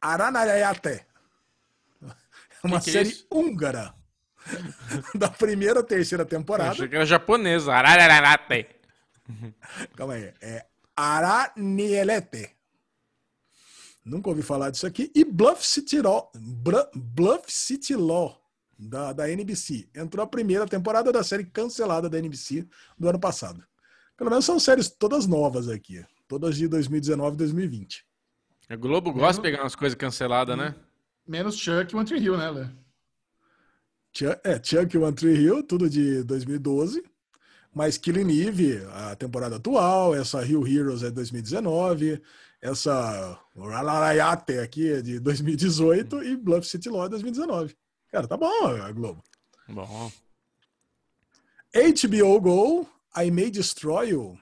[0.00, 1.06] Aranayate.
[2.64, 3.26] Uma Que que é série isso?
[3.32, 3.94] húngara.
[5.14, 6.70] da primeira à terceira Eu temporada.
[6.72, 7.72] achei que era japonesa.
[7.72, 8.66] Arararate.
[9.96, 10.32] Calma aí.
[10.40, 10.66] É
[10.96, 12.50] Aranielete.
[14.04, 15.10] Nunca ouvi falar disso aqui.
[15.14, 16.30] E Bluff City Law,
[16.94, 18.40] Bluff City Law
[18.76, 19.88] da, da NBC.
[19.94, 22.66] Entrou a primeira temporada da série cancelada da NBC
[22.98, 23.64] do ano passado.
[24.16, 26.04] Pelo menos são séries todas novas aqui.
[26.26, 28.04] Todas de 2019 e 2020.
[28.68, 30.74] A Globo gosta de pegar umas coisas canceladas, né?
[31.26, 32.66] Menos Chuck e One Tree Hill, né, Lê?
[34.12, 37.02] Chuck, é, Chuck e One Tree Hill, tudo de 2012.
[37.74, 42.22] Mas Killing Eve, a temporada atual, essa Hill Heroes é 2019,
[42.60, 47.74] essa Ralarayate aqui é de 2018 e Bluff City Law é 2019.
[48.10, 49.24] Cara, tá bom a Globo.
[49.68, 50.12] Bom.
[51.74, 54.38] HBO Go, I May Destroy You.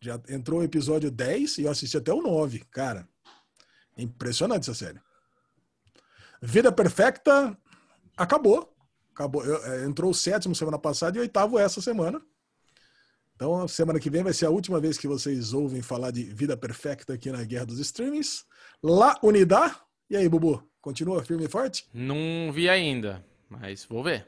[0.00, 2.64] Já entrou o episódio 10 e eu assisti até o 9.
[2.70, 3.08] Cara,
[3.96, 5.00] impressionante essa série.
[6.42, 7.56] Vida Perfecta
[8.16, 8.72] acabou.
[9.14, 9.44] acabou.
[9.44, 12.20] Eu- é, entrou o sétimo semana passada e oitavo essa semana.
[13.34, 16.22] Então, a semana que vem vai ser a última vez que vocês ouvem falar de
[16.22, 18.44] Vida Perfecta aqui na Guerra dos Streamings.
[18.82, 19.76] La Unidad.
[20.08, 20.62] E aí, Bubu?
[20.80, 21.86] Continua firme e forte?
[21.92, 24.26] Não vi ainda, mas vou ver.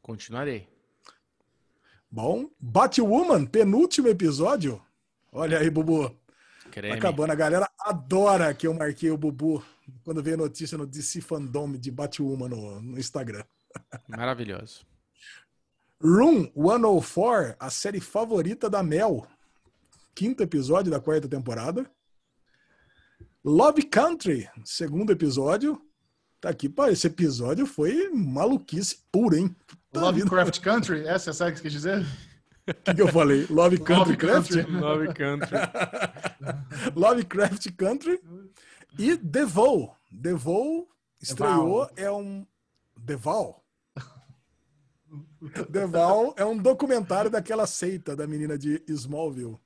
[0.00, 0.66] Continuarei.
[2.10, 2.48] Bom.
[2.58, 4.82] Batwoman, penúltimo episódio.
[5.30, 6.14] Olha aí, Bubu.
[6.72, 6.96] Tá Creme.
[6.96, 7.32] acabando.
[7.32, 9.62] A galera adora que eu marquei o Bubu
[10.02, 13.44] quando veio notícia no DC Fandom de Batwoman no, no Instagram.
[14.08, 14.86] Maravilhoso.
[16.00, 19.26] Room 104, a série favorita da Mel.
[20.14, 21.88] Quinto episódio da quarta temporada.
[23.44, 25.80] Love Country, segundo episódio.
[26.40, 29.54] Tá aqui, pá, esse episódio foi maluquice pura, hein?
[29.92, 30.24] Puta vida.
[30.24, 32.04] Lovecraft Country, essa é a série que você quis dizer?
[32.66, 33.46] O que, que, eu falei?
[33.50, 34.50] Love Country Craft?
[34.68, 35.56] Love Country.
[36.94, 38.20] Lovecraft Country.
[38.98, 39.96] E Devol.
[40.10, 40.88] Devol
[41.20, 42.46] estreou, é um.
[42.96, 43.64] Deval?
[45.68, 49.58] Deval é um documentário daquela seita da menina de Smallville.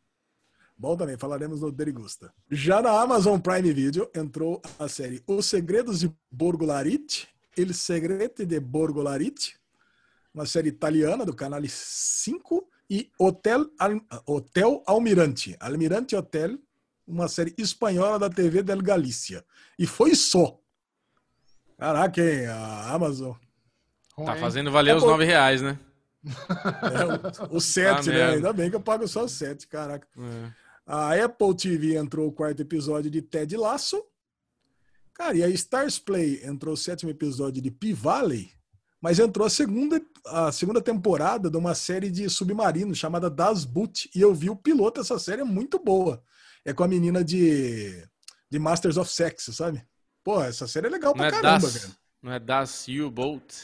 [0.78, 2.32] Bom também, falaremos no Derigusta.
[2.50, 8.60] Já na Amazon Prime Video entrou a série Os Segredos de Borgolarit, Il Segreto de
[8.60, 9.58] Borgolarit,
[10.32, 13.66] uma série italiana do canal 5, e Hotel,
[14.26, 16.58] Hotel Almirante, Almirante Hotel,
[17.06, 19.44] uma série espanhola da TV del Galícia.
[19.78, 20.58] E foi só.
[21.78, 22.46] Caraca, hein?
[22.46, 23.34] A Amazon.
[24.24, 25.78] Tá fazendo valer é os nove reais, né?
[26.24, 28.24] É, o, o sete, ah, né?
[28.34, 30.08] Ainda bem que eu pago só sete, caraca.
[30.18, 30.52] É.
[30.86, 34.02] A Apple TV entrou o quarto episódio de Ted Lasso.
[35.12, 38.52] Cara, e a Stars Play entrou o sétimo episódio de P-Valley,
[39.00, 44.10] mas entrou a segunda, a segunda temporada de uma série de submarino chamada Das Boot.
[44.14, 46.22] E eu vi o piloto dessa série, é muito boa.
[46.64, 48.04] É com a menina de,
[48.50, 49.84] de Masters of Sex, sabe?
[50.24, 51.94] Pô, essa série é legal não pra é caramba, das, velho.
[52.22, 53.54] Não é Das U-Boat?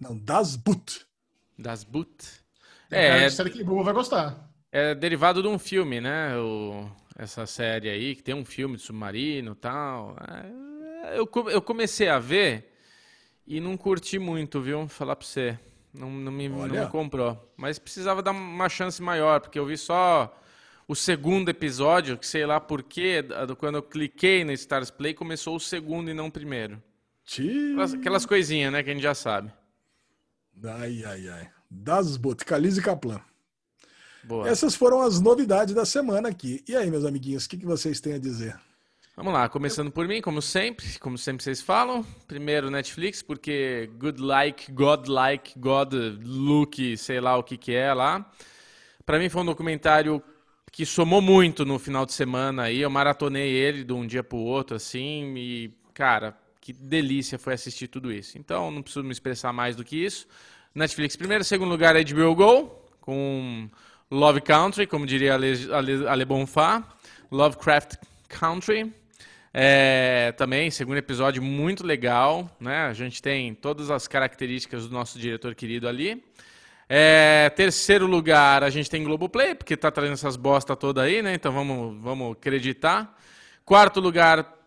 [0.00, 1.06] Não, Das Boot.
[1.58, 2.40] Das Boot.
[2.90, 4.48] É, é série que o vai gostar.
[4.72, 6.36] É derivado de um filme, né?
[6.38, 10.16] O, essa série aí, que tem um filme de submarino e tal.
[10.18, 12.69] É, eu, eu comecei a ver
[13.50, 14.86] e não curti muito, viu?
[14.86, 15.58] Falar pra você.
[15.92, 17.52] Não, não, me, não me comprou.
[17.56, 20.32] Mas precisava dar uma chance maior, porque eu vi só
[20.86, 23.24] o segundo episódio, que sei lá porquê,
[23.58, 26.80] quando eu cliquei no Stars Play, começou o segundo e não o primeiro.
[27.72, 29.52] Aquelas, aquelas coisinhas, né, que a gente já sabe.
[30.62, 31.50] Ai, ai, ai.
[31.68, 33.20] Das Boticaliz e Kaplan.
[34.22, 34.48] Boa.
[34.48, 36.62] Essas foram as novidades da semana aqui.
[36.68, 38.56] E aí, meus amiguinhos, o que, que vocês têm a dizer?
[39.20, 42.02] Vamos lá, começando por mim, como sempre, como sempre vocês falam.
[42.26, 45.92] Primeiro Netflix, porque good like, God like, God
[46.24, 48.24] look, sei lá o que que é lá.
[49.04, 50.22] Para mim foi um documentário
[50.72, 52.80] que somou muito no final de semana aí.
[52.80, 57.52] Eu maratonei ele de um dia para o outro, assim, e, cara, que delícia foi
[57.52, 58.38] assistir tudo isso.
[58.38, 60.26] Então, não preciso me expressar mais do que isso.
[60.74, 61.44] Netflix, primeiro.
[61.44, 63.68] Segundo lugar, HBO Go, com
[64.10, 66.82] Love Country, como diria Ale, Ale, Ale Bonfá.
[67.30, 67.96] Lovecraft
[68.30, 68.99] Country.
[69.52, 72.50] É, também, segundo episódio, muito legal.
[72.60, 72.86] Né?
[72.86, 76.22] A gente tem todas as características do nosso diretor querido ali.
[76.88, 81.34] É, terceiro lugar, a gente tem Globoplay, porque tá trazendo essas bosta toda aí, né?
[81.34, 83.16] Então vamos, vamos acreditar.
[83.64, 84.58] Quarto lugar,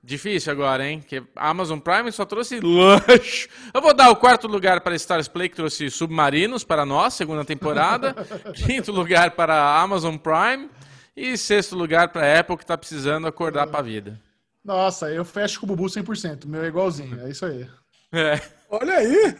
[0.00, 1.04] difícil agora, hein?
[1.04, 3.48] Que Amazon Prime só trouxe luxo.
[3.74, 7.44] Eu vou dar o quarto lugar para Stars Play, que trouxe Submarinos para nós, segunda
[7.44, 8.14] temporada.
[8.54, 10.70] Quinto lugar para Amazon Prime.
[11.16, 14.20] E sexto lugar para Apple, que tá precisando acordar para a vida.
[14.64, 16.46] Nossa, eu fecho com o Bubu 100%.
[16.46, 17.68] Meu é igualzinho, é isso aí.
[18.14, 18.38] É.
[18.68, 19.34] Olha aí!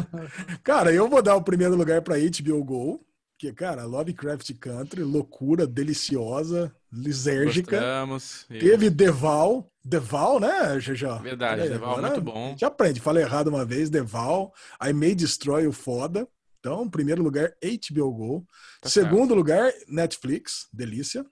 [0.64, 3.06] cara, eu vou dar o primeiro lugar para HBO Go,
[3.38, 7.76] que, cara, Lovecraft Country, loucura, deliciosa, lisérgica.
[7.76, 8.46] Gostamos.
[8.48, 11.22] Teve Deval, Deval, né, GG?
[11.22, 12.46] Verdade, aí, Deval agora, muito bom.
[12.46, 16.26] A gente aprende, falei errado uma vez, Deval, I May Destroy o foda.
[16.64, 18.46] Então, primeiro lugar, HBO Go.
[18.80, 19.34] Tá Segundo certo.
[19.34, 21.22] lugar, Netflix, delícia.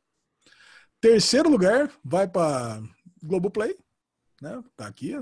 [1.00, 2.82] Terceiro lugar, vai para
[3.22, 3.74] Globoplay,
[4.42, 4.62] né?
[4.76, 5.14] Tá aqui,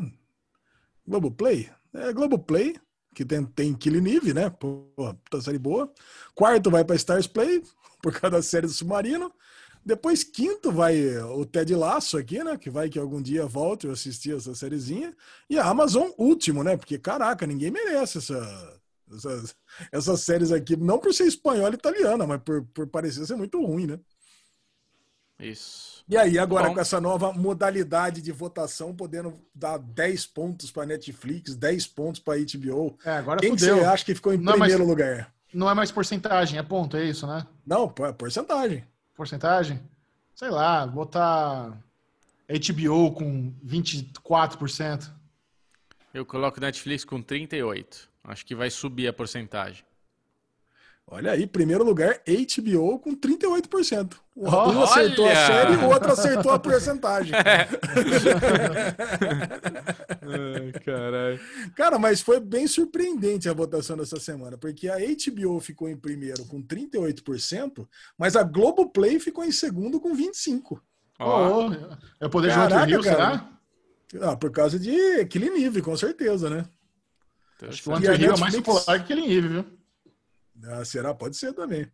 [1.06, 1.70] Globoplay?
[1.94, 2.74] É Globoplay,
[3.14, 4.50] que tem, tem Killing Eve, né?
[4.50, 4.92] Pô,
[5.30, 5.88] tá série boa.
[6.34, 7.62] Quarto vai para Stars Play,
[8.02, 9.32] por causa da série do Submarino.
[9.86, 12.56] Depois, quinto, vai o Ted Laço aqui, né?
[12.56, 15.14] Que vai que algum dia volte eu assistir essa sériezinha.
[15.48, 16.76] E a Amazon, último, né?
[16.76, 18.79] Porque, caraca, ninguém merece essa,
[19.16, 19.56] essas,
[19.92, 20.76] essas séries aqui.
[20.76, 23.98] Não por ser espanhola e italiana, mas por, por parecer ser muito ruim, né?
[25.38, 26.04] Isso.
[26.08, 26.74] E aí, agora Bom.
[26.74, 32.38] com essa nova modalidade de votação, podendo dar 10 pontos para Netflix, 10 pontos para
[32.38, 32.98] HBO.
[33.04, 33.78] É, agora Quem fudeu.
[33.78, 35.34] você acha que ficou em não é primeiro mais, lugar?
[35.52, 37.46] Não é mais porcentagem, é ponto, é isso, né?
[37.66, 38.84] Não, é porcentagem.
[39.14, 39.80] Porcentagem?
[40.34, 41.78] Sei lá, botar
[42.48, 45.10] HBO com 24%.
[46.12, 48.09] Eu coloco Netflix com 38%.
[48.22, 49.84] Acho que vai subir a porcentagem.
[51.12, 54.14] Olha aí, primeiro lugar, HBO com 38%.
[54.36, 54.84] Um Olha!
[54.84, 57.32] acertou a série e o outro acertou a porcentagem.
[60.22, 61.40] Ai, caralho.
[61.74, 66.44] Cara, mas foi bem surpreendente a votação dessa semana, porque a HBO ficou em primeiro
[66.44, 70.78] com 38%, mas a Globoplay ficou em segundo com 25%.
[71.18, 71.72] Oh,
[72.20, 73.50] é o poder Caraca, de outro será?
[74.22, 76.64] Ah, por causa de aquele nível, com certeza, né?
[77.68, 79.78] Acho que o Hunter é mais popular que aquele nível, viu?
[80.64, 81.14] Ah, será?
[81.14, 81.90] Pode ser também.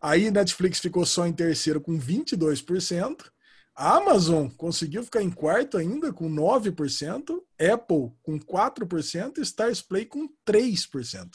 [0.00, 3.30] Aí Netflix ficou só em terceiro com 22%.
[3.74, 10.06] A Amazon conseguiu ficar em quarto ainda com 9%, Apple com 4% e Stars Play
[10.06, 11.30] com 3%.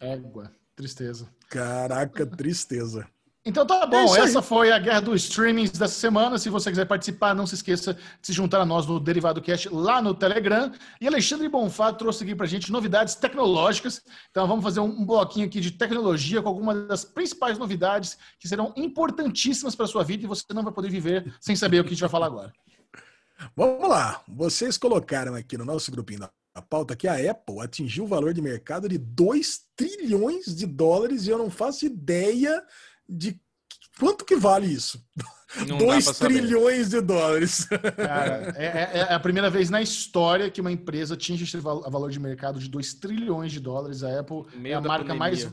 [0.00, 0.52] Égua.
[0.74, 1.28] Tristeza.
[1.48, 3.08] Caraca, tristeza.
[3.46, 6.36] Então tá é bom, é essa foi a guerra dos streamings dessa semana.
[6.36, 9.68] Se você quiser participar, não se esqueça de se juntar a nós no Derivado Cast
[9.68, 10.72] lá no Telegram.
[11.00, 14.02] E Alexandre Bonfá trouxe aqui pra gente novidades tecnológicas.
[14.32, 18.72] Então vamos fazer um bloquinho aqui de tecnologia com algumas das principais novidades que serão
[18.76, 21.92] importantíssimas para sua vida e você não vai poder viver sem saber o que a
[21.92, 22.52] gente vai falar agora.
[23.54, 24.22] Vamos lá.
[24.26, 26.30] Vocês colocaram aqui no nosso grupinho da
[26.68, 31.30] pauta que a Apple atingiu o valor de mercado de 2 trilhões de dólares e
[31.30, 32.60] eu não faço ideia
[33.08, 33.40] de
[33.98, 35.02] quanto que vale isso?
[35.64, 37.64] 2 trilhões de dólares.
[37.96, 42.10] Cara, é, é, é, a primeira vez na história que uma empresa atinge esse valor
[42.10, 44.02] de mercado de 2 trilhões de dólares.
[44.02, 45.18] A Apple é a marca pandemia.
[45.18, 45.52] mais.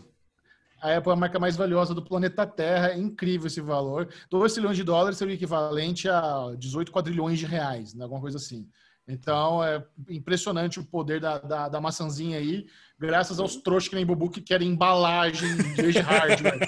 [0.81, 2.89] A Apple é a marca mais valiosa do planeta Terra.
[2.89, 4.09] É incrível esse valor.
[4.29, 8.03] 2 trilhões de dólares seria o equivalente a 18 quadrilhões de reais, né?
[8.03, 8.67] alguma coisa assim.
[9.07, 12.65] Então é impressionante o poder da, da, da maçãzinha aí,
[12.97, 16.59] graças aos trouxas que nem Bubu que querem embalagem de hardware.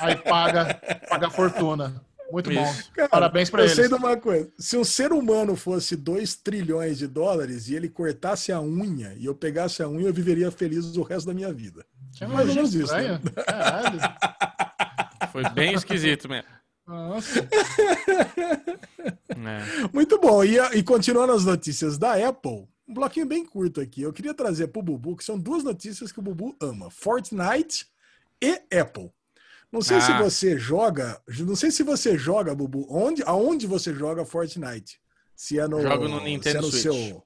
[0.00, 2.02] aí paga, paga fortuna.
[2.30, 2.62] Muito Isso.
[2.62, 2.94] bom.
[2.94, 3.76] Cara, Parabéns para eles.
[3.76, 4.50] Eu sei de uma coisa.
[4.58, 9.26] Se um ser humano fosse 2 trilhões de dólares e ele cortasse a unha e
[9.26, 11.84] eu pegasse a unha, eu viveria feliz o resto da minha vida.
[12.18, 12.94] É mais ou menos isso.
[12.94, 13.20] Né?
[15.30, 16.48] Foi bem esquisito mesmo.
[16.86, 17.40] Nossa.
[19.30, 19.88] é.
[19.92, 20.44] Muito bom.
[20.44, 24.02] E, e continuando as notícias da Apple, um bloquinho bem curto aqui.
[24.02, 27.86] Eu queria trazer para o Bubu, que são duas notícias que o Bubu ama: Fortnite
[28.40, 29.10] e Apple.
[29.70, 30.00] Não sei ah.
[30.02, 35.00] se você joga, não sei se você joga, Bubu, onde, aonde você joga Fortnite?
[35.34, 36.82] Se é no, Jogo no Nintendo é no Switch.
[36.82, 37.24] Seu,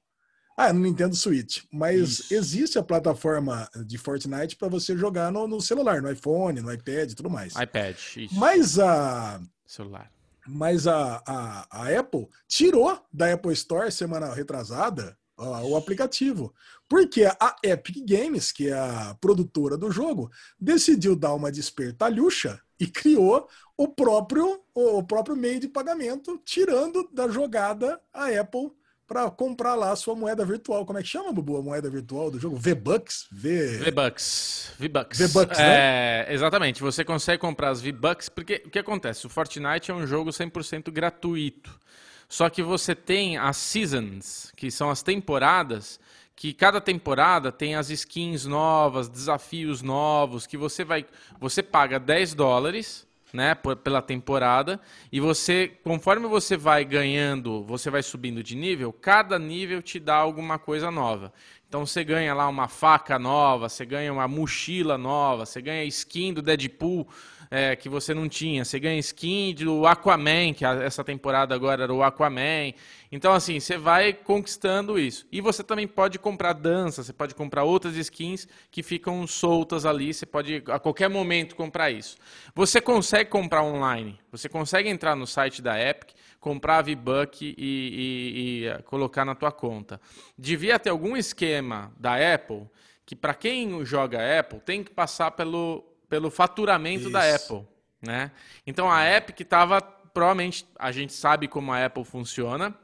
[0.57, 1.63] ah, é no Nintendo Switch.
[1.71, 2.33] Mas Isso.
[2.33, 7.11] existe a plataforma de Fortnite para você jogar no, no, celular, no iPhone, no iPad
[7.11, 7.55] e tudo mais.
[7.55, 8.33] iPad, isso.
[8.35, 9.39] Mas a.
[9.65, 10.11] Celular.
[10.47, 16.53] Mas a, a, a Apple tirou da Apple Store semana retrasada o aplicativo.
[16.89, 22.87] Porque a Epic Games, que é a produtora do jogo, decidiu dar uma despertalhucha e
[22.87, 28.71] criou o próprio, o próprio meio de pagamento, tirando da jogada a Apple
[29.07, 30.85] para comprar lá a sua moeda virtual.
[30.85, 32.57] Como é que chama, Bubu, a moeda virtual do jogo?
[32.57, 33.27] V-Bucks?
[33.31, 33.77] V...
[33.77, 34.73] V-Bucks.
[34.77, 35.17] V-Bucks.
[35.19, 35.65] V-Bucks, né?
[35.65, 36.81] É, exatamente.
[36.81, 39.25] Você consegue comprar as V-Bucks, porque o que acontece?
[39.25, 41.79] O Fortnite é um jogo 100% gratuito.
[42.27, 45.97] Só que você tem as seasons, que são as temporadas,
[46.35, 51.05] que cada temporada tem as skins novas, desafios novos, que você vai,
[51.39, 54.79] você paga 10 dólares né, pela temporada,
[55.11, 60.15] e você, conforme você vai ganhando, você vai subindo de nível, cada nível te dá
[60.15, 61.33] alguma coisa nova.
[61.67, 66.33] Então você ganha lá uma faca nova, você ganha uma mochila nova, você ganha skin
[66.33, 67.07] do Deadpool
[67.49, 68.63] é, que você não tinha.
[68.63, 72.73] Você ganha skin do Aquaman, que essa temporada agora era o Aquaman.
[73.11, 75.25] Então, assim, você vai conquistando isso.
[75.31, 80.13] E você também pode comprar dança, você pode comprar outras skins que ficam soltas ali.
[80.13, 82.17] Você pode a qualquer momento comprar isso.
[82.53, 84.19] Você consegue comprar online.
[84.31, 89.25] Você consegue entrar no site da Epic, comprar a V-Buck e, e, e eh, colocar
[89.25, 89.99] na tua conta.
[90.37, 92.67] Devia ter algum esquema da Apple
[93.05, 97.11] que para quem joga Apple tem que passar pelo pelo faturamento Isso.
[97.11, 97.65] da Apple,
[98.01, 98.31] né?
[98.65, 102.75] Então a Epic estava provavelmente a gente sabe como a Apple funciona.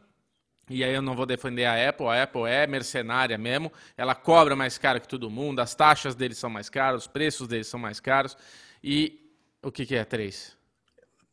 [0.69, 4.55] E aí eu não vou defender a Apple, a Apple é mercenária mesmo, ela cobra
[4.55, 7.79] mais caro que todo mundo, as taxas deles são mais caras, os preços deles são
[7.79, 8.37] mais caros.
[8.81, 9.19] E
[9.61, 10.55] o que, que é 3?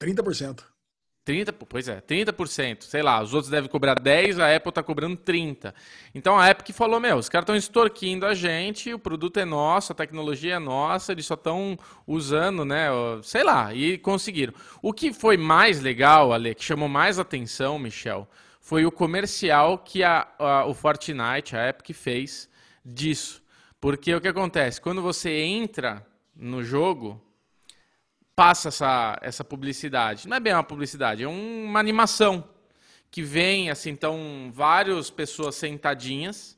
[0.00, 0.64] 30%.
[1.26, 2.82] 30%, pois é, 30%.
[2.84, 5.72] Sei lá, os outros devem cobrar 10%, a Apple está cobrando 30%.
[6.14, 9.92] Então a Apple falou: meu, os caras estão extorquindo a gente, o produto é nosso,
[9.92, 12.88] a tecnologia é nossa, eles só estão usando, né?
[13.22, 14.54] Sei lá, e conseguiram.
[14.82, 18.28] O que foi mais legal, Ale, que chamou mais atenção, Michel,
[18.60, 22.48] foi o comercial que a, a, o Fortnite, a Epic, fez
[22.84, 23.42] disso.
[23.80, 24.80] Porque o que acontece?
[24.80, 26.06] Quando você entra
[26.36, 27.20] no jogo,
[28.34, 30.28] passa essa, essa publicidade.
[30.28, 32.48] Não é bem uma publicidade, é uma animação
[33.10, 36.56] que vem, assim, então, várias pessoas sentadinhas,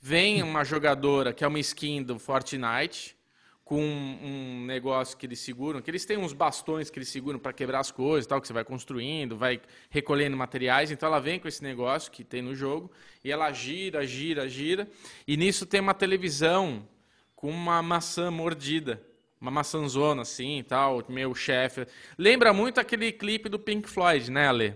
[0.00, 3.16] vem uma jogadora que é uma skin do Fortnite,
[3.64, 7.54] com um negócio que eles seguram, que eles têm uns bastões que eles seguram para
[7.54, 10.90] quebrar as coisas, tal, que você vai construindo, vai recolhendo materiais.
[10.90, 12.90] Então ela vem com esse negócio que tem no jogo
[13.24, 14.86] e ela gira, gira, gira.
[15.26, 16.86] E nisso tem uma televisão
[17.34, 19.02] com uma maçã mordida
[19.42, 21.84] uma maçãzona assim e tal, meu chefe.
[22.16, 24.74] Lembra muito aquele clipe do Pink Floyd, né, Ale?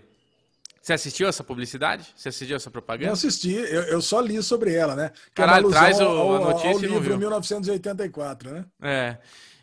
[0.83, 2.13] Você assistiu essa publicidade?
[2.17, 3.07] Você assistiu essa propaganda?
[3.07, 5.11] Não assisti, eu, eu só li sobre ela, né?
[5.33, 7.19] Que é Caralho, traz o, ao, a notícia ao livro viu.
[7.19, 8.65] 1984, né?
[8.83, 9.17] É.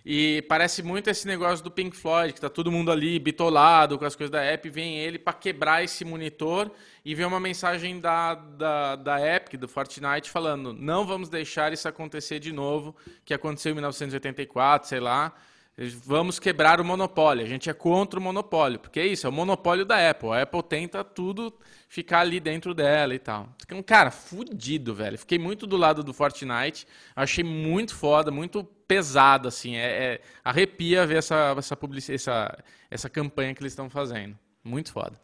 [0.05, 4.05] E parece muito esse negócio do Pink Floyd, que tá todo mundo ali bitolado com
[4.05, 6.71] as coisas da app, vem ele para quebrar esse monitor
[7.05, 11.87] e vem uma mensagem da, da, da Epic, do Fortnite, falando: não vamos deixar isso
[11.87, 15.33] acontecer de novo, que aconteceu em 1984, sei lá.
[16.05, 17.43] Vamos quebrar o monopólio.
[17.43, 20.29] A gente é contra o monopólio, porque é isso, é o monopólio da Apple.
[20.29, 21.51] A Apple tenta tudo
[21.89, 23.49] ficar ali dentro dela e tal.
[23.71, 25.17] Um cara, fudido, velho.
[25.17, 26.85] Fiquei muito do lado do Fortnite.
[27.15, 29.75] Achei muito foda, muito pesado, assim.
[29.75, 34.37] É, é arrepia ver essa, essa, publicidade, essa, essa campanha que eles estão fazendo.
[34.63, 35.19] Muito foda.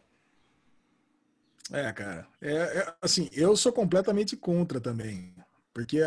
[1.72, 2.28] É, cara.
[2.42, 5.34] É, é, assim, eu sou completamente contra também.
[5.74, 6.00] Porque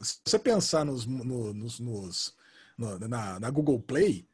[0.00, 2.36] se você pensar nos, no, nos, nos
[2.78, 4.26] na, na Google Play,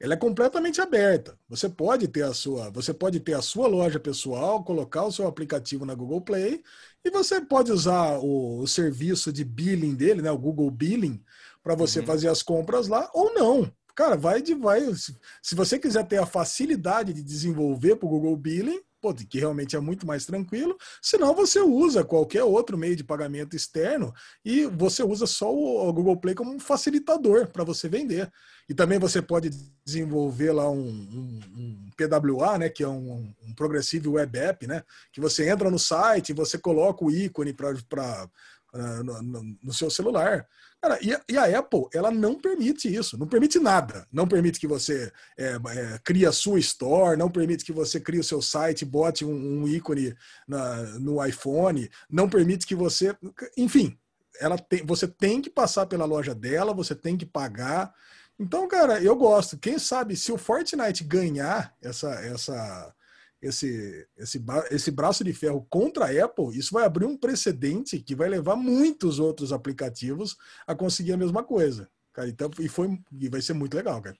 [0.00, 1.38] ela é completamente aberta.
[1.48, 5.26] Você pode ter a sua, você pode ter a sua loja pessoal, colocar o seu
[5.26, 6.62] aplicativo na Google Play
[7.04, 11.22] e você pode usar o, o serviço de billing dele, né, o Google Billing,
[11.62, 12.06] para você uhum.
[12.06, 13.72] fazer as compras lá ou não.
[13.94, 14.82] Cara, vai de vai.
[14.94, 18.80] Se, se você quiser ter a facilidade de desenvolver para o Google Billing,
[19.28, 20.76] que realmente é muito mais tranquilo.
[21.00, 24.12] Senão você usa qualquer outro meio de pagamento externo
[24.44, 28.30] e você usa só o Google Play como um facilitador para você vender.
[28.68, 29.50] E também você pode
[29.84, 34.82] desenvolver lá um, um, um PWA, né, que é um, um, Progressive Web App, né,
[35.10, 38.28] que você entra no site, você coloca o ícone para
[38.72, 40.46] no, no, no seu celular.
[40.80, 44.06] Cara, e, a, e, a Apple, ela não permite isso, não permite nada.
[44.12, 48.20] Não permite que você é, é, crie a sua store, não permite que você crie
[48.20, 50.14] o seu site, bote um, um ícone
[50.46, 53.16] na, no iPhone, não permite que você.
[53.56, 53.98] Enfim,
[54.40, 57.92] ela tem, você tem que passar pela loja dela, você tem que pagar.
[58.38, 59.58] Então, cara, eu gosto.
[59.58, 62.94] Quem sabe se o Fortnite ganhar essa, essa,
[63.40, 68.14] esse, esse, esse braço de ferro contra a Apple, isso vai abrir um precedente que
[68.14, 70.36] vai levar muitos outros aplicativos
[70.66, 71.88] a conseguir a mesma coisa.
[72.12, 74.16] Cara, então, e, foi, e vai ser muito legal, cara.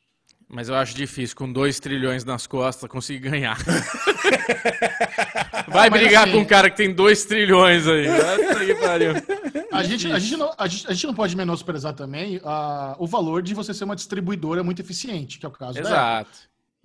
[0.49, 3.59] Mas eu acho difícil, com 2 trilhões nas costas, conseguir ganhar.
[5.69, 8.07] Vai brigar assim, com um cara que tem 2 trilhões aí.
[9.71, 13.07] a, gente, a, gente não, a, gente, a gente não pode menosprezar também uh, o
[13.07, 16.31] valor de você ser uma distribuidora muito eficiente, que é o caso Exato.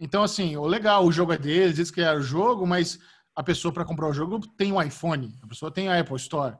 [0.04, 3.00] Então, assim, o legal, o jogo é deles, eles criaram o jogo, mas
[3.34, 6.58] a pessoa para comprar o jogo tem um iPhone, a pessoa tem a Apple Store.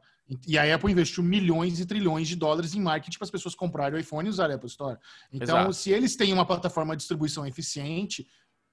[0.48, 3.98] E a Apple investiu milhões e trilhões de dólares em marketing para as pessoas comprarem
[3.98, 4.98] o iPhone e usar a Apple Store.
[5.30, 5.74] Então, Exato.
[5.74, 8.26] se eles têm uma plataforma de distribuição eficiente,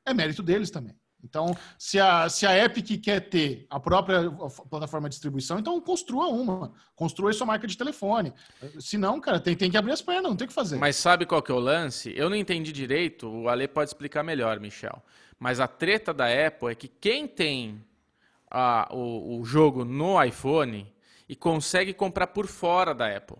[0.06, 0.94] é mérito deles também.
[1.22, 4.30] Então, se a, se a Epic quer ter a própria
[4.70, 6.72] plataforma de distribuição, então construa uma.
[6.94, 8.32] Construa sua marca de telefone.
[8.78, 10.76] Se não, cara, tem, tem que abrir as pernas, não tem que fazer.
[10.76, 12.12] Mas sabe qual que é o lance?
[12.16, 15.02] Eu não entendi direito, o Ale pode explicar melhor, Michel.
[15.38, 17.82] Mas a treta da Apple é que quem tem
[18.51, 20.92] a, o, o jogo no iPhone
[21.28, 23.38] e consegue comprar por fora da Apple.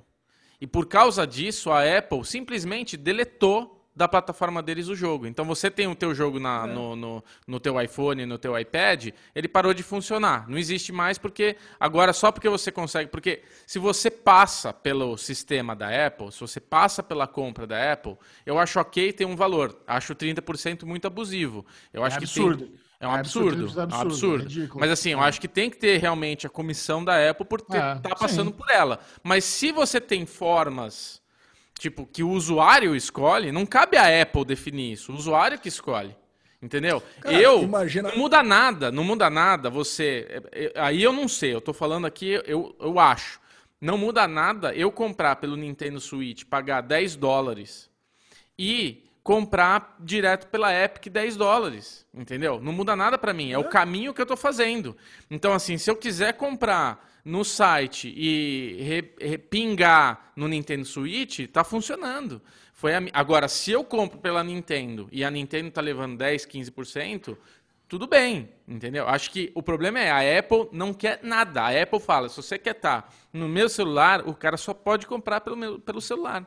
[0.61, 5.27] E por causa disso, a Apple simplesmente deletou da plataforma deles o jogo.
[5.27, 6.73] Então você tem o teu jogo na, é.
[6.73, 10.49] no, no, no teu iPhone, no teu iPad, ele parou de funcionar.
[10.49, 15.77] Não existe mais porque agora só porque você consegue, porque se você passa pelo sistema
[15.77, 18.17] da Apple, se você passa pela compra da Apple,
[18.47, 19.79] eu acho ok ter um valor.
[19.87, 21.67] Acho 30% muito abusivo.
[21.93, 22.65] Eu acho é absurdo.
[22.65, 24.63] Que tem, é um absurdo, absurdo, é um absurdo.
[24.63, 27.61] É Mas assim, eu acho que tem que ter realmente a comissão da Apple por
[27.61, 28.57] estar é, tá passando sim.
[28.57, 28.99] por ela.
[29.23, 31.20] Mas se você tem formas
[31.81, 36.15] tipo, que o usuário escolhe, não cabe a Apple definir isso, o usuário que escolhe.
[36.61, 37.03] Entendeu?
[37.23, 38.11] Cara, eu imagina...
[38.11, 40.43] não muda nada, não muda nada você.
[40.53, 43.41] É, é, aí eu não sei, eu tô falando aqui, eu, eu acho.
[43.81, 47.89] Não muda nada eu comprar pelo Nintendo Switch, pagar 10 dólares
[48.59, 52.61] e comprar direto pela Epic 10 dólares, entendeu?
[52.61, 54.95] Não muda nada para mim, é, é o caminho que eu tô fazendo.
[55.31, 62.41] Então assim, se eu quiser comprar no site e repingar no Nintendo Switch, tá funcionando.
[62.73, 63.03] Foi a...
[63.13, 67.37] Agora, se eu compro pela Nintendo e a Nintendo tá levando 10, 15%,
[67.87, 69.09] tudo bem, entendeu?
[69.09, 71.63] Acho que o problema é a Apple não quer nada.
[71.63, 75.07] A Apple fala, se você quer estar tá no meu celular, o cara só pode
[75.07, 76.47] comprar pelo, meu, pelo celular.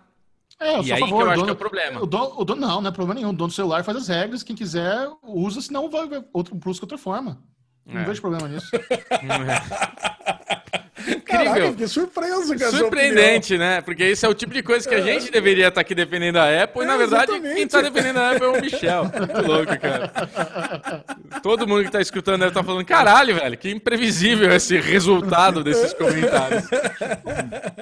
[0.59, 2.01] É, eu e aí favor, que eu acho dono, que é o problema.
[2.01, 3.31] O dono, o dono, não, não é problema nenhum.
[3.31, 6.97] O dono do celular faz as regras, quem quiser usa, senão vai outro, busca outra
[6.97, 7.43] forma.
[7.85, 8.05] Não é.
[8.05, 8.71] vejo problema nisso.
[11.07, 11.73] Incrível.
[11.73, 12.71] que surpresa, cara.
[12.71, 13.81] Surpreendente, né?
[13.81, 16.63] Porque isso é o tipo de coisa que a gente deveria estar aqui defendendo a
[16.63, 17.55] Apple, e na verdade, exatamente.
[17.55, 19.03] quem está defendendo a Apple é o Michel.
[19.03, 21.03] Muito louco, cara.
[21.41, 25.63] Todo mundo que está escutando deve estar tá falando: caralho, velho, que imprevisível esse resultado
[25.63, 26.65] desses comentários.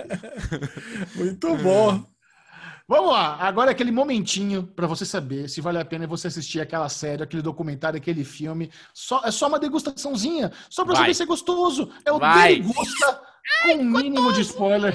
[1.15, 2.10] Muito bom.
[2.91, 6.59] Vamos lá, agora é aquele momentinho para você saber se vale a pena você assistir
[6.59, 8.69] aquela série, aquele documentário, aquele filme.
[8.93, 11.89] Só, é só uma degustaçãozinha, só para saber se é gostoso.
[12.03, 12.57] É o Vai.
[12.57, 13.22] Degusta
[13.63, 14.93] com o mínimo de spoiler.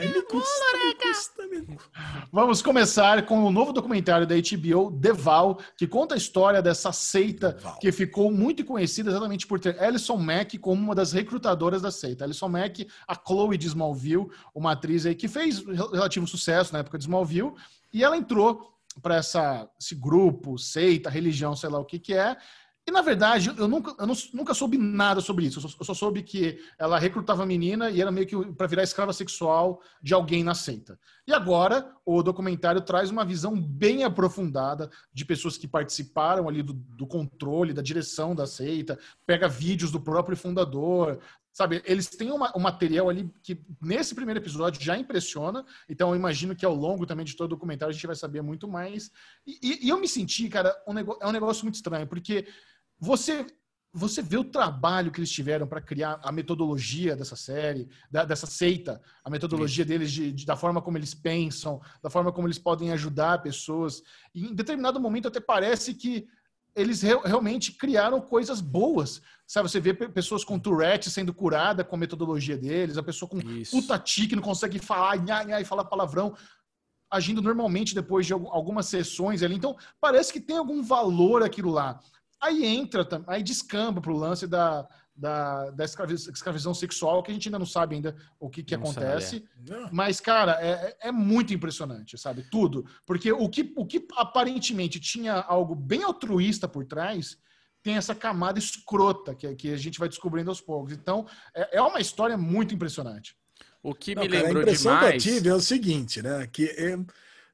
[0.00, 1.90] Ele custa, me custa, me custa.
[2.32, 7.52] Vamos começar com o novo documentário da HBO, Deval, que conta a história dessa seita
[7.52, 7.78] Deval.
[7.78, 12.24] que ficou muito conhecida exatamente por ter Alison Mack como uma das recrutadoras da seita.
[12.24, 16.80] Alison Mack, a Chloe de Smallville, uma atriz aí que fez rel- relativo sucesso na
[16.80, 17.52] época de Smallville,
[17.92, 18.70] e ela entrou
[19.02, 22.36] para esse grupo, seita, religião, sei lá o que que é.
[22.86, 25.58] E na verdade, eu nunca, eu não- nunca soube nada sobre isso.
[25.58, 28.66] Eu só, eu só soube que ela recrutava a menina e era meio que para
[28.66, 30.98] virar escrava sexual de alguém na seita.
[31.26, 36.72] E agora, o documentário traz uma visão bem aprofundada de pessoas que participaram ali do,
[36.72, 41.20] do controle, da direção da seita, pega vídeos do próprio fundador,
[41.52, 41.82] sabe?
[41.84, 45.64] Eles têm uma- um material ali que, nesse primeiro episódio, já impressiona.
[45.88, 48.42] Então, eu imagino que ao longo também de todo o documentário a gente vai saber
[48.42, 49.10] muito mais.
[49.46, 52.46] E, e- e eu me senti, cara, um é um negócio muito estranho, porque
[52.98, 53.46] você
[53.92, 58.46] você vê o trabalho que eles tiveram para criar a metodologia dessa série, da- dessa
[58.46, 62.56] seita, a metodologia deles, de, de- da forma como eles pensam, da forma como eles
[62.56, 64.00] podem ajudar pessoas.
[64.32, 66.28] E em determinado momento até parece que
[66.80, 69.20] eles re- realmente criaram coisas boas.
[69.46, 73.28] Sabe, você vê pe- pessoas com Tourette sendo curada com a metodologia deles, a pessoa
[73.28, 73.72] com Isso.
[73.80, 76.34] puta tique, não consegue falar, nha, nha, e falar palavrão,
[77.10, 79.56] agindo normalmente depois de algu- algumas sessões ali.
[79.56, 82.00] Então, parece que tem algum valor aquilo lá.
[82.40, 87.48] Aí entra, aí descamba pro lance da, da, da escravi- escravidão sexual, que a gente
[87.48, 89.44] ainda não sabe ainda o que, que Não sabe, acontece.
[89.68, 89.88] Não.
[89.92, 92.44] Mas, cara, é, é muito impressionante, sabe?
[92.50, 92.86] Tudo.
[93.04, 97.36] Porque o que, o que aparentemente tinha algo bem altruísta por trás
[97.82, 100.92] tem essa camada escrota que, que a gente vai descobrindo aos poucos.
[100.92, 103.36] Então, é, é uma história muito impressionante.
[103.82, 105.22] O que Não, me cara, a lembrou impressão demais.
[105.22, 106.46] que eu tive é o seguinte, né?
[106.46, 106.98] Que é,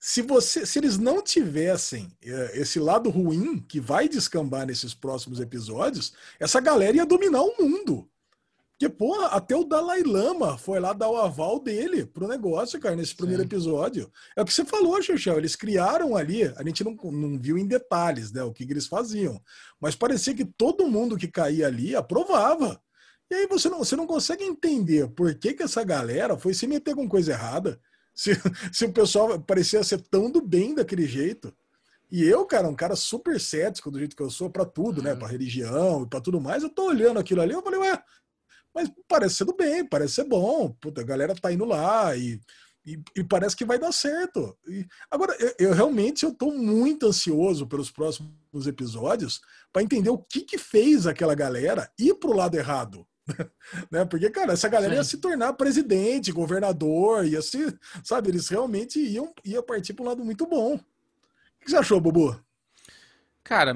[0.01, 5.40] se você, se eles não tivessem é, esse lado ruim que vai descambar nesses próximos
[5.40, 8.09] episódios, essa galera ia dominar o mundo.
[8.78, 12.94] Porque, porra, até o Dalai Lama foi lá dar o aval dele pro negócio, cara,
[12.94, 13.47] nesse primeiro Sim.
[13.47, 14.12] episódio.
[14.36, 15.39] É o que você falou, Xuxão.
[15.39, 18.86] Eles criaram ali, a gente não, não viu em detalhes, né, o que, que eles
[18.86, 19.40] faziam.
[19.81, 22.78] Mas parecia que todo mundo que caía ali aprovava.
[23.31, 26.66] E aí você não, você não consegue entender por que, que essa galera foi se
[26.66, 27.81] meter com coisa errada.
[28.16, 28.32] Se,
[28.72, 31.55] se o pessoal parecia ser tão do bem daquele jeito.
[32.10, 35.12] E eu, cara, um cara super cético do jeito que eu sou pra tudo, né?
[35.12, 35.18] Uhum.
[35.18, 38.02] Pra religião e pra tudo mais, eu tô olhando aquilo ali, eu falei, ué,
[38.74, 40.70] mas parece ser do bem, parece ser bom.
[40.80, 42.40] Puta, a galera tá indo lá e,
[42.86, 44.56] e, e parece que vai dar certo.
[44.66, 49.40] E, agora, eu, eu realmente eu tô muito ansioso pelos próximos episódios
[49.72, 53.06] para entender o que que fez aquela galera ir pro lado errado.
[53.90, 54.04] né?
[54.04, 55.10] Porque, cara, essa galera ia Sim.
[55.10, 60.24] se tornar presidente, governador, ia se, sabe, eles realmente iam, ia partir para um lado
[60.24, 60.74] muito bom.
[60.74, 60.80] O
[61.60, 62.38] que você achou, Bubu?
[63.42, 63.74] Cara,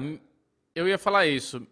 [0.75, 1.65] eu ia falar isso.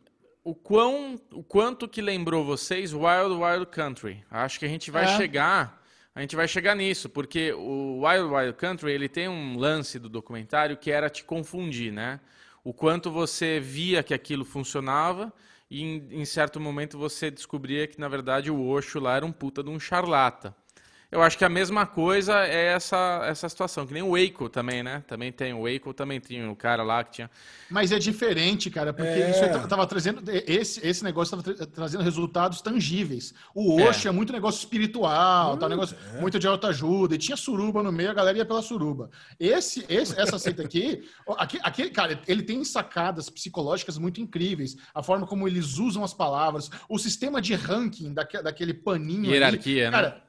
[0.44, 4.24] O, quão, o quanto que lembrou vocês Wild Wild Country?
[4.30, 5.18] Acho que a gente vai É.
[5.18, 5.82] chegar,
[6.16, 10.10] a gente vai chegar nisso, porque o Wild Wild Country, ele tem um lance do
[10.10, 12.20] documentário que era te confundir, né?
[12.64, 15.32] O quanto você via que aquilo funcionava
[15.70, 19.32] e em, em certo momento você descobria que na verdade o Osho lá era um
[19.32, 20.56] puta de um charlata.
[21.12, 24.84] Eu acho que a mesma coisa é essa, essa situação, que nem o Waco também,
[24.84, 25.04] né?
[25.08, 27.32] Também tem o Waco, também tinha o cara lá que tinha
[27.68, 29.32] Mas é diferente, cara, porque É.
[29.32, 30.22] isso aí ta- tava trazendo.
[30.46, 33.34] Esse, esse negócio estava trazendo resultados tangíveis.
[33.56, 33.90] O É.
[33.90, 36.22] Osho é, muito negócio espiritual, tá, um negócio é.
[36.22, 39.10] muito de autoajuda, e tinha suruba no meio, a galera ia pela suruba.
[39.40, 41.04] Esse, esse essa seita aqui,
[41.40, 44.76] aqui, aqui, cara, ele tem sacadas psicológicas muito incríveis.
[44.94, 49.22] A forma como eles usam as palavras, o sistema de ranking daque- daquele paninho.
[49.26, 49.34] ali.
[49.34, 49.98] hierarquia, né?
[49.98, 50.29] Cara,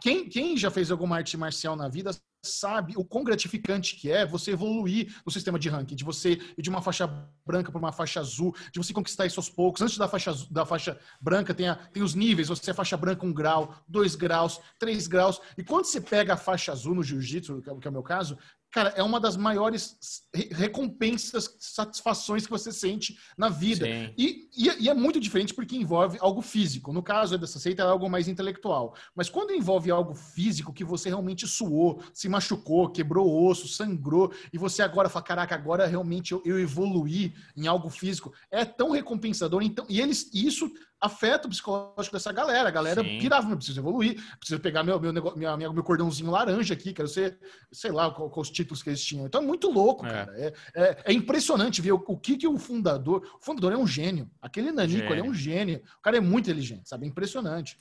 [0.00, 2.10] quem, quem já fez alguma arte marcial na vida
[2.44, 6.62] sabe o quão gratificante que é você evoluir no sistema de ranking, de você ir
[6.62, 7.06] de uma faixa
[7.44, 9.82] branca para uma faixa azul, de você conquistar isso aos poucos.
[9.82, 12.96] Antes da faixa, azu- da faixa branca tem, a- tem os níveis, você é faixa
[12.96, 15.40] branca um grau, dois graus, três graus.
[15.56, 17.92] E quando você pega a faixa azul no jiu-jitsu, que é o- que é o
[17.92, 18.38] meu caso,
[18.70, 19.96] cara, é uma das maiores
[20.34, 23.86] re- recompensas, satisfações que você sente na vida.
[24.16, 26.92] E, e é- e é muito diferente porque envolve algo físico.
[26.92, 28.94] No caso dessa seita, é algo mais intelectual.
[29.14, 34.58] Mas quando envolve algo físico que você realmente suou, se machucou, quebrou osso, sangrou, e
[34.58, 39.62] você agora fala: caraca, agora realmente eu, eu evoluí em algo físico, é tão recompensador.
[39.62, 40.70] Então, e eles, e isso
[41.00, 42.68] afeta o psicológico dessa galera.
[42.68, 43.18] A galera Sim.
[43.18, 46.92] pirava, eu preciso evoluir, preciso pegar meu, meu, nego- minha, minha- meu cordãozinho laranja aqui,
[46.92, 47.38] quero ser,
[47.70, 49.26] sei lá, qual, qual os títulos que eles tinham.
[49.26, 50.10] Então é muito louco, É.
[50.10, 50.32] cara.
[50.36, 53.22] É, é, é impressionante ver o, o que, que o fundador.
[53.40, 54.30] O fundador é um gênio.
[54.42, 55.80] Aquele Nanico, é um gênio.
[55.98, 57.06] O cara é muito inteligente, sabe?
[57.06, 57.76] É impressionante.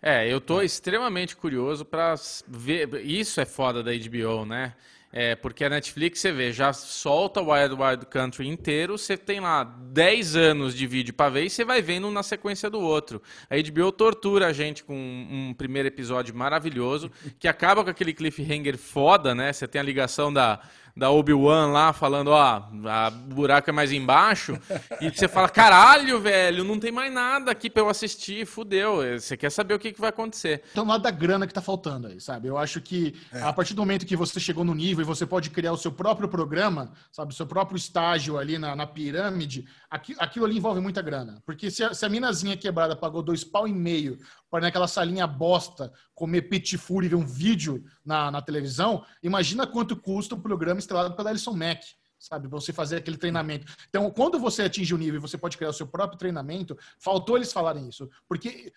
[0.00, 2.92] É, eu tô extremamente curioso pra s- ver.
[3.04, 4.74] Isso é foda da HBO, né?
[5.14, 9.40] É, porque a Netflix, você vê, já solta o Wild Wild Country inteiro, você tem
[9.40, 12.80] lá 10 anos de vídeo pra ver e você vai vendo um na sequência do
[12.80, 13.20] outro.
[13.50, 18.14] A HBO tortura a gente com um, um primeiro episódio maravilhoso, que acaba com aquele
[18.14, 19.52] cliffhanger foda, né?
[19.52, 20.60] Você tem a ligação da,
[20.96, 24.58] da Obi-Wan lá falando, ó, a o buraco é mais embaixo,
[25.00, 28.98] e você fala, caralho, velho, não tem mais nada aqui pra eu assistir, fudeu.
[29.18, 30.62] Você quer saber o que, que vai acontecer.
[30.70, 32.48] Então, nada da grana que tá faltando aí, sabe?
[32.48, 35.48] Eu acho que a partir do momento que você chegou no nível e você pode
[35.50, 37.32] criar o seu próprio programa, sabe?
[37.32, 41.42] O seu próprio estágio ali na, na pirâmide, aqui- aquilo ali envolve muita grana.
[41.46, 44.18] Porque se a, se a minazinha quebrada pagou dois pau e meio
[44.52, 49.66] para naquela salinha bosta comer petit four e ver um vídeo na, na televisão, imagina
[49.66, 51.82] quanto custa o programa estrelado pela Alison Mack.
[52.18, 53.66] Sabe, você fazer aquele treinamento.
[53.88, 57.36] Então, quando você atinge o nível e você pode criar o seu próprio treinamento, faltou
[57.36, 58.08] eles falarem isso.
[58.28, 58.72] Porque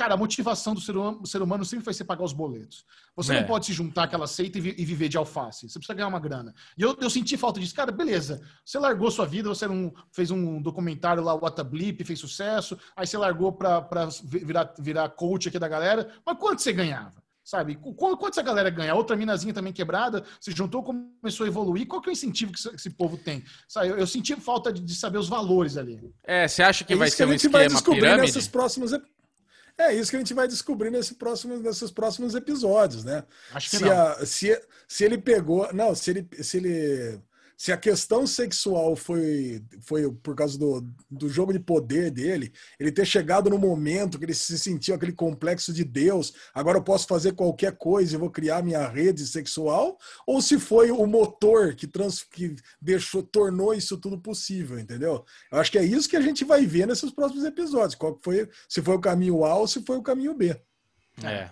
[0.00, 2.86] Cara, a motivação do ser humano, ser humano sempre vai ser pagar os boletos.
[3.14, 3.40] Você É.
[3.40, 5.68] não pode se juntar àquela seita e, vi- e viver de alface.
[5.68, 6.54] Você precisa ganhar uma grana.
[6.78, 7.74] E eu, eu senti falta disso.
[7.74, 8.40] Cara, beleza.
[8.64, 12.78] Você largou sua vida, você não, fez um documentário lá, o Whatablip, fez sucesso.
[12.96, 16.08] Aí você largou pra, pra vi- virar, virar coach aqui da galera.
[16.24, 17.22] Mas quanto você ganhava?
[17.44, 17.74] Sabe?
[17.74, 18.94] Qu- Quanto, quanto essa galera ganha?
[18.94, 21.86] Outra minazinha também quebrada, se juntou, começou a evoluir.
[21.86, 23.44] Qual que é o incentivo que esse, povo tem?
[23.68, 23.88] Sabe?
[23.88, 26.00] Eu, eu senti falta de, de saber os valores ali.
[26.24, 28.26] É, você acha que É vai ser um a gente vai esquema descobrir pirâmide?
[28.28, 28.92] nesses próximos
[29.80, 33.24] É isso que a gente vai descobrir nesse próximo, nesses próximos episódios, né?
[33.52, 33.92] Acho que Se, não.
[33.92, 35.72] a- se, se ele pegou.
[35.72, 36.28] Não, se ele.
[36.42, 37.20] Se, ele,
[37.60, 42.90] se a questão sexual foi, foi por causa do, do jogo de poder dele, ele
[42.90, 47.06] ter chegado no momento que ele se sentiu aquele complexo de Deus, agora eu posso
[47.06, 51.86] fazer qualquer coisa e vou criar minha rede sexual, ou se foi o motor que,
[51.86, 55.22] trans, que deixou, tornou isso tudo possível, entendeu?
[55.52, 57.94] Eu acho que é isso que a gente vai ver nesses próximos episódios.
[57.94, 60.58] Qual que foi, se foi o caminho A ou se foi o caminho B.
[61.22, 61.50] É.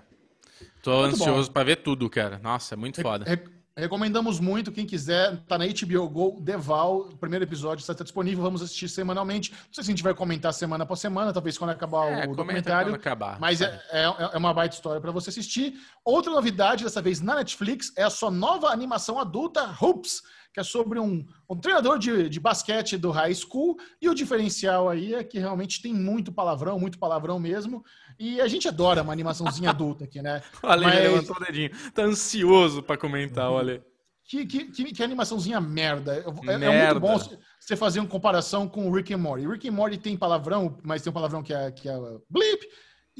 [0.82, 2.38] Tô Muito ansioso pra ver tudo, cara.
[2.38, 3.26] Nossa, é muito foda.
[3.26, 8.42] Re- Recomendamos muito, quem quiser, tá na HBO Go, Deval, o primeiro episódio está disponível,
[8.42, 9.52] vamos assistir semanalmente.
[9.52, 12.34] Não sei se a gente vai comentar semana após semana, talvez quando acabar É, o
[12.34, 12.92] documentário.
[12.92, 13.38] acabar.
[13.38, 14.02] Mas é, é,
[14.32, 15.74] é uma baita história para você assistir.
[16.04, 20.22] Outra novidade, dessa vez na Netflix, é a sua nova animação adulta, Hoops,
[20.52, 23.76] que é sobre um, um treinador de, de basquete do high school.
[24.00, 27.84] E o diferencial aí é que realmente tem muito palavrão, muito palavrão mesmo.
[28.18, 30.42] E a gente adora uma animaçãozinha adulta aqui, né?
[30.62, 31.70] O Ale Mas- levantou o dedinho.
[31.92, 33.84] Tá ansioso pra comentar, olha.
[34.24, 36.16] Que, que, que, que animaçãozinha merda.
[36.16, 37.00] É, é Merda.
[37.00, 39.46] muito bom você fazer uma comparação com o Rick and Morty.
[39.46, 41.94] Rick and Morty tem palavrão, mas tem um palavrão que é, que é
[42.28, 42.66] blip,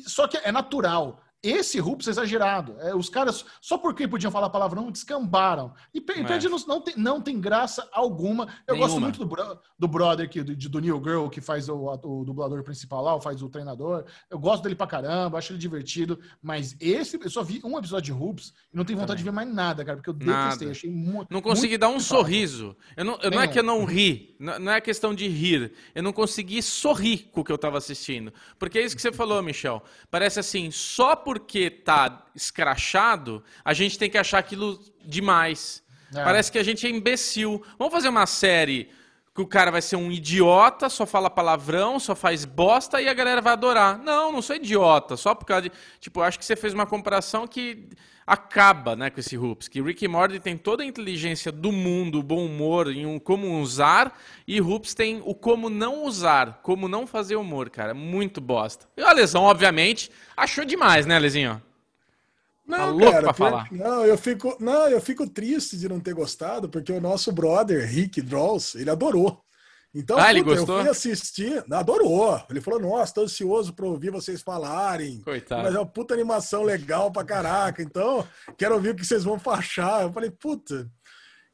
[0.06, 1.20] só que é natural.
[1.42, 2.76] Esse Hoops é exagerado.
[2.80, 5.72] É, os caras, só porque podiam falar palavrão, descambaram.
[5.94, 6.38] E pe- É.
[6.48, 8.48] não, não, tem, não tem graça alguma.
[8.66, 9.06] Eu gosto Nenhuma.
[9.06, 12.62] muito do, bro- do brother, que, do, do Neil Girl, que faz o, o dublador
[12.64, 14.04] principal lá, faz o treinador.
[14.28, 16.18] Eu gosto dele pra caramba, acho ele divertido.
[16.42, 19.30] Mas esse, eu só vi um episódio de Hoops e não tenho vontade de ver
[19.32, 20.42] mais nada, cara, porque eu Nada.
[20.56, 20.70] detestei.
[20.70, 22.00] Achei mu Não consegui muito dar um mal.
[22.00, 22.76] sorriso.
[22.96, 25.72] Eu não, eu não é que eu não ri, não não é questão de rir.
[25.94, 28.32] Eu não consegui sorrir com o que eu tava assistindo.
[28.58, 29.82] Porque é isso que você falou, Michel.
[30.10, 35.82] Parece assim, só porque tá escrachado, a gente tem que achar aquilo demais.
[36.14, 36.24] É.
[36.24, 37.62] Parece que a gente é imbecil.
[37.78, 38.88] Vamos fazer uma série
[39.38, 43.14] que o cara vai ser um idiota, só fala palavrão, só faz bosta e a
[43.14, 43.96] galera vai adorar.
[43.96, 45.72] Não, não sou idiota, só por causa de.
[46.00, 47.88] Tipo, acho que você fez uma comparação que
[48.26, 49.68] acaba né, com esse Hoops.
[49.68, 53.60] Que Rick Morty tem toda a inteligência do mundo, o bom humor em um como
[53.60, 57.94] usar, e Hoops tem o como não usar, como não fazer humor, cara.
[57.94, 58.88] Muito bosta.
[58.96, 61.62] E a Lesão, obviamente, achou demais, né, Lezinho?
[62.76, 63.68] Tá pra pior- falar.
[63.72, 67.86] Não, eu fico, não, eu fico triste de não ter gostado, porque o nosso brother,
[67.88, 69.40] Rick Draws, ele adorou.
[69.94, 70.76] Então, Ah, ele puta, gostou?
[70.78, 72.40] eu fui assistir, adorou.
[72.50, 75.22] Ele falou: Nossa, tô ansioso pra ouvir vocês falarem.
[75.22, 75.62] Coitado.
[75.62, 77.82] Mas é uma puta animação legal pra caraca.
[77.82, 78.22] Então,
[78.58, 80.02] quero ouvir o que vocês vão achar.
[80.02, 80.86] Eu falei, puta.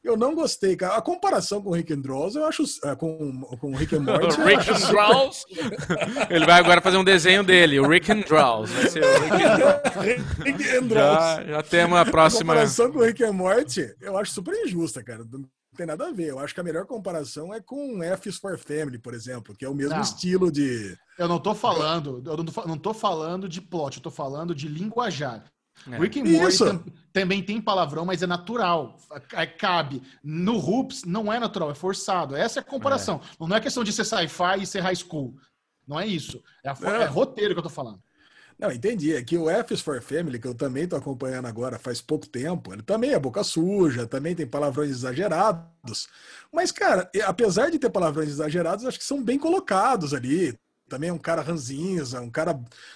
[0.05, 0.95] Eu não gostei, cara.
[0.97, 2.63] A comparação com o Rick and Draws, eu acho.
[2.83, 4.39] é, com, com o Rick and Morty.
[4.41, 5.45] Rick and Draws.
[6.29, 8.69] Ele vai agora fazer um desenho dele, o Rick and Draws.
[8.69, 10.05] Vai ser o Rick and Draws.
[10.45, 11.15] Rick and Draws.
[11.19, 12.53] Já, já temos a A próxima.
[12.53, 15.23] comparação com o Rick and Morty, eu acho super injusta, cara.
[15.29, 15.43] Não
[15.75, 16.27] tem nada a ver.
[16.29, 19.65] Eu acho que a melhor comparação é com F is for Family, por exemplo, que
[19.65, 20.01] é o mesmo Não.
[20.01, 20.95] estilo de.
[21.17, 24.53] Eu não tô falando, eu não tô, não tô falando de plot, eu tô falando
[24.53, 25.43] de linguajar.
[25.91, 25.97] É.
[25.97, 26.83] Rick and Morty tam-
[27.13, 28.97] também tem palavrão, mas é natural.
[29.33, 30.01] É, cabe.
[30.23, 32.35] No Hoops não é natural, é forçado.
[32.35, 33.21] Essa é a comparação.
[33.39, 35.35] Não é questão de ser sci-fi e ser high school.
[35.87, 36.41] Não é isso.
[36.63, 37.03] É, a, é.
[37.03, 38.01] é roteiro que eu tô falando.
[38.57, 39.13] Não, entendi.
[39.13, 42.25] É que o F is for Family, que eu também tô acompanhando agora faz pouco
[42.25, 46.07] tempo, ele também é boca suja, também tem palavrões exagerados.
[46.51, 51.13] Mas, cara, apesar de ter palavrões exagerados, acho que são bem colocados ali também é
[51.13, 52.53] um cara ranzinza, um cara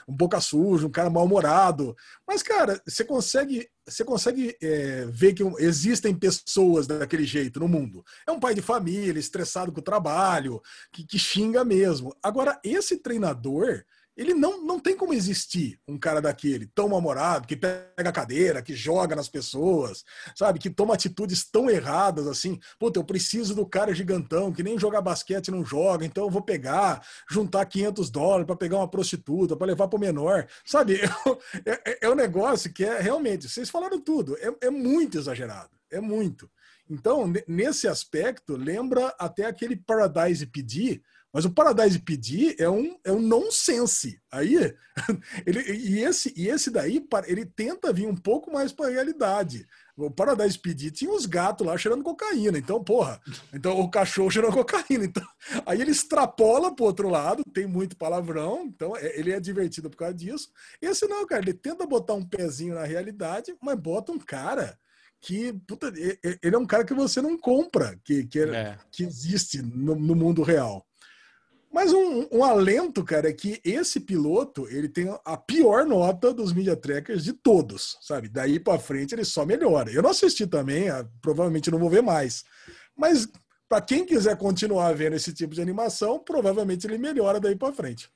[0.08, 1.96] um boca suja, um cara mal-humorado.
[2.28, 8.04] Mas, cara, você consegue, você consegue é, ver que existem pessoas daquele jeito no mundo.
[8.28, 10.62] É um pai de família, estressado com o trabalho,
[10.92, 12.16] que, que xinga mesmo.
[12.22, 13.84] Agora, esse treinador,
[14.20, 18.62] ele não, não tem como existir um cara daquele tão mal-humorado, que pega a cadeira,
[18.62, 20.04] que joga nas pessoas,
[20.36, 20.60] sabe?
[20.60, 22.60] Que toma atitudes tão erradas assim.
[22.78, 26.42] Puta, eu preciso do cara gigantão, que nem jogar basquete não joga, então eu vou
[26.42, 30.46] pegar, juntar 500 dólares para pegar uma prostituta, para levar para o menor.
[30.66, 31.00] Sabe?
[31.66, 35.70] É, é, é, um negócio que é realmente, vocês falaram tudo, é, é muito exagerado,
[35.92, 36.50] é muito.
[36.90, 41.02] Então, nesse aspecto, lembra até aquele Paradise PD,
[41.32, 44.20] mas o Paradise PD é um, é um nonsense.
[44.32, 44.76] Aí,
[45.46, 49.68] ele, e, esse, e esse daí, ele tenta vir um pouco mais para a realidade.
[49.96, 52.58] O Paradise PD tinha os gatos lá cheirando cocaína.
[52.58, 53.22] Então, porra,
[53.54, 55.06] então o cachorro cheirando cocaína.
[55.06, 55.28] Então,
[55.66, 59.98] aí ele extrapola pro outro lado, tem muito palavrão, então é, ele é divertido por
[59.98, 60.50] causa disso.
[60.82, 64.80] Esse não, cara, ele tenta botar um pezinho na realidade, mas bota um cara
[65.22, 65.92] que puta,
[66.42, 68.78] ele é um cara que você não compra, que, que, é, é.
[68.90, 70.86] que existe no, no mundo real.
[71.72, 76.52] Mas um, um, alento, cara, é que esse piloto ele tem a pior nota dos
[76.52, 78.28] media trackers de todos, sabe?
[78.28, 79.92] Daí para frente ele só melhora.
[79.92, 82.44] Eu não assisti também, ah, provavelmente não vou ver mais.
[82.98, 83.28] Mas
[83.68, 88.10] para quem quiser continuar vendo esse tipo de animação, provavelmente ele melhora daí para frente.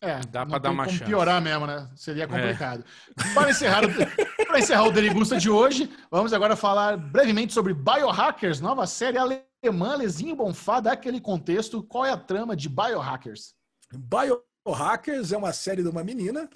[0.00, 1.04] É, dá para dar uma chance.
[1.04, 1.88] piorar mesmo, né?
[1.94, 2.26] Seria é.
[2.26, 2.84] complicado.
[3.18, 3.34] É.
[3.34, 3.82] Para encerrar,
[4.46, 9.42] para encerrar o Derigusta de hoje, vamos agora falar brevemente sobre Biohackers, nova série alemã,
[9.70, 11.82] Lezinho Bonfá, dá aquele contexto.
[11.84, 13.54] Qual é a trama de Biohackers?
[13.92, 16.48] Biohackers é uma série de uma menina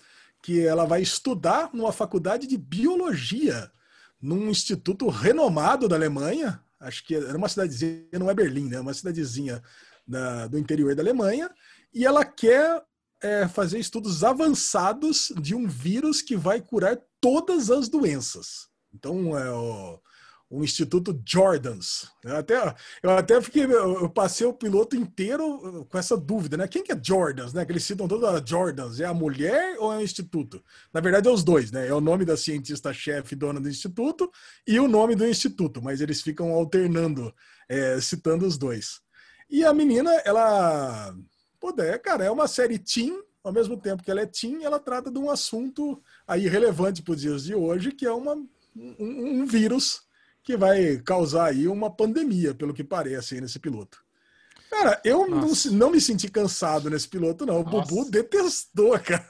[0.43, 3.71] que ela vai estudar numa faculdade de biologia,
[4.21, 6.61] num instituto renomado da Alemanha.
[6.81, 8.81] Acho que era uma cidadezinha, não é Berlim, né?
[8.81, 9.63] Uma cidadezinha
[10.07, 11.49] da, do interior da Alemanha.
[11.95, 12.83] E ela quer
[13.23, 18.69] é, fazer estudos avançados de um vírus que vai curar todas as doenças.
[18.93, 20.01] Então, é o,
[20.49, 22.09] o Instituto Jordans.
[22.23, 26.69] Eu até, eu até fiquei, eu passei o piloto inteiro com essa dúvida, né?
[26.69, 27.65] Quem que é Jordans, né?
[27.65, 30.63] Que eles citam toda a Jordans, é a mulher ou é o instituto?
[30.93, 31.89] Na verdade é os dois, né?
[31.89, 34.31] É o nome da cientista-chefe dona do instituto
[34.67, 37.35] e o nome do instituto, mas eles ficam alternando,
[37.69, 39.01] é, citando os dois.
[39.51, 41.15] E a menina, ela
[41.61, 45.11] puder, cara, é uma série teen, ao mesmo tempo que ela é teen, ela trata
[45.11, 49.47] de um assunto aí relevante para os dias de hoje, que é uma, um, um,
[49.47, 50.06] vírus
[50.47, 53.99] que vai causar aí uma pandemia, pelo que parece aí nesse piloto.
[54.71, 57.63] Cara, eu não, não, me senti cansado nesse piloto, não.
[57.63, 57.93] O Nossa.
[57.93, 59.25] Bubu detestou, cara.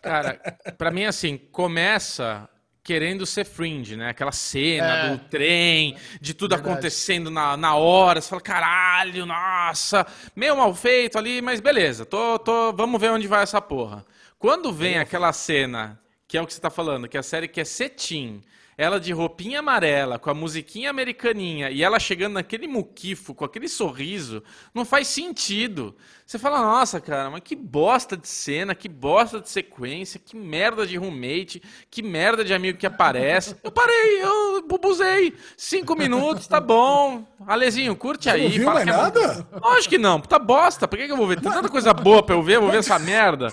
[0.00, 0.40] Cara,
[0.78, 2.48] pra mim, assim, começa
[2.84, 4.10] querendo ser fringe, né?
[4.10, 5.10] Aquela cena é.
[5.10, 6.74] do trem, de tudo Verdade.
[6.74, 8.20] acontecendo na, na hora.
[8.20, 10.06] Você fala, caralho, nossa,
[10.36, 14.06] meio mal feito ali, mas beleza, tô, tô, vamos ver onde vai essa porra.
[14.38, 17.48] Quando vem aquela cena, que é o que você tá falando, que é a série
[17.48, 18.44] que é cetim,
[18.78, 23.68] ela de roupinha amarela, com a musiquinha americaninha, e ela chegando naquele muquifo, com aquele
[23.68, 24.42] sorriso,
[24.74, 25.96] não faz sentido.
[26.26, 30.86] Você fala, nossa, cara, mas que bosta de cena, que bosta de sequência, que merda
[30.86, 33.56] de roommate, que merda de amigo que aparece.
[33.62, 35.32] Eu parei, eu bubuzei.
[35.56, 37.24] Cinco minutos, tá bom.
[37.46, 38.42] Alezinho, curte Você aí.
[38.42, 39.48] Não viu mais é nada?
[39.62, 40.86] Lógico que não, puta bosta.
[40.86, 41.40] Por que, que eu vou ver?
[41.40, 43.48] Tem tanta coisa boa pra eu ver, eu vou ver essa merda.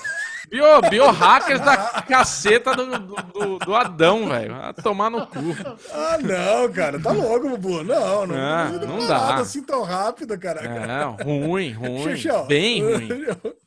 [0.54, 4.54] Bio, biohackers da caceta do, do, do Adão, velho.
[4.54, 5.40] A tomar no cu.
[5.92, 7.00] Ah, não, cara.
[7.00, 7.84] Tá louco, Bubu.
[7.84, 9.38] Não, não, ah, não, não dá.
[9.38, 10.62] assim tão rápido, cara.
[10.86, 12.24] Não, ruim, ruim.
[12.48, 13.10] Bem ruim.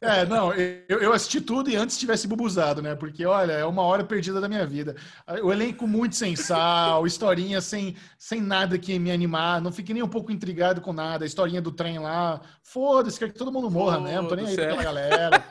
[0.00, 2.94] É, não, eu, eu, assisti tudo e antes tivesse bubuzado, né?
[2.94, 4.94] Porque, olha, é uma hora perdida da minha vida.
[5.42, 10.02] O elenco muito sem sal, historinha sem, sem nada que me animar, não fiquei nem
[10.02, 11.24] um pouco intrigado com nada.
[11.24, 14.56] A historinha do trem lá, foda-se, quer que todo mundo morra mesmo, tô nem aí
[14.56, 15.44] com aquela galera.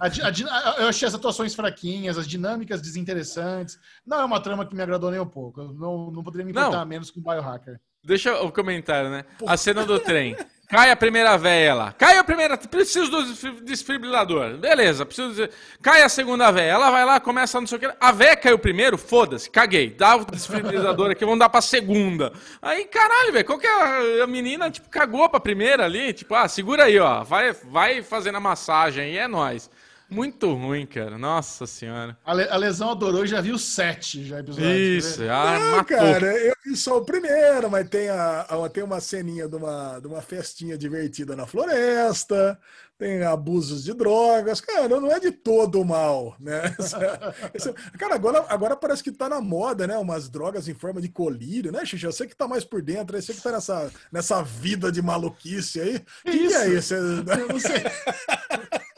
[0.00, 3.78] A, a, eu achei as atuações fraquinhas, as dinâmicas desinteressantes.
[4.06, 5.60] Não é uma trama que me agradou nem um pouco.
[5.60, 6.86] Eu não, não poderia me importar não.
[6.86, 7.80] menos com Biohacker.
[8.02, 9.24] Deixa o comentário, né?
[9.46, 10.36] A cena do trem.
[10.70, 11.92] Cai a primeira véia lá.
[11.98, 12.56] Cai a primeira.
[12.56, 14.56] Preciso do desfibrilador.
[14.56, 15.48] Beleza, preciso.
[15.82, 16.70] Cai a segunda véia.
[16.70, 17.90] Ela vai lá, começa não sei o que.
[18.00, 19.90] A véia caiu primeiro, foda-se, caguei.
[19.90, 22.32] Dá o desfibrilador aqui, vamos dar pra segunda.
[22.62, 26.12] Aí, caralho, velho, qual que é a menina, tipo, cagou pra primeira ali?
[26.12, 27.24] Tipo, ah, segura aí, ó.
[27.24, 29.68] Vai, vai fazendo a massagem aí, é nóis.
[30.10, 31.16] Muito ruim, cara.
[31.16, 32.18] Nossa senhora.
[32.24, 35.04] A, Le- a Lesão adorou e já viu sete já episódios.
[35.04, 35.96] Isso, ah, Não, matou.
[35.96, 40.00] cara, eu vi só o primeiro, mas tem, a, a- tem uma ceninha de uma,
[40.00, 42.58] de uma festinha divertida na floresta,
[42.98, 46.74] tem abusos de drogas, cara, não é de todo mal, né?
[47.54, 49.96] Esse- cara, agora, agora parece que tá na moda, né?
[49.96, 52.04] Umas drogas em forma de colírio, né, Xixi?
[52.04, 55.00] Eu sei que tá mais por dentro, aí você que tá nessa, nessa vida de
[55.00, 55.96] maluquice aí.
[56.26, 56.94] O que, que é isso?
[56.94, 57.80] Eu não sei.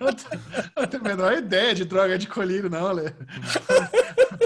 [0.00, 3.12] Eu eu tenho a menor ideia de droga de colírio, não, Ale.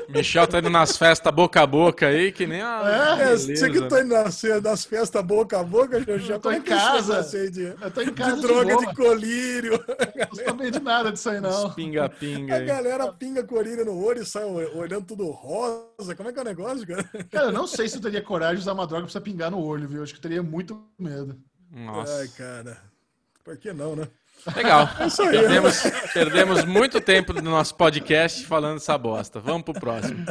[0.08, 2.82] Michel tá indo nas festas boca a boca aí, que nem a.
[2.86, 3.88] É, beleza, você que né?
[3.88, 6.62] tá indo nas, nas festas boca a boca, já, já Eu tô é em é
[6.62, 7.22] casa.
[7.50, 8.86] de, Eu tô em de casa de, droga boa.
[8.86, 9.84] de colírio.
[10.30, 11.70] Não sabia de nada disso aí, não.
[11.72, 12.66] Pinga-pinga A aí.
[12.66, 16.14] galera pinga colírio no olho e sai olhando tudo rosa.
[16.16, 17.04] Como é que é o negócio, cara?
[17.30, 19.50] Cara, eu não sei se eu teria coragem de usar uma droga pra você pingar
[19.50, 20.02] no olho, viu?
[20.02, 21.38] Acho que eu teria muito medo.
[21.70, 22.18] Nossa.
[22.18, 22.78] Ai, cara.
[23.44, 24.06] Por que não, né?
[24.56, 24.88] Legal.
[25.06, 25.30] isso aí.
[25.30, 25.82] Perdemos,
[26.12, 29.38] perdemos muito tempo do nosso podcast falando essa bosta.
[29.38, 30.24] Vamos pro próximo.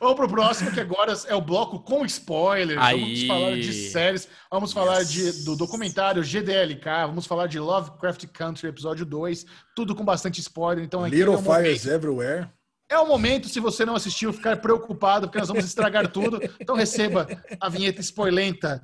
[0.00, 2.80] Vamos pro próximo, que agora é o bloco com spoilers.
[2.80, 3.26] Vamos Aí.
[3.26, 9.06] falar de séries, vamos falar de, do documentário GDLK, vamos falar de Lovecraft Country, episódio
[9.06, 10.84] 2, tudo com bastante spoiler.
[10.84, 12.48] Então aqui Little é o momento- Fires Everywhere.
[12.88, 16.38] É o momento, se você não assistiu, ficar preocupado, porque nós vamos estragar tudo.
[16.60, 17.26] Então receba
[17.58, 18.82] a vinheta spoilenta.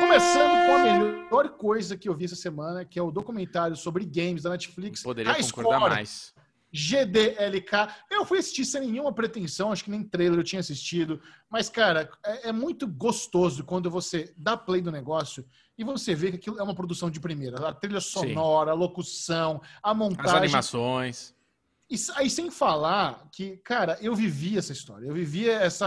[0.00, 4.04] Começando com a melhor coisa que eu vi essa semana, que é o documentário sobre
[4.04, 5.02] games da Netflix.
[5.02, 6.34] Poderia High concordar Score, mais.
[6.72, 7.88] GDLK.
[8.10, 11.20] Eu fui assistir sem nenhuma pretensão, acho que nem trailer eu tinha assistido.
[11.48, 15.44] Mas, cara, é, é muito gostoso quando você dá play do negócio
[15.76, 17.68] e você vê que aquilo é uma produção de primeira.
[17.68, 20.36] A trilha sonora, a locução, a As montagem.
[20.36, 21.34] animações.
[21.90, 25.06] E aí, sem falar que, cara, eu vivi essa história.
[25.06, 25.86] Eu vivia essa,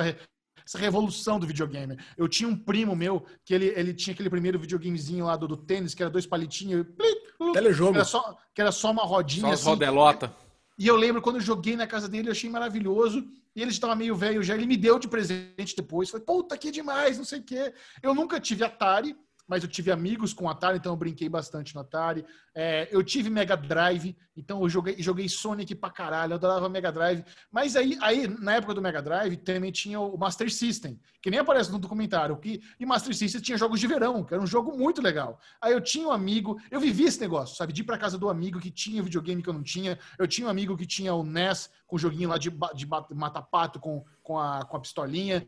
[0.66, 1.98] essa revolução do videogame.
[2.18, 5.58] Eu tinha um primo meu que ele, ele tinha aquele primeiro videogamezinho lá do, do
[5.58, 7.92] tênis, que era dois palitinhos, plim, Telejogo.
[7.92, 9.48] que era só, que era só uma rodinha.
[9.48, 9.70] Só as assim.
[9.70, 10.36] rodelota.
[10.78, 13.28] E eu lembro quando eu joguei na casa dele, eu achei maravilhoso.
[13.56, 16.10] E ele estava meio velho já, ele me deu de presente depois.
[16.10, 17.74] Falei, puta, que demais, não sei o quê.
[18.02, 19.16] Eu nunca tive Atari,
[19.52, 22.26] mas eu tive amigos com Atari, então eu brinquei bastante no Atari.
[22.56, 26.90] É, eu tive Mega Drive, então eu joguei, joguei Sonic pra caralho, eu adorava Mega
[26.90, 27.22] Drive.
[27.52, 31.38] Mas aí, aí, na época do Mega Drive, também tinha o Master System, que nem
[31.38, 32.38] aparece no documentário.
[32.38, 35.38] Que, e Master System tinha jogos de verão, que era um jogo muito legal.
[35.62, 37.74] Aí eu tinha um amigo, eu vivi esse negócio, sabe?
[37.74, 40.00] De ir pra casa do amigo que tinha videogame que eu não tinha.
[40.18, 43.82] Eu tinha um amigo que tinha o NES, com o joguinho lá de, de mata-pato
[43.82, 45.46] com, com, a, com a pistolinha.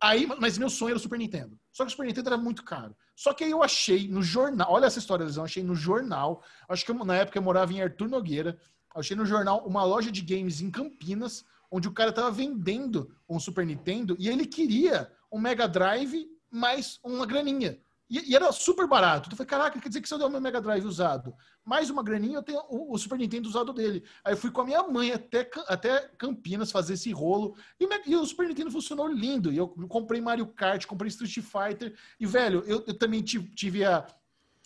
[0.00, 1.56] Aí, mas meu sonho era o Super Nintendo.
[1.76, 2.96] Só que o Super Nintendo era muito caro.
[3.14, 6.86] Só que aí eu achei no jornal, olha essa história, eu achei no jornal, acho
[6.86, 8.58] que eu- na época eu morava em Arthur Nogueira,
[8.94, 13.38] achei no jornal uma loja de games em Campinas, onde o cara tava vendendo um
[13.38, 17.78] Super Nintendo e ele queria um Mega Drive mais uma graninha.
[18.08, 19.26] E, e era super barato.
[19.26, 21.34] Então eu falei, caraca, quer dizer que se eu der o meu Mega Drive usado,
[21.64, 24.04] mais uma graninha, eu tenho o, o Super Nintendo usado dele.
[24.24, 27.56] Aí eu fui com a minha mãe até, até Campinas fazer esse rolo.
[27.80, 29.52] E e o Super Nintendo funcionou lindo.
[29.52, 31.94] E eu comprei Mario Kart, comprei Street Fighter.
[32.20, 34.06] E, velho, eu, eu também tive, a,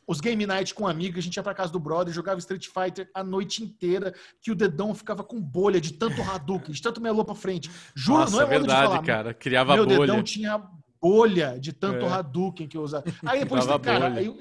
[0.06, 2.66] os Game Night com um amigo, a gente ia pra casa do brother, jogava Street
[2.66, 7.00] Fighter a noite inteira, que o dedão ficava com bolha de tanto Hadouken, de tanto
[7.00, 7.70] melou pra frente.
[7.94, 9.32] Juro, Nossa, não é é verdade, falar, cara.
[9.32, 10.00] Criava meu bolha.
[10.00, 10.60] dedão tinha
[11.00, 12.08] bolha de tanto É.
[12.08, 13.04] Hadouken que eu usava.
[13.26, 14.36] Aí depois, cara, eu,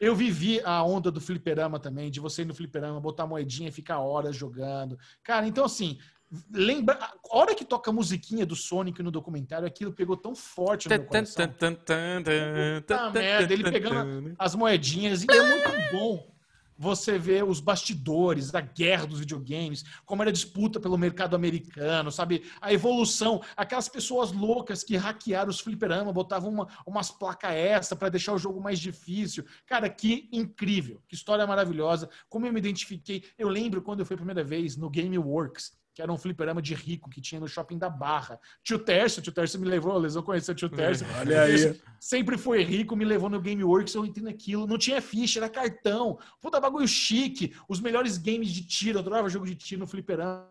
[0.00, 3.72] eu vivi a onda do fliperama também, de você ir no fliperama, botar moedinha e
[3.72, 4.98] ficar horas jogando.
[5.22, 5.98] Cara, então assim,
[6.52, 10.88] lembra, a hora que toca a musiquinha do Sonic no documentário, aquilo pegou tão forte
[10.88, 11.46] no meu coração.
[12.86, 15.22] Puta merda, ele pegando as moedinhas.
[15.24, 16.33] E é muito bom
[16.76, 22.10] você ver os bastidores da guerra dos videogames, como era a disputa pelo mercado americano,
[22.10, 22.44] sabe?
[22.60, 28.08] A evolução, aquelas pessoas loucas que hackearam os fliperama, botavam uma, umas placas extra para
[28.08, 29.44] deixar o jogo mais difícil.
[29.66, 32.08] Cara, que incrível, que história maravilhosa.
[32.28, 33.24] Como eu me identifiquei.
[33.38, 35.72] Eu lembro quando eu fui a primeira vez no Game Works.
[35.94, 38.40] Que era um fliperama de rico que tinha no shopping da Barra.
[38.64, 41.06] Tio Tércio, tio Tércio me levou, lesão conheceu o tio Tércio.
[41.20, 41.80] Olha aí.
[42.00, 44.66] Sempre foi rico, me levou no Gameworks, eu entendo aquilo.
[44.66, 46.18] Não tinha ficha, era cartão.
[46.40, 47.54] Puta bagulho chique.
[47.68, 48.98] Os melhores games de tiro.
[48.98, 50.48] Eu adorava jogo de tiro no fliperama.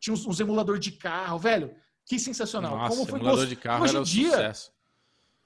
[0.00, 1.70] Tinha uns, uns emuladores de carro, velho.
[2.06, 2.74] Que sensacional.
[2.78, 4.72] Nossa, Como foi emulador de carro Hoje era em um dia, sucesso.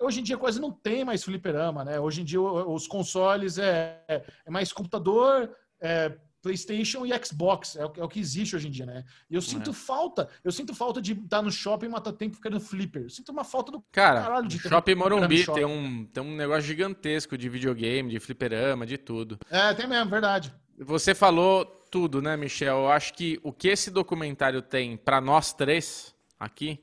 [0.00, 1.98] hoje em dia quase não tem mais fliperama, né?
[1.98, 5.50] Hoje em dia os consoles é, é mais computador,
[5.80, 7.76] é, PlayStation e Xbox.
[7.76, 9.04] É o, que- é o que existe hoje em dia, né?
[9.30, 9.72] E eu sinto É.
[9.72, 10.28] falta.
[10.42, 13.02] Eu sinto falta de estar no shopping e matar tempo ficando flipper.
[13.04, 15.60] Eu sinto uma falta do Cara, caralho de Shopping Morumbi shopping.
[15.60, 19.38] tem um, tem um negócio gigantesco de videogame, de fliperama, de tudo.
[19.48, 20.52] É, tem mesmo, verdade.
[20.78, 22.78] Você falou tudo, né, Michel?
[22.78, 26.82] Eu acho que o que esse documentário tem para nós três aqui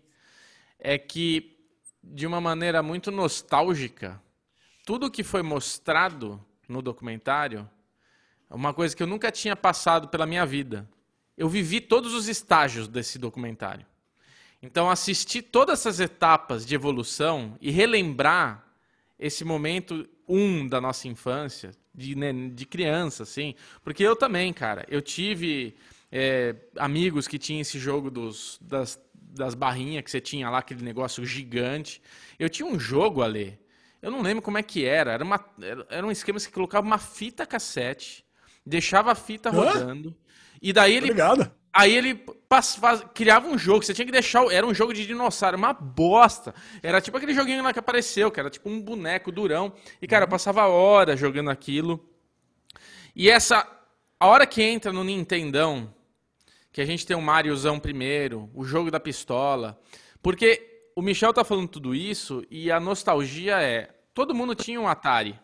[0.80, 1.58] é que,
[2.02, 4.22] de uma maneira muito nostálgica,
[4.86, 7.70] tudo que foi mostrado no documentário,
[8.56, 10.90] uma coisa que eu nunca tinha passado pela minha vida.
[11.38, 13.86] Eu vivi todos os estágios desse documentário.
[14.62, 18.66] Então, assistir todas essas etapas de evolução e relembrar
[19.18, 23.56] esse momento um da nossa infância, de, né, de criança, assim.
[23.84, 25.76] Porque eu também, cara, eu tive
[26.12, 30.84] é, amigos que tinham esse jogo dos, das, das barrinhas que você tinha lá, aquele
[30.84, 32.02] negócio gigante.
[32.38, 33.58] Eu tinha um jogo, ali.
[34.02, 35.12] Eu não lembro como é que era.
[35.12, 35.44] Era, uma,
[35.90, 38.26] era um esquema que colocava uma fita cassete,
[38.66, 40.16] deixava a fita rodando,
[40.62, 41.06] e daí ele.
[41.06, 41.52] Obrigado.
[41.72, 44.44] Aí ele faz, criava um jogo, você tinha que deixar.
[44.52, 46.54] Era um jogo de dinossauro, uma bosta.
[46.82, 49.72] Era tipo aquele joguinho lá que apareceu, que era tipo um boneco durão.
[50.02, 50.32] E, cara, eu uhum.
[50.32, 52.04] passava horas jogando aquilo.
[53.16, 53.68] E essa.
[54.20, 55.94] A hora que entra no Nintendão,
[56.74, 59.80] que a gente tem o Mariozão primeiro, o jogo da pistola.
[60.22, 63.90] Porque o Michel tá falando tudo isso e a nostalgia é.
[64.14, 65.40] Todo mundo tinha um Atari.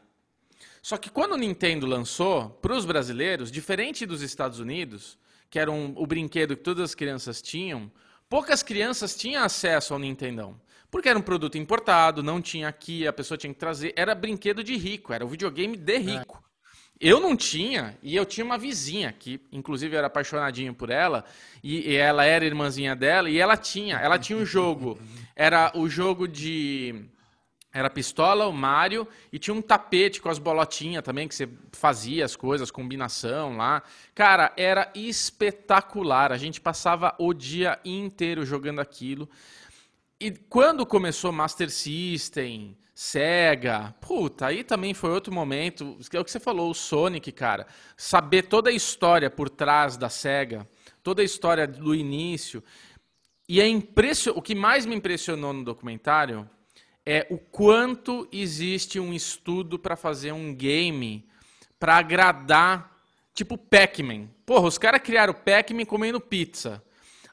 [0.85, 5.17] Só que quando o Nintendo lançou, para os brasileiros, diferente dos Estados Unidos
[5.49, 7.91] que era um, o brinquedo que todas as crianças tinham,
[8.29, 10.61] poucas crianças tinham acesso ao Nintendão.
[10.91, 13.93] Porque era um produto importado, não tinha aqui, a pessoa tinha que trazer.
[13.95, 16.43] Era brinquedo de rico, era o videogame de rico.
[17.01, 17.09] É.
[17.09, 21.25] Eu não tinha, e eu tinha uma vizinha que, inclusive, eu era apaixonadinho por ela,
[21.63, 24.99] e, e ela era irmãzinha dela, e ela tinha, ela tinha um jogo.
[25.35, 27.09] Era o jogo de
[27.75, 32.23] era pistola, o Mario, e tinha um tapete com as bolotinhas também, que você fazia
[32.23, 33.83] as coisas, combinação lá.
[34.15, 36.31] Cara, era espetacular.
[36.31, 39.29] A gente passava o dia inteiro jogando aquilo.
[40.17, 45.97] E quando começou Master System, Sega, puta, aí também foi outro momento.
[46.13, 47.67] É o que você falou, o Sonic, cara.
[47.97, 50.65] Saber toda a história por trás da Sega,
[51.03, 52.63] toda a história do início.
[53.49, 54.31] E é impression...
[54.33, 56.49] o que mais me impressionou no documentário
[57.05, 61.23] é o quanto existe um estudo para fazer um game
[61.79, 62.99] para agradar,
[63.33, 64.27] tipo Pac-Man.
[64.45, 66.81] Porra, os caras criaram Pac-Man comendo pizza.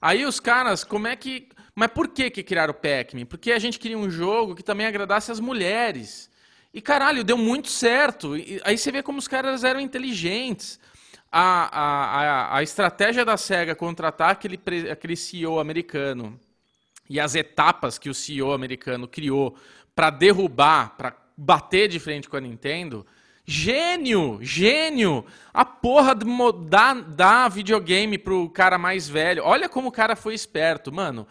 [0.00, 1.48] Aí os caras, como é que.
[1.74, 3.24] Mas por que, que criaram Pac-Man?
[3.24, 6.30] Porque a gente queria um jogo que também agradasse as mulheres.
[6.74, 8.36] E caralho, deu muito certo.
[8.36, 10.78] E, aí você vê como os caras eram inteligentes.
[11.30, 16.38] A, a, a, a estratégia da SEGA contratar aquele, aquele CEO americano
[17.08, 19.56] e as etapas que o CEO americano criou
[19.94, 23.06] para derrubar, para bater de frente com a Nintendo,
[23.44, 25.24] gênio, gênio.
[25.52, 26.24] A porra de
[26.68, 29.42] dar, dar videogame pro cara mais velho.
[29.44, 31.26] Olha como o cara foi esperto, mano.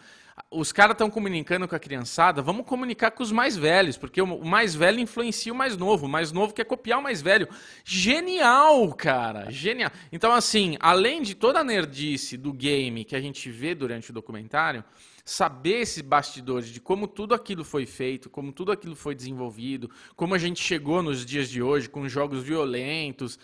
[0.50, 4.44] Os caras estão comunicando com a criançada, vamos comunicar com os mais velhos, porque o
[4.44, 7.48] mais velho influencia o mais novo, o mais novo quer copiar o mais velho.
[7.84, 9.90] Genial, cara, genial.
[10.10, 14.12] Então, assim, além de toda a nerdice do game que a gente vê durante o
[14.12, 14.84] documentário,
[15.24, 20.34] saber esses bastidores de como tudo aquilo foi feito, como tudo aquilo foi desenvolvido, como
[20.34, 23.38] a gente chegou nos dias de hoje com jogos violentos.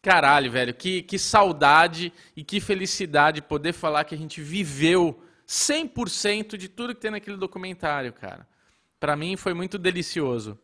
[0.00, 6.56] Caralho, velho, que, que saudade e que felicidade poder falar que a gente viveu 100%
[6.56, 8.46] de tudo que tem naquele documentário, cara.
[9.00, 10.58] Para mim foi muito delicioso.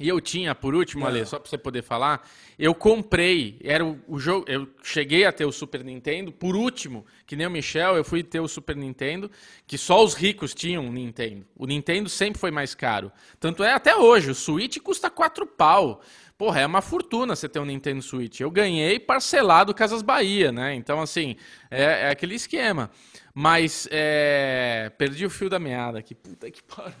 [0.00, 2.26] E eu tinha, por último, Ale, só para você poder falar,
[2.58, 7.04] eu comprei, era o, o, jogo, eu cheguei a ter o Super Nintendo, por último,
[7.26, 9.30] que nem o Michel, eu fui ter o Super Nintendo,
[9.66, 11.46] que só os ricos tinham um Nintendo.
[11.54, 13.12] O Nintendo sempre foi mais caro.
[13.38, 16.00] Tanto é até hoje, o Switch custa 4 pau.
[16.42, 18.40] Porra, é uma fortuna você ter um Nintendo Switch.
[18.40, 20.74] Eu ganhei parcelado Casas Bahia, né?
[20.74, 21.36] Então, assim,
[21.70, 22.90] é, é aquele esquema.
[23.32, 24.90] Mas é...
[24.98, 26.16] perdi o fio da meada aqui.
[26.16, 26.94] Puta que pariu.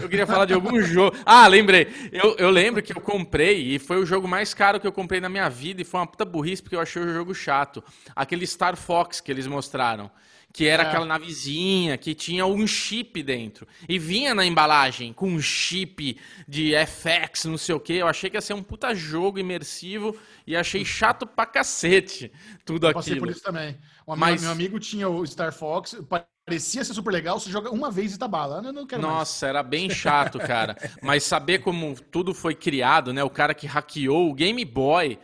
[0.00, 1.16] Eu queria falar de algum jogo.
[1.24, 1.86] Ah, lembrei.
[2.10, 5.20] Eu, eu lembro que eu comprei e foi o jogo mais caro que eu comprei
[5.20, 7.84] na minha vida e foi uma puta burrice porque eu achei o jogo chato.
[8.16, 10.10] Aquele Star Fox que eles mostraram.
[10.52, 10.86] Que era é.
[10.86, 13.66] aquela navezinha que tinha um chip dentro.
[13.88, 16.18] E vinha na embalagem com um chip
[16.48, 17.94] de FX, não sei o que.
[17.94, 20.16] Eu achei que ia ser um puta jogo imersivo
[20.46, 22.32] e achei chato pra cacete
[22.64, 23.04] tudo eu aquilo.
[23.04, 23.78] Passei por isso também.
[24.06, 24.42] Um Mas...
[24.42, 25.96] Meu amigo tinha o Star Fox,
[26.46, 28.62] parecia ser super legal, você joga uma vez e tá bala.
[28.64, 29.54] Eu não quero Nossa, mais.
[29.54, 30.76] era bem chato, cara.
[31.00, 33.22] Mas saber como tudo foi criado, né?
[33.22, 35.18] O cara que hackeou o Game Boy.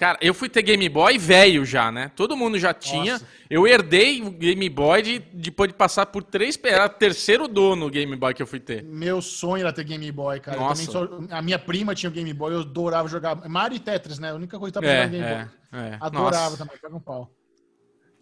[0.00, 2.10] Cara, eu fui ter Game Boy velho já, né?
[2.16, 3.12] Todo mundo já tinha.
[3.12, 3.26] Nossa.
[3.50, 6.58] Eu herdei o Game Boy de, depois de passar por três.
[6.64, 8.82] Era o terceiro dono Game Boy que eu fui ter.
[8.82, 10.58] Meu sonho era ter Game Boy, cara.
[10.58, 10.90] Nossa.
[10.90, 13.46] Só, a minha prima tinha o Game Boy, eu adorava jogar.
[13.46, 14.30] Mario e Tetris, né?
[14.30, 15.80] A única coisa que tava é, Game é, Boy.
[15.82, 15.98] É.
[16.00, 16.56] Adorava Nossa.
[16.56, 17.30] também, pega um pau.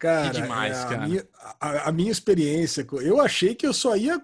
[0.01, 1.07] Cara, que demais, é, a, cara.
[1.07, 1.29] Minha,
[1.61, 4.21] a, a, minha experiência, eu achei que eu só ia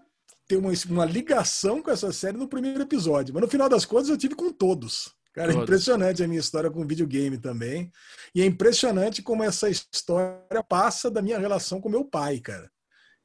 [0.48, 4.08] ter uma, uma ligação com essa série no primeiro episódio, mas no final das contas
[4.08, 5.14] eu tive com todos.
[5.34, 7.90] Cara, é impressionante a minha história com videogame também.
[8.32, 12.70] E é impressionante como essa história passa da minha relação com meu pai, cara.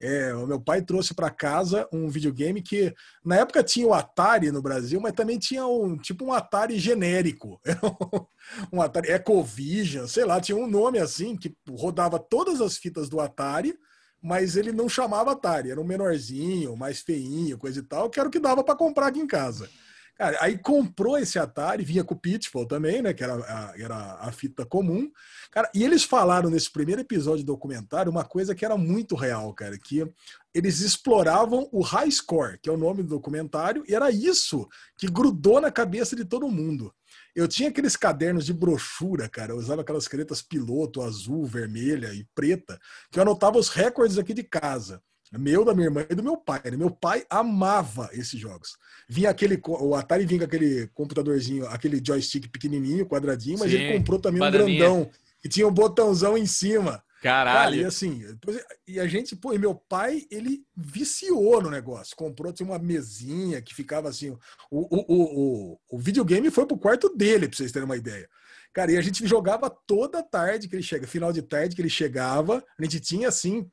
[0.02, 4.50] É, o meu pai trouxe para casa um videogame que na época tinha o Atari
[4.50, 7.62] no Brasil, mas também tinha um tipo um Atari genérico.
[8.72, 13.20] um Atari Ecovision, sei lá, tinha um nome assim que rodava todas as fitas do
[13.20, 13.78] Atari,
[14.22, 18.30] mas ele não chamava Atari, era um menorzinho, mais feinho, coisa e tal, que era
[18.30, 19.70] o que dava para comprar aqui em casa.
[20.20, 23.14] Cara, aí comprou esse Atari, vinha com o Pitfall também, né?
[23.14, 25.10] Que era a, era a fita comum.
[25.50, 29.54] Cara, e eles falaram nesse primeiro episódio do documentário uma coisa que era muito real,
[29.54, 30.06] cara, que
[30.54, 34.68] eles exploravam o high score, que é o nome do documentário, e era isso
[34.98, 36.94] que grudou na cabeça de todo mundo.
[37.34, 39.54] Eu tinha aqueles cadernos de brochura, cara.
[39.54, 42.78] Eu usava aquelas canetas piloto azul, vermelha e preta,
[43.10, 45.02] que eu anotava os recordes aqui de casa.
[45.32, 46.62] Meu, da minha irmã e do meu pai.
[46.66, 46.78] Né?
[46.78, 48.78] Meu pai amava esses jogos.
[49.08, 49.62] Vinha aquele.
[49.64, 54.42] O Atari vinha com aquele computadorzinho, aquele joystick pequenininho, quadradinho, mas Sim, ele comprou também
[54.42, 55.10] um grandão.
[55.44, 57.04] E tinha um botãozão em cima.
[57.22, 57.58] Caralho.
[57.60, 58.26] Cara, e assim,
[58.88, 62.16] e a gente, pô, e meu pai, ele viciou no negócio.
[62.16, 64.32] Comprou tinha uma mesinha que ficava assim.
[64.72, 68.28] O, o, o, o, videogame foi pro quarto dele, pra vocês terem uma ideia.
[68.74, 71.90] Cara, e a gente jogava toda tarde que ele chega, final de tarde que ele
[71.90, 73.70] chegava, a gente tinha assim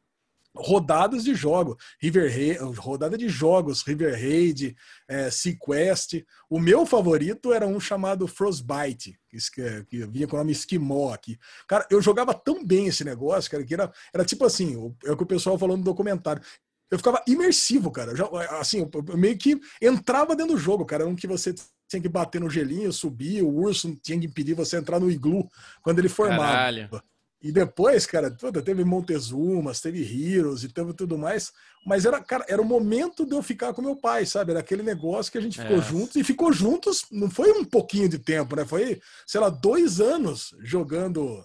[0.57, 4.77] rodadas de jogos, River rodada de jogos, River Raid,
[5.09, 6.25] é, Sequest.
[6.49, 11.39] O meu favorito era um chamado Frostbite, que, que vinha com o nome Esquimó aqui.
[11.67, 15.17] Cara, eu jogava tão bem esse negócio, cara, que era, era tipo assim, é o
[15.17, 16.43] que o pessoal falou no documentário.
[16.91, 18.15] Eu ficava imersivo, cara.
[18.15, 18.29] Já,
[18.61, 21.07] assim, eu meio que entrava dentro do jogo, cara.
[21.07, 21.53] Um que você
[21.89, 25.49] tinha que bater no gelinho, subir, o urso tinha que impedir você entrar no iglu
[25.83, 26.53] quando ele formava.
[26.53, 27.03] Caralho.
[27.43, 31.53] E depois, cara, toda, teve Montezumas, teve Heroes e teve tudo mais.
[31.85, 34.51] Mas era, cara, era o momento de eu ficar com meu pai, sabe?
[34.51, 35.83] Era aquele negócio que a gente ficou é.
[35.83, 37.05] juntos e ficou juntos.
[37.13, 38.65] Não foi um pouquinho de tempo, né?
[38.65, 41.45] Foi, sei lá, dois anos jogando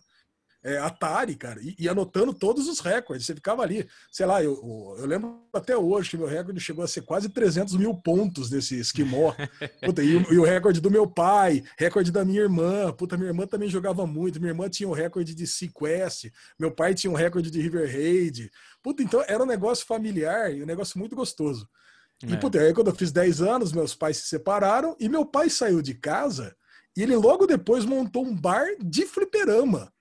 [0.63, 3.25] é, Atari, cara, e, e, anotando todos os recordes.
[3.25, 6.87] Você ficava ali, sei lá, eu, eu lembro até hoje que meu recorde chegou a
[6.87, 9.33] ser quase 300 mil pontos desse esquimó.
[9.83, 12.91] Puta, e, e, o recorde do meu pai, recorde da minha irmã.
[12.93, 14.39] Puta, minha irmã também jogava muito.
[14.39, 17.91] Minha irmã tinha o um recorde de Sequest, meu pai tinha um recorde de River
[17.91, 18.51] Raid.
[18.83, 21.67] Puta, então era um negócio familiar e um negócio muito gostoso.
[22.23, 22.37] E, é.
[22.37, 25.81] puta, aí quando eu fiz 10 anos, meus pais se separaram e meu pai saiu
[25.81, 26.55] de casa
[26.95, 29.91] e ele logo depois montou um bar de fliperama.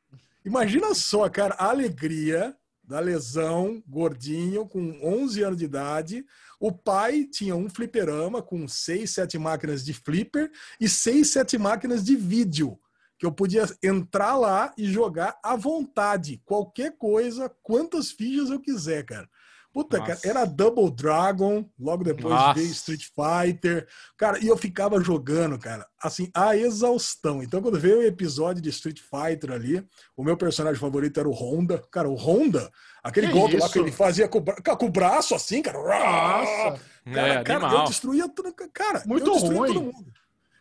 [0.45, 6.25] Imagina só, cara, a alegria da lesão, gordinho, com 11 anos de idade.
[6.59, 10.51] O pai tinha um fliperama com 6, 7 máquinas de flipper
[10.81, 12.79] e 6, 7 máquinas de vídeo.
[13.17, 19.05] Que eu podia entrar lá e jogar à vontade, qualquer coisa, quantas fichas eu quiser,
[19.05, 19.29] cara.
[19.73, 20.17] Puta, Nossa.
[20.17, 22.55] cara, era Double Dragon, logo depois Nossa.
[22.55, 23.87] veio Street Fighter.
[24.17, 27.41] Cara, e eu ficava jogando, cara, assim, a exaustão.
[27.41, 29.87] Então, quando veio o episódio de Street Fighter ali,
[30.17, 31.85] o meu personagem favorito era o Honda.
[31.91, 32.69] Cara, o Honda,
[33.03, 33.65] aquele que golpe isso?
[33.65, 35.79] lá que ele fazia com, com, o braço assim, cara.
[35.79, 36.81] Nossa!
[37.13, 38.53] Cara, é, cara eu destruía tudo.
[38.73, 39.93] Cara, muito ruim.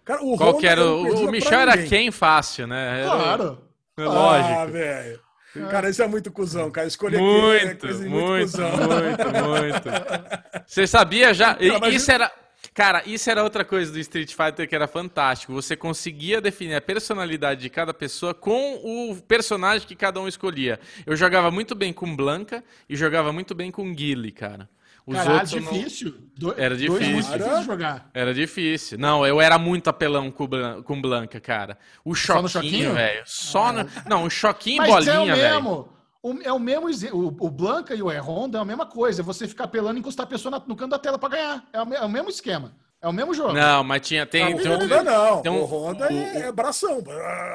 [0.06, 0.86] Cara, o Qual Honda, que era?
[0.86, 3.02] O, o Michel era quem fácil, né?
[3.02, 3.70] Era, claro.
[3.98, 4.60] É lógico.
[4.60, 5.29] Ah, velho.
[5.70, 6.88] Cara, isso é muito cuzão, cara.
[6.88, 9.90] Escolher muito, aqui é muito, muito, muito, muito.
[10.68, 11.58] Você sabia já?
[11.60, 12.32] Não, isso era.
[12.74, 15.54] Cara, isso era outra coisa do Street Fighter que era fantástico.
[15.54, 20.80] Você conseguia definir a personalidade de cada pessoa com o personagem que cada um escolhia.
[21.06, 24.70] Eu jogava muito bem com Blanca e jogava muito bem com Guile, cara.
[25.10, 26.14] Os Caralho, outros difícil.
[26.40, 26.54] Não...
[26.56, 27.12] Era difícil.
[27.14, 28.12] Dois difícil jogar.
[28.14, 29.00] Era difícil.
[29.00, 30.84] Não, eu era muito apelão com, Blan...
[30.84, 31.80] com Blanca, cara.
[32.06, 33.24] O choquinho, velho.
[33.26, 33.90] Só no...
[34.08, 35.48] Não, o choquinho Mas bolinha, velho.
[35.48, 35.90] É o mesmo.
[36.22, 39.24] O, é o mesmo o, o Blanca e o E-Honda é a mesma coisa.
[39.24, 41.66] É você ficar apelando e encostar a pessoa no canto da tela para ganhar.
[41.74, 42.72] É o, é o mesmo esquema.
[43.02, 43.54] É o mesmo jogo.
[43.54, 44.26] Não, mas tinha.
[44.26, 45.42] Tem, não, tem o Honda não.
[45.42, 47.02] Tem um, o Honda o, é, é bração.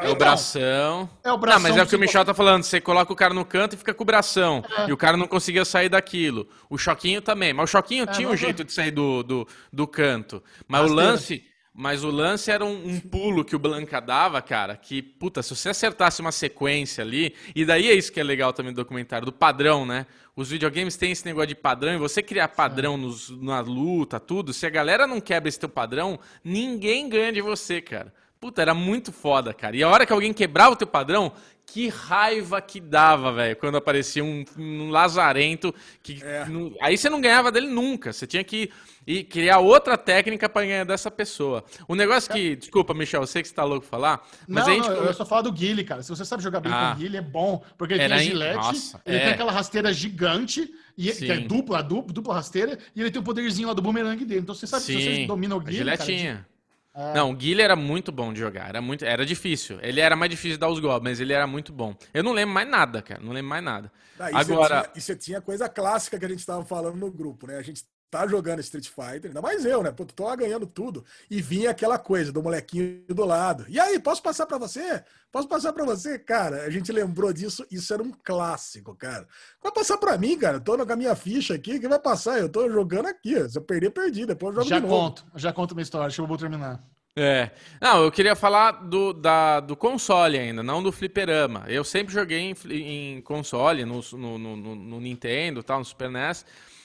[0.01, 1.11] É o bração.
[1.23, 1.63] É o bração.
[1.63, 2.63] Não, mas é o que o Michel tá falando.
[2.63, 4.65] Você coloca o cara no canto e fica com o bração.
[4.79, 4.89] É.
[4.89, 6.49] E o cara não conseguia sair daquilo.
[6.71, 7.53] O Choquinho também.
[7.53, 10.43] Mas o Choquinho é, tinha um jeito de sair do, do, do canto.
[10.67, 11.03] Mas Rasteira.
[11.03, 11.45] o lance.
[11.77, 15.57] Mas o lance era um, um, pulo que o Blanca dava, cara, que, puta, se
[15.57, 19.27] você acertasse uma sequência ali, e daí é isso que é legal também do documentário,
[19.27, 20.07] do padrão, né?
[20.37, 24.53] Os videogames têm esse negócio de padrão, e você criar padrão nos, na luta, tudo,
[24.53, 28.13] se a galera não quebra esse teu padrão, ninguém ganha de você, cara.
[28.45, 29.75] Puta, era muito foda, cara.
[29.75, 31.33] E a hora que alguém quebrava o teu padrão,
[31.65, 36.45] que raiva que dava, velho, quando aparecia um, um lazarento que é.
[36.45, 38.13] não, aí você não ganhava dele nunca.
[38.13, 38.71] Você tinha que
[39.07, 41.65] ir criar outra técnica para ganhar dessa pessoa.
[41.89, 44.77] O negócio que, desculpa, Michel, eu sei que você tá louco falar, mas não, a
[44.77, 46.03] gente não, eu só falo do Guile, cara.
[46.03, 46.91] Se você sabe jogar bem ah.
[46.91, 49.21] com o Guile, é bom, porque ele Era tem gilete, Nossa, ele é.
[49.21, 53.25] tem aquela rasteira gigante e que é dupla, dupla, dupla rasteira, e ele tem o
[53.25, 54.43] poderzinho lá do boomerang dele.
[54.43, 55.01] Então você sabe Sim.
[55.01, 55.97] se você domina o Guile.
[55.97, 56.47] Cara,
[56.95, 57.15] É.
[57.15, 58.69] Não, o Guilherme era muito bom de jogar.
[58.69, 59.79] Era, muito, era difícil.
[59.83, 61.95] Ele era mais difícil de dar os golpes, mas ele era muito bom.
[62.13, 63.21] Eu não lembro mais nada, cara.
[63.21, 63.91] Não lembro mais nada.
[64.19, 64.77] Ah, e Agora.
[64.77, 67.57] Você tinha, e você tinha coisa clássica que a gente estava falando no grupo, né?
[67.57, 67.85] A gente
[68.15, 69.91] tá jogando Street Fighter, ainda mais eu, né?
[69.91, 71.05] Pô, tô lá ganhando tudo.
[71.29, 73.67] E vinha aquela coisa do molequinho do lado.
[73.69, 75.03] E aí, posso passar para você?
[75.33, 76.17] Posso passar para você?
[76.17, 79.27] Cara, a gente lembrou disso, isso era um clássico, cara.
[79.61, 80.61] Vai passar para mim, cara.
[80.61, 82.39] Tô com a minha ficha aqui, que vai passar?
[82.39, 83.49] Eu tô jogando aqui.
[83.49, 84.25] Se eu perder, perdi.
[84.25, 86.81] Depois eu jogo já de conto, Já conto uma história, deixa eu vou terminar.
[87.17, 87.51] É.
[87.81, 91.65] Não, eu queria falar do, da, do console ainda, não do fliperama.
[91.67, 96.45] Eu sempre joguei em, em console, no, no, no, no Nintendo, tal, no Super NES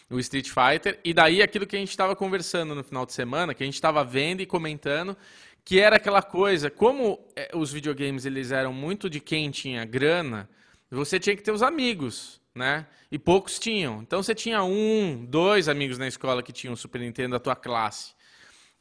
[0.09, 0.99] o Street Fighter.
[1.03, 3.75] E daí aquilo que a gente estava conversando no final de semana, que a gente
[3.75, 5.15] estava vendo e comentando,
[5.63, 10.49] que era aquela coisa, como é, os videogames eles eram muito de quem tinha grana,
[10.89, 12.87] você tinha que ter os amigos, né?
[13.11, 14.01] E poucos tinham.
[14.01, 17.55] Então você tinha um, dois amigos na escola que tinham o Super Nintendo da tua
[17.55, 18.13] classe.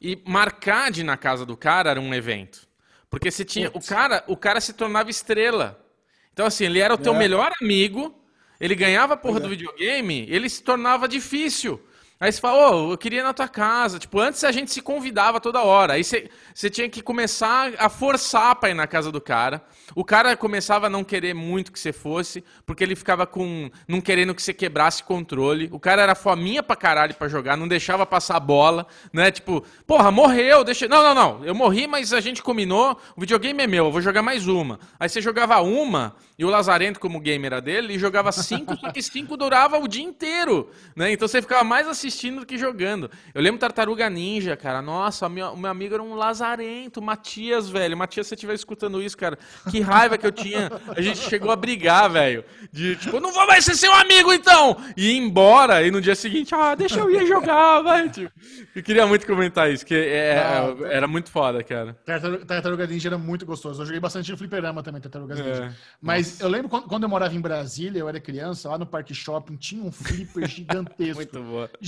[0.01, 2.67] E marcar de ir na casa do cara era um evento.
[3.11, 3.71] Porque você tinha.
[3.75, 5.85] O cara, o cara se tornava estrela.
[6.33, 7.19] Então, assim, ele era o teu é.
[7.19, 8.15] melhor amigo,
[8.61, 9.41] ele ganhava a porra é.
[9.41, 11.81] do videogame, ele se tornava difícil.
[12.21, 13.97] Aí você fala, ô, oh, eu queria ir na tua casa.
[13.97, 15.93] Tipo, antes a gente se convidava toda hora.
[15.93, 19.63] Aí você, você tinha que começar a forçar pra ir na casa do cara.
[19.95, 23.71] O cara começava a não querer muito que você fosse, porque ele ficava com.
[23.87, 25.69] não querendo que você quebrasse controle.
[25.71, 29.31] O cara era fominha pra caralho pra jogar, não deixava passar a bola, né?
[29.31, 30.89] Tipo, porra, morreu, deixa.
[30.89, 31.45] Não, não, não.
[31.45, 34.81] Eu morri, mas a gente combinou, o videogame é meu, eu vou jogar mais uma.
[34.99, 38.91] Aí você jogava uma, e o Lazarento, como gamer era dele, ele jogava cinco, só
[38.91, 41.13] que cinco durava o dia inteiro, né?
[41.13, 43.11] Então você ficava mais assim assistindo do que jogando.
[43.35, 44.83] Eu lembro Tartaruga Ninja, cara.
[44.83, 47.01] Nossa, meu, meu amigo era um lazarento.
[47.01, 47.97] Matias, velho.
[47.97, 49.39] Matias, se você estiver escutando isso, cara,
[49.71, 50.71] que raiva que eu tinha.
[50.97, 52.45] A gente chegou a brigar, velho.
[52.73, 54.77] De tipo, não vou mais ser seu amigo então!
[54.97, 55.87] E ir embora.
[55.87, 58.09] E no dia seguinte, ah, deixa eu ir jogar, vai.
[58.09, 58.33] Tipo,
[58.75, 61.97] eu queria muito comentar isso, que é, ah, era muito foda, cara.
[62.05, 63.83] Tartaruga, Tartaruga Ninja era muito gostoso.
[63.83, 65.65] Eu joguei bastante no Fliperama também, Tartaruga Ninja.
[65.65, 65.73] É.
[66.01, 66.45] Mas Nossa.
[66.45, 69.57] eu lembro quando, quando eu morava em Brasília, eu era criança, lá no Parque Shopping,
[69.57, 71.17] tinha um flipper gigantesco.
[71.17, 71.79] muito bom gigantesco.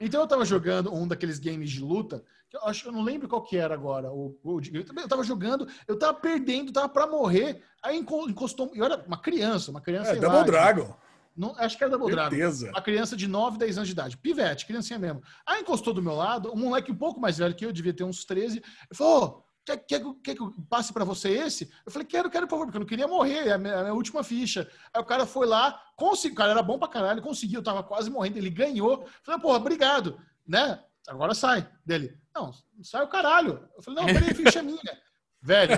[0.00, 3.28] Então eu tava jogando um daqueles games de luta, que eu acho eu não lembro
[3.28, 4.10] qual que era agora.
[4.12, 8.70] O, o, eu tava jogando, eu tava perdendo, tava para morrer, aí encostou.
[8.74, 10.12] Eu era uma criança, uma criança.
[10.12, 10.96] É, Double lá, Dragon.
[11.36, 12.14] Não, acho que era Double.
[12.14, 12.36] Dragon.
[12.68, 14.16] Uma criança de 9, 10 anos de idade.
[14.16, 15.22] Pivete, criancinha mesmo.
[15.46, 18.04] Aí encostou do meu lado, um moleque um pouco mais velho que eu, devia ter
[18.04, 18.58] uns 13.
[18.58, 21.70] Ele falou: Quer, quer, quer que eu passe para você esse?
[21.86, 23.82] Eu falei, quero, quero, por favor, porque eu não queria morrer, é a minha, a
[23.82, 24.68] minha última ficha.
[24.92, 27.82] Aí o cara foi lá, conseguiu, o cara era bom pra caralho, conseguiu, eu tava
[27.82, 29.02] quase morrendo, ele ganhou.
[29.02, 30.82] Eu falei, porra, obrigado, né?
[31.06, 32.18] Agora sai dele.
[32.34, 32.52] Não,
[32.82, 33.68] sai o caralho.
[33.76, 34.80] Eu falei, não, peraí, ficha é minha.
[35.44, 35.72] Velho,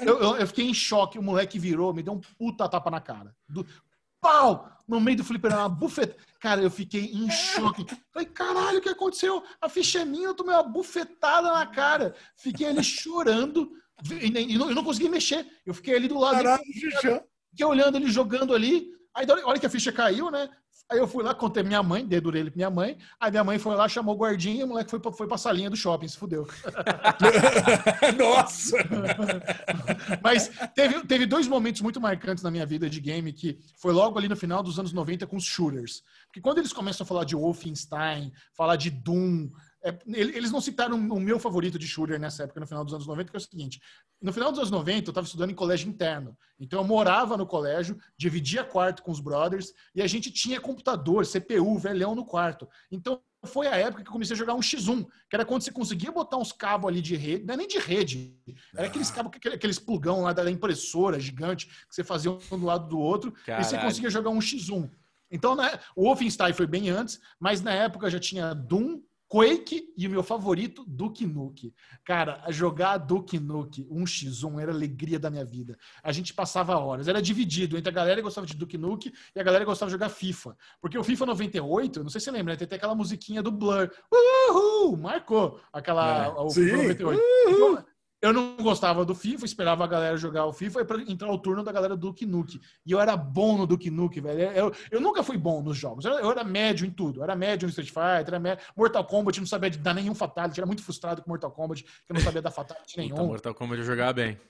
[0.00, 2.98] eu, eu, eu, fiquei em choque, o moleque virou, me deu um puta tapa na
[2.98, 3.36] cara.
[3.46, 3.66] Do,
[4.24, 4.70] pau!
[4.88, 6.16] No meio do fliperama, uma bufeta.
[6.40, 7.86] Cara, eu fiquei em choque.
[8.12, 9.42] Falei, caralho, o que aconteceu?
[9.60, 12.14] A ficha é minha, eu tomei uma bufetada na cara.
[12.36, 13.70] Fiquei ali chorando
[14.10, 15.46] e, não, eu não consegui mexer.
[15.64, 16.36] Eu fiquei ali do lado.
[16.36, 16.62] Caralho,
[17.50, 18.92] fiquei olhando ele jogando ali.
[19.14, 20.50] Aí, a hora que a ficha caiu, né?
[20.90, 22.98] Aí eu fui lá, contei minha mãe, dedurei ele pra minha mãe.
[23.18, 25.38] Aí minha mãe foi lá, chamou o guardinha e o moleque foi, pra, foi pra
[25.38, 26.46] salinha do shopping, se fudeu.
[28.18, 28.76] Nossa!
[30.22, 34.18] Mas teve, teve dois momentos muito marcantes na minha vida de game que foi logo
[34.18, 36.02] ali no final dos anos 90 com os shooters.
[36.26, 39.48] Porque quando eles começam a falar de Wolfenstein, falar de Doom,
[39.84, 43.06] é, eles não citaram o meu favorito de shooter nessa época, no final dos anos
[43.06, 43.82] 90, que é o seguinte:
[44.20, 46.34] no final dos anos 90, eu estava estudando em colégio interno.
[46.58, 51.26] Então, eu morava no colégio, dividia quarto com os brothers, e a gente tinha computador,
[51.26, 52.66] CPU, velhão no quarto.
[52.90, 55.70] Então, foi a época que eu comecei a jogar um X1, que era quando você
[55.70, 58.34] conseguia botar uns cabos ali de rede, não é nem de rede,
[58.74, 59.14] era aqueles ah.
[59.14, 63.32] cabos, aqueles plugão lá da impressora gigante, que você fazia um do lado do outro,
[63.44, 63.66] Caralho.
[63.66, 64.90] e você conseguia jogar um X1.
[65.30, 69.02] Então, né, o Wolfenstein foi bem antes, mas na época já tinha Doom,
[69.34, 71.74] Quake e o meu favorito, Duke Nuke.
[72.04, 75.76] Cara, jogar Duke Nuke 1x1 era a alegria da minha vida.
[76.04, 77.08] A gente passava horas.
[77.08, 79.88] Era dividido entre a galera que gostava de Duke Nuke e a galera que gostava
[79.88, 80.56] de jogar FIFA.
[80.80, 82.56] Porque o FIFA 98, não sei se você lembra, né?
[82.56, 83.90] tem até aquela musiquinha do Blur.
[84.12, 84.96] Uhul!
[84.98, 86.26] Marcou aquela.
[86.26, 86.28] É.
[86.28, 87.20] O FIFA 98.
[87.48, 87.84] Uhul.
[88.24, 91.36] Eu não gostava do FIFA, esperava a galera jogar o FIFA e para entrar o
[91.36, 92.58] turno da galera do Duke Nuke.
[92.86, 94.40] E eu era bom no Duke Nuke, velho.
[94.40, 96.06] Eu, eu nunca fui bom nos jogos.
[96.06, 97.20] Eu, eu era médio em tudo.
[97.20, 98.64] Eu era médio no Street Fighter, era médio.
[98.74, 100.58] Mortal Kombat, não sabia dar nenhum fatality.
[100.58, 103.14] Era muito frustrado com Mortal Kombat, que eu não sabia dar fatality nenhum.
[103.14, 104.40] Puta, Mortal Kombat eu jogava bem.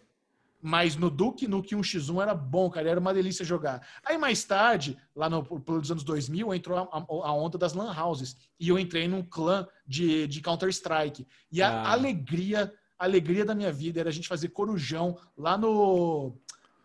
[0.62, 2.88] Mas no Duke Nuke 1x1 era bom, cara.
[2.88, 3.84] Era uma delícia jogar.
[4.06, 8.36] Aí mais tarde, lá no, pelos anos 2000, entrou a, a, onda das Lan Houses.
[8.60, 11.26] E eu entrei num clã de, de Counter-Strike.
[11.50, 11.92] E a ah.
[11.92, 16.36] alegria a alegria da minha vida era a gente fazer corujão lá no,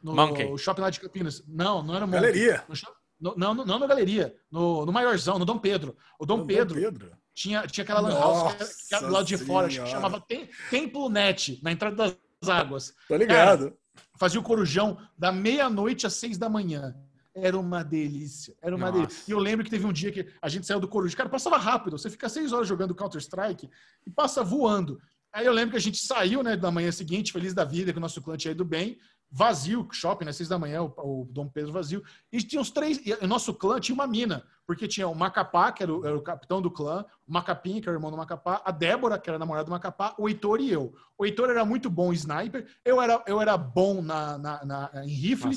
[0.01, 1.43] no shopping lá de Campinas.
[1.47, 2.21] Não, não era Monkey.
[2.21, 2.63] Galeria.
[2.67, 2.75] No,
[3.19, 5.95] No, não, não na galeria, no, no maiorzão, no Dom Pedro.
[6.17, 9.37] O Dom, Pedro, Dom Pedro, Tinha, tinha aquela lan house que era, do lado de
[9.37, 11.95] fora, que chamava Tem, Templo Net, na entrada
[12.41, 12.93] das águas.
[13.07, 13.67] Tô ligado.
[13.67, 13.77] Era,
[14.17, 16.95] fazia o corujão da meia-noite às seis da manhã.
[17.35, 18.55] Era uma delícia.
[18.61, 19.01] Era uma Nossa.
[19.01, 19.23] delícia.
[19.27, 21.15] E eu lembro que teve um dia que a gente saiu do Coruja.
[21.15, 21.97] Cara, passava rápido.
[21.97, 23.69] Você fica seis horas jogando Counter-Strike
[24.05, 24.99] e passa voando.
[25.33, 27.97] Aí eu lembro que a gente saiu, né, da manhã seguinte, feliz da vida, que
[27.97, 28.97] o nosso clã tinha ido bem,
[29.31, 32.99] vazio, shopping, né, seis da manhã, o, o Dom Pedro vazio, e tinha uns três,
[33.05, 36.17] e o nosso clã tinha uma mina, porque tinha o Macapá, que era o, era
[36.17, 39.29] o capitão do clã, o Macapim, que era o irmão do Macapá, a Débora, que
[39.29, 40.93] era a namorada do Macapá, o Heitor e eu.
[41.17, 44.91] O Heitor era muito bom em sniper, eu era, eu era bom na, na, na
[45.05, 45.53] em rifle.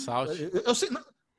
[0.52, 0.90] Eu, eu, sei,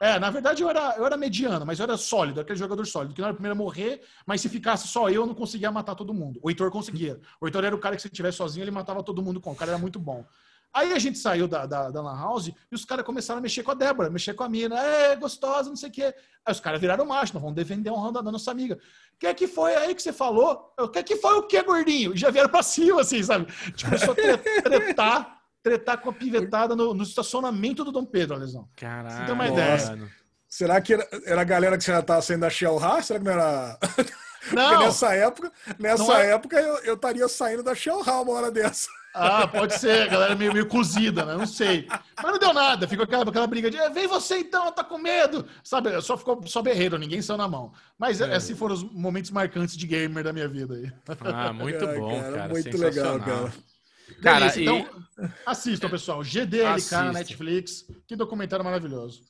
[0.03, 3.13] é, na verdade eu era, eu era mediano, mas eu era sólido, aquele jogador sólido,
[3.13, 5.95] que não era o primeiro a morrer, mas se ficasse só eu, não conseguia matar
[5.95, 6.41] todo mundo.
[6.43, 7.21] O Heitor conseguia.
[7.39, 9.51] O Heitor era o cara que se estivesse sozinho, ele matava todo mundo com.
[9.51, 10.25] O cara era muito bom.
[10.73, 13.61] Aí a gente saiu da, da, da Lan House e os caras começaram a mexer
[13.61, 14.77] com a Débora, mexer com a mina.
[14.77, 16.15] É, gostosa, não sei o quê.
[16.45, 18.75] Aí os caras viraram macho, não vão defender a honra da nossa amiga.
[19.15, 20.73] O que é que foi aí que você falou?
[20.77, 22.13] O que é que foi o que, gordinho?
[22.15, 23.47] E já vieram pra cima, assim, sabe?
[23.65, 28.67] Gente começou a tretar tretar com a pivetada no, no estacionamento do Dom Pedro, Alesão.
[28.75, 29.15] Caralho.
[29.15, 30.09] Você tem uma ideia.
[30.47, 33.05] Será que era, era, a galera que você já estava saindo da Shell House?
[33.05, 33.79] Será que não era.
[34.51, 34.71] Não.
[34.71, 36.33] Porque nessa época, nessa é...
[36.33, 38.89] época eu estaria saindo da Shell House uma hora dessa.
[39.15, 41.37] Ah, pode ser, a galera meio, meio cozida, né?
[41.37, 41.87] Não sei.
[41.87, 45.45] Mas não deu nada, ficou aquela, aquela briga de vem você então, tá com medo.
[45.63, 47.71] Sabe, só ficou só berreiro, ninguém saiu na mão.
[47.95, 48.35] Mas é.
[48.35, 50.91] esses foram os momentos marcantes de gamer da minha vida aí.
[51.31, 52.33] Ah, muito bom, cara.
[52.33, 53.53] cara muito legal, cara.
[54.21, 54.61] Cara, Delícia.
[54.61, 55.29] então e...
[55.45, 56.23] assistam, pessoal.
[56.23, 57.85] GDLK na Netflix.
[58.07, 59.23] Que documentário maravilhoso.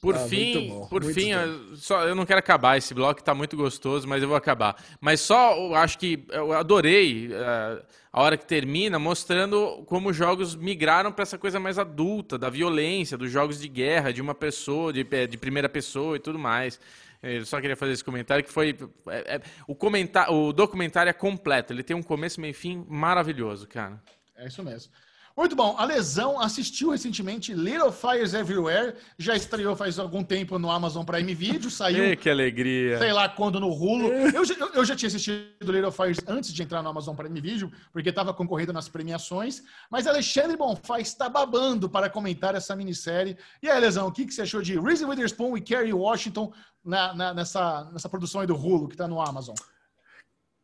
[0.00, 3.34] Por ah, fim, bom, por fim, eu, só, eu não quero acabar esse bloco, tá
[3.34, 4.76] muito gostoso, mas eu vou acabar.
[5.00, 10.16] Mas só, eu acho que eu adorei uh, a hora que termina, mostrando como os
[10.16, 14.34] jogos migraram para essa coisa mais adulta, da violência, dos jogos de guerra, de uma
[14.34, 16.78] pessoa, de, eh, de primeira pessoa e tudo mais.
[17.26, 18.76] Eu só queria fazer esse comentário que foi
[19.08, 21.72] é, é, o comentário, o documentário é completo.
[21.72, 24.00] Ele tem um começo, meio fim maravilhoso, cara.
[24.36, 24.92] É isso mesmo.
[25.36, 25.76] Muito bom.
[25.76, 28.96] A Lesão assistiu recentemente Little Fires Everywhere.
[29.18, 31.70] Já estreou faz algum tempo no Amazon Prime Video.
[31.70, 32.04] Saiu.
[32.08, 32.98] Ei, que alegria.
[32.98, 34.08] Sei lá quando no Hulu.
[34.08, 37.70] Eu, eu, eu, já tinha assistido Little Fires antes de entrar no Amazon Prime Video,
[37.92, 39.62] porque estava concorrendo nas premiações.
[39.90, 43.36] Mas Alexandre Bonfá está babando para comentar essa minissérie.
[43.62, 46.50] E aí, Lesão, o que, que você achou de Reese Witherspoon e Kerry Washington
[46.82, 49.54] na, na, nessa, nessa produção aí do Hulu que está no Amazon?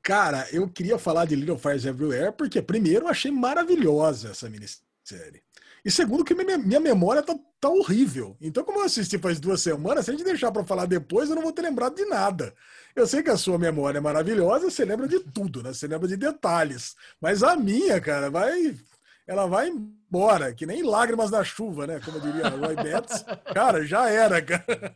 [0.03, 5.43] Cara, eu queria falar de Little Fires Everywhere porque, primeiro, eu achei maravilhosa essa minissérie.
[5.85, 8.37] E segundo, que minha, memória tá, tá horrível.
[8.41, 11.37] Então, como eu assisti faz duas semanas, se a gente deixar para falar depois, eu
[11.37, 12.55] não vou ter lembrado de nada.
[12.95, 15.73] Eu sei que a sua memória é maravilhosa, você lembra de tudo, né?
[15.73, 16.95] Você lembra de detalhes.
[17.21, 18.77] Mas a minha, cara, vai
[19.27, 22.01] ela vai embora, que nem lágrimas da chuva, né?
[22.01, 23.25] Como diria Roy Betts.
[23.55, 24.93] Cara, já era, cara.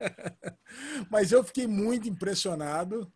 [1.08, 3.10] Mas eu fiquei muito impressionado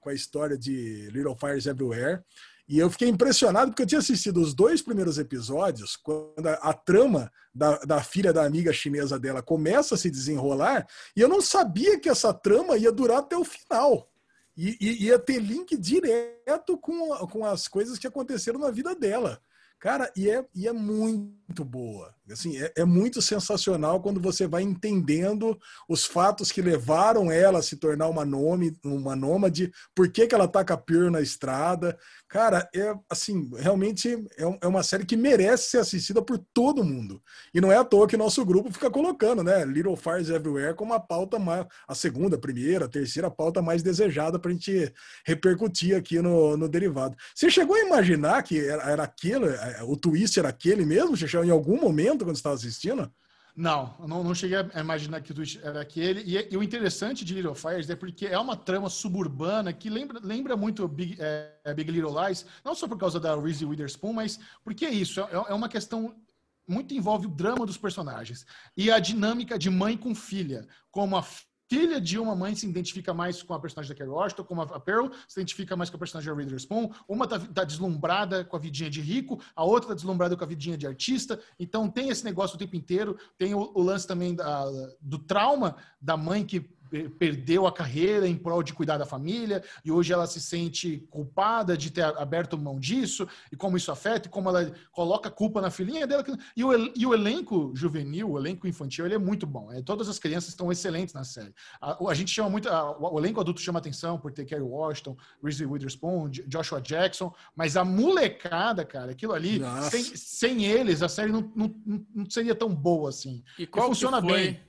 [0.00, 2.22] com a história de Little Fires Everywhere.
[2.68, 6.74] E eu fiquei impressionado porque eu tinha assistido os dois primeiros episódios, quando a, a,
[6.74, 10.86] trama da, da filha da amiga chinesa dela começa a se desenrolar,
[11.16, 14.10] e eu não sabia que essa trama ia durar até o final.
[14.54, 19.40] E, e ia ter link direto com, com as coisas que aconteceram na vida dela.
[19.78, 22.14] Cara, e é, e é muito boa.
[22.30, 27.62] Assim, é, é, muito sensacional quando você vai entendendo os fatos que levaram ela a
[27.62, 31.22] se tornar uma, nome, uma nômade, por que, que ela tá com a Pure na
[31.22, 31.98] estrada.
[32.28, 37.22] Cara, é assim, realmente é, é uma série que merece ser assistida por todo mundo.
[37.54, 39.64] E não é à toa que nosso grupo fica colocando, né?
[39.64, 43.82] Little Fires Everywhere como a pauta mais, a segunda, a primeira, a terceira pauta mais
[43.82, 44.92] desejada para a gente
[45.24, 47.16] repercutir aqui no, no derivado.
[47.34, 49.14] Você chegou a imaginar que era, era
[49.78, 51.16] é, o twist era aquele mesmo?
[51.16, 53.10] Você em algum momento quando estava assistindo?
[53.58, 56.20] Não, não, não cheguei a imaginar que o twist era aquele.
[56.20, 60.20] E, e, o interessante de Little Fires é porque é uma trama suburbana que lembra,
[60.22, 64.38] lembra muito Big, é, Big Little Lies, não só por causa da Reese Witherspoon, mas
[64.62, 66.14] porque é isso, é, é uma questão
[66.68, 71.24] muito envolve o drama dos personagens e a dinâmica de mãe com filha, como a
[71.68, 74.80] filha de uma mãe se identifica mais com a personagem da Kerry Washington, como a
[74.80, 76.90] Pearl se identifica mais com a personagem da Reader Spoon.
[77.06, 80.46] Uma tá, tá, deslumbrada com a vidinha de rico, a outra tá deslumbrada com a
[80.46, 81.38] vidinha de artista.
[81.58, 83.18] Então tem esse negócio o tempo inteiro.
[83.36, 84.64] Tem o, o lance também da,
[85.00, 86.70] do trauma da mãe que
[87.18, 91.76] perdeu a carreira em prol de cuidar da família e hoje ela se sente culpada
[91.76, 95.70] de ter aberto mão disso e como isso afeta e como ela coloca culpa na
[95.70, 96.24] filhinha dela
[96.56, 99.72] e o, e o elenco juvenil, o elenco infantil, ele é muito bom.
[99.72, 101.54] É, todas as crianças estão excelentes na série.
[101.80, 105.16] A, a gente chama muito, a, o elenco adulto chama atenção por ter Kerry Washington,
[105.42, 109.60] Reese Witherspoon, Joshua Jackson, mas a molecada, cara, aquilo ali,
[109.90, 111.74] sem, sem, eles a série não, não,
[112.14, 113.42] não, seria tão boa assim.
[113.58, 114.60] E qual e funciona bem.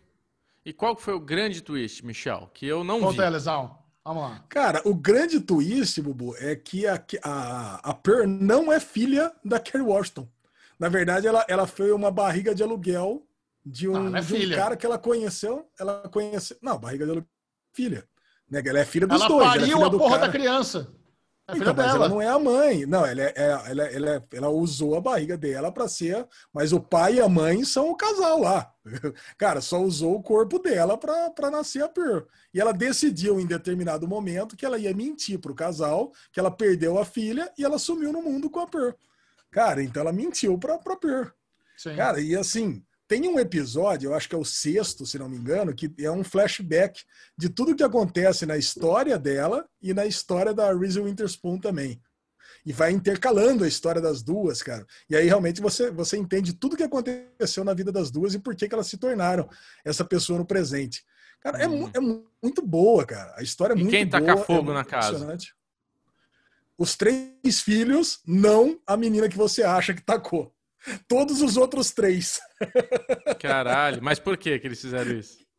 [0.69, 2.47] E qual foi o grande twist, Michel?
[2.53, 3.21] Que eu não Conta vi.
[3.23, 3.75] aí, Lesão.
[4.05, 4.45] Vamos lá.
[4.47, 9.59] Cara, o grande twist, Bubu, é que a, a, a Pearl não é filha da
[9.59, 10.27] Kerry Washington.
[10.77, 13.25] Na verdade, ela, ela foi uma barriga de aluguel
[13.65, 15.67] de um, Ah, é de um cara que ela conheceu.
[15.79, 16.55] Ela conheceu.
[16.61, 17.29] Não, barriga de aluguel.
[17.73, 18.07] Filha.
[18.47, 18.61] Né?
[18.63, 19.41] Ela é filha dos Ela dois.
[19.41, 20.27] ela é pariu filha a do porra cara.
[20.27, 20.93] da criança.
[21.51, 22.05] É filha Então, mas dela.
[22.05, 22.85] ela não é a mãe.
[22.85, 26.27] Não, ela, é, ela, ela, ela usou a barriga dela para ser.
[26.53, 28.73] Mas o pai e a mãe são o casal lá.
[29.37, 32.25] Cara, só usou o corpo dela para nascer a Pearl.
[32.53, 36.97] E ela decidiu em determinado momento que ela ia mentir pro casal, que ela perdeu
[36.99, 38.91] a filha e ela sumiu no mundo com a Pearl.
[39.51, 41.29] Cara, então ela mentiu pra, pra Pearl.
[41.77, 41.95] Sim.
[41.95, 45.35] Cara, e assim, tem um episódio, eu acho que é o sexto, se não me
[45.35, 47.01] engano, que é um flashback
[47.35, 51.99] de tudo que acontece na história dela e na história da Reese Witherspoon também.
[52.63, 54.85] E vai intercalando a história das duas, cara.
[55.09, 58.55] E aí realmente você, você entende tudo que aconteceu na vida das duas e por
[58.55, 59.49] que, que elas se tornaram
[59.83, 61.03] essa pessoa no presente.
[61.41, 63.33] Cara, é, mu- é mu- muito boa, cara.
[63.37, 63.79] A história é Hum.
[63.79, 64.21] E muito quem boa.
[64.21, 65.37] taca é fogo muito na casa?
[66.77, 70.53] Os três filhos, não a menina que você acha que tacou.
[71.07, 72.39] Todos os outros três.
[73.39, 74.01] Caralho.
[74.01, 75.49] Mas por que que eles fizeram isso?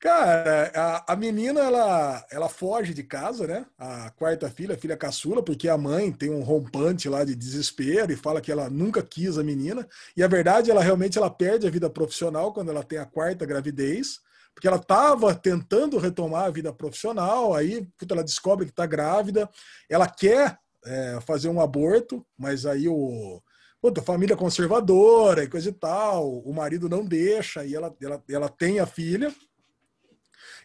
[0.00, 3.66] Cara, a, a menina ela, ela foge de casa, né?
[3.78, 8.12] A quarta filha, a filha caçula, porque a mãe tem um rompante lá de desespero
[8.12, 9.86] e fala que ela nunca quis a menina.
[10.16, 13.46] E a verdade, ela realmente ela perde a vida profissional quando ela tem a quarta
[13.46, 14.20] gravidez,
[14.52, 19.48] porque ela estava tentando retomar a vida profissional, aí puta, ela descobre que está grávida,
[19.88, 23.40] ela quer é, fazer um aborto, mas aí o
[23.80, 28.48] puta, família conservadora e coisa e tal, o marido não deixa e ela, ela, ela
[28.48, 29.34] tem a filha.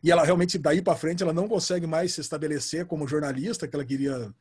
[0.03, 3.75] E ela realmente daí para frente ela não consegue mais se estabelecer como jornalista que
[3.75, 4.33] ela queria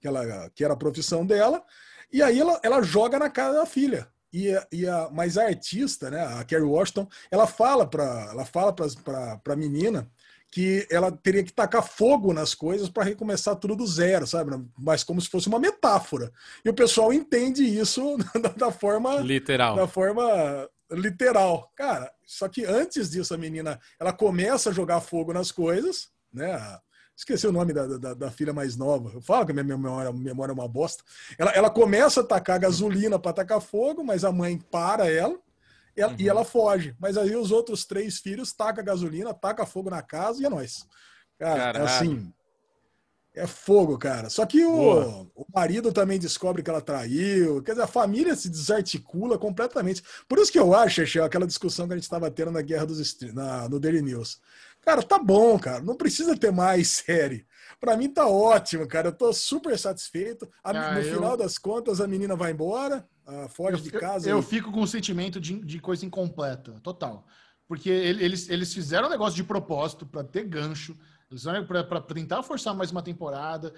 [0.00, 1.64] que ela que era a profissão dela.
[2.12, 4.06] E aí ela, ela joga na cara da filha.
[4.32, 8.72] E, e a, mas a artista, né, a Kerry Washington, ela fala para ela fala
[8.72, 10.10] para a menina
[10.52, 14.52] que ela teria que tacar fogo nas coisas para recomeçar tudo do zero, sabe?
[14.78, 16.30] Mas como se fosse uma metáfora.
[16.62, 19.74] E o pessoal entende isso da, da forma Literal.
[19.74, 21.72] da forma literal.
[21.74, 26.60] Cara, só que antes disso a menina, ela começa a jogar fogo nas coisas, né?
[27.16, 29.10] Esqueci o nome da, da, da filha mais nova.
[29.14, 31.02] Eu falo que a minha memória, memória é uma bosta.
[31.38, 35.38] Ela, ela começa a tacar gasolina para tacar fogo, mas a mãe para ela,
[35.96, 36.96] e ela, e ela foge.
[36.98, 40.86] Mas aí os outros três filhos tacam gasolina, taca fogo na casa e é nóis.
[41.38, 41.84] Cara, é Caralho.
[41.84, 42.34] assim.
[43.34, 44.28] É fogo, cara.
[44.28, 47.62] Só que o, o marido também descobre que ela traiu.
[47.62, 50.02] Quer dizer, a família se desarticula completamente.
[50.28, 52.84] Por isso que eu acho, Chechel, aquela discussão que a gente estava tendo na Guerra
[52.84, 54.38] dos na, no Daily News.
[54.82, 55.80] Cara, tá bom, cara.
[55.80, 57.46] Não precisa ter mais série.
[57.80, 59.08] Pra mim tá ótimo, cara.
[59.08, 60.46] Eu tô super satisfeito.
[60.62, 64.28] A- Ah, no eu- final das contas, a menina vai embora, ah, foge de casa.
[64.28, 67.26] Eu, eu e- fico com o sentimento de, de coisa incompleta, total.
[67.66, 70.94] Porque ele- eles, eles fizeram um negócio de propósito para ter gancho,
[71.32, 73.72] eles para tentar forçar mais uma temporada.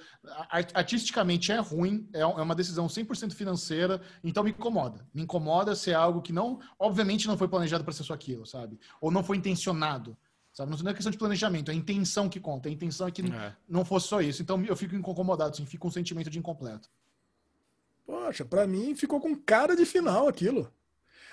[0.50, 5.06] Art- Artisticamente é ruim, é é uma decisão 100% financeira, então me incomoda.
[5.14, 8.78] Me incomoda ser algo que não, obviamente, não foi planejado para ser só aquilo, sabe?
[9.00, 10.16] Ou não foi intencionado.
[10.52, 10.70] Sabe?
[10.82, 12.68] Não é questão de planejamento, é a intenção que conta.
[12.68, 13.52] A intenção é que É.
[13.68, 14.40] não fosse só isso.
[14.40, 16.88] Então eu fico incomodado, assim, fico com um sentimento de incompleto.
[18.06, 20.70] Poxa, pra mim ficou com cara de final aquilo.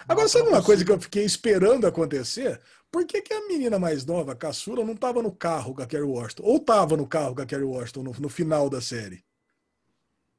[0.07, 2.59] Agora, sabe não uma coisa que eu fiquei esperando acontecer?
[2.91, 5.85] Por que, que a menina mais nova, a caçula, não tava no carro com a
[5.85, 6.43] Kerry Washington?
[6.43, 9.23] Ou tava no carro com a Kerry Washington no, no final da série?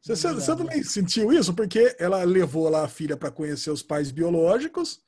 [0.01, 1.55] Você, você, você também sentiu isso?
[1.55, 5.01] Porque ela levou lá a filha para conhecer os pais biológicos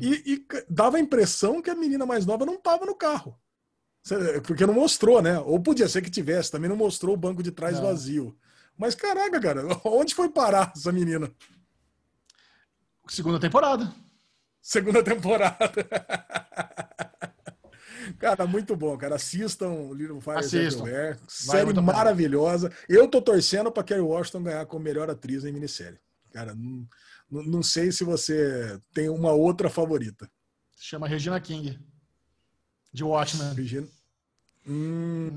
[0.00, 3.36] e, e dava a impressão que a menina mais nova não estava no carro.
[4.02, 5.38] Você- Porque não mostrou, né?
[5.40, 7.86] Ou podia ser que tivesse, também não mostrou o banco de trás Não.
[7.88, 8.38] vazio.
[8.78, 11.30] Mas caraca, cara, onde foi parar essa menina?
[13.08, 13.92] Segunda temporada.
[14.60, 15.56] Segunda temporada.
[18.18, 19.16] Cara, muito bom, cara.
[19.16, 20.82] Assistam Little Fires Assistam.
[20.86, 21.18] Everywhere.
[21.26, 22.72] Série maravilhosa.
[22.88, 25.98] Eu tô torcendo para Kerry Washington ganhar como melhor atriz em minissérie.
[26.32, 30.30] Cara, não, não- sei se você tem uma outra favorita.
[30.76, 31.78] Chama Regina King.
[32.92, 33.52] De Watchmen.
[33.54, 33.88] Regina.
[34.68, 35.30] Hum,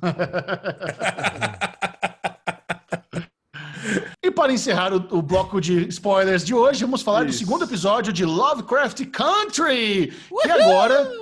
[4.40, 7.40] para encerrar o, o bloco de spoilers de hoje, vamos falar do Isso.
[7.40, 11.12] segundo episódio de Lovecraft Country, que agora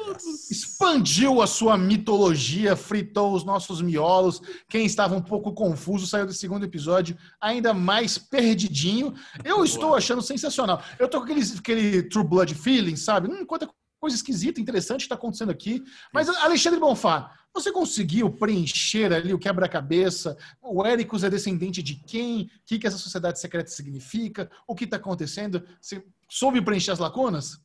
[0.48, 4.40] expandiu a sua mitologia, fritou os nossos miolos.
[4.68, 9.12] Quem estava um pouco confuso saiu do segundo episódio ainda mais perdidinho.
[9.42, 10.80] Eu estou achando sensacional.
[10.96, 13.26] Eu tô com aquele, aquele True Blood feeling, sabe?
[13.26, 13.68] Hum, quanta
[14.00, 15.82] coisa esquisita, interessante está acontecendo aqui.
[16.12, 20.36] Mas, Alexandre Bonfá, você conseguiu preencher ali o quebra-cabeça?
[20.62, 22.42] O Éricos é descendente de quem?
[22.42, 24.50] O que, que essa sociedade secreta significa?
[24.66, 25.66] O que está acontecendo?
[25.80, 27.60] Você soube preencher as lacunas?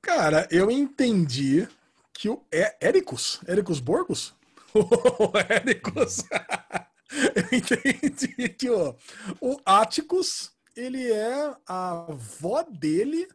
[0.00, 1.68] Cara, eu entendi
[2.12, 4.34] que o é Éricos, Éricos Borgos?
[4.74, 6.24] O Éricos.
[7.36, 8.94] eu entendi que ó,
[9.38, 13.28] o Atticus, ele é a avó dele,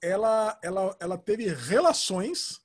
[0.00, 2.63] ela, ela, ela teve relações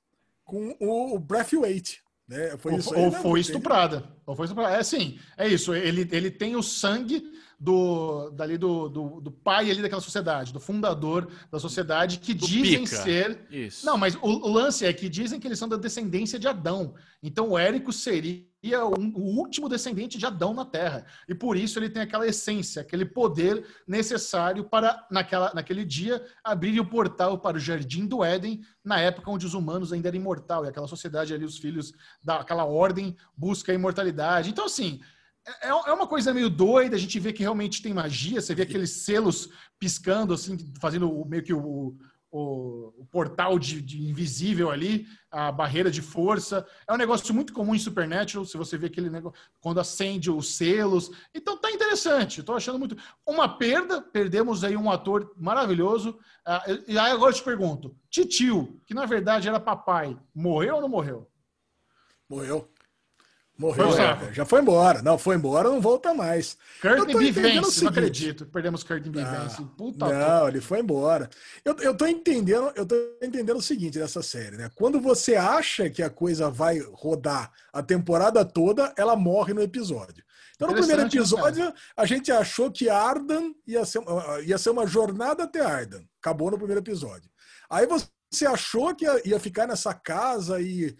[0.50, 2.02] com o Braithwaite.
[2.28, 2.56] Né?
[2.58, 4.04] Foi ou, ou foi estuprada.
[4.26, 4.74] Ou foi estuprada.
[4.74, 5.72] É assim, é isso.
[5.72, 7.22] Ele, ele tem o sangue
[7.60, 12.46] do, dali do, do, do, pai ali daquela sociedade, do fundador da sociedade, que do
[12.46, 12.96] dizem pica.
[12.96, 13.46] ser.
[13.50, 13.84] Isso.
[13.84, 16.94] Não, mas o, o, lance é que dizem que eles são da descendência de Adão.
[17.22, 21.04] Então o Érico seria um, o último descendente de Adão na Terra.
[21.28, 26.80] E por isso ele tem aquela essência, aquele poder necessário para, naquela, naquele dia, abrir
[26.80, 30.64] o portal para o Jardim do Éden, na época onde os humanos ainda eram imortal.
[30.64, 31.92] E aquela sociedade ali, os filhos
[32.24, 34.48] daquela ordem, busca a imortalidade.
[34.48, 34.98] Então, assim.
[35.46, 38.54] É, é, é uma coisa meio doida, a gente vê que realmente tem magia, você
[38.54, 41.96] vê aqueles selos piscando, assim, fazendo meio que o,
[42.30, 46.66] o, o portal de, de, invisível ali, a barreira de força.
[46.86, 50.56] É um negócio muito comum em Supernatural, se você vê aquele negócio quando acende os
[50.56, 51.10] selos.
[51.34, 52.96] Então tá interessante, tô achando muito.
[53.26, 56.18] Uma perda, perdemos aí um ator maravilhoso.
[56.46, 60.80] Uh, e aí agora eu te pergunto: Titio, que na verdade era papai, morreu ou
[60.80, 61.28] não morreu?
[62.28, 62.70] Morreu.
[63.60, 65.02] Morreu, é, já foi embora.
[65.02, 66.56] Não, foi embora, não volta mais.
[66.80, 67.30] Curtin B.
[67.30, 68.46] Vance, não acredito.
[68.46, 69.20] Perdemos Curtin B.
[69.20, 69.48] Ah.
[69.76, 71.28] Puta não, ele foi embora.
[71.62, 74.70] Eu, eu tô entendendo, eu tô entendendo o seguinte dessa série, né?
[74.74, 80.24] Quando você acha que a coisa vai rodar a temporada toda, ela morre no episódio.
[80.56, 84.00] Então, no primeiro né, episódio, a gente achou que Ardan ia ser,
[84.46, 86.00] ia ser uma jornada até Ardan.
[86.18, 87.30] Acabou no primeiro episódio.
[87.68, 90.96] Aí você você achou que ia, ficar nessa casa e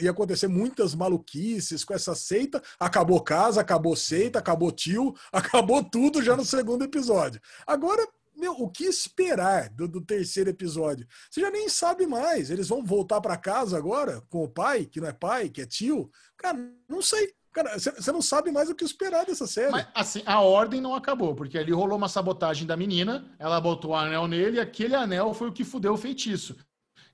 [0.00, 2.60] ia acontecer muitas maluquices com essa seita.
[2.78, 7.40] Acabou casa, acabou seita, acabou tio, acabou tudo já no segundo episódio.
[7.64, 11.06] Agora, meu, o que esperar do, do terceiro episódio?
[11.30, 12.50] Você já nem sabe mais.
[12.50, 15.66] Eles vão voltar para casa agora com o pai, que não é pai, que é
[15.66, 16.10] tio?
[16.36, 17.32] Cara, não sei.
[17.52, 19.70] Cara, você não sabe mais o que esperar dessa série.
[19.70, 23.90] Mas, assim, a ordem não acabou, porque ali rolou uma sabotagem da menina, ela botou
[23.90, 26.56] o anel nele e aquele anel foi o que fudeu o feitiço.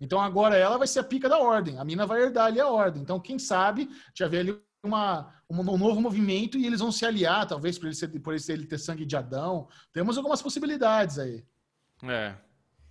[0.01, 2.69] Então agora ela vai ser a pica da ordem, a mina vai herdar ali a
[2.69, 3.03] ordem.
[3.03, 7.47] Então, quem sabe, já vê ali uma, um, novo movimento e eles vão se aliar,
[7.47, 9.69] talvez, por ele, ser, por ele ter sangue de Adão.
[9.93, 11.45] Temos algumas possibilidades aí.
[12.05, 12.35] É.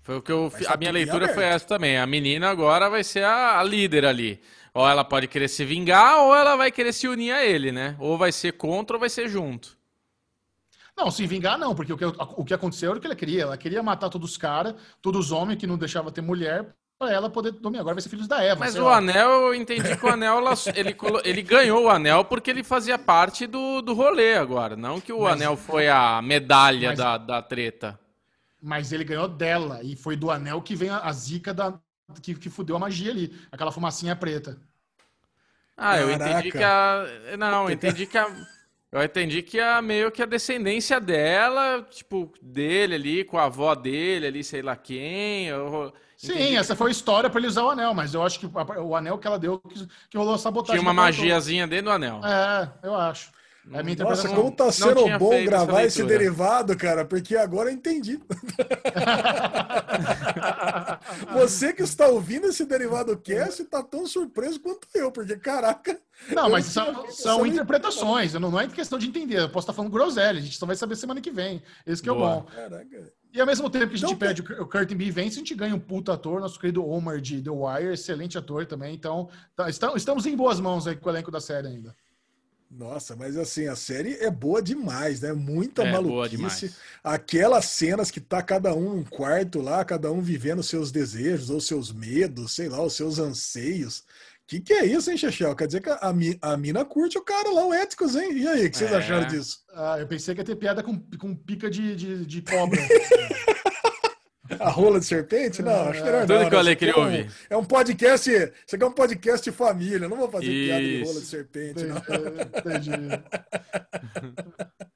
[0.01, 0.51] Foi o que eu.
[0.69, 1.35] A minha leitura aberto.
[1.35, 1.97] foi essa também.
[1.97, 4.41] A menina agora vai ser a, a, líder ali.
[4.73, 7.95] Ou ela pode querer se vingar, ou ela vai querer se unir a ele, né?
[7.99, 9.77] Ou vai ser contra ou vai ser junto.
[10.95, 13.43] Não, se vingar não, porque o que, o que aconteceu era o que ela queria.
[13.43, 17.11] Ela queria matar todos os caras, todos os homens que não deixava ter mulher, para
[17.11, 17.81] ela poder dominar.
[17.81, 18.59] Agora vai ser filhos da Eva.
[18.59, 18.97] Mas o lá.
[18.97, 20.39] anel, eu entendi que o anel,
[20.75, 24.75] ele, ele ganhou o anel porque ele fazia parte do, do rolê agora.
[24.75, 27.99] Não que o mas, anel foi a medalha mas, da, da treta.
[28.61, 29.81] Mas ele ganhou dela.
[29.83, 31.79] E foi do anel que vem a, a zica da,
[32.21, 33.35] que, que fudeu a magia ali.
[33.51, 34.57] Aquela fumacinha preta.
[35.75, 37.05] Ah, eu entendi que a.
[37.37, 38.27] Não, eu entendi que a.
[38.91, 43.75] Eu entendi que a meio que a descendência dela, tipo, dele ali, com a avó
[43.75, 45.47] dele ali, sei lá quem.
[45.47, 45.93] Eu...
[46.17, 46.55] Sim, Entendi.
[46.55, 49.19] essa foi a história para ele usar o anel, mas eu acho que o anel
[49.19, 50.79] que ela deu que, que rolou a sabotagem.
[50.79, 52.21] Tinha uma magiazinha dentro do anel.
[52.25, 53.29] É, eu acho.
[53.71, 58.17] É minha Nossa, como tá sendo bom gravar esse derivado, cara, porque agora eu entendi.
[61.33, 65.99] Você que está ouvindo esse derivado cast está tão surpreso quanto eu, porque caraca.
[66.29, 69.41] Não, mas são, são interpretações, não, não é questão de entender.
[69.41, 71.61] Eu posso estar falando groselha, a gente só vai saber semana que vem.
[71.85, 72.43] Esse que é o bom.
[72.43, 73.13] Caraca.
[73.33, 75.11] E ao mesmo tempo que a gente então, pede o Curtin B.
[75.11, 78.65] Vance, a gente ganha um puto ator, nosso querido Omar de The Wire, excelente ator
[78.65, 78.95] também.
[78.95, 81.95] Então, tá, estamos em boas mãos aí com o elenco da série ainda.
[82.69, 85.31] Nossa, mas assim, a série é boa demais, né?
[85.31, 86.73] Muita é, maluquice.
[87.01, 91.61] Aquelas cenas que tá cada um num quarto lá, cada um vivendo seus desejos ou
[91.61, 94.03] seus medos, sei lá, os seus anseios.
[94.47, 95.53] Que que é isso, hein, Chechel?
[95.55, 95.99] Quer dizer que a,
[96.41, 98.31] a mina curte o cara lá, o Éticos, hein?
[98.31, 98.95] E aí, o que vocês é.
[98.95, 99.59] acharam disso?
[99.73, 102.79] Ah, eu pensei que ia ter piada com, com pica de, de, de cobra.
[104.59, 105.61] A rola de serpente?
[105.61, 106.21] Não, acho que não.
[106.21, 108.31] Tudo não, que eu falei que é um, é um podcast.
[108.31, 110.07] Isso aqui é um podcast de família.
[110.07, 110.67] Não vou fazer Isso.
[110.67, 111.97] piada de rola de serpente, não.
[111.97, 112.91] Entendi.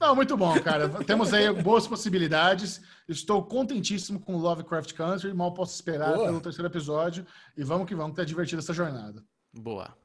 [0.00, 0.88] Não, muito bom, cara.
[1.04, 2.80] Temos aí boas possibilidades.
[3.08, 5.34] Estou contentíssimo com Lovecraft Country.
[5.34, 6.26] Mal posso esperar Boa.
[6.26, 7.26] pelo terceiro episódio.
[7.56, 9.24] E vamos que vamos, que tá divertida essa jornada.
[9.52, 9.96] Boa.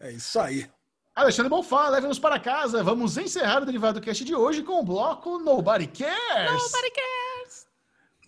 [0.00, 0.68] É isso aí.
[1.14, 2.82] Alexandre Bonfá, leve-nos para casa.
[2.82, 6.52] Vamos encerrar o Derivado Cast de hoje com o bloco Nobody Cares.
[6.52, 7.66] Nobody Cares.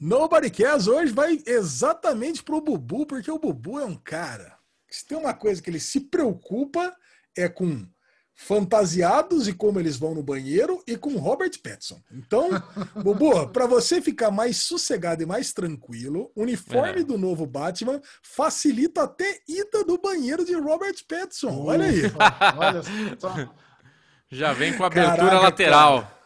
[0.00, 4.56] Nobody Cares hoje vai exatamente pro Bubu, porque o Bubu é um cara
[4.88, 6.96] que se tem uma coisa que ele se preocupa
[7.36, 7.86] é com
[8.40, 12.00] fantasiados e como eles vão no banheiro e com Robert Pattinson.
[12.12, 12.50] Então,
[13.02, 17.04] Bubu, para você ficar mais sossegado e mais tranquilo, o uniforme é.
[17.04, 21.64] do novo Batman facilita até ida do banheiro de Robert Pattinson.
[21.66, 22.02] Olha aí.
[22.56, 22.80] Olha
[23.18, 23.34] só.
[24.30, 26.18] Já vem com a abertura Caraca, lateral.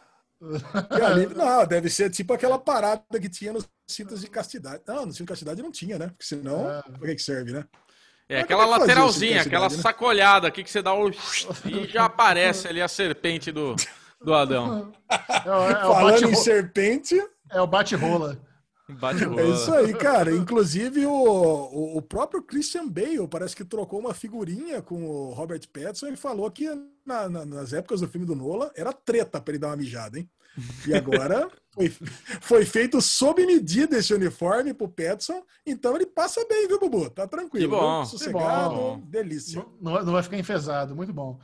[0.91, 4.83] Ali, não, deve ser tipo aquela parada que tinha nos cintos de castidade.
[4.85, 6.09] Não, no cinto de castidade não tinha, né?
[6.09, 6.81] Porque senão, é.
[6.83, 7.65] para que serve, né?
[8.33, 9.77] É aquela lateralzinha, aquela né?
[9.77, 11.09] sacolhada aqui que você dá o.
[11.65, 13.75] e já aparece ali a serpente do,
[14.21, 14.91] do Adão.
[15.09, 17.21] É, é, Falando em serpente.
[17.49, 18.37] É o bate-rola.
[18.89, 20.35] Bate é isso aí, cara.
[20.35, 25.61] Inclusive, o, o, o, próprio Christian Bale parece que trocou uma figurinha com o Robert
[25.71, 26.67] Pattinson e falou que
[27.05, 30.19] na, na, nas épocas do filme do Nola era treta para ele dar uma mijada,
[30.19, 30.29] hein?
[30.85, 31.89] E agora foi,
[32.41, 37.09] foi feito sob medida esse uniforme pro Petson, então ele passa bem, viu, Bubu?
[37.09, 37.65] Tá tranquilo.
[37.65, 39.01] Que bom, sossegado, bom.
[39.05, 39.65] delícia.
[39.81, 41.39] Não, não vai ficar enfesado, muito bom.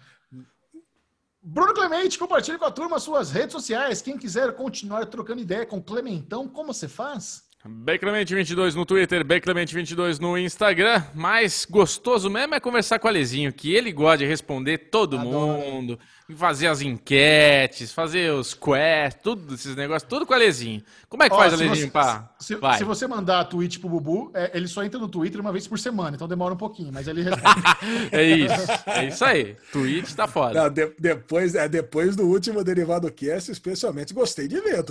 [1.42, 4.02] Bruno Clemente, compartilhe com a turma suas redes sociais.
[4.02, 7.44] Quem quiser continuar trocando ideia com Clementão, como você faz?
[7.68, 11.04] Beclemente22 no Twitter, Beclemente22 no Instagram.
[11.14, 15.30] Mais gostoso mesmo é conversar com o Alezinho, que ele gosta de responder todo Adoro.
[15.30, 16.00] mundo,
[16.38, 20.82] fazer as enquetes, fazer os quests, tudo esses negócios, tudo com o Alezinho.
[21.10, 22.34] Como é que Ó, faz, Alezinho, pá?
[22.40, 25.68] Se, se, você mandar tweet pro Bubu, é, ele só entra no Twitter uma vez
[25.68, 27.26] por semana, então demora um pouquinho, mas ele
[28.14, 29.58] É isso, é isso aí.
[29.74, 30.64] Tweet tá foda.
[30.64, 34.86] Não, de, depois, é, depois do último Derivado Cast, especialmente, gostei de ver,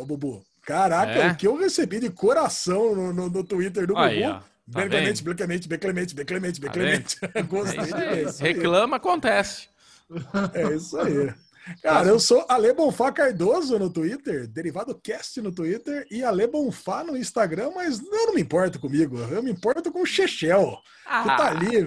[0.00, 0.42] o Bubu.
[0.64, 1.32] Caraca, é?
[1.32, 4.32] o que eu recebi de coração no, no, no Twitter do Aí, Bubu.
[4.72, 7.20] Tá bem Clemente, bem Clemente, bem Clemente, bem Clemente, bem Clemente.
[7.20, 9.68] Tá Gostei é isso Reclama, acontece.
[10.54, 11.34] É isso aí.
[11.82, 17.02] Cara, eu sou Ale Bonfá Cardoso no Twitter, Derivado Cast no Twitter e Ale Bonfá
[17.02, 21.22] no Instagram, mas eu não me importo comigo, eu me importo com o Chechel, ah.
[21.22, 21.84] que tá ali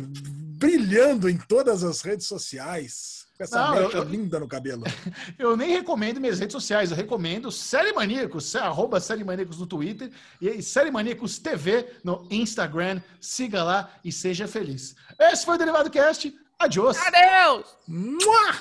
[0.57, 3.16] brilhando em todas as redes sociais.
[3.37, 4.83] Com essa não, mecha eu, linda no cabelo.
[5.37, 10.09] Eu nem recomendo minhas redes sociais, eu recomendo Série Maníacos, arroba Série Maníacos no Twitter
[10.41, 12.99] e Série Maníacos TV no Instagram.
[13.21, 14.95] Siga lá e seja feliz.
[15.19, 16.35] Esse foi o Derivado Cast.
[16.57, 16.97] Adiós.
[16.97, 17.77] Adeus.
[17.87, 18.55] Mua!